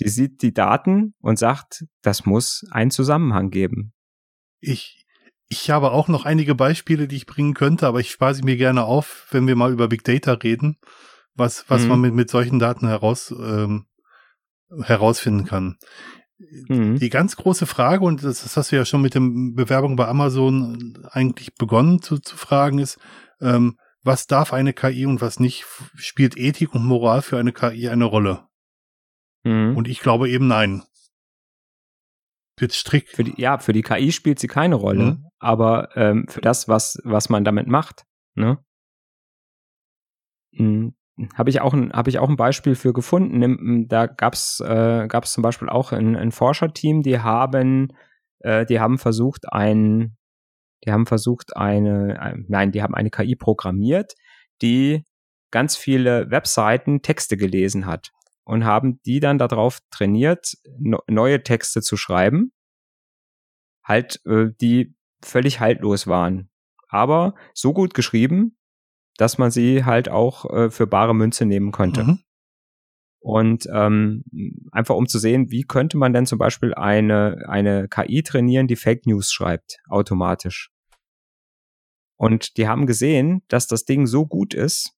Die 0.00 0.08
sieht 0.10 0.42
die 0.42 0.52
Daten 0.52 1.14
und 1.18 1.38
sagt, 1.38 1.86
das 2.02 2.26
muss 2.26 2.66
einen 2.70 2.90
Zusammenhang 2.90 3.48
geben. 3.48 3.94
Ich, 4.60 5.06
ich 5.48 5.70
habe 5.70 5.92
auch 5.92 6.08
noch 6.08 6.26
einige 6.26 6.54
Beispiele, 6.54 7.08
die 7.08 7.16
ich 7.16 7.26
bringen 7.26 7.54
könnte, 7.54 7.86
aber 7.86 8.00
ich 8.00 8.10
spare 8.10 8.34
sie 8.34 8.42
mir 8.42 8.58
gerne 8.58 8.84
auf, 8.84 9.26
wenn 9.30 9.46
wir 9.46 9.56
mal 9.56 9.72
über 9.72 9.88
Big 9.88 10.04
Data 10.04 10.32
reden, 10.34 10.76
was, 11.34 11.64
was 11.68 11.84
mhm. 11.84 11.88
man 11.88 12.00
mit, 12.02 12.14
mit 12.14 12.30
solchen 12.30 12.58
Daten 12.58 12.86
heraus, 12.86 13.34
ähm, 13.38 13.86
herausfinden 14.82 15.46
kann. 15.46 15.78
Mhm. 16.68 16.98
Die 16.98 17.08
ganz 17.08 17.36
große 17.36 17.64
Frage, 17.64 18.04
und 18.04 18.22
das, 18.24 18.42
das 18.42 18.58
hast 18.58 18.72
du 18.72 18.76
ja 18.76 18.84
schon 18.84 19.00
mit 19.00 19.14
dem 19.14 19.54
Bewerbung 19.54 19.96
bei 19.96 20.06
Amazon 20.06 20.98
eigentlich 21.10 21.54
begonnen 21.54 22.02
zu, 22.02 22.18
zu 22.18 22.36
fragen, 22.36 22.78
ist, 22.78 22.98
ähm, 23.40 23.78
was 24.04 24.26
darf 24.26 24.52
eine 24.52 24.72
KI 24.72 25.06
und 25.06 25.20
was 25.20 25.40
nicht? 25.40 25.64
Spielt 25.96 26.36
Ethik 26.36 26.74
und 26.74 26.84
Moral 26.84 27.22
für 27.22 27.38
eine 27.38 27.52
KI 27.52 27.88
eine 27.88 28.04
Rolle? 28.04 28.46
Mhm. 29.44 29.76
Und 29.76 29.88
ich 29.88 30.00
glaube 30.00 30.28
eben 30.28 30.46
nein. 30.46 30.82
Wird 32.58 32.72
strikt. 32.72 33.10
Für 33.10 33.24
die, 33.24 33.40
ja, 33.40 33.58
für 33.58 33.72
die 33.72 33.82
KI 33.82 34.12
spielt 34.12 34.38
sie 34.38 34.46
keine 34.46 34.76
Rolle, 34.76 35.04
mhm. 35.04 35.26
aber 35.38 35.88
ähm, 35.96 36.26
für 36.28 36.40
das, 36.40 36.68
was, 36.68 36.98
was 37.02 37.28
man 37.28 37.44
damit 37.44 37.66
macht, 37.66 38.04
ne? 38.34 38.58
Mhm. 40.52 40.94
Habe 41.34 41.50
ich, 41.50 41.60
auch 41.60 41.72
ein, 41.72 41.92
hab 41.92 42.08
ich 42.08 42.18
auch 42.18 42.28
ein 42.28 42.36
Beispiel 42.36 42.74
für 42.74 42.92
gefunden. 42.92 43.86
Da 43.86 44.06
gab's 44.06 44.58
äh, 44.58 45.06
gab's 45.06 45.32
zum 45.32 45.42
Beispiel 45.42 45.68
auch 45.68 45.92
ein, 45.92 46.16
ein 46.16 46.32
Forscherteam, 46.32 47.02
die 47.02 47.20
haben, 47.20 47.92
äh, 48.40 48.66
die 48.66 48.80
haben 48.80 48.98
versucht, 48.98 49.52
ein 49.52 50.16
die 50.84 50.92
haben 50.92 51.06
versucht, 51.06 51.56
eine, 51.56 52.20
ein, 52.20 52.44
nein, 52.48 52.72
die 52.72 52.82
haben 52.82 52.94
eine 52.94 53.10
KI 53.10 53.36
programmiert, 53.36 54.14
die 54.62 55.04
ganz 55.50 55.76
viele 55.76 56.30
Webseiten 56.30 57.02
Texte 57.02 57.36
gelesen 57.36 57.86
hat 57.86 58.10
und 58.44 58.64
haben 58.64 59.00
die 59.02 59.20
dann 59.20 59.38
darauf 59.38 59.80
trainiert, 59.90 60.56
no, 60.78 60.98
neue 61.08 61.42
Texte 61.42 61.80
zu 61.80 61.96
schreiben, 61.96 62.52
halt, 63.82 64.20
äh, 64.26 64.50
die 64.60 64.94
völlig 65.22 65.60
haltlos 65.60 66.06
waren, 66.06 66.50
aber 66.88 67.34
so 67.54 67.72
gut 67.72 67.94
geschrieben, 67.94 68.56
dass 69.16 69.38
man 69.38 69.50
sie 69.50 69.84
halt 69.84 70.08
auch 70.08 70.50
äh, 70.50 70.70
für 70.70 70.86
bare 70.86 71.14
Münze 71.14 71.46
nehmen 71.46 71.72
konnte. 71.72 72.04
Mhm. 72.04 72.18
Und 73.20 73.66
ähm, 73.72 74.24
einfach 74.70 74.96
um 74.96 75.06
zu 75.06 75.18
sehen, 75.18 75.50
wie 75.50 75.62
könnte 75.62 75.96
man 75.96 76.12
denn 76.12 76.26
zum 76.26 76.38
Beispiel 76.38 76.74
eine, 76.74 77.44
eine 77.48 77.88
KI 77.88 78.22
trainieren, 78.22 78.66
die 78.66 78.76
Fake 78.76 79.06
News 79.06 79.32
schreibt, 79.32 79.78
automatisch. 79.88 80.73
Und 82.16 82.56
die 82.56 82.68
haben 82.68 82.86
gesehen, 82.86 83.42
dass 83.48 83.66
das 83.66 83.84
Ding 83.84 84.06
so 84.06 84.26
gut 84.26 84.54
ist, 84.54 84.94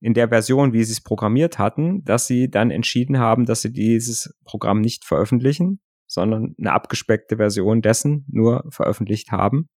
in 0.00 0.14
der 0.14 0.28
Version, 0.28 0.72
wie 0.72 0.84
sie 0.84 0.92
es 0.92 1.00
programmiert 1.00 1.58
hatten, 1.58 2.04
dass 2.04 2.26
sie 2.26 2.50
dann 2.50 2.70
entschieden 2.70 3.18
haben, 3.18 3.46
dass 3.46 3.62
sie 3.62 3.72
dieses 3.72 4.38
Programm 4.44 4.80
nicht 4.80 5.04
veröffentlichen, 5.04 5.80
sondern 6.06 6.54
eine 6.58 6.72
abgespeckte 6.72 7.36
Version 7.36 7.82
dessen 7.82 8.24
nur 8.28 8.64
veröffentlicht 8.70 9.32
haben. 9.32 9.68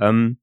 Ähm, 0.00 0.38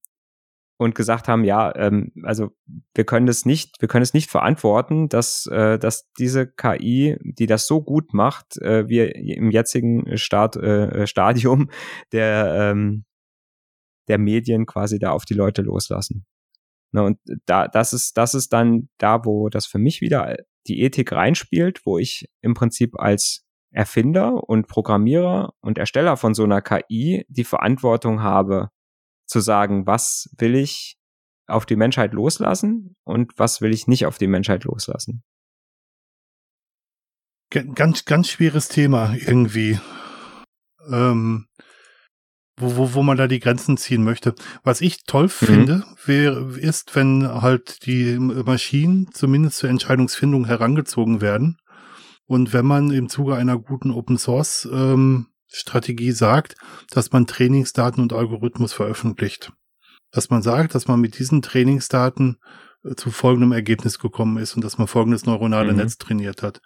und 0.78 0.96
gesagt 0.96 1.28
haben, 1.28 1.44
ja, 1.44 1.74
ähm, 1.76 2.12
also 2.24 2.50
wir 2.94 3.06
können 3.06 3.28
es 3.28 3.46
nicht, 3.46 3.80
wir 3.80 3.88
können 3.88 4.04
es 4.04 4.14
nicht 4.14 4.30
verantworten, 4.30 5.08
dass, 5.08 5.46
äh, 5.48 5.78
dass 5.78 6.12
diese 6.18 6.48
KI, 6.48 7.18
die 7.22 7.46
das 7.46 7.68
so 7.68 7.82
gut 7.82 8.14
macht, 8.14 8.58
äh, 8.58 8.88
wir 8.88 9.16
im 9.16 9.52
jetzigen 9.52 10.18
Start, 10.18 10.56
äh, 10.58 11.06
Stadium 11.08 11.70
der, 12.12 12.72
ähm, 12.72 13.06
der 14.08 14.18
Medien 14.18 14.66
quasi 14.66 15.00
da 15.00 15.12
auf 15.12 15.26
die 15.26 15.34
Leute 15.34 15.62
loslassen. 15.62 16.26
Na, 16.92 17.02
und 17.02 17.18
da, 17.46 17.68
das 17.68 17.94
ist, 17.94 18.18
das 18.18 18.34
ist 18.34 18.54
dann 18.54 18.90
da, 18.98 19.26
wo 19.26 19.50
das 19.50 19.66
für 19.66 19.80
mich 19.80 20.02
wieder 20.02 20.36
die 20.68 20.82
Ethik 20.82 21.12
reinspielt, 21.12 21.86
wo 21.86 21.98
ich 21.98 22.30
im 22.42 22.54
Prinzip 22.54 23.00
als 23.00 23.46
Erfinder 23.72 24.48
und 24.48 24.68
Programmierer 24.68 25.54
und 25.62 25.78
Ersteller 25.78 26.16
von 26.18 26.36
so 26.36 26.44
einer 26.44 26.62
KI 26.62 27.26
die 27.28 27.44
Verantwortung 27.44 28.22
habe, 28.22 28.70
zu 29.26 29.40
sagen, 29.40 29.88
was 29.88 30.30
will 30.38 30.56
ich 30.56 30.98
auf 31.48 31.66
die 31.66 31.76
Menschheit 31.76 32.14
loslassen 32.14 32.96
und 33.04 33.34
was 33.38 33.62
will 33.62 33.74
ich 33.74 33.88
nicht 33.88 34.06
auf 34.06 34.18
die 34.18 34.28
Menschheit 34.28 34.64
loslassen. 34.64 35.24
Ganz, 37.50 38.06
ganz 38.06 38.30
schweres 38.30 38.68
Thema 38.68 39.16
irgendwie. 39.16 39.80
Ähm, 40.92 41.48
wo, 42.58 42.76
wo, 42.78 42.94
wo 42.94 43.04
man 43.04 43.18
da 43.18 43.28
die 43.28 43.40
Grenzen 43.40 43.78
ziehen 43.78 44.04
möchte. 44.04 44.36
Was 44.64 44.82
ich 44.82 45.04
toll 45.06 45.26
mhm. 45.26 45.30
finde, 45.30 45.84
wäre, 46.06 46.58
ist, 46.58 46.96
wenn 46.96 47.28
halt 47.28 47.86
die 47.86 48.18
Maschinen 48.20 49.10
zumindest 49.14 49.58
zur 49.58 49.70
Entscheidungsfindung 49.70 50.46
herangezogen 50.46 51.22
werden. 51.22 51.58
Und 52.26 52.54
wenn 52.54 52.66
man 52.66 52.92
im 52.92 53.10
Zuge 53.10 53.36
einer 53.36 53.58
guten 53.58 53.92
Open 53.92 54.18
Source 54.18 54.68
ähm, 54.72 55.28
Strategie 55.54 56.12
sagt, 56.12 56.56
dass 56.90 57.12
man 57.12 57.28
Trainingsdaten 57.28 58.02
und 58.02 58.12
Algorithmus 58.12 58.74
veröffentlicht. 58.74 59.52
Dass 60.12 60.30
man 60.30 60.42
sagt, 60.42 60.74
dass 60.74 60.88
man 60.88 61.00
mit 61.00 61.20
diesen 61.20 61.42
Trainingsdaten 61.42 62.38
äh, 62.84 62.96
zu 62.96 63.12
folgendem 63.12 63.52
Ergebnis 63.52 64.00
gekommen 64.00 64.38
ist 64.38 64.56
und 64.56 64.64
dass 64.64 64.78
man 64.78 64.88
folgendes 64.88 65.26
neuronale 65.26 65.72
mhm. 65.72 65.78
Netz 65.80 65.98
trainiert 65.98 66.42
hat. 66.42 66.62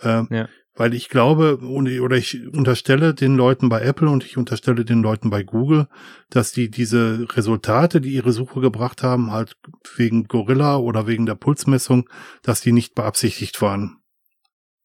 Äh, 0.00 0.24
ja. 0.30 0.48
Weil 0.74 0.94
ich 0.94 1.10
glaube, 1.10 1.58
oder 1.60 2.16
ich 2.16 2.46
unterstelle 2.48 3.12
den 3.12 3.36
Leuten 3.36 3.68
bei 3.68 3.82
Apple 3.82 4.08
und 4.08 4.24
ich 4.24 4.38
unterstelle 4.38 4.84
den 4.84 5.02
Leuten 5.02 5.28
bei 5.28 5.42
Google, 5.42 5.86
dass 6.30 6.52
die 6.52 6.70
diese 6.70 7.26
Resultate, 7.36 8.00
die 8.00 8.12
ihre 8.12 8.32
Suche 8.32 8.60
gebracht 8.60 9.02
haben, 9.02 9.32
halt 9.32 9.56
wegen 9.96 10.24
Gorilla 10.24 10.76
oder 10.76 11.06
wegen 11.06 11.26
der 11.26 11.34
Pulsmessung, 11.34 12.08
dass 12.42 12.62
die 12.62 12.72
nicht 12.72 12.94
beabsichtigt 12.94 13.60
waren 13.60 14.02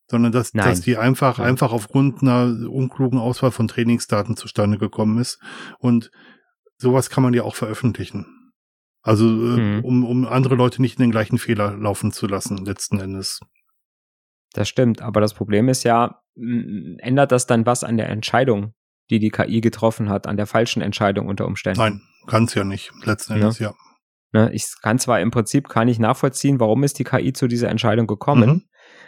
sondern 0.09 0.31
dass, 0.31 0.51
dass 0.51 0.81
die 0.81 0.97
einfach, 0.97 1.37
Nein. 1.37 1.49
einfach 1.49 1.71
aufgrund 1.71 2.21
einer 2.21 2.45
unklugen 2.69 3.19
Auswahl 3.19 3.51
von 3.51 3.67
Trainingsdaten 3.67 4.37
zustande 4.37 4.77
gekommen 4.77 5.19
ist. 5.19 5.39
Und 5.79 6.11
sowas 6.77 7.09
kann 7.09 7.23
man 7.23 7.33
ja 7.33 7.43
auch 7.43 7.55
veröffentlichen. 7.55 8.25
Also, 9.01 9.25
mhm. 9.25 9.81
um, 9.83 10.05
um 10.05 10.25
andere 10.25 10.55
Leute 10.55 10.81
nicht 10.81 10.97
in 10.97 11.03
den 11.03 11.11
gleichen 11.11 11.37
Fehler 11.37 11.75
laufen 11.77 12.11
zu 12.11 12.27
lassen, 12.27 12.65
letzten 12.65 12.99
Endes. 12.99 13.41
Das 14.57 14.67
stimmt, 14.67 15.03
aber 15.03 15.21
das 15.21 15.35
Problem 15.35 15.69
ist 15.69 15.83
ja, 15.83 16.19
ändert 16.35 17.31
das 17.31 17.45
dann 17.45 17.67
was 17.67 17.83
an 17.83 17.97
der 17.97 18.09
Entscheidung, 18.09 18.73
die 19.11 19.19
die 19.19 19.29
KI 19.29 19.61
getroffen 19.61 20.09
hat, 20.09 20.25
an 20.25 20.35
der 20.35 20.47
falschen 20.47 20.81
Entscheidung 20.81 21.27
unter 21.27 21.45
Umständen? 21.45 21.79
Nein, 21.79 22.01
kann 22.25 22.45
es 22.45 22.55
ja 22.55 22.63
nicht, 22.63 22.91
letzten 23.05 23.33
Endes, 23.33 23.59
ja. 23.59 23.67
ja. 23.67 23.75
Ne, 24.33 24.51
ich 24.53 24.65
kann 24.81 24.97
zwar 24.97 25.21
im 25.21 25.29
Prinzip, 25.29 25.69
kann 25.69 25.87
ich 25.87 25.99
nachvollziehen, 25.99 26.59
warum 26.59 26.83
ist 26.83 26.97
die 26.97 27.03
KI 27.03 27.33
zu 27.33 27.47
dieser 27.47 27.69
Entscheidung 27.69 28.07
gekommen, 28.07 28.49
mhm. 28.49 28.63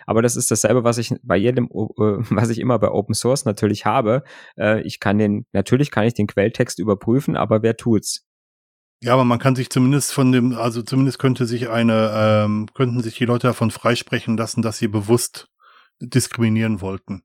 Aber 0.06 0.22
das 0.22 0.36
ist 0.36 0.50
dasselbe, 0.50 0.84
was 0.84 0.98
ich 0.98 1.14
bei 1.24 1.38
jedem, 1.38 1.66
äh, 1.66 1.70
was 2.36 2.50
ich 2.50 2.60
immer 2.60 2.80
bei 2.80 2.90
Open 2.90 3.14
Source 3.14 3.46
natürlich 3.46 3.86
habe. 3.86 4.24
Äh, 4.58 4.82
ich 4.82 5.00
kann 5.00 5.18
den, 5.18 5.46
natürlich 5.52 5.92
kann 5.92 6.06
ich 6.06 6.16
den 6.16 6.28
Quelltext 6.28 6.80
überprüfen, 6.80 7.36
aber 7.36 7.62
wer 7.62 7.78
tut's? 7.78 8.28
Ja, 9.02 9.14
aber 9.14 9.24
man 9.24 9.40
kann 9.40 9.56
sich 9.56 9.70
zumindest 9.70 10.12
von 10.12 10.32
dem, 10.32 10.54
also 10.54 10.82
zumindest 10.82 11.20
könnte 11.20 11.46
sich 11.46 11.70
eine, 11.70 12.12
ähm, 12.14 12.68
könnten 12.74 13.02
sich 13.02 13.16
die 13.16 13.26
Leute 13.26 13.48
davon 13.48 13.72
freisprechen 13.72 14.36
lassen, 14.36 14.62
dass 14.62 14.78
sie 14.78 14.90
bewusst 14.90 15.48
diskriminieren 16.02 16.82
wollten. 16.82 17.24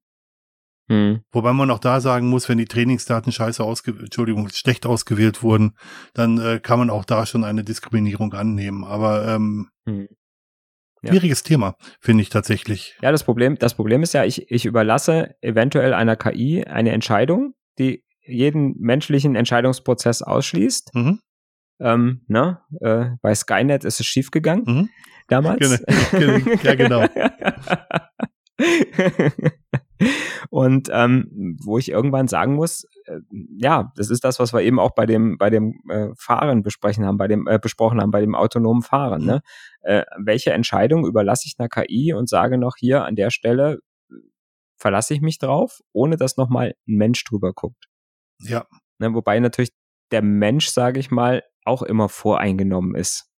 Hm. 0.89 1.23
Wobei 1.33 1.53
man 1.53 1.71
auch 1.71 1.79
da 1.79 2.01
sagen 2.01 2.29
muss, 2.29 2.49
wenn 2.49 2.59
die 2.59 2.67
Trainingsdaten 2.67 3.33
scheiße 3.33 3.65
ausge 3.65 3.93
Entschuldigung, 3.93 4.49
schlecht 4.51 4.87
ausgewählt 4.87 5.43
wurden, 5.43 5.77
dann 6.13 6.39
äh, 6.39 6.61
kann 6.61 6.79
man 6.79 6.91
auch 6.91 7.05
da 7.05 7.27
schon 7.27 7.43
eine 7.43 7.65
Diskriminierung 7.65 8.35
annehmen. 8.35 8.85
Aber 8.85 9.27
ähm, 9.27 9.71
hm. 9.89 10.09
Schwieriges 11.09 11.41
ja. 11.41 11.49
Thema, 11.49 11.77
finde 12.01 12.23
ich 12.23 12.29
tatsächlich. 12.29 12.97
Ja, 13.03 13.11
das 13.11 13.25
Problem, 13.25 13.57
das 13.59 13.75
Problem 13.75 14.03
ist 14.03 14.15
ja, 14.15 14.25
ich, 14.25 14.51
ich 14.51 14.65
überlasse 14.65 15.35
eventuell 15.41 15.93
einer 15.93 16.17
KI 16.17 16.65
eine 16.65 16.93
Entscheidung, 16.93 17.55
die 17.79 18.05
jeden 18.27 18.75
menschlichen 18.79 19.37
Entscheidungsprozess 19.37 20.23
ausschließt. 20.23 20.95
Mhm. 20.95 21.21
Ähm, 21.81 22.23
ne? 22.29 22.61
Äh, 22.81 23.17
bei 23.21 23.35
Skynet 23.35 23.85
ist 23.85 24.01
es 24.01 24.07
schiefgegangen 24.07 24.65
mhm. 24.67 24.89
damals. 25.29 25.85
ja, 26.63 26.75
genau. 26.75 27.05
Und 30.51 30.89
ähm, 30.93 31.57
wo 31.63 31.79
ich 31.79 31.91
irgendwann 31.91 32.29
sagen 32.29 32.55
muss, 32.55 32.85
äh, 33.07 33.19
ja, 33.57 33.93
das 33.97 34.11
ist 34.11 34.25
das, 34.25 34.39
was 34.39 34.53
wir 34.53 34.61
eben 34.63 34.79
auch 34.79 34.95
bei 34.95 35.07
dem 35.07 35.39
bei 35.39 35.51
dem 35.51 35.81
äh, 35.89 36.09
Fahren 36.17 36.63
besprechen 36.63 37.05
haben, 37.05 37.17
bei 37.17 37.29
dem 37.29 37.47
äh, 37.47 37.59
besprochen 37.59 38.01
haben, 38.01 38.11
bei 38.11 38.21
dem 38.21 38.35
autonomen 38.35 38.83
Fahren. 38.83 39.23
Mhm. 39.23 39.27
Ne? 39.27 39.41
Äh, 39.81 40.05
welche 40.19 40.53
Entscheidung 40.53 41.07
überlasse 41.07 41.47
ich 41.47 41.55
einer 41.59 41.69
KI 41.69 42.13
und 42.13 42.29
sage 42.29 42.59
noch 42.59 42.77
hier 42.77 43.05
an 43.05 43.17
der 43.17 43.31
Stelle 43.31 43.81
verlasse 44.77 45.15
ich 45.15 45.21
mich 45.21 45.39
drauf, 45.39 45.81
ohne 45.93 46.17
dass 46.17 46.37
nochmal 46.37 46.75
ein 46.87 46.97
Mensch 46.97 47.25
drüber 47.25 47.53
guckt. 47.53 47.87
Ja. 48.41 48.67
Ne? 48.99 49.15
Wobei 49.15 49.41
natürlich 49.41 49.71
der 50.11 50.23
Mensch, 50.23 50.69
sage 50.69 51.01
ich 51.01 51.11
mal, 51.11 51.43
auch 51.65 51.83
immer 51.83 52.09
voreingenommen 52.09 52.95
ist. 52.95 53.31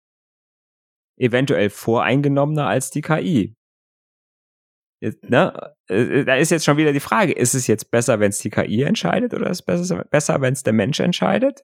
Eventuell 1.18 1.70
voreingenommener 1.70 2.68
als 2.68 2.92
die 2.92 3.02
KI 3.02 3.56
ne, 5.22 5.76
äh, 5.88 6.26
da 6.26 6.36
ist 6.36 6.52
jetzt 6.52 6.66
schon 6.66 6.78
wieder 6.78 6.94
die 6.94 7.00
Frage, 7.00 7.34
ist 7.34 7.54
es 7.54 7.68
jetzt 7.68 7.92
besser, 7.92 8.20
wenn 8.20 8.30
es 8.30 8.40
die 8.40 8.50
KI 8.50 8.84
entscheidet 8.84 9.34
oder 9.34 9.50
ist 9.50 9.60
es 9.60 9.66
besser, 9.66 10.06
besser 10.06 10.42
wenn 10.42 10.54
es 10.54 10.64
der 10.64 10.74
Mensch 10.74 11.00
entscheidet? 11.00 11.64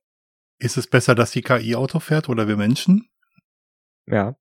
Ist 0.60 0.78
es 0.78 0.88
besser, 0.88 1.16
dass 1.16 1.32
die 1.32 1.42
KI 1.42 1.76
Auto 1.76 2.00
fährt 2.00 2.30
oder 2.30 2.48
wir 2.48 2.58
Menschen? 2.58 3.10
Ja. 4.08 4.36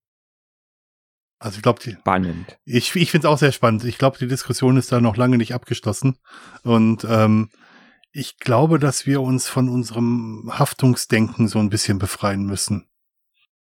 Also 1.39 1.57
ich 1.57 1.63
glaube, 1.63 1.81
spannend. 1.81 2.59
Ich, 2.67 2.95
ich 2.95 3.11
finde 3.11 3.27
es 3.27 3.33
auch 3.33 3.39
sehr 3.39 3.53
spannend. 3.53 3.85
Ich 3.85 3.97
glaube, 3.97 4.19
die 4.19 4.27
Diskussion 4.27 4.77
ist 4.77 4.93
da 4.93 5.01
noch 5.01 5.17
lange 5.17 5.39
nicht 5.39 5.55
abgeschlossen. 5.55 6.19
Und 6.65 7.07
ähm, 7.09 7.49
ich 8.13 8.39
glaube, 8.39 8.79
dass 8.79 9.07
wir 9.07 9.21
uns 9.21 9.49
von 9.49 9.69
unserem 9.69 10.51
Haftungsdenken 10.53 11.49
so 11.49 11.59
ein 11.59 11.71
bisschen 11.71 11.99
befreien 11.99 12.45
müssen. 12.45 12.89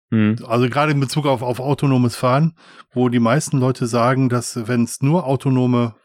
Mhm. 0.09 0.37
Also 0.47 0.69
gerade 0.69 0.91
in 0.91 0.99
Bezug 0.99 1.25
auf, 1.25 1.41
auf 1.41 1.59
autonomes 1.59 2.15
Fahren, 2.15 2.55
wo 2.91 3.09
die 3.09 3.19
meisten 3.19 3.57
Leute 3.57 3.87
sagen, 3.87 4.29
dass 4.29 4.67
wenn 4.67 4.83
es 4.83 5.01
nur 5.01 5.25
autonome 5.25 5.95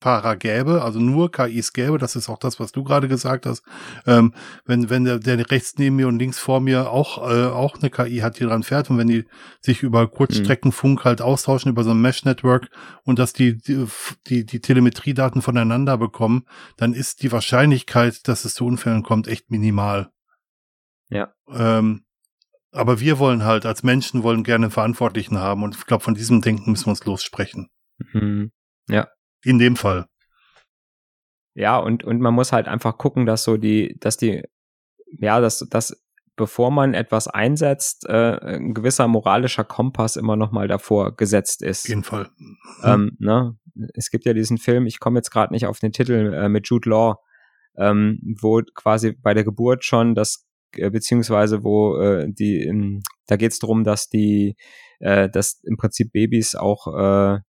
Fahrer 0.00 0.36
gäbe, 0.36 0.82
also 0.82 0.98
nur 0.98 1.30
KIs 1.30 1.72
gäbe, 1.72 1.98
das 1.98 2.16
ist 2.16 2.28
auch 2.28 2.38
das, 2.38 2.58
was 2.58 2.72
du 2.72 2.82
gerade 2.82 3.06
gesagt 3.06 3.44
hast, 3.44 3.62
ähm, 4.06 4.32
wenn, 4.64 4.88
wenn 4.88 5.04
der, 5.04 5.18
der 5.18 5.50
rechts 5.50 5.74
neben 5.76 5.96
mir 5.96 6.08
und 6.08 6.18
links 6.18 6.38
vor 6.38 6.60
mir 6.60 6.90
auch, 6.90 7.18
äh, 7.30 7.46
auch 7.46 7.76
eine 7.76 7.90
KI 7.90 8.18
hat, 8.18 8.40
die 8.40 8.44
dran 8.44 8.62
fährt 8.62 8.88
und 8.90 8.96
wenn 8.96 9.08
die 9.08 9.26
sich 9.60 9.82
über 9.82 10.08
Kurzstreckenfunk 10.08 11.04
halt 11.04 11.20
austauschen 11.20 11.70
über 11.70 11.84
so 11.84 11.90
ein 11.90 12.00
Mesh-Network 12.00 12.70
und 13.04 13.18
dass 13.18 13.34
die, 13.34 13.58
die, 13.58 13.86
die, 14.26 14.46
die 14.46 14.60
Telemetriedaten 14.60 15.42
voneinander 15.42 15.98
bekommen, 15.98 16.46
dann 16.78 16.94
ist 16.94 17.22
die 17.22 17.30
Wahrscheinlichkeit, 17.30 18.26
dass 18.26 18.46
es 18.46 18.54
zu 18.54 18.64
Unfällen 18.64 19.02
kommt, 19.02 19.28
echt 19.28 19.50
minimal. 19.50 20.10
Ja. 21.10 21.34
Ähm, 21.52 22.04
aber 22.72 23.00
wir 23.00 23.18
wollen 23.18 23.44
halt 23.44 23.66
als 23.66 23.82
Menschen 23.82 24.22
wollen 24.22 24.44
gerne 24.44 24.70
Verantwortlichen 24.70 25.38
haben 25.38 25.62
und 25.62 25.76
ich 25.76 25.86
glaube, 25.86 26.04
von 26.04 26.14
diesem 26.14 26.40
Denken 26.40 26.70
müssen 26.70 26.86
wir 26.86 26.90
uns 26.90 27.04
lossprechen. 27.04 27.68
Mhm. 28.12 28.52
Ja. 28.88 29.08
In 29.44 29.58
dem 29.58 29.76
Fall. 29.76 30.06
Ja, 31.54 31.78
und, 31.78 32.04
und 32.04 32.20
man 32.20 32.34
muss 32.34 32.52
halt 32.52 32.68
einfach 32.68 32.96
gucken, 32.98 33.26
dass 33.26 33.44
so 33.44 33.56
die, 33.56 33.96
dass 34.00 34.16
die, 34.16 34.42
ja, 35.18 35.40
dass, 35.40 35.66
dass 35.70 36.00
bevor 36.36 36.70
man 36.70 36.94
etwas 36.94 37.28
einsetzt, 37.28 38.06
äh, 38.08 38.38
ein 38.40 38.72
gewisser 38.72 39.08
moralischer 39.08 39.64
Kompass 39.64 40.16
immer 40.16 40.36
noch 40.36 40.52
mal 40.52 40.68
davor 40.68 41.14
gesetzt 41.14 41.62
ist. 41.62 41.84
Auf 41.84 41.88
jeden 41.88 42.04
Fall. 42.04 42.30
Mhm. 42.38 42.56
Ähm, 42.84 43.16
ne? 43.18 43.58
Es 43.94 44.10
gibt 44.10 44.24
ja 44.24 44.32
diesen 44.32 44.58
Film, 44.58 44.86
ich 44.86 45.00
komme 45.00 45.18
jetzt 45.18 45.30
gerade 45.30 45.52
nicht 45.52 45.66
auf 45.66 45.80
den 45.80 45.92
Titel, 45.92 46.32
äh, 46.32 46.48
mit 46.48 46.68
Jude 46.68 46.88
Law, 46.88 47.16
ähm, 47.76 48.20
wo 48.40 48.62
quasi 48.74 49.12
bei 49.12 49.34
der 49.34 49.44
Geburt 49.44 49.84
schon 49.84 50.14
das 50.14 50.46
äh, 50.76 50.90
beziehungsweise 50.90 51.64
wo 51.64 51.98
äh, 51.98 52.26
die, 52.28 52.62
in, 52.62 53.02
da 53.26 53.36
geht 53.36 53.52
es 53.52 53.58
darum, 53.58 53.84
dass 53.84 54.08
die, 54.08 54.56
äh, 55.00 55.28
dass 55.28 55.60
im 55.64 55.76
Prinzip 55.76 56.12
Babys 56.12 56.54
auch 56.54 56.86
äh, 56.86 57.40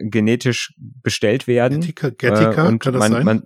genetisch 0.00 0.74
bestellt 0.78 1.46
werden. 1.46 1.80
Genetica, 1.80 2.10
Genetica, 2.10 2.64
äh, 2.64 2.68
und 2.68 2.78
kann 2.78 2.92
das 2.92 3.00
man, 3.00 3.12
sein? 3.12 3.24
Man, 3.24 3.42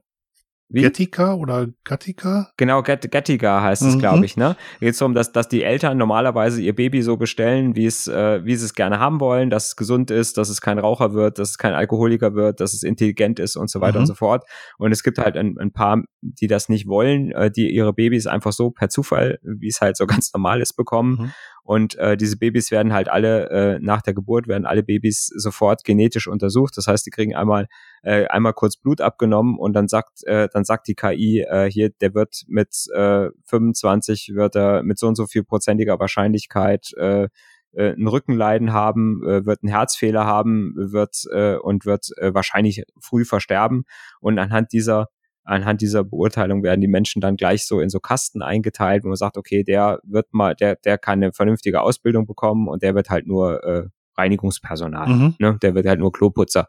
Wie? 0.68 0.82
Gettica 0.82 1.34
oder 1.34 1.68
Gattica? 1.84 2.50
Genau, 2.56 2.82
Get, 2.82 3.10
Gettiga 3.10 3.62
heißt 3.62 3.82
es, 3.82 3.94
mhm. 3.96 3.98
glaube 3.98 4.24
ich, 4.24 4.36
ne? 4.36 4.56
Geht 4.80 4.98
darum, 5.00 5.14
dass, 5.14 5.30
dass 5.32 5.48
die 5.48 5.62
Eltern 5.62 5.98
normalerweise 5.98 6.62
ihr 6.62 6.74
Baby 6.74 7.02
so 7.02 7.16
bestellen, 7.16 7.76
wie 7.76 7.86
es, 7.86 8.06
äh, 8.06 8.44
wie 8.44 8.56
sie 8.56 8.64
es 8.64 8.74
gerne 8.74 8.98
haben 8.98 9.20
wollen, 9.20 9.50
dass 9.50 9.68
es 9.68 9.76
gesund 9.76 10.10
ist, 10.10 10.38
dass 10.38 10.48
es 10.48 10.60
kein 10.60 10.78
Raucher 10.78 11.12
wird, 11.12 11.38
dass 11.38 11.50
es 11.50 11.58
kein 11.58 11.74
Alkoholiker 11.74 12.34
wird, 12.34 12.60
dass 12.60 12.72
es 12.72 12.82
intelligent 12.82 13.38
ist 13.38 13.56
und 13.56 13.70
so 13.70 13.80
weiter 13.80 13.98
mhm. 13.98 14.02
und 14.02 14.06
so 14.06 14.14
fort. 14.14 14.44
Und 14.78 14.90
es 14.92 15.02
gibt 15.02 15.18
halt 15.18 15.36
ein, 15.36 15.56
ein 15.58 15.72
paar, 15.72 16.02
die 16.22 16.46
das 16.46 16.68
nicht 16.68 16.86
wollen, 16.86 17.30
äh, 17.32 17.50
die 17.50 17.70
ihre 17.70 17.92
Babys 17.92 18.26
einfach 18.26 18.52
so 18.52 18.70
per 18.70 18.88
Zufall, 18.88 19.38
wie 19.42 19.68
es 19.68 19.80
halt 19.80 19.96
so 19.96 20.06
ganz 20.06 20.32
normal 20.32 20.60
ist, 20.60 20.74
bekommen. 20.74 21.18
Mhm. 21.20 21.32
Und 21.64 21.96
äh, 21.96 22.16
diese 22.18 22.36
Babys 22.36 22.70
werden 22.70 22.92
halt 22.92 23.08
alle 23.08 23.48
äh, 23.48 23.78
nach 23.80 24.02
der 24.02 24.12
Geburt 24.12 24.46
werden 24.46 24.66
alle 24.66 24.82
Babys 24.82 25.26
sofort 25.34 25.82
genetisch 25.82 26.28
untersucht. 26.28 26.76
Das 26.76 26.86
heißt, 26.86 27.06
die 27.06 27.10
kriegen 27.10 27.34
einmal 27.34 27.68
äh, 28.02 28.26
einmal 28.26 28.52
kurz 28.52 28.76
Blut 28.76 29.00
abgenommen 29.00 29.58
und 29.58 29.72
dann 29.72 29.88
sagt 29.88 30.24
äh, 30.24 30.48
dann 30.52 30.64
sagt 30.64 30.88
die 30.88 30.94
KI 30.94 31.40
äh, 31.40 31.70
hier, 31.70 31.88
der 31.88 32.14
wird 32.14 32.44
mit 32.48 32.86
äh, 32.94 33.30
25 33.46 34.32
wird 34.34 34.56
er 34.56 34.82
mit 34.82 34.98
so 34.98 35.08
und 35.08 35.14
so 35.14 35.26
viel 35.26 35.42
prozentiger 35.42 35.98
Wahrscheinlichkeit 35.98 36.92
äh, 36.98 37.28
äh, 37.72 37.94
ein 37.94 38.06
Rückenleiden 38.06 38.72
haben, 38.72 39.22
äh, 39.26 39.46
wird 39.46 39.62
einen 39.62 39.72
Herzfehler 39.72 40.26
haben, 40.26 40.74
wird 40.76 41.24
äh, 41.32 41.56
und 41.56 41.86
wird 41.86 42.08
äh, 42.18 42.34
wahrscheinlich 42.34 42.84
früh 43.00 43.24
versterben. 43.24 43.84
Und 44.20 44.38
anhand 44.38 44.72
dieser 44.72 45.08
anhand 45.44 45.80
dieser 45.80 46.04
Beurteilung 46.04 46.62
werden 46.62 46.80
die 46.80 46.88
Menschen 46.88 47.20
dann 47.20 47.36
gleich 47.36 47.66
so 47.66 47.80
in 47.80 47.90
so 47.90 48.00
Kasten 48.00 48.42
eingeteilt, 48.42 49.04
wo 49.04 49.08
man 49.08 49.16
sagt, 49.16 49.36
okay, 49.36 49.62
der 49.62 50.00
wird 50.02 50.32
mal, 50.32 50.54
der, 50.54 50.76
der 50.76 50.98
kann 50.98 51.22
eine 51.22 51.32
vernünftige 51.32 51.82
Ausbildung 51.82 52.26
bekommen 52.26 52.68
und 52.68 52.82
der 52.82 52.94
wird 52.94 53.10
halt 53.10 53.26
nur 53.26 53.62
äh, 53.62 53.88
Reinigungspersonal, 54.16 55.08
mhm. 55.08 55.34
ne? 55.38 55.58
der 55.62 55.74
wird 55.74 55.86
halt 55.86 56.00
nur 56.00 56.12
Kloputzer. 56.12 56.68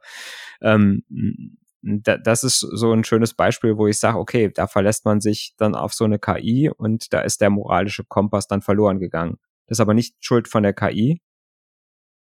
Ähm, 0.62 1.04
da, 1.82 2.18
das 2.18 2.44
ist 2.44 2.60
so 2.60 2.92
ein 2.92 3.04
schönes 3.04 3.34
Beispiel, 3.34 3.78
wo 3.78 3.88
ich 3.88 4.00
sage, 4.00 4.18
okay, 4.18 4.52
da 4.54 4.68
verlässt 4.68 5.06
man 5.06 5.22
sich 5.22 5.54
dann 5.58 5.76
auf 5.76 5.94
so 5.94 6.04
eine 6.04 6.20
KI 6.20 6.70
und 6.76 7.14
da 7.14 7.22
ist 7.22 7.42
der 7.42 7.52
moralische 7.52 8.04
Kompass 8.04 8.48
dann 8.48 8.62
verloren 8.62 9.00
gegangen. 9.00 9.38
Das 9.68 9.78
ist 9.78 9.82
aber 9.82 9.94
nicht 9.94 10.16
Schuld 10.20 10.48
von 10.48 10.64
der 10.64 10.74
KI, 10.74 11.22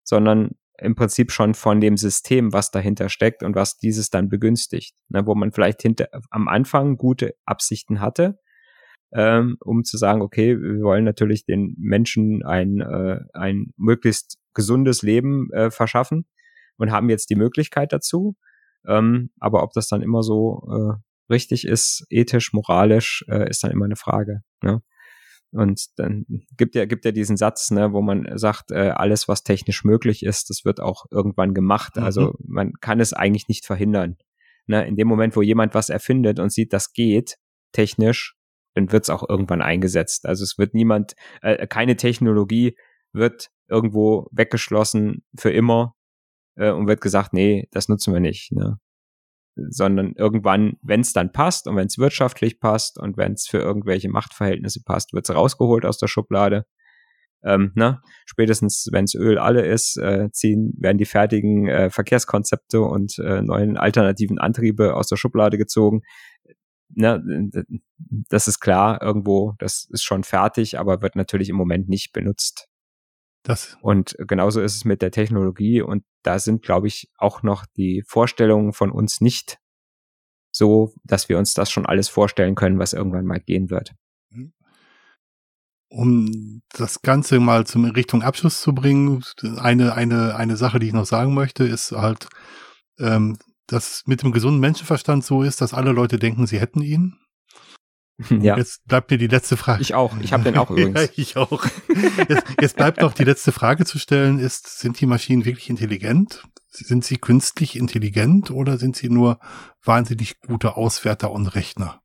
sondern 0.04 0.52
im 0.80 0.94
Prinzip 0.94 1.32
schon 1.32 1.54
von 1.54 1.80
dem 1.80 1.96
System, 1.96 2.52
was 2.52 2.70
dahinter 2.70 3.08
steckt 3.08 3.42
und 3.42 3.54
was 3.54 3.76
dieses 3.76 4.10
dann 4.10 4.28
begünstigt. 4.28 4.96
Ne, 5.08 5.26
wo 5.26 5.34
man 5.34 5.52
vielleicht 5.52 5.82
hinter, 5.82 6.08
am 6.30 6.48
Anfang 6.48 6.96
gute 6.96 7.34
Absichten 7.44 8.00
hatte, 8.00 8.38
ähm, 9.12 9.56
um 9.60 9.84
zu 9.84 9.96
sagen, 9.96 10.22
okay, 10.22 10.60
wir 10.60 10.82
wollen 10.82 11.04
natürlich 11.04 11.44
den 11.44 11.74
Menschen 11.78 12.44
ein, 12.44 12.80
äh, 12.80 13.20
ein 13.34 13.72
möglichst 13.76 14.38
gesundes 14.54 15.02
Leben 15.02 15.52
äh, 15.52 15.70
verschaffen 15.70 16.26
und 16.76 16.90
haben 16.90 17.10
jetzt 17.10 17.30
die 17.30 17.36
Möglichkeit 17.36 17.92
dazu. 17.92 18.36
Ähm, 18.86 19.30
aber 19.38 19.62
ob 19.62 19.72
das 19.72 19.88
dann 19.88 20.02
immer 20.02 20.22
so 20.22 20.62
äh, 20.70 21.32
richtig 21.32 21.66
ist, 21.66 22.06
ethisch, 22.10 22.52
moralisch, 22.52 23.24
äh, 23.28 23.48
ist 23.48 23.62
dann 23.62 23.70
immer 23.70 23.84
eine 23.84 23.96
Frage. 23.96 24.42
Ne? 24.62 24.82
Und 25.52 25.98
dann 25.98 26.26
gibt 26.56 26.74
ja, 26.74 26.84
gibt 26.84 27.04
ja 27.04 27.10
diesen 27.10 27.36
Satz, 27.36 27.70
ne, 27.70 27.92
wo 27.92 28.02
man 28.02 28.26
sagt, 28.38 28.70
äh, 28.70 28.90
alles, 28.90 29.26
was 29.26 29.42
technisch 29.42 29.84
möglich 29.84 30.24
ist, 30.24 30.48
das 30.48 30.64
wird 30.64 30.80
auch 30.80 31.06
irgendwann 31.10 31.54
gemacht. 31.54 31.96
Mhm. 31.96 32.04
Also 32.04 32.34
man 32.46 32.74
kann 32.80 33.00
es 33.00 33.12
eigentlich 33.12 33.48
nicht 33.48 33.66
verhindern. 33.66 34.16
Ne, 34.66 34.86
in 34.86 34.96
dem 34.96 35.08
Moment, 35.08 35.34
wo 35.34 35.42
jemand 35.42 35.74
was 35.74 35.88
erfindet 35.88 36.38
und 36.38 36.52
sieht, 36.52 36.72
das 36.72 36.92
geht 36.92 37.36
technisch, 37.72 38.36
dann 38.74 38.92
wird 38.92 39.04
es 39.04 39.10
auch 39.10 39.28
irgendwann 39.28 39.62
eingesetzt. 39.62 40.26
Also 40.26 40.44
es 40.44 40.58
wird 40.58 40.74
niemand, 40.74 41.14
äh, 41.42 41.66
keine 41.66 41.96
Technologie 41.96 42.76
wird 43.12 43.50
irgendwo 43.68 44.28
weggeschlossen 44.30 45.24
für 45.36 45.50
immer 45.50 45.94
äh, 46.56 46.70
und 46.70 46.86
wird 46.86 47.00
gesagt, 47.00 47.32
nee, 47.32 47.68
das 47.72 47.88
nutzen 47.88 48.12
wir 48.12 48.20
nicht. 48.20 48.52
Ne? 48.52 48.78
Sondern 49.56 50.14
irgendwann, 50.14 50.76
wenn 50.82 51.00
es 51.00 51.12
dann 51.12 51.32
passt 51.32 51.66
und 51.66 51.76
wenn 51.76 51.86
es 51.86 51.98
wirtschaftlich 51.98 52.60
passt 52.60 52.98
und 52.98 53.16
wenn 53.16 53.32
es 53.32 53.46
für 53.46 53.58
irgendwelche 53.58 54.08
Machtverhältnisse 54.08 54.82
passt, 54.84 55.12
wird 55.12 55.28
es 55.28 55.34
rausgeholt 55.34 55.84
aus 55.84 55.98
der 55.98 56.08
Schublade. 56.08 56.66
Ähm, 57.42 57.72
ne? 57.74 58.00
Spätestens, 58.26 58.88
wenn 58.92 59.04
es 59.04 59.14
Öl 59.14 59.38
alle 59.38 59.64
ist, 59.64 59.96
äh, 59.96 60.30
ziehen, 60.30 60.74
werden 60.78 60.98
die 60.98 61.06
fertigen 61.06 61.68
äh, 61.68 61.90
Verkehrskonzepte 61.90 62.80
und 62.82 63.18
äh, 63.18 63.42
neuen 63.42 63.76
alternativen 63.76 64.38
Antriebe 64.38 64.94
aus 64.94 65.08
der 65.08 65.16
Schublade 65.16 65.56
gezogen. 65.56 66.02
Ne? 66.90 67.50
Das 68.28 68.48
ist 68.48 68.60
klar, 68.60 69.00
irgendwo, 69.00 69.54
das 69.58 69.88
ist 69.90 70.02
schon 70.02 70.24
fertig, 70.24 70.78
aber 70.78 71.02
wird 71.02 71.16
natürlich 71.16 71.48
im 71.48 71.56
Moment 71.56 71.88
nicht 71.88 72.12
benutzt. 72.12 72.69
Das. 73.42 73.78
Und 73.80 74.16
genauso 74.18 74.60
ist 74.60 74.76
es 74.76 74.84
mit 74.84 75.00
der 75.02 75.10
Technologie 75.10 75.80
und 75.80 76.04
da 76.22 76.38
sind, 76.38 76.62
glaube 76.62 76.88
ich, 76.88 77.10
auch 77.16 77.42
noch 77.42 77.64
die 77.76 78.02
Vorstellungen 78.06 78.72
von 78.72 78.90
uns 78.90 79.20
nicht 79.20 79.58
so, 80.52 80.92
dass 81.04 81.28
wir 81.28 81.38
uns 81.38 81.54
das 81.54 81.70
schon 81.70 81.86
alles 81.86 82.08
vorstellen 82.08 82.54
können, 82.54 82.78
was 82.78 82.92
irgendwann 82.92 83.24
mal 83.24 83.40
gehen 83.40 83.70
wird. 83.70 83.94
Mhm. 84.30 84.52
Um 85.88 86.62
das 86.70 87.02
Ganze 87.02 87.40
mal 87.40 87.66
zum 87.66 87.84
Richtung 87.84 88.22
Abschluss 88.22 88.60
zu 88.60 88.74
bringen, 88.74 89.24
eine, 89.58 89.94
eine, 89.94 90.36
eine 90.36 90.56
Sache, 90.56 90.78
die 90.78 90.88
ich 90.88 90.92
noch 90.92 91.06
sagen 91.06 91.34
möchte, 91.34 91.64
ist 91.64 91.92
halt, 91.92 92.28
ähm, 92.98 93.38
dass 93.66 94.02
mit 94.06 94.22
dem 94.22 94.32
gesunden 94.32 94.60
Menschenverstand 94.60 95.24
so 95.24 95.42
ist, 95.42 95.60
dass 95.60 95.74
alle 95.74 95.92
Leute 95.92 96.18
denken, 96.18 96.46
sie 96.46 96.60
hätten 96.60 96.82
ihn. 96.82 97.16
Ja. 98.40 98.56
Jetzt 98.56 98.84
bleibt 98.86 99.10
mir 99.10 99.18
die 99.18 99.26
letzte 99.26 99.56
Frage. 99.56 99.82
Ich 99.82 99.94
auch. 99.94 100.16
Ich 100.20 100.32
habe 100.32 100.44
den 100.44 100.56
auch 100.56 100.70
übrigens. 100.70 101.00
ja, 101.00 101.08
ich 101.16 101.36
auch. 101.36 101.64
Jetzt, 102.28 102.44
jetzt 102.60 102.76
bleibt 102.76 103.00
noch 103.00 103.14
die 103.14 103.24
letzte 103.24 103.52
Frage 103.52 103.84
zu 103.84 103.98
stellen: 103.98 104.38
Ist 104.38 104.78
sind 104.78 105.00
die 105.00 105.06
Maschinen 105.06 105.44
wirklich 105.44 105.70
intelligent? 105.70 106.44
Sind 106.68 107.04
sie 107.04 107.16
künstlich 107.16 107.76
intelligent 107.76 108.50
oder 108.50 108.78
sind 108.78 108.96
sie 108.96 109.08
nur 109.08 109.40
wahnsinnig 109.82 110.40
gute 110.40 110.76
Auswerter 110.76 111.32
und 111.32 111.48
Rechner? 111.48 112.00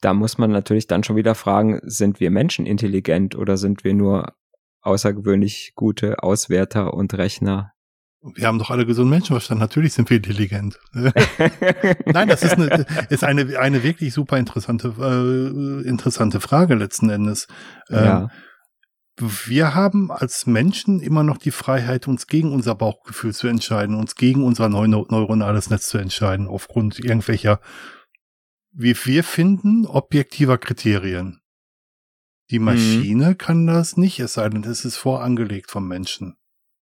Da 0.00 0.14
muss 0.14 0.38
man 0.38 0.50
natürlich 0.50 0.86
dann 0.86 1.04
schon 1.04 1.16
wieder 1.16 1.34
fragen: 1.34 1.80
Sind 1.82 2.20
wir 2.20 2.30
Menschen 2.30 2.66
intelligent 2.66 3.34
oder 3.34 3.56
sind 3.56 3.84
wir 3.84 3.94
nur 3.94 4.34
außergewöhnlich 4.82 5.72
gute 5.74 6.22
Auswerter 6.22 6.94
und 6.94 7.14
Rechner? 7.14 7.72
Wir 8.22 8.46
haben 8.46 8.58
doch 8.58 8.70
alle 8.70 8.84
gesunden 8.84 9.10
Menschenverstand. 9.10 9.60
Natürlich 9.60 9.94
sind 9.94 10.10
wir 10.10 10.18
intelligent. 10.18 10.78
Nein, 10.92 12.28
das 12.28 12.42
ist 12.42 12.52
eine, 12.52 12.86
ist 13.08 13.24
eine, 13.24 13.58
eine 13.58 13.82
wirklich 13.82 14.12
super 14.12 14.36
interessante, 14.36 14.94
äh, 14.98 15.88
interessante 15.88 16.40
Frage 16.40 16.74
letzten 16.74 17.08
Endes. 17.08 17.48
Ähm, 17.88 18.04
ja. 18.04 18.28
Wir 19.18 19.74
haben 19.74 20.10
als 20.10 20.46
Menschen 20.46 21.00
immer 21.00 21.22
noch 21.22 21.38
die 21.38 21.50
Freiheit, 21.50 22.08
uns 22.08 22.26
gegen 22.26 22.52
unser 22.52 22.74
Bauchgefühl 22.74 23.34
zu 23.34 23.48
entscheiden, 23.48 23.96
uns 23.96 24.14
gegen 24.14 24.44
unser 24.44 24.68
neu 24.68 24.86
neuronales 24.86 25.70
Netz 25.70 25.88
zu 25.88 25.98
entscheiden, 25.98 26.46
aufgrund 26.46 26.98
irgendwelcher, 26.98 27.60
wie 28.72 28.94
wir 29.04 29.24
finden, 29.24 29.86
objektiver 29.86 30.58
Kriterien. 30.58 31.40
Die 32.50 32.58
mhm. 32.58 32.64
Maschine 32.66 33.30
mhm. 33.30 33.38
kann 33.38 33.66
das 33.66 33.96
nicht, 33.96 34.20
es 34.20 34.34
sei 34.34 34.48
denn, 34.48 34.64
es 34.64 34.84
ist 34.84 34.96
vorangelegt 34.96 35.70
vom 35.70 35.86
Menschen. 35.88 36.36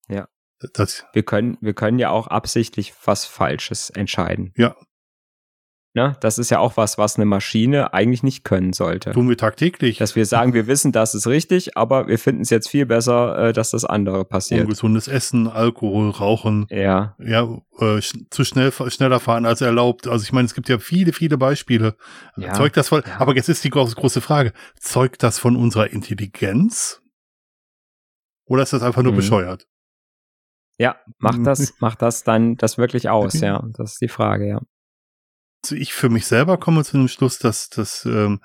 Ja. 0.09 0.28
Das, 0.74 1.07
wir 1.12 1.23
können, 1.23 1.57
wir 1.61 1.74
können 1.74 1.99
ja 1.99 2.11
auch 2.11 2.27
absichtlich 2.27 2.93
was 3.05 3.24
Falsches 3.24 3.91
entscheiden. 3.91 4.53
Ja. 4.57 4.77
Ne? 5.93 6.16
Das 6.20 6.39
ist 6.39 6.51
ja 6.51 6.61
auch 6.61 6.77
was, 6.77 6.99
was 6.99 7.16
eine 7.16 7.24
Maschine 7.24 7.93
eigentlich 7.93 8.23
nicht 8.23 8.45
können 8.45 8.73
sollte. 8.73 9.11
Tun 9.11 9.28
wir 9.28 9.37
tagtäglich. 9.37 9.99
Dass 9.99 10.15
wir 10.15 10.24
sagen, 10.24 10.55
wir 10.55 10.69
wissen, 10.69 10.93
das 10.93 11.16
ist 11.16 11.27
richtig, 11.27 11.77
aber 11.77 12.07
wir 12.07 12.19
finden 12.19 12.43
es 12.43 12.51
jetzt 12.51 12.69
viel 12.69 12.87
besser, 12.87 13.49
äh, 13.49 13.53
dass 13.53 13.70
das 13.70 13.85
andere 13.85 14.24
passiert. 14.24 14.62
Ungesundes 14.62 15.09
Essen, 15.09 15.49
Alkohol, 15.49 16.11
Rauchen. 16.11 16.66
Ja. 16.70 17.16
Ja, 17.19 17.43
äh, 17.81 18.01
zu 18.31 18.45
schnell, 18.45 18.70
schneller 18.70 19.19
fahren 19.19 19.47
als 19.47 19.62
erlaubt. 19.62 20.07
Also 20.07 20.23
ich 20.23 20.32
meine, 20.32 20.47
es 20.47 20.55
gibt 20.55 20.69
ja 20.69 20.78
viele, 20.78 21.12
viele 21.12 21.39
Beispiele. 21.39 21.97
Ja. 22.37 22.53
Zeugt 22.53 22.77
das 22.77 22.89
von, 22.89 23.03
ja. 23.05 23.19
aber 23.19 23.35
jetzt 23.35 23.49
ist 23.49 23.65
die 23.65 23.70
große, 23.70 23.97
große 23.97 24.20
Frage. 24.20 24.53
Zeugt 24.78 25.24
das 25.24 25.41
von 25.41 25.57
unserer 25.57 25.91
Intelligenz? 25.91 27.03
Oder 28.47 28.62
ist 28.62 28.73
das 28.73 28.82
einfach 28.82 29.03
nur 29.03 29.12
mhm. 29.12 29.16
bescheuert? 29.16 29.66
Ja, 30.81 30.97
macht 31.19 31.44
das, 31.44 31.78
macht 31.81 32.01
das 32.01 32.24
dann 32.24 32.57
das 32.57 32.78
wirklich 32.78 33.11
aus, 33.11 33.39
ja. 33.40 33.62
Das 33.77 33.93
ist 33.93 34.01
die 34.01 34.09
Frage, 34.09 34.48
ja. 34.48 34.62
Also 35.62 35.77
ich 35.77 35.93
für 35.93 36.09
mich 36.09 36.24
selber 36.24 36.57
komme 36.57 36.85
zu 36.85 36.97
dem 36.97 37.09
Schluss, 37.09 37.39
dass, 37.39 37.69
dass, 37.69 38.07
ähm, 38.07 38.40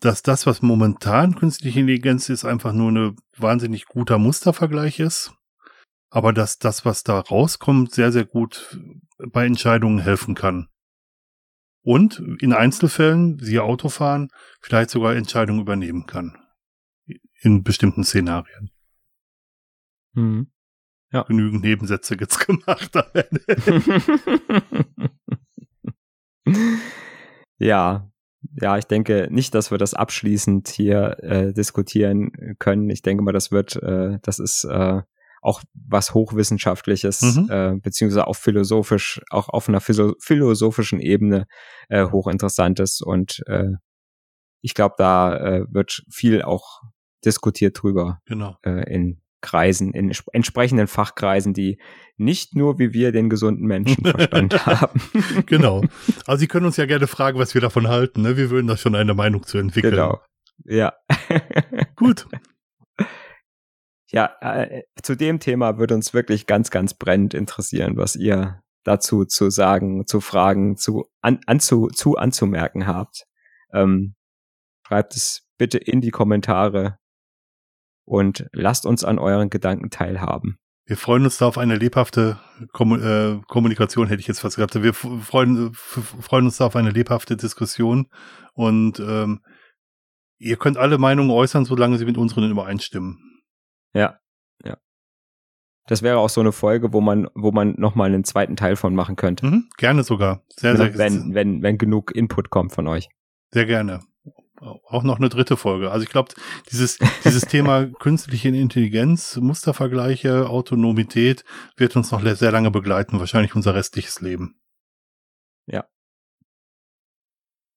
dass 0.00 0.22
das, 0.22 0.46
was 0.46 0.62
momentan 0.62 1.34
künstliche 1.34 1.80
Intelligenz 1.80 2.28
ist, 2.28 2.44
einfach 2.44 2.72
nur 2.72 2.92
ein 2.92 3.16
wahnsinnig 3.36 3.86
guter 3.86 4.18
Mustervergleich 4.18 5.00
ist. 5.00 5.32
Aber 6.08 6.32
dass 6.32 6.58
das, 6.58 6.84
was 6.84 7.02
da 7.02 7.18
rauskommt, 7.18 7.92
sehr, 7.92 8.12
sehr 8.12 8.26
gut 8.26 8.78
bei 9.18 9.44
Entscheidungen 9.44 9.98
helfen 9.98 10.36
kann. 10.36 10.68
Und 11.82 12.22
in 12.38 12.52
Einzelfällen, 12.52 13.40
siehe 13.40 13.64
Autofahren, 13.64 14.28
vielleicht 14.60 14.90
sogar 14.90 15.16
Entscheidungen 15.16 15.62
übernehmen 15.62 16.06
kann. 16.06 16.38
In 17.40 17.64
bestimmten 17.64 18.04
Szenarien. 18.04 18.70
Mhm. 20.12 20.53
Ja. 21.14 21.22
Genügend 21.22 21.62
Nebensätze 21.62 22.16
jetzt 22.18 22.38
gemacht. 22.46 22.90
ja, 27.58 28.10
ja, 28.60 28.78
ich 28.78 28.84
denke 28.86 29.28
nicht, 29.30 29.54
dass 29.54 29.70
wir 29.70 29.78
das 29.78 29.94
abschließend 29.94 30.68
hier 30.68 31.16
äh, 31.22 31.52
diskutieren 31.52 32.56
können. 32.58 32.90
Ich 32.90 33.02
denke 33.02 33.22
mal, 33.22 33.32
das 33.32 33.52
wird, 33.52 33.76
äh, 33.76 34.18
das 34.22 34.40
ist 34.40 34.64
äh, 34.64 35.02
auch 35.40 35.62
was 35.74 36.14
hochwissenschaftliches, 36.14 37.22
mhm. 37.22 37.48
äh, 37.48 37.76
beziehungsweise 37.80 38.26
auch 38.26 38.36
philosophisch, 38.36 39.20
auch 39.30 39.48
auf 39.48 39.68
einer 39.68 39.80
philosophischen 39.80 40.98
Ebene 41.00 41.46
äh, 41.88 42.06
hochinteressantes 42.06 43.00
und 43.00 43.42
äh, 43.46 43.72
ich 44.62 44.74
glaube, 44.74 44.94
da 44.98 45.36
äh, 45.36 45.66
wird 45.68 46.02
viel 46.10 46.42
auch 46.42 46.80
diskutiert 47.24 47.82
drüber 47.82 48.20
genau. 48.24 48.56
äh, 48.64 48.92
in 48.92 49.20
Kreisen, 49.44 49.92
in 49.92 50.10
entsprechenden 50.32 50.86
Fachkreisen, 50.86 51.52
die 51.52 51.78
nicht 52.16 52.56
nur 52.56 52.78
wie 52.78 52.92
wir 52.92 53.12
den 53.12 53.28
gesunden 53.28 53.66
Menschen 53.66 54.02
Menschenverstand 54.02 54.66
haben. 54.66 55.00
genau. 55.46 55.82
Also 56.26 56.40
Sie 56.40 56.48
können 56.48 56.66
uns 56.66 56.76
ja 56.76 56.86
gerne 56.86 57.06
fragen, 57.06 57.38
was 57.38 57.54
wir 57.54 57.60
davon 57.60 57.88
halten. 57.88 58.22
Ne? 58.22 58.36
Wir 58.36 58.50
würden 58.50 58.66
da 58.66 58.76
schon 58.76 58.94
eine 58.94 59.14
Meinung 59.14 59.44
zu 59.44 59.58
entwickeln. 59.58 59.92
Genau. 59.92 60.20
Ja. 60.64 60.94
Gut. 61.96 62.26
Ja, 64.10 64.30
äh, 64.40 64.82
zu 65.02 65.16
dem 65.16 65.40
Thema 65.40 65.78
würde 65.78 65.94
uns 65.94 66.14
wirklich 66.14 66.46
ganz, 66.46 66.70
ganz 66.70 66.94
brennend 66.94 67.34
interessieren, 67.34 67.96
was 67.96 68.16
ihr 68.16 68.62
dazu 68.84 69.24
zu 69.24 69.50
sagen, 69.50 70.06
zu 70.06 70.20
fragen, 70.20 70.76
zu, 70.76 71.06
an, 71.20 71.40
anzu, 71.46 71.88
zu 71.88 72.16
anzumerken 72.16 72.86
habt. 72.86 73.26
Ähm, 73.72 74.14
schreibt 74.86 75.16
es 75.16 75.48
bitte 75.58 75.78
in 75.78 76.00
die 76.00 76.10
Kommentare 76.10 76.98
und 78.04 78.46
lasst 78.52 78.86
uns 78.86 79.04
an 79.04 79.18
euren 79.18 79.50
Gedanken 79.50 79.90
teilhaben. 79.90 80.58
Wir 80.86 80.98
freuen 80.98 81.24
uns 81.24 81.38
da 81.38 81.46
auf 81.46 81.56
eine 81.56 81.76
lebhafte 81.76 82.38
Kom 82.72 83.00
äh, 83.00 83.40
Kommunikation, 83.48 84.06
hätte 84.06 84.20
ich 84.20 84.26
jetzt 84.26 84.40
fast 84.40 84.56
gesagt. 84.56 84.74
Wir 84.82 84.92
freuen, 84.92 85.72
freuen 85.72 86.44
uns 86.44 86.58
da 86.58 86.66
auf 86.66 86.76
eine 86.76 86.90
lebhafte 86.90 87.36
Diskussion 87.36 88.08
und 88.52 89.00
ähm, 89.00 89.40
ihr 90.38 90.56
könnt 90.56 90.76
alle 90.76 90.98
Meinungen 90.98 91.30
äußern, 91.30 91.64
solange 91.64 91.96
sie 91.96 92.04
mit 92.04 92.18
unseren 92.18 92.50
übereinstimmen. 92.50 93.18
Ja, 93.94 94.18
ja. 94.62 94.76
Das 95.86 96.02
wäre 96.02 96.18
auch 96.18 96.28
so 96.28 96.42
eine 96.42 96.52
Folge, 96.52 96.92
wo 96.92 97.00
man, 97.00 97.28
wo 97.34 97.50
man 97.50 97.74
nochmal 97.78 98.08
einen 98.08 98.24
zweiten 98.24 98.56
Teil 98.56 98.76
von 98.76 98.94
machen 98.94 99.16
könnte. 99.16 99.46
Mhm, 99.46 99.70
gerne 99.78 100.02
sogar. 100.04 100.42
Sehr, 100.50 100.76
sehr, 100.76 100.98
wenn, 100.98 101.34
wenn, 101.34 101.62
wenn 101.62 101.78
genug 101.78 102.14
Input 102.14 102.50
kommt 102.50 102.72
von 102.72 102.86
euch. 102.88 103.08
Sehr 103.52 103.64
gerne 103.64 104.00
auch 104.60 105.02
noch 105.02 105.18
eine 105.18 105.28
dritte 105.28 105.56
Folge. 105.56 105.90
Also 105.90 106.04
ich 106.04 106.10
glaube, 106.10 106.32
dieses, 106.70 106.98
dieses 107.24 107.42
Thema 107.42 107.86
künstliche 107.98 108.48
Intelligenz, 108.48 109.36
Mustervergleiche, 109.36 110.48
Autonomität 110.48 111.44
wird 111.76 111.96
uns 111.96 112.10
noch 112.10 112.22
sehr 112.22 112.52
lange 112.52 112.70
begleiten, 112.70 113.18
wahrscheinlich 113.18 113.54
unser 113.54 113.74
restliches 113.74 114.20
Leben. 114.20 114.60
Ja. 115.66 115.84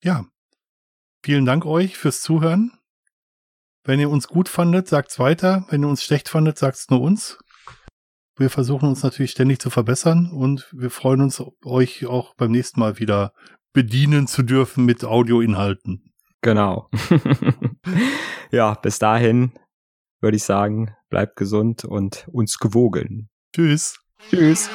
Ja. 0.04 0.26
Vielen 1.24 1.46
Dank 1.46 1.66
euch 1.66 1.98
fürs 1.98 2.22
Zuhören. 2.22 2.72
Wenn 3.84 4.00
ihr 4.00 4.10
uns 4.10 4.28
gut 4.28 4.50
fandet, 4.50 4.88
sagt's 4.88 5.18
weiter. 5.18 5.66
Wenn 5.70 5.84
ihr 5.84 5.90
uns 5.90 6.04
schlecht 6.04 6.30
fandet, 6.30 6.58
sagt's 6.58 6.90
nur 6.90 7.02
uns. 7.02 7.40
Wir 8.38 8.50
versuchen 8.52 8.88
uns 8.88 9.02
natürlich 9.02 9.32
ständig 9.32 9.60
zu 9.60 9.72
verbessern 9.72 10.30
und 10.32 10.68
wir 10.72 10.92
freuen 10.92 11.22
uns, 11.22 11.42
euch 11.66 12.06
auch 12.06 12.36
beim 12.36 12.52
nächsten 12.52 12.80
Mal 12.80 13.00
wieder 13.00 13.34
bedienen 13.74 14.28
zu 14.28 14.44
dürfen 14.44 14.86
mit 14.86 15.04
Audioinhalten. 15.04 16.07
Genau. 16.42 16.90
ja, 18.52 18.74
bis 18.76 19.00
dahin 19.00 19.52
würde 20.22 20.38
ich 20.38 20.44
sagen, 20.44 20.96
bleibt 21.10 21.36
gesund 21.36 21.86
und 21.86 22.28
uns 22.32 22.58
gewogen. 22.60 23.30
Tschüss. 23.54 24.00
Tschüss. 24.30 24.70